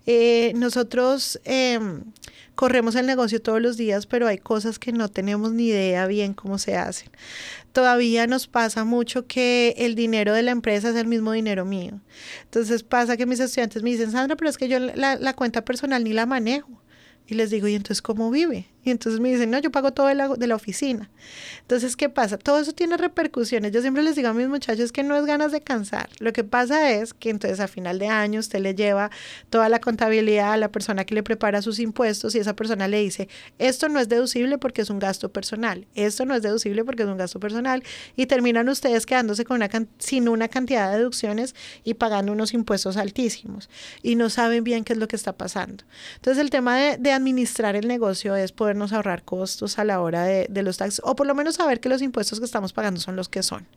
Eh, 0.08 0.52
nosotros 0.56 1.40
em, 1.44 2.04
corremos 2.56 2.96
el 2.96 3.06
negocio 3.06 3.42
todos 3.42 3.62
los 3.62 3.78
días, 3.78 4.06
pero 4.06 4.28
hay 4.28 4.38
cosas 4.38 4.80
que 4.80 4.92
no 4.92 5.10
tenemos 5.10 5.52
ni 5.52 5.68
idea 5.68 6.08
bien 6.08 6.34
cómo 6.34 6.58
se 6.58 6.76
hacen. 6.76 7.10
Todavía 7.72 8.28
nos 8.28 8.48
pasa 8.48 8.84
mucho 8.84 9.28
que 9.28 9.74
el 9.78 9.96
dinero 9.96 10.34
de 10.34 10.42
la 10.42 10.52
empresa 10.52 10.90
es 10.90 10.96
el 10.96 11.08
mismo 11.08 11.32
dinero 11.32 11.66
mío. 11.66 12.02
Entonces 12.44 12.84
pasa 12.84 13.18
que 13.18 13.26
mis 13.26 13.40
estudiantes 13.40 13.84
me 13.84 13.92
dicen, 13.92 14.12
Sandra, 14.12 14.36
pero 14.36 14.50
es 14.50 14.58
que 14.58 14.68
yo 14.68 14.80
la, 14.80 15.16
la 15.16 15.34
cuenta 15.34 15.64
personal 15.64 16.04
ni 16.04 16.14
la 16.14 16.26
manejo. 16.26 16.82
Y 17.28 17.36
les 17.36 17.50
digo, 17.50 17.68
¿y 17.68 17.76
entonces 17.76 18.02
cómo 18.02 18.30
vive? 18.30 18.68
Y 18.84 18.92
entonces 18.92 19.20
me 19.20 19.30
dicen, 19.30 19.52
no, 19.52 19.60
yo 19.60 19.72
pago 19.72 19.92
todo 19.92 20.08
de 20.08 20.16
la, 20.16 20.28
de 20.30 20.48
la 20.48 20.56
oficina. 20.56 21.10
Entonces, 21.62 21.96
¿qué 21.96 22.10
pasa? 22.10 22.38
Todo 22.38 22.60
eso 22.60 22.74
tiene 22.74 22.98
repercusiones. 22.98 23.72
Yo 23.72 23.82
siempre 23.82 24.04
les 24.04 24.16
digo 24.16 24.30
a 24.30 24.34
mis 24.34 24.48
muchachos 24.48 24.92
que 24.92 25.04
no 25.04 25.16
es 25.16 25.26
ganas 25.26 25.52
de 25.52 25.62
cansar. 25.62 26.10
Lo 26.20 26.34
que 26.34 26.44
pasa 26.44 26.92
es 26.92 27.14
que 27.14 27.30
entonces 27.30 27.60
a 27.60 27.68
final 27.68 28.00
de 28.00 28.08
año 28.08 28.40
usted 28.40 28.60
le 28.60 28.76
lleva 28.76 29.12
toda 29.50 29.70
la 29.70 29.80
contabilidad 29.80 30.54
a 30.54 30.58
la 30.58 30.72
persona 30.72 31.06
que 31.06 31.16
le 31.16 31.24
prepara 31.24 31.62
sus 31.62 31.80
impuestos 31.80 32.36
y 32.36 32.40
esa 32.40 32.56
persona 32.56 32.88
le 32.88 33.00
dice, 33.00 33.30
esto 33.60 33.90
no 33.90 34.00
es 34.00 34.10
deducible 34.10 34.58
porque 34.58 34.82
es 34.82 34.90
un 34.90 35.00
gasto 35.00 35.32
personal, 35.32 35.88
esto 35.96 36.26
no 36.26 36.36
es 36.36 36.42
deducible 36.42 36.84
porque 36.84 37.04
es 37.04 37.10
un 37.10 37.18
gasto 37.18 37.40
personal 37.40 37.84
y 38.16 38.26
terminan 38.26 38.70
ustedes 38.70 39.06
quedándose 39.06 39.46
con 39.46 39.58
una 39.58 39.70
sin 40.00 40.28
una 40.28 40.48
cantidad 40.48 40.92
de 40.92 40.98
deducciones 40.98 41.56
y 41.84 41.96
pagando 41.96 42.32
unos 42.32 42.54
impuestos 42.54 42.98
altísimos 42.98 43.70
y 44.02 44.16
no 44.16 44.30
saben 44.30 44.64
bien 44.64 44.84
qué 44.84 44.94
es 44.94 45.00
lo 45.00 45.08
que 45.08 45.16
está 45.16 45.34
pasando. 45.34 45.84
Entonces 46.16 46.42
el 46.42 46.50
tema 46.50 46.78
de, 46.78 47.12
administrar 47.12 47.76
el 47.76 47.88
negocio 47.88 48.36
es 48.36 48.52
podernos 48.72 48.94
ahorrar 48.94 49.24
costos 49.24 49.80
a 49.80 49.84
la 49.84 50.00
hora 50.00 50.24
de, 50.24 50.48
de 50.50 50.64
los 50.64 50.78
taxes 50.78 51.02
o 51.04 51.14
por 51.14 51.28
lo 51.28 51.36
menos 51.36 51.56
saber 51.56 51.82
que 51.82 51.90
los 51.90 52.02
impuestos 52.02 52.40
que 52.40 52.46
estamos 52.46 52.72
pagando 52.72 53.02
son 53.02 53.18
los 53.18 53.28
que 53.28 53.44
son 53.44 53.68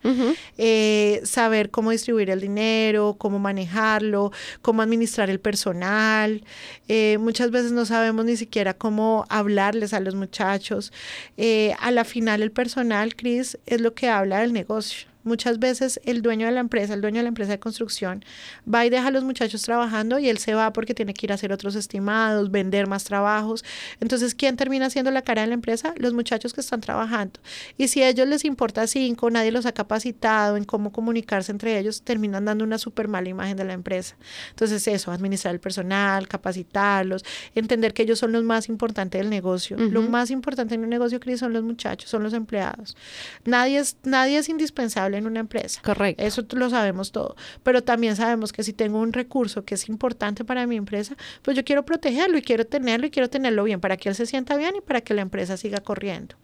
eh, 0.57 1.21
saber 1.25 1.71
cómo 1.71 1.91
distribuir 1.91 2.31
el 2.31 2.41
dinero, 2.41 3.17
cómo 3.19 3.41
manejarlo, 3.41 4.31
cómo 4.63 4.83
administrar 4.83 5.31
el 5.31 5.41
personal. 5.41 6.45
Eh, 6.87 7.19
muchas 7.19 7.51
veces 7.51 7.73
no 7.73 7.85
sabemos 7.87 8.25
ni 8.25 8.37
siquiera 8.37 8.75
cómo 8.75 9.25
hablarles 9.29 9.95
a 9.95 10.01
los 10.01 10.15
muchachos. 10.15 10.93
Eh, 11.37 11.75
a 11.81 11.91
la 11.91 12.05
final 12.05 12.43
el 12.43 12.53
personal, 12.53 13.17
Cris, 13.17 13.59
es 13.67 13.81
lo 13.81 13.95
que 13.95 14.09
habla 14.09 14.41
del 14.41 14.53
negocio. 14.53 15.14
Muchas 15.25 15.59
veces 15.59 16.01
el 16.05 16.23
dueño 16.23 16.47
de 16.47 16.53
la 16.53 16.61
empresa, 16.61 16.95
el 16.95 17.01
dueño 17.01 17.19
de 17.19 17.25
la 17.25 17.29
empresa 17.29 17.53
de 17.53 17.59
construcción, 17.59 18.25
va 18.73 18.87
y 18.87 18.91
deja 18.91 19.09
a 19.09 19.11
los 19.11 19.25
muchachos 19.25 19.63
trabajando 19.63 20.19
y 20.19 20.29
él 20.29 20.39
se 20.39 20.55
va 20.55 20.73
porque 20.73 20.95
tiene 20.95 21.15
que 21.15 21.27
ir 21.27 21.33
a 21.33 21.35
hacer 21.35 21.53
otros 21.53 21.75
estimados, 21.75 22.51
vender 22.51 22.87
más 22.87 23.05
trabajos. 23.05 23.65
Entonces, 24.01 24.35
¿quién 24.35 24.57
termina 24.57 24.91
siendo 24.91 25.11
la 25.11 25.23
cara 25.23 25.43
de 25.43 25.49
la 25.49 25.55
empresa? 25.55 25.95
Los 25.97 26.13
muchachos 26.13 26.53
que 26.53 26.61
están 26.61 26.81
trabajando. 26.81 27.41
Y 27.77 27.89
si 27.89 28.03
a 28.03 28.09
ellos 28.09 28.29
les 28.29 28.45
importa 28.45 28.87
cinco, 28.87 29.31
nadie 29.31 29.51
los 29.51 29.67
ha 29.67 29.73
capacitado 29.73 30.57
en 30.57 30.65
cómo 30.65 30.93
comunicarse 30.93 31.53
entre 31.53 31.79
ellos, 31.79 32.03
terminan 32.03 32.45
dando 32.45 32.65
una 32.65 32.79
súper 32.79 33.09
mala 33.09 33.29
imagen 33.29 33.57
de 33.57 33.65
la 33.65 33.73
empresa. 33.73 34.17
Entonces, 34.51 34.87
eso, 34.87 35.11
administrar 35.11 35.55
el 35.55 35.61
personal, 35.61 36.29
capacitarlos, 36.29 37.25
entender 37.55 37.95
que 37.95 38.03
ellos 38.03 38.19
son 38.19 38.33
los 38.33 38.45
más 38.45 38.69
importantes 38.69 39.21
del 39.21 39.31
negocio. 39.31 39.77
Lo 39.77 40.03
más 40.03 40.31
importante 40.31 40.75
en 40.75 40.83
un 40.83 40.91
negocio, 40.91 41.21
Cris, 41.21 41.41
son 41.41 41.53
los 41.53 41.63
muchachos, 41.63 42.11
son 42.11 42.23
los 42.23 42.33
empleados. 42.33 42.97
Nadie 43.45 43.79
es, 43.79 43.97
nadie 44.05 44.39
es 44.39 44.49
indispensable 44.49 45.14
en 45.17 45.27
una 45.27 45.41
empresa. 45.41 45.81
Correcto. 45.83 46.23
Eso 46.23 46.45
lo 46.53 46.71
sabemos 46.71 47.13
todo. 47.13 47.37
Pero 47.63 47.83
también 47.83 48.17
sabemos 48.17 48.53
que 48.53 48.63
si 48.63 48.73
tengo 48.73 48.99
un 48.99 49.13
recurso 49.13 49.65
que 49.65 49.75
es 49.75 49.89
importante 49.89 50.45
para 50.45 50.67
mi 50.67 50.77
empresa, 50.77 51.17
pues 51.43 51.57
yo 51.57 51.65
quiero 51.65 51.85
protegerlo 51.85 52.39
y 52.39 52.43
quiero 52.43 52.67
tenerlo 52.67 53.07
y 53.07 53.11
quiero 53.11 53.29
tenerlo 53.31 53.65
bien 53.65 53.81
para 53.81 53.97
que 53.97 54.09
él 54.09 54.15
se 54.15 54.27
sienta 54.27 54.57
bien 54.57 54.77
y 54.77 54.81
para 54.81 55.01
que 55.01 55.15
la 55.15 55.23
empresa 55.23 55.57
siga 55.57 55.79
corriendo. 55.81 56.37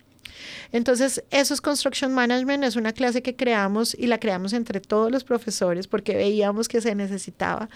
Entonces, 0.72 1.22
eso 1.30 1.55
es 1.55 1.61
Construction 1.61 2.12
Management, 2.12 2.64
es 2.64 2.76
una 2.76 2.93
clase 2.93 3.22
que 3.22 3.36
creamos 3.36 3.95
y 3.95 4.07
la 4.07 4.18
creamos 4.18 4.53
entre 4.53 4.80
todos 4.80 5.11
los 5.11 5.24
profesores 5.24 5.86
porque 5.86 6.14
veíamos 6.14 6.68
que 6.68 6.80
se 6.80 6.95
necesitaba. 6.95 7.68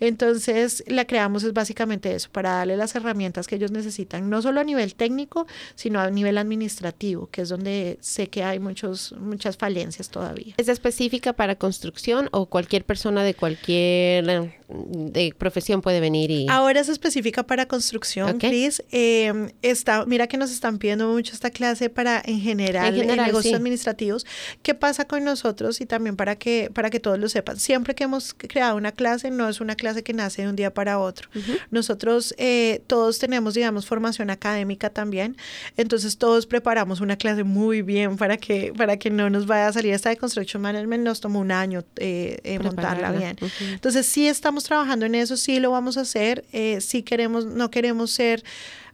Entonces, 0.00 0.84
la 0.86 1.04
creamos 1.04 1.44
es 1.44 1.52
básicamente 1.52 2.14
eso, 2.14 2.28
para 2.30 2.50
darle 2.50 2.76
las 2.76 2.94
herramientas 2.94 3.46
que 3.46 3.56
ellos 3.56 3.70
necesitan, 3.70 4.30
no 4.30 4.42
solo 4.42 4.60
a 4.60 4.64
nivel 4.64 4.94
técnico, 4.94 5.46
sino 5.74 6.00
a 6.00 6.10
nivel 6.10 6.38
administrativo, 6.38 7.28
que 7.30 7.42
es 7.42 7.48
donde 7.48 7.98
sé 8.00 8.28
que 8.28 8.42
hay 8.42 8.58
muchos, 8.58 9.12
muchas 9.18 9.56
falencias 9.56 10.10
todavía. 10.10 10.54
¿Es 10.56 10.68
específica 10.68 11.32
para 11.32 11.56
construcción 11.56 12.28
o 12.32 12.46
cualquier 12.46 12.84
persona 12.84 13.22
de 13.22 13.34
cualquier 13.34 14.59
de 14.72 15.34
profesión 15.36 15.82
puede 15.82 16.00
venir 16.00 16.30
y... 16.30 16.46
Ahora 16.48 16.80
es 16.80 16.88
específica 16.88 17.42
para 17.42 17.66
construcción, 17.66 18.38
Cris. 18.38 18.82
Eh, 18.92 19.52
está, 19.62 20.06
mira 20.06 20.26
que 20.26 20.36
nos 20.36 20.50
están 20.50 20.78
pidiendo 20.78 21.08
mucho 21.08 21.32
esta 21.34 21.50
clase 21.50 21.90
para 21.90 22.22
en 22.24 22.40
general, 22.40 22.98
en, 22.98 23.16
negocios 23.16 23.54
administrativos. 23.54 24.26
¿Qué 24.62 24.74
pasa 24.74 25.06
con 25.06 25.24
nosotros? 25.24 25.80
Y 25.80 25.86
también 25.86 26.16
para 26.16 26.36
que, 26.36 26.70
para 26.72 26.90
que 26.90 27.00
todos 27.00 27.18
lo 27.18 27.28
sepan. 27.28 27.58
Siempre 27.58 27.94
que 27.94 28.04
hemos 28.04 28.34
creado 28.34 28.76
una 28.76 28.92
clase, 28.92 29.30
no 29.30 29.48
es 29.48 29.60
una 29.60 29.74
clase 29.74 30.02
que 30.02 30.12
nace 30.12 30.42
de 30.42 30.48
un 30.48 30.56
día 30.56 30.72
para 30.72 30.98
otro. 30.98 31.28
Nosotros 31.70 32.34
eh, 32.38 32.82
todos 32.86 33.18
tenemos, 33.18 33.54
digamos, 33.54 33.86
formación 33.86 34.30
académica 34.30 34.90
también. 34.90 35.36
Entonces 35.76 36.16
todos 36.16 36.46
preparamos 36.46 37.00
una 37.00 37.16
clase 37.16 37.44
muy 37.44 37.82
bien 37.82 38.16
para 38.16 38.36
que, 38.36 38.72
para 38.76 38.98
que 38.98 39.10
no 39.10 39.30
nos 39.30 39.46
vaya 39.46 39.68
a 39.68 39.72
salir 39.72 39.94
esta 39.94 40.10
de 40.10 40.16
Construction 40.16 40.62
Management. 40.62 41.04
Nos 41.04 41.20
tomó 41.20 41.40
un 41.40 41.50
año 41.50 41.84
eh, 41.96 42.58
montarla 42.62 43.10
bien. 43.12 43.36
Entonces 43.72 44.06
sí 44.06 44.28
estamos 44.28 44.59
trabajando 44.64 45.06
en 45.06 45.14
eso, 45.14 45.36
sí 45.36 45.60
lo 45.60 45.70
vamos 45.70 45.96
a 45.96 46.02
hacer. 46.02 46.44
sí 46.80 47.02
queremos, 47.02 47.46
no 47.46 47.70
queremos 47.70 48.10
ser 48.10 48.44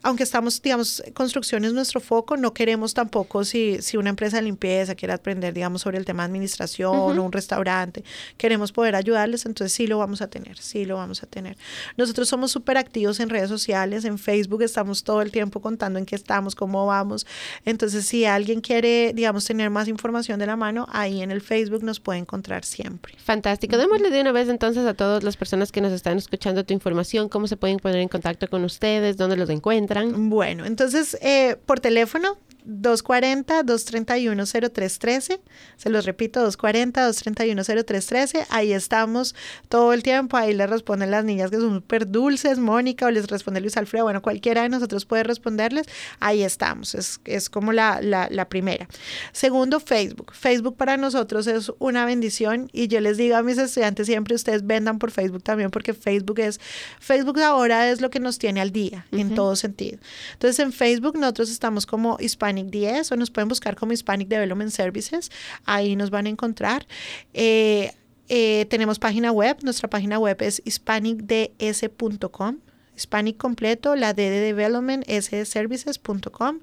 aunque 0.06 0.22
estamos, 0.22 0.62
digamos, 0.62 1.02
construcción 1.14 1.64
es 1.64 1.72
nuestro 1.72 1.98
foco, 1.98 2.36
no 2.36 2.54
queremos 2.54 2.94
tampoco 2.94 3.44
si, 3.44 3.82
si 3.82 3.96
una 3.96 4.10
empresa 4.10 4.36
de 4.36 4.44
limpieza 4.44 4.94
quiere 4.94 5.12
aprender, 5.12 5.52
digamos, 5.52 5.82
sobre 5.82 5.98
el 5.98 6.04
tema 6.04 6.22
de 6.22 6.26
administración 6.26 6.94
o 7.18 7.24
un 7.24 7.32
restaurante, 7.32 8.04
queremos 8.36 8.70
poder 8.70 8.94
ayudarles, 8.94 9.46
entonces 9.46 9.72
sí 9.72 9.88
lo 9.88 9.98
vamos 9.98 10.22
a 10.22 10.28
tener, 10.28 10.58
sí 10.58 10.84
lo 10.84 10.94
vamos 10.94 11.24
a 11.24 11.26
tener. 11.26 11.56
Nosotros 11.96 12.28
somos 12.28 12.52
súper 12.52 12.78
activos 12.78 13.18
en 13.18 13.30
redes 13.30 13.48
sociales, 13.48 14.04
en 14.04 14.16
Facebook 14.16 14.62
estamos 14.62 15.02
todo 15.02 15.22
el 15.22 15.32
tiempo 15.32 15.60
contando 15.60 15.98
en 15.98 16.06
qué 16.06 16.14
estamos, 16.14 16.54
cómo 16.54 16.86
vamos. 16.86 17.26
Entonces, 17.64 18.06
si 18.06 18.26
alguien 18.26 18.60
quiere, 18.60 19.12
digamos, 19.12 19.44
tener 19.44 19.70
más 19.70 19.88
información 19.88 20.38
de 20.38 20.46
la 20.46 20.54
mano, 20.54 20.86
ahí 20.92 21.20
en 21.20 21.32
el 21.32 21.40
Facebook 21.40 21.82
nos 21.82 21.98
puede 21.98 22.20
encontrar 22.20 22.64
siempre. 22.64 23.14
Fantástico. 23.18 23.76
Démosle 23.76 24.10
de 24.10 24.20
una 24.20 24.30
vez 24.30 24.48
entonces 24.48 24.86
a 24.86 24.94
todas 24.94 25.24
las 25.24 25.36
personas 25.36 25.72
que 25.72 25.80
nos 25.80 25.90
están 25.90 26.16
escuchando 26.16 26.64
tu 26.64 26.72
información, 26.72 27.28
cómo 27.28 27.48
se 27.48 27.56
pueden 27.56 27.78
poner 27.78 27.98
en 27.98 28.08
contacto 28.08 28.46
con 28.46 28.62
ustedes, 28.62 29.16
dónde 29.16 29.36
los 29.36 29.50
encuentran 29.50 29.95
bueno, 30.04 30.64
entonces 30.64 31.16
eh, 31.20 31.56
por 31.66 31.80
teléfono 31.80 32.38
240-231-0313. 32.66 35.40
Se 35.76 35.90
los 35.90 36.04
repito, 36.04 36.46
240-231-0313. 36.50 38.46
Ahí 38.50 38.72
estamos 38.72 39.34
todo 39.68 39.92
el 39.92 40.02
tiempo. 40.02 40.36
Ahí 40.36 40.54
les 40.54 40.68
responden 40.68 41.10
las 41.10 41.24
niñas 41.24 41.50
que 41.50 41.56
son 41.56 41.76
súper 41.76 42.10
dulces, 42.10 42.58
Mónica, 42.58 43.06
o 43.06 43.10
les 43.10 43.28
responde 43.28 43.60
Luis 43.60 43.76
Alfredo. 43.76 44.04
Bueno, 44.04 44.22
cualquiera 44.22 44.62
de 44.62 44.68
nosotros 44.68 45.04
puede 45.04 45.22
responderles. 45.22 45.86
Ahí 46.20 46.42
estamos. 46.42 46.94
Es, 46.94 47.20
es 47.24 47.48
como 47.48 47.72
la, 47.72 48.00
la, 48.02 48.28
la 48.30 48.48
primera. 48.48 48.88
Segundo, 49.32 49.80
Facebook. 49.80 50.32
Facebook 50.32 50.76
para 50.76 50.96
nosotros 50.96 51.46
es 51.46 51.72
una 51.78 52.04
bendición 52.04 52.68
y 52.72 52.88
yo 52.88 53.00
les 53.00 53.16
digo 53.16 53.36
a 53.36 53.42
mis 53.42 53.58
estudiantes 53.58 54.06
siempre, 54.06 54.34
ustedes 54.34 54.66
vendan 54.66 54.98
por 54.98 55.10
Facebook 55.10 55.42
también 55.42 55.70
porque 55.70 55.94
Facebook 55.94 56.40
es, 56.40 56.60
Facebook 57.00 57.40
ahora 57.40 57.90
es 57.90 58.00
lo 58.00 58.10
que 58.10 58.20
nos 58.20 58.38
tiene 58.38 58.60
al 58.60 58.72
día 58.72 59.06
en 59.12 59.34
todo 59.34 59.56
sentido. 59.56 59.98
Entonces 60.32 60.58
en 60.60 60.72
Facebook 60.72 61.18
nosotros 61.18 61.50
estamos 61.50 61.86
como 61.86 62.16
Hispanic 62.20 62.55
Hispanic 62.56 62.70
10 62.70 63.12
o 63.12 63.16
nos 63.16 63.30
pueden 63.30 63.48
buscar 63.48 63.76
como 63.76 63.92
Hispanic 63.92 64.28
Development 64.28 64.70
Services. 64.70 65.30
Ahí 65.64 65.96
nos 65.96 66.10
van 66.10 66.26
a 66.26 66.28
encontrar. 66.30 66.86
Eh, 67.34 67.92
eh, 68.28 68.66
tenemos 68.68 68.98
página 68.98 69.30
web. 69.32 69.58
Nuestra 69.62 69.88
página 69.88 70.18
web 70.18 70.36
es 70.40 70.62
hispanicds.com. 70.64 72.58
Hispanic 72.96 73.36
completo, 73.36 73.94
la 73.94 74.14
D 74.14 74.30
de 74.30 74.40
Development, 74.40 75.04
Services.com. 75.06 76.60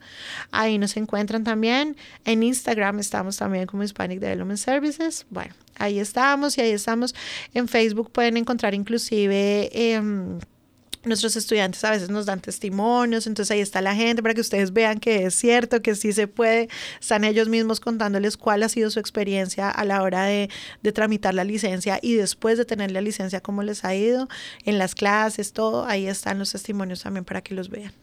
Ahí 0.49 0.79
nos 0.79 0.97
encuentran 0.97 1.43
también. 1.43 1.95
En 2.25 2.41
Instagram 2.41 2.97
estamos 2.99 3.37
también 3.37 3.67
como 3.67 3.83
Hispanic 3.83 4.19
Development 4.19 4.57
Services. 4.59 5.27
Bueno, 5.29 5.53
ahí 5.77 5.99
estamos 5.99 6.57
y 6.57 6.61
ahí 6.61 6.71
estamos. 6.71 7.13
En 7.53 7.67
Facebook 7.67 8.11
pueden 8.11 8.37
encontrar 8.37 8.73
inclusive... 8.73 9.69
Eh, 9.71 10.01
Nuestros 11.05 11.35
estudiantes 11.35 11.83
a 11.83 11.91
veces 11.91 12.09
nos 12.09 12.25
dan 12.25 12.39
testimonios, 12.39 13.27
entonces 13.27 13.51
ahí 13.51 13.59
está 13.59 13.81
la 13.81 13.93
gente 13.93 14.21
para 14.21 14.33
que 14.33 14.41
ustedes 14.41 14.71
vean 14.71 14.99
que 14.99 15.25
es 15.25 15.35
cierto, 15.35 15.81
que 15.81 15.95
sí 15.95 16.13
se 16.13 16.27
puede. 16.27 16.69
Están 16.99 17.23
ellos 17.23 17.49
mismos 17.49 17.79
contándoles 17.79 18.37
cuál 18.37 18.63
ha 18.63 18.69
sido 18.69 18.89
su 18.89 18.99
experiencia 18.99 19.69
a 19.69 19.83
la 19.85 20.01
hora 20.01 20.25
de, 20.25 20.49
de 20.81 20.91
tramitar 20.91 21.33
la 21.33 21.43
licencia 21.43 21.99
y 22.01 22.15
después 22.15 22.57
de 22.57 22.65
tener 22.65 22.91
la 22.91 23.01
licencia, 23.01 23.41
cómo 23.41 23.63
les 23.63 23.83
ha 23.83 23.93
ido 23.95 24.29
en 24.63 24.77
las 24.77 24.95
clases, 24.95 25.53
todo. 25.53 25.85
Ahí 25.85 26.07
están 26.07 26.39
los 26.39 26.51
testimonios 26.51 27.03
también 27.03 27.25
para 27.25 27.41
que 27.41 27.53
los 27.53 27.69
vean. 27.69 27.93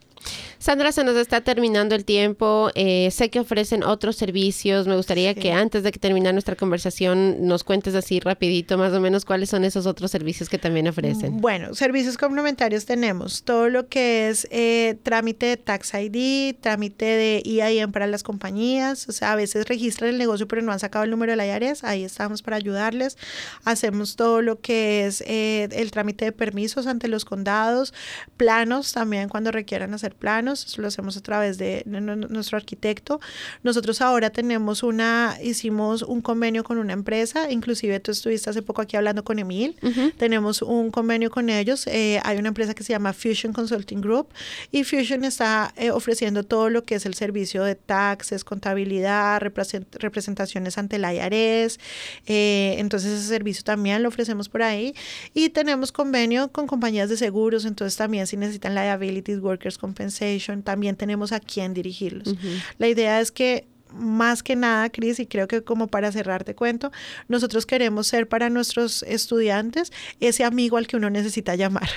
Sandra, 0.58 0.92
se 0.92 1.04
nos 1.04 1.16
está 1.16 1.40
terminando 1.40 1.94
el 1.94 2.04
tiempo. 2.04 2.70
Eh, 2.74 3.10
sé 3.10 3.30
que 3.30 3.40
ofrecen 3.40 3.82
otros 3.82 4.16
servicios. 4.16 4.86
Me 4.86 4.94
gustaría 4.94 5.34
que 5.34 5.52
antes 5.52 5.82
de 5.82 5.90
que 5.90 5.98
termine 5.98 6.30
nuestra 6.32 6.54
conversación 6.54 7.46
nos 7.46 7.64
cuentes 7.64 7.94
así 7.94 8.20
rapidito 8.20 8.76
más 8.76 8.92
o 8.92 9.00
menos 9.00 9.24
cuáles 9.24 9.48
son 9.48 9.64
esos 9.64 9.86
otros 9.86 10.10
servicios 10.10 10.50
que 10.50 10.58
también 10.58 10.86
ofrecen. 10.86 11.40
Bueno, 11.40 11.74
servicios 11.74 12.18
complementarios 12.18 12.84
tenemos 12.84 13.42
todo 13.42 13.70
lo 13.70 13.88
que 13.88 14.28
es 14.28 14.46
eh, 14.50 14.98
trámite 15.02 15.46
de 15.46 15.56
Tax 15.56 15.94
ID, 15.94 16.56
trámite 16.60 17.06
de 17.06 17.42
EIN 17.44 17.90
para 17.90 18.06
las 18.06 18.22
compañías. 18.22 19.08
O 19.08 19.12
sea, 19.12 19.32
a 19.32 19.36
veces 19.36 19.66
registran 19.66 20.10
el 20.10 20.18
negocio 20.18 20.46
pero 20.46 20.60
no 20.60 20.72
han 20.72 20.78
sacado 20.78 21.04
el 21.04 21.10
número 21.10 21.32
de 21.32 21.36
la 21.36 21.46
IARES. 21.46 21.84
Ahí 21.84 22.04
estamos 22.04 22.42
para 22.42 22.58
ayudarles. 22.58 23.16
Hacemos 23.64 24.16
todo 24.16 24.42
lo 24.42 24.60
que 24.60 25.06
es 25.06 25.22
eh, 25.26 25.68
el 25.72 25.90
trámite 25.90 26.26
de 26.26 26.32
permisos 26.32 26.86
ante 26.86 27.08
los 27.08 27.24
condados, 27.24 27.94
planos 28.36 28.92
también 28.92 29.28
cuando 29.28 29.50
requieran 29.52 29.94
hacer 29.94 30.09
planos, 30.14 30.66
eso 30.66 30.82
lo 30.82 30.88
hacemos 30.88 31.16
a 31.16 31.20
través 31.20 31.58
de 31.58 31.82
nuestro 31.86 32.56
arquitecto. 32.56 33.20
Nosotros 33.62 34.00
ahora 34.00 34.30
tenemos 34.30 34.82
una, 34.82 35.36
hicimos 35.42 36.02
un 36.02 36.20
convenio 36.20 36.64
con 36.64 36.78
una 36.78 36.92
empresa, 36.92 37.50
inclusive 37.50 38.00
tú 38.00 38.12
estuviste 38.12 38.50
hace 38.50 38.62
poco 38.62 38.82
aquí 38.82 38.96
hablando 38.96 39.24
con 39.24 39.38
Emil, 39.38 39.76
tenemos 40.16 40.62
un 40.62 40.90
convenio 40.90 41.30
con 41.30 41.50
ellos, 41.50 41.86
eh, 41.86 42.20
hay 42.24 42.38
una 42.38 42.48
empresa 42.48 42.74
que 42.74 42.82
se 42.82 42.92
llama 42.92 43.12
Fusion 43.12 43.52
Consulting 43.52 44.00
Group 44.00 44.28
y 44.70 44.84
Fusion 44.84 45.24
está 45.24 45.72
eh, 45.76 45.90
ofreciendo 45.90 46.42
todo 46.44 46.70
lo 46.70 46.84
que 46.84 46.96
es 46.96 47.06
el 47.06 47.14
servicio 47.14 47.64
de 47.64 47.74
taxes, 47.74 48.44
contabilidad, 48.44 49.40
representaciones 49.40 50.78
ante 50.78 50.98
la 50.98 51.14
IARES, 51.14 51.78
eh, 52.26 52.76
entonces 52.78 53.12
ese 53.12 53.28
servicio 53.28 53.64
también 53.64 54.02
lo 54.02 54.08
ofrecemos 54.08 54.48
por 54.48 54.62
ahí. 54.62 54.94
Y 55.34 55.50
tenemos 55.50 55.92
convenio 55.92 56.50
con 56.52 56.66
compañías 56.66 57.08
de 57.08 57.16
seguros, 57.16 57.64
entonces 57.64 57.96
también 57.96 58.26
si 58.26 58.36
necesitan 58.36 58.74
liabilities, 58.74 59.40
workers 59.40 59.78
compensation, 60.00 60.62
también 60.62 60.96
tenemos 60.96 61.32
a 61.32 61.40
quién 61.40 61.74
dirigirlos. 61.74 62.34
La 62.78 62.88
idea 62.88 63.20
es 63.20 63.30
que 63.30 63.66
más 63.92 64.44
que 64.44 64.54
nada, 64.54 64.88
Cris, 64.88 65.18
y 65.18 65.26
creo 65.26 65.48
que 65.48 65.62
como 65.62 65.88
para 65.88 66.12
cerrar 66.12 66.44
te 66.44 66.54
cuento, 66.54 66.92
nosotros 67.26 67.66
queremos 67.66 68.06
ser 68.06 68.28
para 68.28 68.48
nuestros 68.48 69.02
estudiantes 69.02 69.92
ese 70.20 70.44
amigo 70.44 70.76
al 70.76 70.86
que 70.86 70.96
uno 70.96 71.10
necesita 71.10 71.56
llamar. 71.56 71.88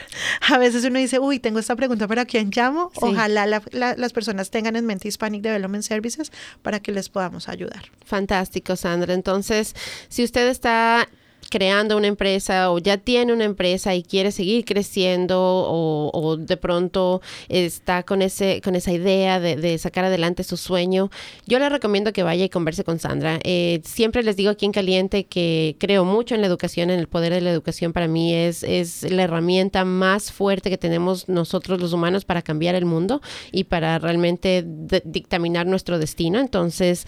A 0.49 0.57
veces 0.57 0.83
uno 0.85 0.97
dice, 0.97 1.19
uy, 1.19 1.37
tengo 1.37 1.59
esta 1.59 1.75
pregunta 1.75 2.07
para 2.07 2.25
quién 2.25 2.49
llamo. 2.49 2.91
Ojalá 2.95 3.45
las 3.45 4.13
personas 4.13 4.49
tengan 4.49 4.75
en 4.75 4.87
mente 4.87 5.07
Hispanic 5.07 5.43
Development 5.43 5.83
Services 5.83 6.31
para 6.63 6.79
que 6.79 6.91
les 6.91 7.09
podamos 7.09 7.47
ayudar. 7.47 7.83
Fantástico, 8.03 8.75
Sandra. 8.75 9.13
Entonces, 9.13 9.75
si 10.09 10.23
usted 10.23 10.47
está 10.47 11.07
creando 11.53 11.97
una 11.97 12.07
empresa 12.07 12.71
o 12.71 12.79
ya 12.79 12.97
tiene 12.97 13.31
una 13.31 13.43
empresa 13.43 13.93
y 13.93 14.01
quiere 14.01 14.31
seguir 14.31 14.65
creciendo 14.65 15.37
o, 15.39 16.35
de 16.35 16.57
pronto 16.57 17.21
está 17.47 18.01
con, 18.01 18.23
ese, 18.23 18.59
con 18.63 18.75
esa 18.75 18.91
idea 18.91 19.39
de, 19.39 19.77
sacar 19.77 20.05
adelante 20.05 20.43
su 20.43 20.57
sueño, 20.57 21.11
yo 21.45 21.59
le 21.59 21.69
recomiendo 21.69 22.11
que 22.11 22.23
vaya 22.23 22.43
y 22.43 22.49
converse 22.49 22.83
con 22.83 22.97
Sandra. 22.97 23.39
Eh, 23.43 23.81
siempre 23.83 24.23
les 24.23 24.35
digo 24.35 24.49
aquí 24.49 24.65
en 24.65 24.71
Caliente 24.71 25.25
que 25.25 25.75
creo 25.77 26.05
mucho 26.05 26.33
en 26.33 26.41
la 26.41 26.47
educación, 26.47 26.89
en 26.89 26.99
el 26.99 27.07
poder 27.07 27.31
de 27.31 27.41
la 27.41 27.51
educación. 27.51 27.93
Para 27.93 28.07
mí 28.07 28.33
es, 28.33 28.63
es 28.63 29.03
la 29.11 29.21
herramienta 29.21 29.85
más 29.85 30.31
fuerte 30.31 30.71
que 30.71 30.79
tenemos 30.79 31.29
nosotros 31.29 31.79
los 31.79 31.93
humanos 31.93 32.25
para 32.25 32.41
cambiar 32.41 32.73
el 32.73 32.85
mundo 32.85 33.21
y 33.51 33.65
para 33.65 33.99
realmente 33.99 34.65
dictaminar 35.05 35.67
nuestro 35.67 35.99
destino. 35.99 36.39
Entonces, 36.39 37.05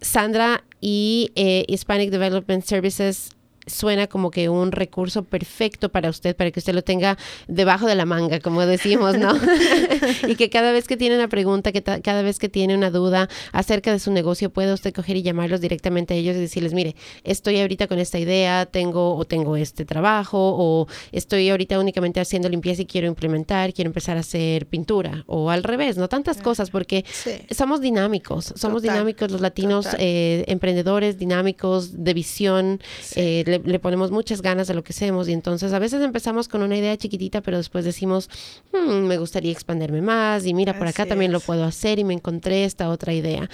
Sandra 0.00 0.62
y 0.80 1.32
eh, 1.34 1.64
Hispanic 1.66 2.10
Development 2.10 2.64
Services 2.64 3.30
suena 3.70 4.06
como 4.06 4.30
que 4.30 4.48
un 4.48 4.72
recurso 4.72 5.24
perfecto 5.24 5.88
para 5.88 6.10
usted, 6.10 6.36
para 6.36 6.50
que 6.50 6.60
usted 6.60 6.74
lo 6.74 6.82
tenga 6.82 7.16
debajo 7.48 7.86
de 7.86 7.94
la 7.94 8.04
manga, 8.04 8.40
como 8.40 8.64
decimos, 8.66 9.16
¿no? 9.16 9.32
y 10.28 10.36
que 10.36 10.50
cada 10.50 10.72
vez 10.72 10.86
que 10.86 10.96
tiene 10.96 11.16
una 11.16 11.28
pregunta, 11.28 11.72
que 11.72 11.82
cada 11.82 12.22
vez 12.22 12.38
que 12.38 12.48
tiene 12.48 12.74
una 12.74 12.90
duda 12.90 13.28
acerca 13.52 13.92
de 13.92 13.98
su 13.98 14.12
negocio, 14.12 14.50
pueda 14.50 14.74
usted 14.74 14.92
coger 14.92 15.16
y 15.16 15.22
llamarlos 15.22 15.60
directamente 15.60 16.14
a 16.14 16.16
ellos 16.16 16.36
y 16.36 16.40
decirles, 16.40 16.74
mire, 16.74 16.96
estoy 17.24 17.60
ahorita 17.60 17.86
con 17.86 17.98
esta 17.98 18.18
idea, 18.18 18.66
tengo 18.66 19.16
o 19.16 19.24
tengo 19.24 19.56
este 19.56 19.84
trabajo 19.84 20.38
o 20.38 20.86
estoy 21.12 21.48
ahorita 21.50 21.78
únicamente 21.78 22.20
haciendo 22.20 22.48
limpieza 22.48 22.82
y 22.82 22.86
quiero 22.86 23.06
implementar, 23.06 23.72
quiero 23.72 23.88
empezar 23.88 24.16
a 24.16 24.20
hacer 24.20 24.66
pintura 24.66 25.24
o 25.26 25.50
al 25.50 25.62
revés, 25.62 25.96
no 25.96 26.08
tantas 26.08 26.40
cosas 26.42 26.70
porque 26.70 27.04
somos 27.50 27.80
dinámicos, 27.80 28.52
somos 28.56 28.82
dinámicos 28.82 29.30
los 29.30 29.40
latinos 29.40 29.86
eh, 29.98 30.44
emprendedores, 30.48 31.18
dinámicos, 31.18 32.04
de 32.04 32.14
visión, 32.14 32.80
eh, 33.14 33.44
le, 33.46 33.59
ponemos 33.80 34.10
muchas 34.10 34.42
ganas 34.42 34.70
a 34.70 34.74
lo 34.74 34.82
que 34.82 34.92
hacemos 34.92 35.28
y 35.28 35.32
entonces 35.32 35.72
a 35.72 35.78
veces 35.78 36.02
empezamos 36.02 36.48
con 36.48 36.62
una 36.62 36.76
idea 36.76 36.96
chiquitita 36.96 37.40
pero 37.40 37.56
después 37.56 37.84
decimos, 37.84 38.28
hmm, 38.72 39.06
me 39.06 39.18
gustaría 39.18 39.52
expandirme 39.52 40.02
más 40.02 40.46
y 40.46 40.54
mira, 40.54 40.78
por 40.78 40.86
acá 40.86 41.06
también 41.06 41.32
lo 41.32 41.40
puedo 41.40 41.64
hacer 41.64 41.98
y 41.98 42.04
me 42.04 42.14
encontré 42.14 42.64
esta 42.64 42.88
otra 42.88 43.12
idea. 43.12 43.48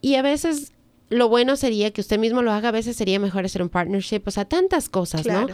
Y 0.00 0.16
a 0.16 0.22
veces 0.22 0.72
lo 1.12 1.28
bueno 1.28 1.56
sería 1.56 1.90
que 1.90 2.00
usted 2.00 2.18
mismo 2.18 2.42
lo 2.42 2.52
haga, 2.52 2.70
a 2.70 2.72
veces 2.72 2.96
sería 2.96 3.20
mejor 3.20 3.44
hacer 3.44 3.62
un 3.62 3.68
partnership, 3.68 4.22
o 4.26 4.30
sea, 4.30 4.44
tantas 4.44 4.88
cosas, 4.88 5.26
¿no? 5.26 5.46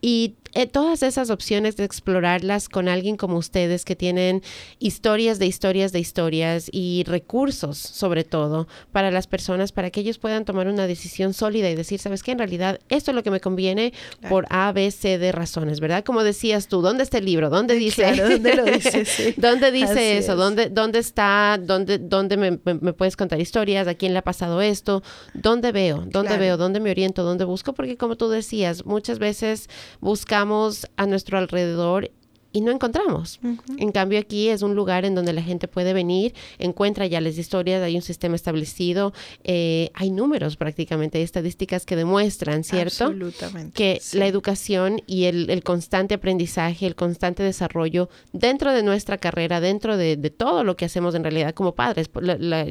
Y 0.00 0.34
eh, 0.54 0.66
todas 0.66 1.02
esas 1.02 1.30
opciones 1.30 1.76
de 1.76 1.84
explorarlas 1.84 2.68
con 2.68 2.88
alguien 2.88 3.16
como 3.16 3.36
ustedes 3.36 3.84
que 3.84 3.96
tienen 3.96 4.42
historias 4.78 5.38
de 5.38 5.46
historias 5.46 5.92
de 5.92 5.98
historias 5.98 6.68
y 6.72 7.04
recursos, 7.06 7.76
sobre 7.76 8.24
todo, 8.24 8.66
para 8.92 9.10
las 9.10 9.26
personas, 9.26 9.72
para 9.72 9.90
que 9.90 10.00
ellos 10.00 10.18
puedan 10.18 10.44
tomar 10.44 10.68
una 10.68 10.86
decisión 10.86 11.34
sólida 11.34 11.68
y 11.68 11.74
decir, 11.74 11.98
¿sabes 11.98 12.22
qué? 12.22 12.32
En 12.32 12.38
realidad, 12.38 12.80
esto 12.88 13.10
es 13.10 13.14
lo 13.14 13.22
que 13.22 13.30
me 13.30 13.40
conviene 13.40 13.92
por 14.28 14.46
A, 14.50 14.72
B, 14.72 14.90
C 14.90 15.18
de 15.18 15.32
razones, 15.32 15.80
¿verdad? 15.80 16.04
Como 16.04 16.24
decías 16.24 16.68
tú, 16.68 16.80
¿dónde 16.80 17.02
está 17.02 17.18
el 17.18 17.26
libro? 17.26 17.50
¿Dónde 17.50 17.74
dice? 17.74 18.14
¿dónde 18.16 18.54
lo 18.54 18.64
dice? 18.64 19.34
¿Dónde 19.36 19.70
dice 19.70 20.18
eso? 20.18 20.36
¿Dónde, 20.36 20.70
¿Dónde 20.70 21.00
está? 21.00 21.58
¿Dónde, 21.60 21.98
dónde 21.98 22.36
me, 22.36 22.58
me, 22.64 22.92
puedes 22.92 23.16
contar 23.16 23.40
historias? 23.40 23.88
¿A 23.88 23.94
quién 23.94 24.12
le 24.12 24.20
ha 24.20 24.24
pasado 24.24 24.60
esto? 24.62 25.02
¿Dónde 25.34 25.72
veo? 25.72 26.04
¿Dónde 26.06 26.36
veo? 26.36 26.56
¿Dónde 26.56 26.80
me 26.80 26.90
oriento? 26.90 27.22
¿Dónde 27.22 27.44
busco? 27.44 27.74
Porque 27.74 27.96
como 27.96 28.16
tú 28.16 28.28
decías, 28.28 28.86
muchas 28.86 29.18
veces 29.18 29.68
buscamos 30.00 30.86
a 30.96 31.06
nuestro 31.06 31.38
alrededor 31.38 32.10
y 32.52 32.62
no 32.62 32.72
encontramos. 32.72 33.38
En 33.76 33.92
cambio 33.92 34.18
aquí 34.18 34.48
es 34.48 34.62
un 34.62 34.74
lugar 34.74 35.04
en 35.04 35.14
donde 35.14 35.32
la 35.32 35.42
gente 35.42 35.68
puede 35.68 35.92
venir, 35.92 36.34
encuentra 36.58 37.06
ya 37.06 37.20
las 37.20 37.36
historias, 37.36 37.82
hay 37.82 37.96
un 37.96 38.02
sistema 38.02 38.34
establecido, 38.34 39.12
eh, 39.44 39.90
hay 39.94 40.10
números 40.10 40.56
prácticamente, 40.56 41.18
hay 41.18 41.24
estadísticas 41.24 41.84
que 41.84 41.96
demuestran, 41.96 42.64
¿cierto? 42.64 43.04
Absolutamente. 43.04 43.72
Que 43.72 44.00
la 44.14 44.26
educación 44.26 45.02
y 45.06 45.24
el, 45.24 45.62
constante 45.64 46.14
aprendizaje, 46.14 46.86
el 46.86 46.94
constante 46.94 47.42
desarrollo 47.42 48.08
dentro 48.32 48.72
de 48.72 48.82
nuestra 48.82 49.18
carrera, 49.18 49.60
dentro 49.60 49.96
de, 49.96 50.16
todo 50.36 50.64
lo 50.64 50.76
que 50.76 50.86
hacemos 50.86 51.14
en 51.14 51.22
realidad 51.22 51.54
como 51.54 51.74
padres. 51.74 52.10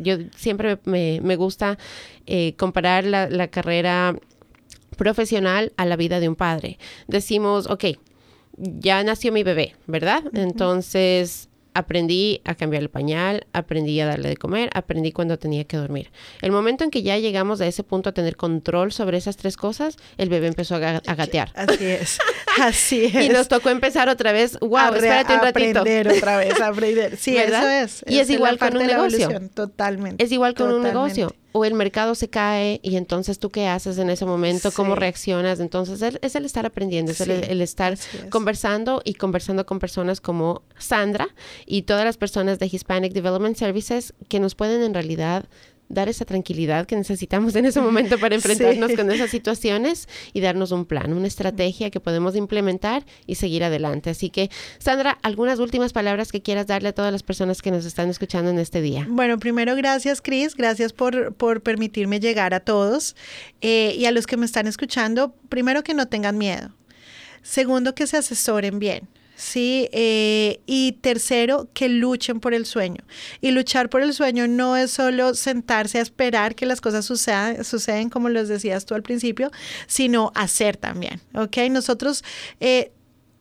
yo 0.02 0.18
siempre 0.36 0.80
me, 0.86 1.36
gusta 1.36 1.78
eh, 2.26 2.54
comparar 2.58 3.06
la, 3.06 3.30
la 3.30 3.50
carrera 3.50 4.16
profesional 4.96 5.74
a 5.78 5.86
la 5.86 5.96
vida 5.96 6.20
de 6.20 6.30
un 6.30 6.36
padre. 6.36 6.80
Decimos, 7.08 7.68
ok, 7.70 7.86
ya 8.58 9.04
nació 9.04 9.32
mi 9.32 9.44
bebé, 9.44 9.76
¿verdad? 9.88 10.24
Entonces 10.34 11.50
aprendí 11.76 12.42
a 12.46 12.56
cambiar 12.56 12.82
el 12.82 12.90
pañal, 12.90 13.46
aprendí 13.52 14.00
a 14.00 14.06
darle 14.06 14.30
de 14.30 14.38
comer, 14.38 14.70
aprendí 14.74 15.12
cuando 15.12 15.38
tenía 15.38 15.66
que 15.66 15.76
dormir. 15.76 16.10
El 16.42 16.52
momento 16.52 16.86
en 16.86 16.90
que 16.90 17.04
ya 17.04 17.18
llegamos 17.18 17.60
a 17.60 17.68
ese 17.68 17.84
punto 17.84 18.10
a 18.10 18.14
tener 18.14 18.38
control 18.38 18.94
sobre 18.94 19.18
esas 19.18 19.36
tres 19.36 19.58
cosas, 19.58 19.98
el 20.18 20.30
bebé 20.30 20.48
empezó 20.48 20.76
a, 20.76 20.80
gatear. 20.80 21.52
Así 21.56 21.86
es, 21.86 22.18
así 22.62 23.06
es. 23.06 23.26
y 23.26 23.30
nos 23.30 23.50
tocó 23.50 23.70
empezar 23.70 24.08
otra 24.08 24.32
vez, 24.32 24.58
wow, 24.62 24.94
espérate 24.94 25.34
un 25.34 25.42
ratito. 25.42 25.80
aprender 25.80 26.08
otra 26.08 26.38
vez, 26.38 26.62
aprender. 26.62 27.18
Sí, 27.18 27.36
eso 27.36 27.68
es. 27.68 28.06
Y 28.08 28.20
es, 28.20 28.30
igual 28.30 28.58
con 28.58 28.78
un 28.78 28.88
negocio. 28.88 29.30
Totalmente. 29.54 30.24
Es 30.24 30.32
igual 30.32 30.56
con 30.56 30.72
un 30.72 30.82
negocio 30.82 31.34
o 31.58 31.64
el 31.64 31.74
mercado 31.74 32.16
se 32.16 32.28
cae 32.28 32.82
y 32.84 32.98
entonces 32.98 33.40
tú 33.40 33.50
qué 33.50 33.70
haces 33.70 33.98
en 33.98 34.10
ese 34.10 34.26
momento, 34.26 34.74
cómo 34.74 34.94
reaccionas. 34.94 35.62
Entonces 35.62 36.18
es 36.22 36.36
el 36.36 36.44
estar 36.44 36.66
aprendiendo, 36.66 37.14
es 37.14 37.22
el, 37.22 37.62
estar 37.62 37.98
conversando 38.30 39.02
y 39.06 39.14
conversando 39.14 39.66
con 39.66 39.80
personas 39.80 40.20
como 40.20 40.64
Sandra 40.78 41.30
y 41.66 41.84
todas 41.84 42.04
las 42.04 42.18
personas 42.18 42.60
de 42.60 42.66
Hispanic 42.70 43.14
Development 43.14 43.56
Services 43.56 44.14
que 44.28 44.42
nos 44.42 44.54
pueden 44.54 44.84
en 44.84 44.94
realidad 44.94 45.46
dar 45.90 46.10
esa 46.10 46.26
tranquilidad 46.26 46.86
que 46.86 46.96
necesitamos 46.96 47.56
en 47.56 47.66
ese 47.66 47.82
momento 47.82 48.18
para 48.18 48.36
enfrentarnos 48.36 48.94
con 48.94 49.12
esas 49.12 49.30
situaciones 49.30 50.08
y 50.34 50.42
darnos 50.42 50.72
un 50.72 50.86
plan, 50.86 51.14
una 51.14 51.28
estrategia 51.28 51.90
que 51.90 52.00
podemos 52.00 52.36
implementar 52.36 53.06
y 53.26 53.36
seguir 53.36 53.64
adelante. 53.64 54.10
Así 54.10 54.30
que, 54.30 54.50
Sandra, 54.80 55.18
algunas 55.22 55.60
últimas 55.60 55.94
palabras 55.94 56.32
que 56.32 56.42
quieras 56.42 56.68
darle 56.68 56.90
a 56.90 56.94
todas 56.94 57.12
las 57.12 57.24
personas 57.24 57.62
que 57.62 57.72
nos 57.72 57.86
están 57.86 58.10
escuchando 58.10 58.50
en 58.52 58.60
este 58.60 58.82
día. 58.82 59.06
Bueno, 59.10 59.40
primero, 59.40 59.76
gracias, 59.76 60.22
Cris. 60.22 60.56
Gracias 60.56 60.94
por, 60.94 61.34
por 61.36 61.62
permitirme 61.62 62.20
llegar 62.20 62.54
a 62.54 62.60
todos 62.60 63.16
eh, 63.62 63.94
y 63.98 64.06
a 64.06 64.12
los 64.12 64.28
que 64.28 64.38
me 64.38 64.46
están 64.46 64.68
escuchando. 64.68 65.36
Primero, 65.50 65.84
que 65.84 65.94
no 65.94 66.08
tengan 66.08 66.38
miedo. 66.38 66.72
Segundo, 67.42 67.94
que 67.94 68.08
se 68.08 68.18
asesoren 68.18 68.80
bien. 68.80 69.08
¿Sí? 69.36 69.90
Eh, 69.92 70.60
y 70.66 70.94
tercero, 71.02 71.70
que 71.74 71.90
luchen 71.90 72.40
por 72.40 72.54
el 72.54 72.66
sueño. 72.66 73.04
Y 73.42 73.52
luchar 73.52 73.90
por 73.90 74.02
el 74.02 74.14
sueño 74.14 74.48
no 74.48 74.76
es 74.78 74.92
solo 74.92 75.34
sentarse 75.34 76.00
a 76.00 76.02
esperar 76.02 76.56
que 76.56 76.66
las 76.66 76.82
cosas 76.82 77.06
sucedan, 77.06 77.64
suceden 77.64 78.10
como 78.10 78.30
les 78.30 78.48
decías 78.48 78.86
tú 78.86 78.96
al 78.96 79.04
principio, 79.04 79.52
sino 79.88 80.32
hacer 80.36 80.78
también, 80.78 81.22
¿ok? 81.34 81.58
Nosotros 81.70 82.24
eh, 82.60 82.92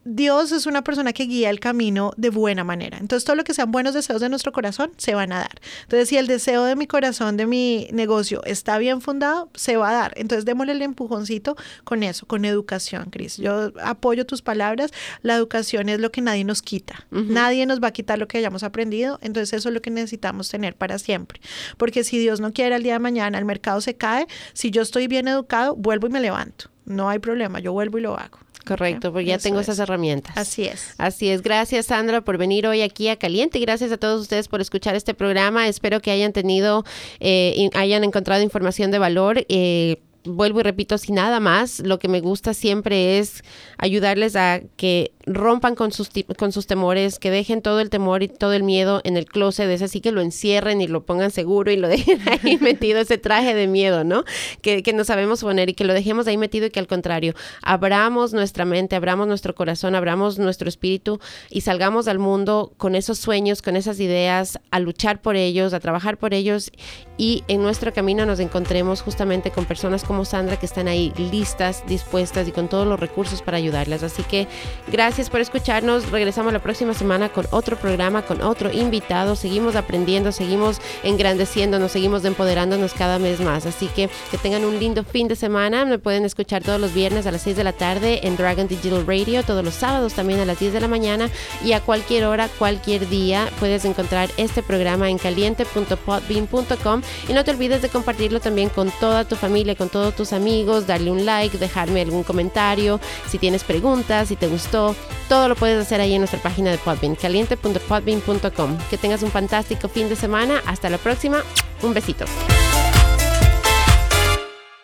Dios 0.04 0.52
es 0.52 0.66
una 0.66 0.84
persona 0.84 1.12
que 1.12 1.24
guía 1.24 1.50
el 1.50 1.60
camino 1.60 2.12
de 2.16 2.30
buena 2.30 2.62
manera. 2.64 2.98
Entonces, 2.98 3.24
todo 3.24 3.36
lo 3.36 3.44
que 3.44 3.54
sean 3.54 3.72
buenos 3.72 3.94
deseos 3.94 4.20
de 4.20 4.28
nuestro 4.28 4.52
corazón 4.52 4.92
se 4.96 5.14
van 5.14 5.32
a 5.32 5.38
dar. 5.38 5.60
Entonces, 5.82 6.08
si 6.08 6.16
el 6.16 6.26
deseo 6.26 6.64
de 6.64 6.76
mi 6.76 6.86
corazón, 6.86 7.36
de 7.36 7.46
mi 7.46 7.88
negocio, 7.92 8.42
está 8.44 8.78
bien 8.78 9.00
fundado, 9.00 9.50
se 9.54 9.76
va 9.76 9.90
a 9.90 9.92
dar. 9.94 10.12
Entonces, 10.16 10.44
démosle 10.44 10.72
el 10.72 10.82
empujoncito 10.82 11.56
con 11.84 12.02
eso, 12.02 12.26
con 12.26 12.44
educación, 12.44 13.10
Cris. 13.10 13.38
Yo 13.38 13.72
apoyo 13.82 14.26
tus 14.26 14.42
palabras. 14.42 14.90
La 15.22 15.34
educación 15.36 15.88
es 15.88 16.00
lo 16.00 16.12
que 16.12 16.20
nadie 16.20 16.44
nos 16.44 16.62
quita. 16.62 17.06
Nadie 17.10 17.64
nos 17.66 17.82
va 17.82 17.88
a 17.88 17.92
quitar 17.92 18.18
lo 18.18 18.28
que 18.28 18.38
hayamos 18.38 18.62
aprendido. 18.62 19.18
Entonces, 19.22 19.54
eso 19.54 19.68
es 19.68 19.74
lo 19.74 19.80
que 19.80 19.90
necesitamos 19.90 20.48
tener 20.50 20.76
para 20.76 20.98
siempre. 20.98 21.40
Porque 21.78 22.04
si 22.04 22.18
Dios 22.18 22.40
no 22.40 22.52
quiere, 22.52 22.76
el 22.76 22.82
día 22.82 22.94
de 22.94 22.98
mañana 22.98 23.38
el 23.38 23.44
mercado 23.44 23.80
se 23.80 23.96
cae. 23.96 24.26
Si 24.52 24.70
yo 24.70 24.82
estoy 24.82 25.08
bien 25.08 25.28
educado, 25.28 25.74
vuelvo 25.76 26.08
y 26.08 26.10
me 26.10 26.20
levanto. 26.20 26.70
No 26.84 27.08
hay 27.08 27.18
problema, 27.18 27.60
yo 27.60 27.72
vuelvo 27.72 27.98
y 27.98 28.02
lo 28.02 28.18
hago. 28.18 28.43
Correcto, 28.64 29.12
porque 29.12 29.26
ya 29.26 29.38
tengo 29.38 29.60
esas 29.60 29.78
herramientas. 29.78 30.36
Así 30.36 30.64
es. 30.64 30.94
Así 30.98 31.28
es. 31.28 31.42
Gracias, 31.42 31.86
Sandra, 31.86 32.22
por 32.22 32.38
venir 32.38 32.66
hoy 32.66 32.82
aquí 32.82 33.08
a 33.08 33.16
Caliente 33.16 33.58
y 33.58 33.62
gracias 33.62 33.92
a 33.92 33.96
todos 33.96 34.20
ustedes 34.22 34.48
por 34.48 34.60
escuchar 34.60 34.94
este 34.94 35.14
programa. 35.14 35.68
Espero 35.68 36.00
que 36.00 36.10
hayan 36.10 36.32
tenido, 36.32 36.84
eh, 37.20 37.70
hayan 37.74 38.04
encontrado 38.04 38.42
información 38.42 38.90
de 38.90 38.98
valor. 38.98 39.44
Eh, 39.48 40.02
vuelvo 40.24 40.60
y 40.60 40.62
repito, 40.62 40.98
sin 40.98 41.16
nada 41.16 41.40
más, 41.40 41.80
lo 41.80 41.98
que 41.98 42.08
me 42.08 42.20
gusta 42.20 42.54
siempre 42.54 43.18
es 43.18 43.42
ayudarles 43.78 44.36
a 44.36 44.60
que 44.76 45.12
rompan 45.26 45.74
con 45.74 45.92
sus, 45.92 46.10
con 46.36 46.52
sus 46.52 46.66
temores, 46.66 47.18
que 47.18 47.30
dejen 47.30 47.62
todo 47.62 47.80
el 47.80 47.90
temor 47.90 48.22
y 48.22 48.28
todo 48.28 48.52
el 48.52 48.62
miedo 48.62 49.00
en 49.04 49.16
el 49.16 49.26
closet, 49.26 49.68
es 49.70 49.82
así 49.82 50.00
que 50.00 50.12
lo 50.12 50.20
encierren 50.20 50.80
y 50.80 50.86
lo 50.86 51.04
pongan 51.04 51.30
seguro 51.30 51.70
y 51.70 51.76
lo 51.76 51.88
dejen 51.94 52.20
ahí 52.28 52.58
metido, 52.60 53.00
ese 53.00 53.18
traje 53.18 53.54
de 53.54 53.66
miedo, 53.66 54.04
¿no? 54.04 54.24
Que, 54.60 54.82
que 54.82 54.92
no 54.92 55.04
sabemos 55.04 55.40
poner 55.40 55.70
y 55.70 55.74
que 55.74 55.84
lo 55.84 55.94
dejemos 55.94 56.26
ahí 56.26 56.36
metido 56.36 56.66
y 56.66 56.70
que 56.70 56.80
al 56.80 56.86
contrario, 56.86 57.34
abramos 57.62 58.32
nuestra 58.32 58.64
mente, 58.64 58.96
abramos 58.96 59.26
nuestro 59.26 59.54
corazón, 59.54 59.94
abramos 59.94 60.38
nuestro 60.38 60.68
espíritu 60.68 61.20
y 61.50 61.62
salgamos 61.62 62.08
al 62.08 62.18
mundo 62.18 62.72
con 62.76 62.94
esos 62.94 63.18
sueños, 63.18 63.62
con 63.62 63.76
esas 63.76 64.00
ideas, 64.00 64.58
a 64.70 64.80
luchar 64.80 65.22
por 65.22 65.36
ellos, 65.36 65.72
a 65.72 65.80
trabajar 65.80 66.18
por 66.18 66.34
ellos 66.34 66.70
y 67.16 67.44
en 67.48 67.62
nuestro 67.62 67.92
camino 67.92 68.26
nos 68.26 68.40
encontremos 68.40 69.00
justamente 69.00 69.50
con 69.50 69.64
personas 69.64 70.04
como 70.04 70.24
Sandra 70.24 70.58
que 70.58 70.66
están 70.66 70.88
ahí 70.88 71.12
listas, 71.16 71.84
dispuestas 71.86 72.48
y 72.48 72.52
con 72.52 72.68
todos 72.68 72.86
los 72.86 72.98
recursos 72.98 73.40
para 73.40 73.56
ayudarlas. 73.56 74.02
Así 74.02 74.22
que 74.24 74.48
gracias 74.90 75.13
Gracias 75.14 75.30
por 75.30 75.40
escucharnos. 75.40 76.10
Regresamos 76.10 76.52
la 76.52 76.58
próxima 76.58 76.92
semana 76.92 77.28
con 77.28 77.46
otro 77.52 77.76
programa, 77.76 78.22
con 78.22 78.42
otro 78.42 78.72
invitado. 78.72 79.36
Seguimos 79.36 79.76
aprendiendo, 79.76 80.32
seguimos 80.32 80.80
engrandeciéndonos, 81.04 81.92
seguimos 81.92 82.24
empoderándonos 82.24 82.94
cada 82.94 83.18
vez 83.18 83.38
más. 83.38 83.64
Así 83.64 83.86
que 83.86 84.10
que 84.32 84.38
tengan 84.38 84.64
un 84.64 84.80
lindo 84.80 85.04
fin 85.04 85.28
de 85.28 85.36
semana. 85.36 85.84
Me 85.84 86.00
pueden 86.00 86.24
escuchar 86.24 86.64
todos 86.64 86.80
los 86.80 86.92
viernes 86.94 87.28
a 87.28 87.30
las 87.30 87.42
6 87.42 87.54
de 87.56 87.62
la 87.62 87.72
tarde 87.72 88.26
en 88.26 88.36
Dragon 88.36 88.66
Digital 88.66 89.06
Radio, 89.06 89.44
todos 89.44 89.64
los 89.64 89.74
sábados 89.74 90.14
también 90.14 90.40
a 90.40 90.46
las 90.46 90.58
10 90.58 90.72
de 90.72 90.80
la 90.80 90.88
mañana 90.88 91.30
y 91.64 91.74
a 91.74 91.80
cualquier 91.80 92.24
hora, 92.24 92.48
cualquier 92.58 93.08
día 93.08 93.48
puedes 93.60 93.84
encontrar 93.84 94.30
este 94.36 94.64
programa 94.64 95.10
en 95.10 95.18
caliente.podbean.com 95.18 97.02
y 97.28 97.32
no 97.32 97.44
te 97.44 97.52
olvides 97.52 97.82
de 97.82 97.88
compartirlo 97.88 98.40
también 98.40 98.68
con 98.68 98.90
toda 98.98 99.22
tu 99.22 99.36
familia, 99.36 99.76
con 99.76 99.90
todos 99.90 100.16
tus 100.16 100.32
amigos, 100.32 100.88
darle 100.88 101.12
un 101.12 101.24
like, 101.24 101.56
dejarme 101.56 102.00
algún 102.00 102.24
comentario, 102.24 102.98
si 103.28 103.38
tienes 103.38 103.62
preguntas, 103.62 104.26
si 104.26 104.34
te 104.34 104.48
gustó, 104.48 104.96
todo 105.28 105.48
lo 105.48 105.54
puedes 105.54 105.80
hacer 105.80 106.00
ahí 106.00 106.14
en 106.14 106.20
nuestra 106.20 106.40
página 106.40 106.70
de 106.70 106.78
Podbean, 106.78 107.14
caliente.podbean.com. 107.14 108.78
Que 108.90 108.98
tengas 108.98 109.22
un 109.22 109.30
fantástico 109.30 109.88
fin 109.88 110.08
de 110.08 110.16
semana. 110.16 110.62
Hasta 110.66 110.90
la 110.90 110.98
próxima. 110.98 111.42
Un 111.82 111.94
besito. 111.94 112.24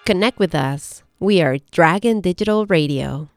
Connect 0.07 0.39
with 0.39 0.55
us. 0.55 1.05
We 1.21 1.43
are 1.43 1.61
Dragon 1.71 2.21
Digital 2.21 2.67
Radio. 2.67 3.29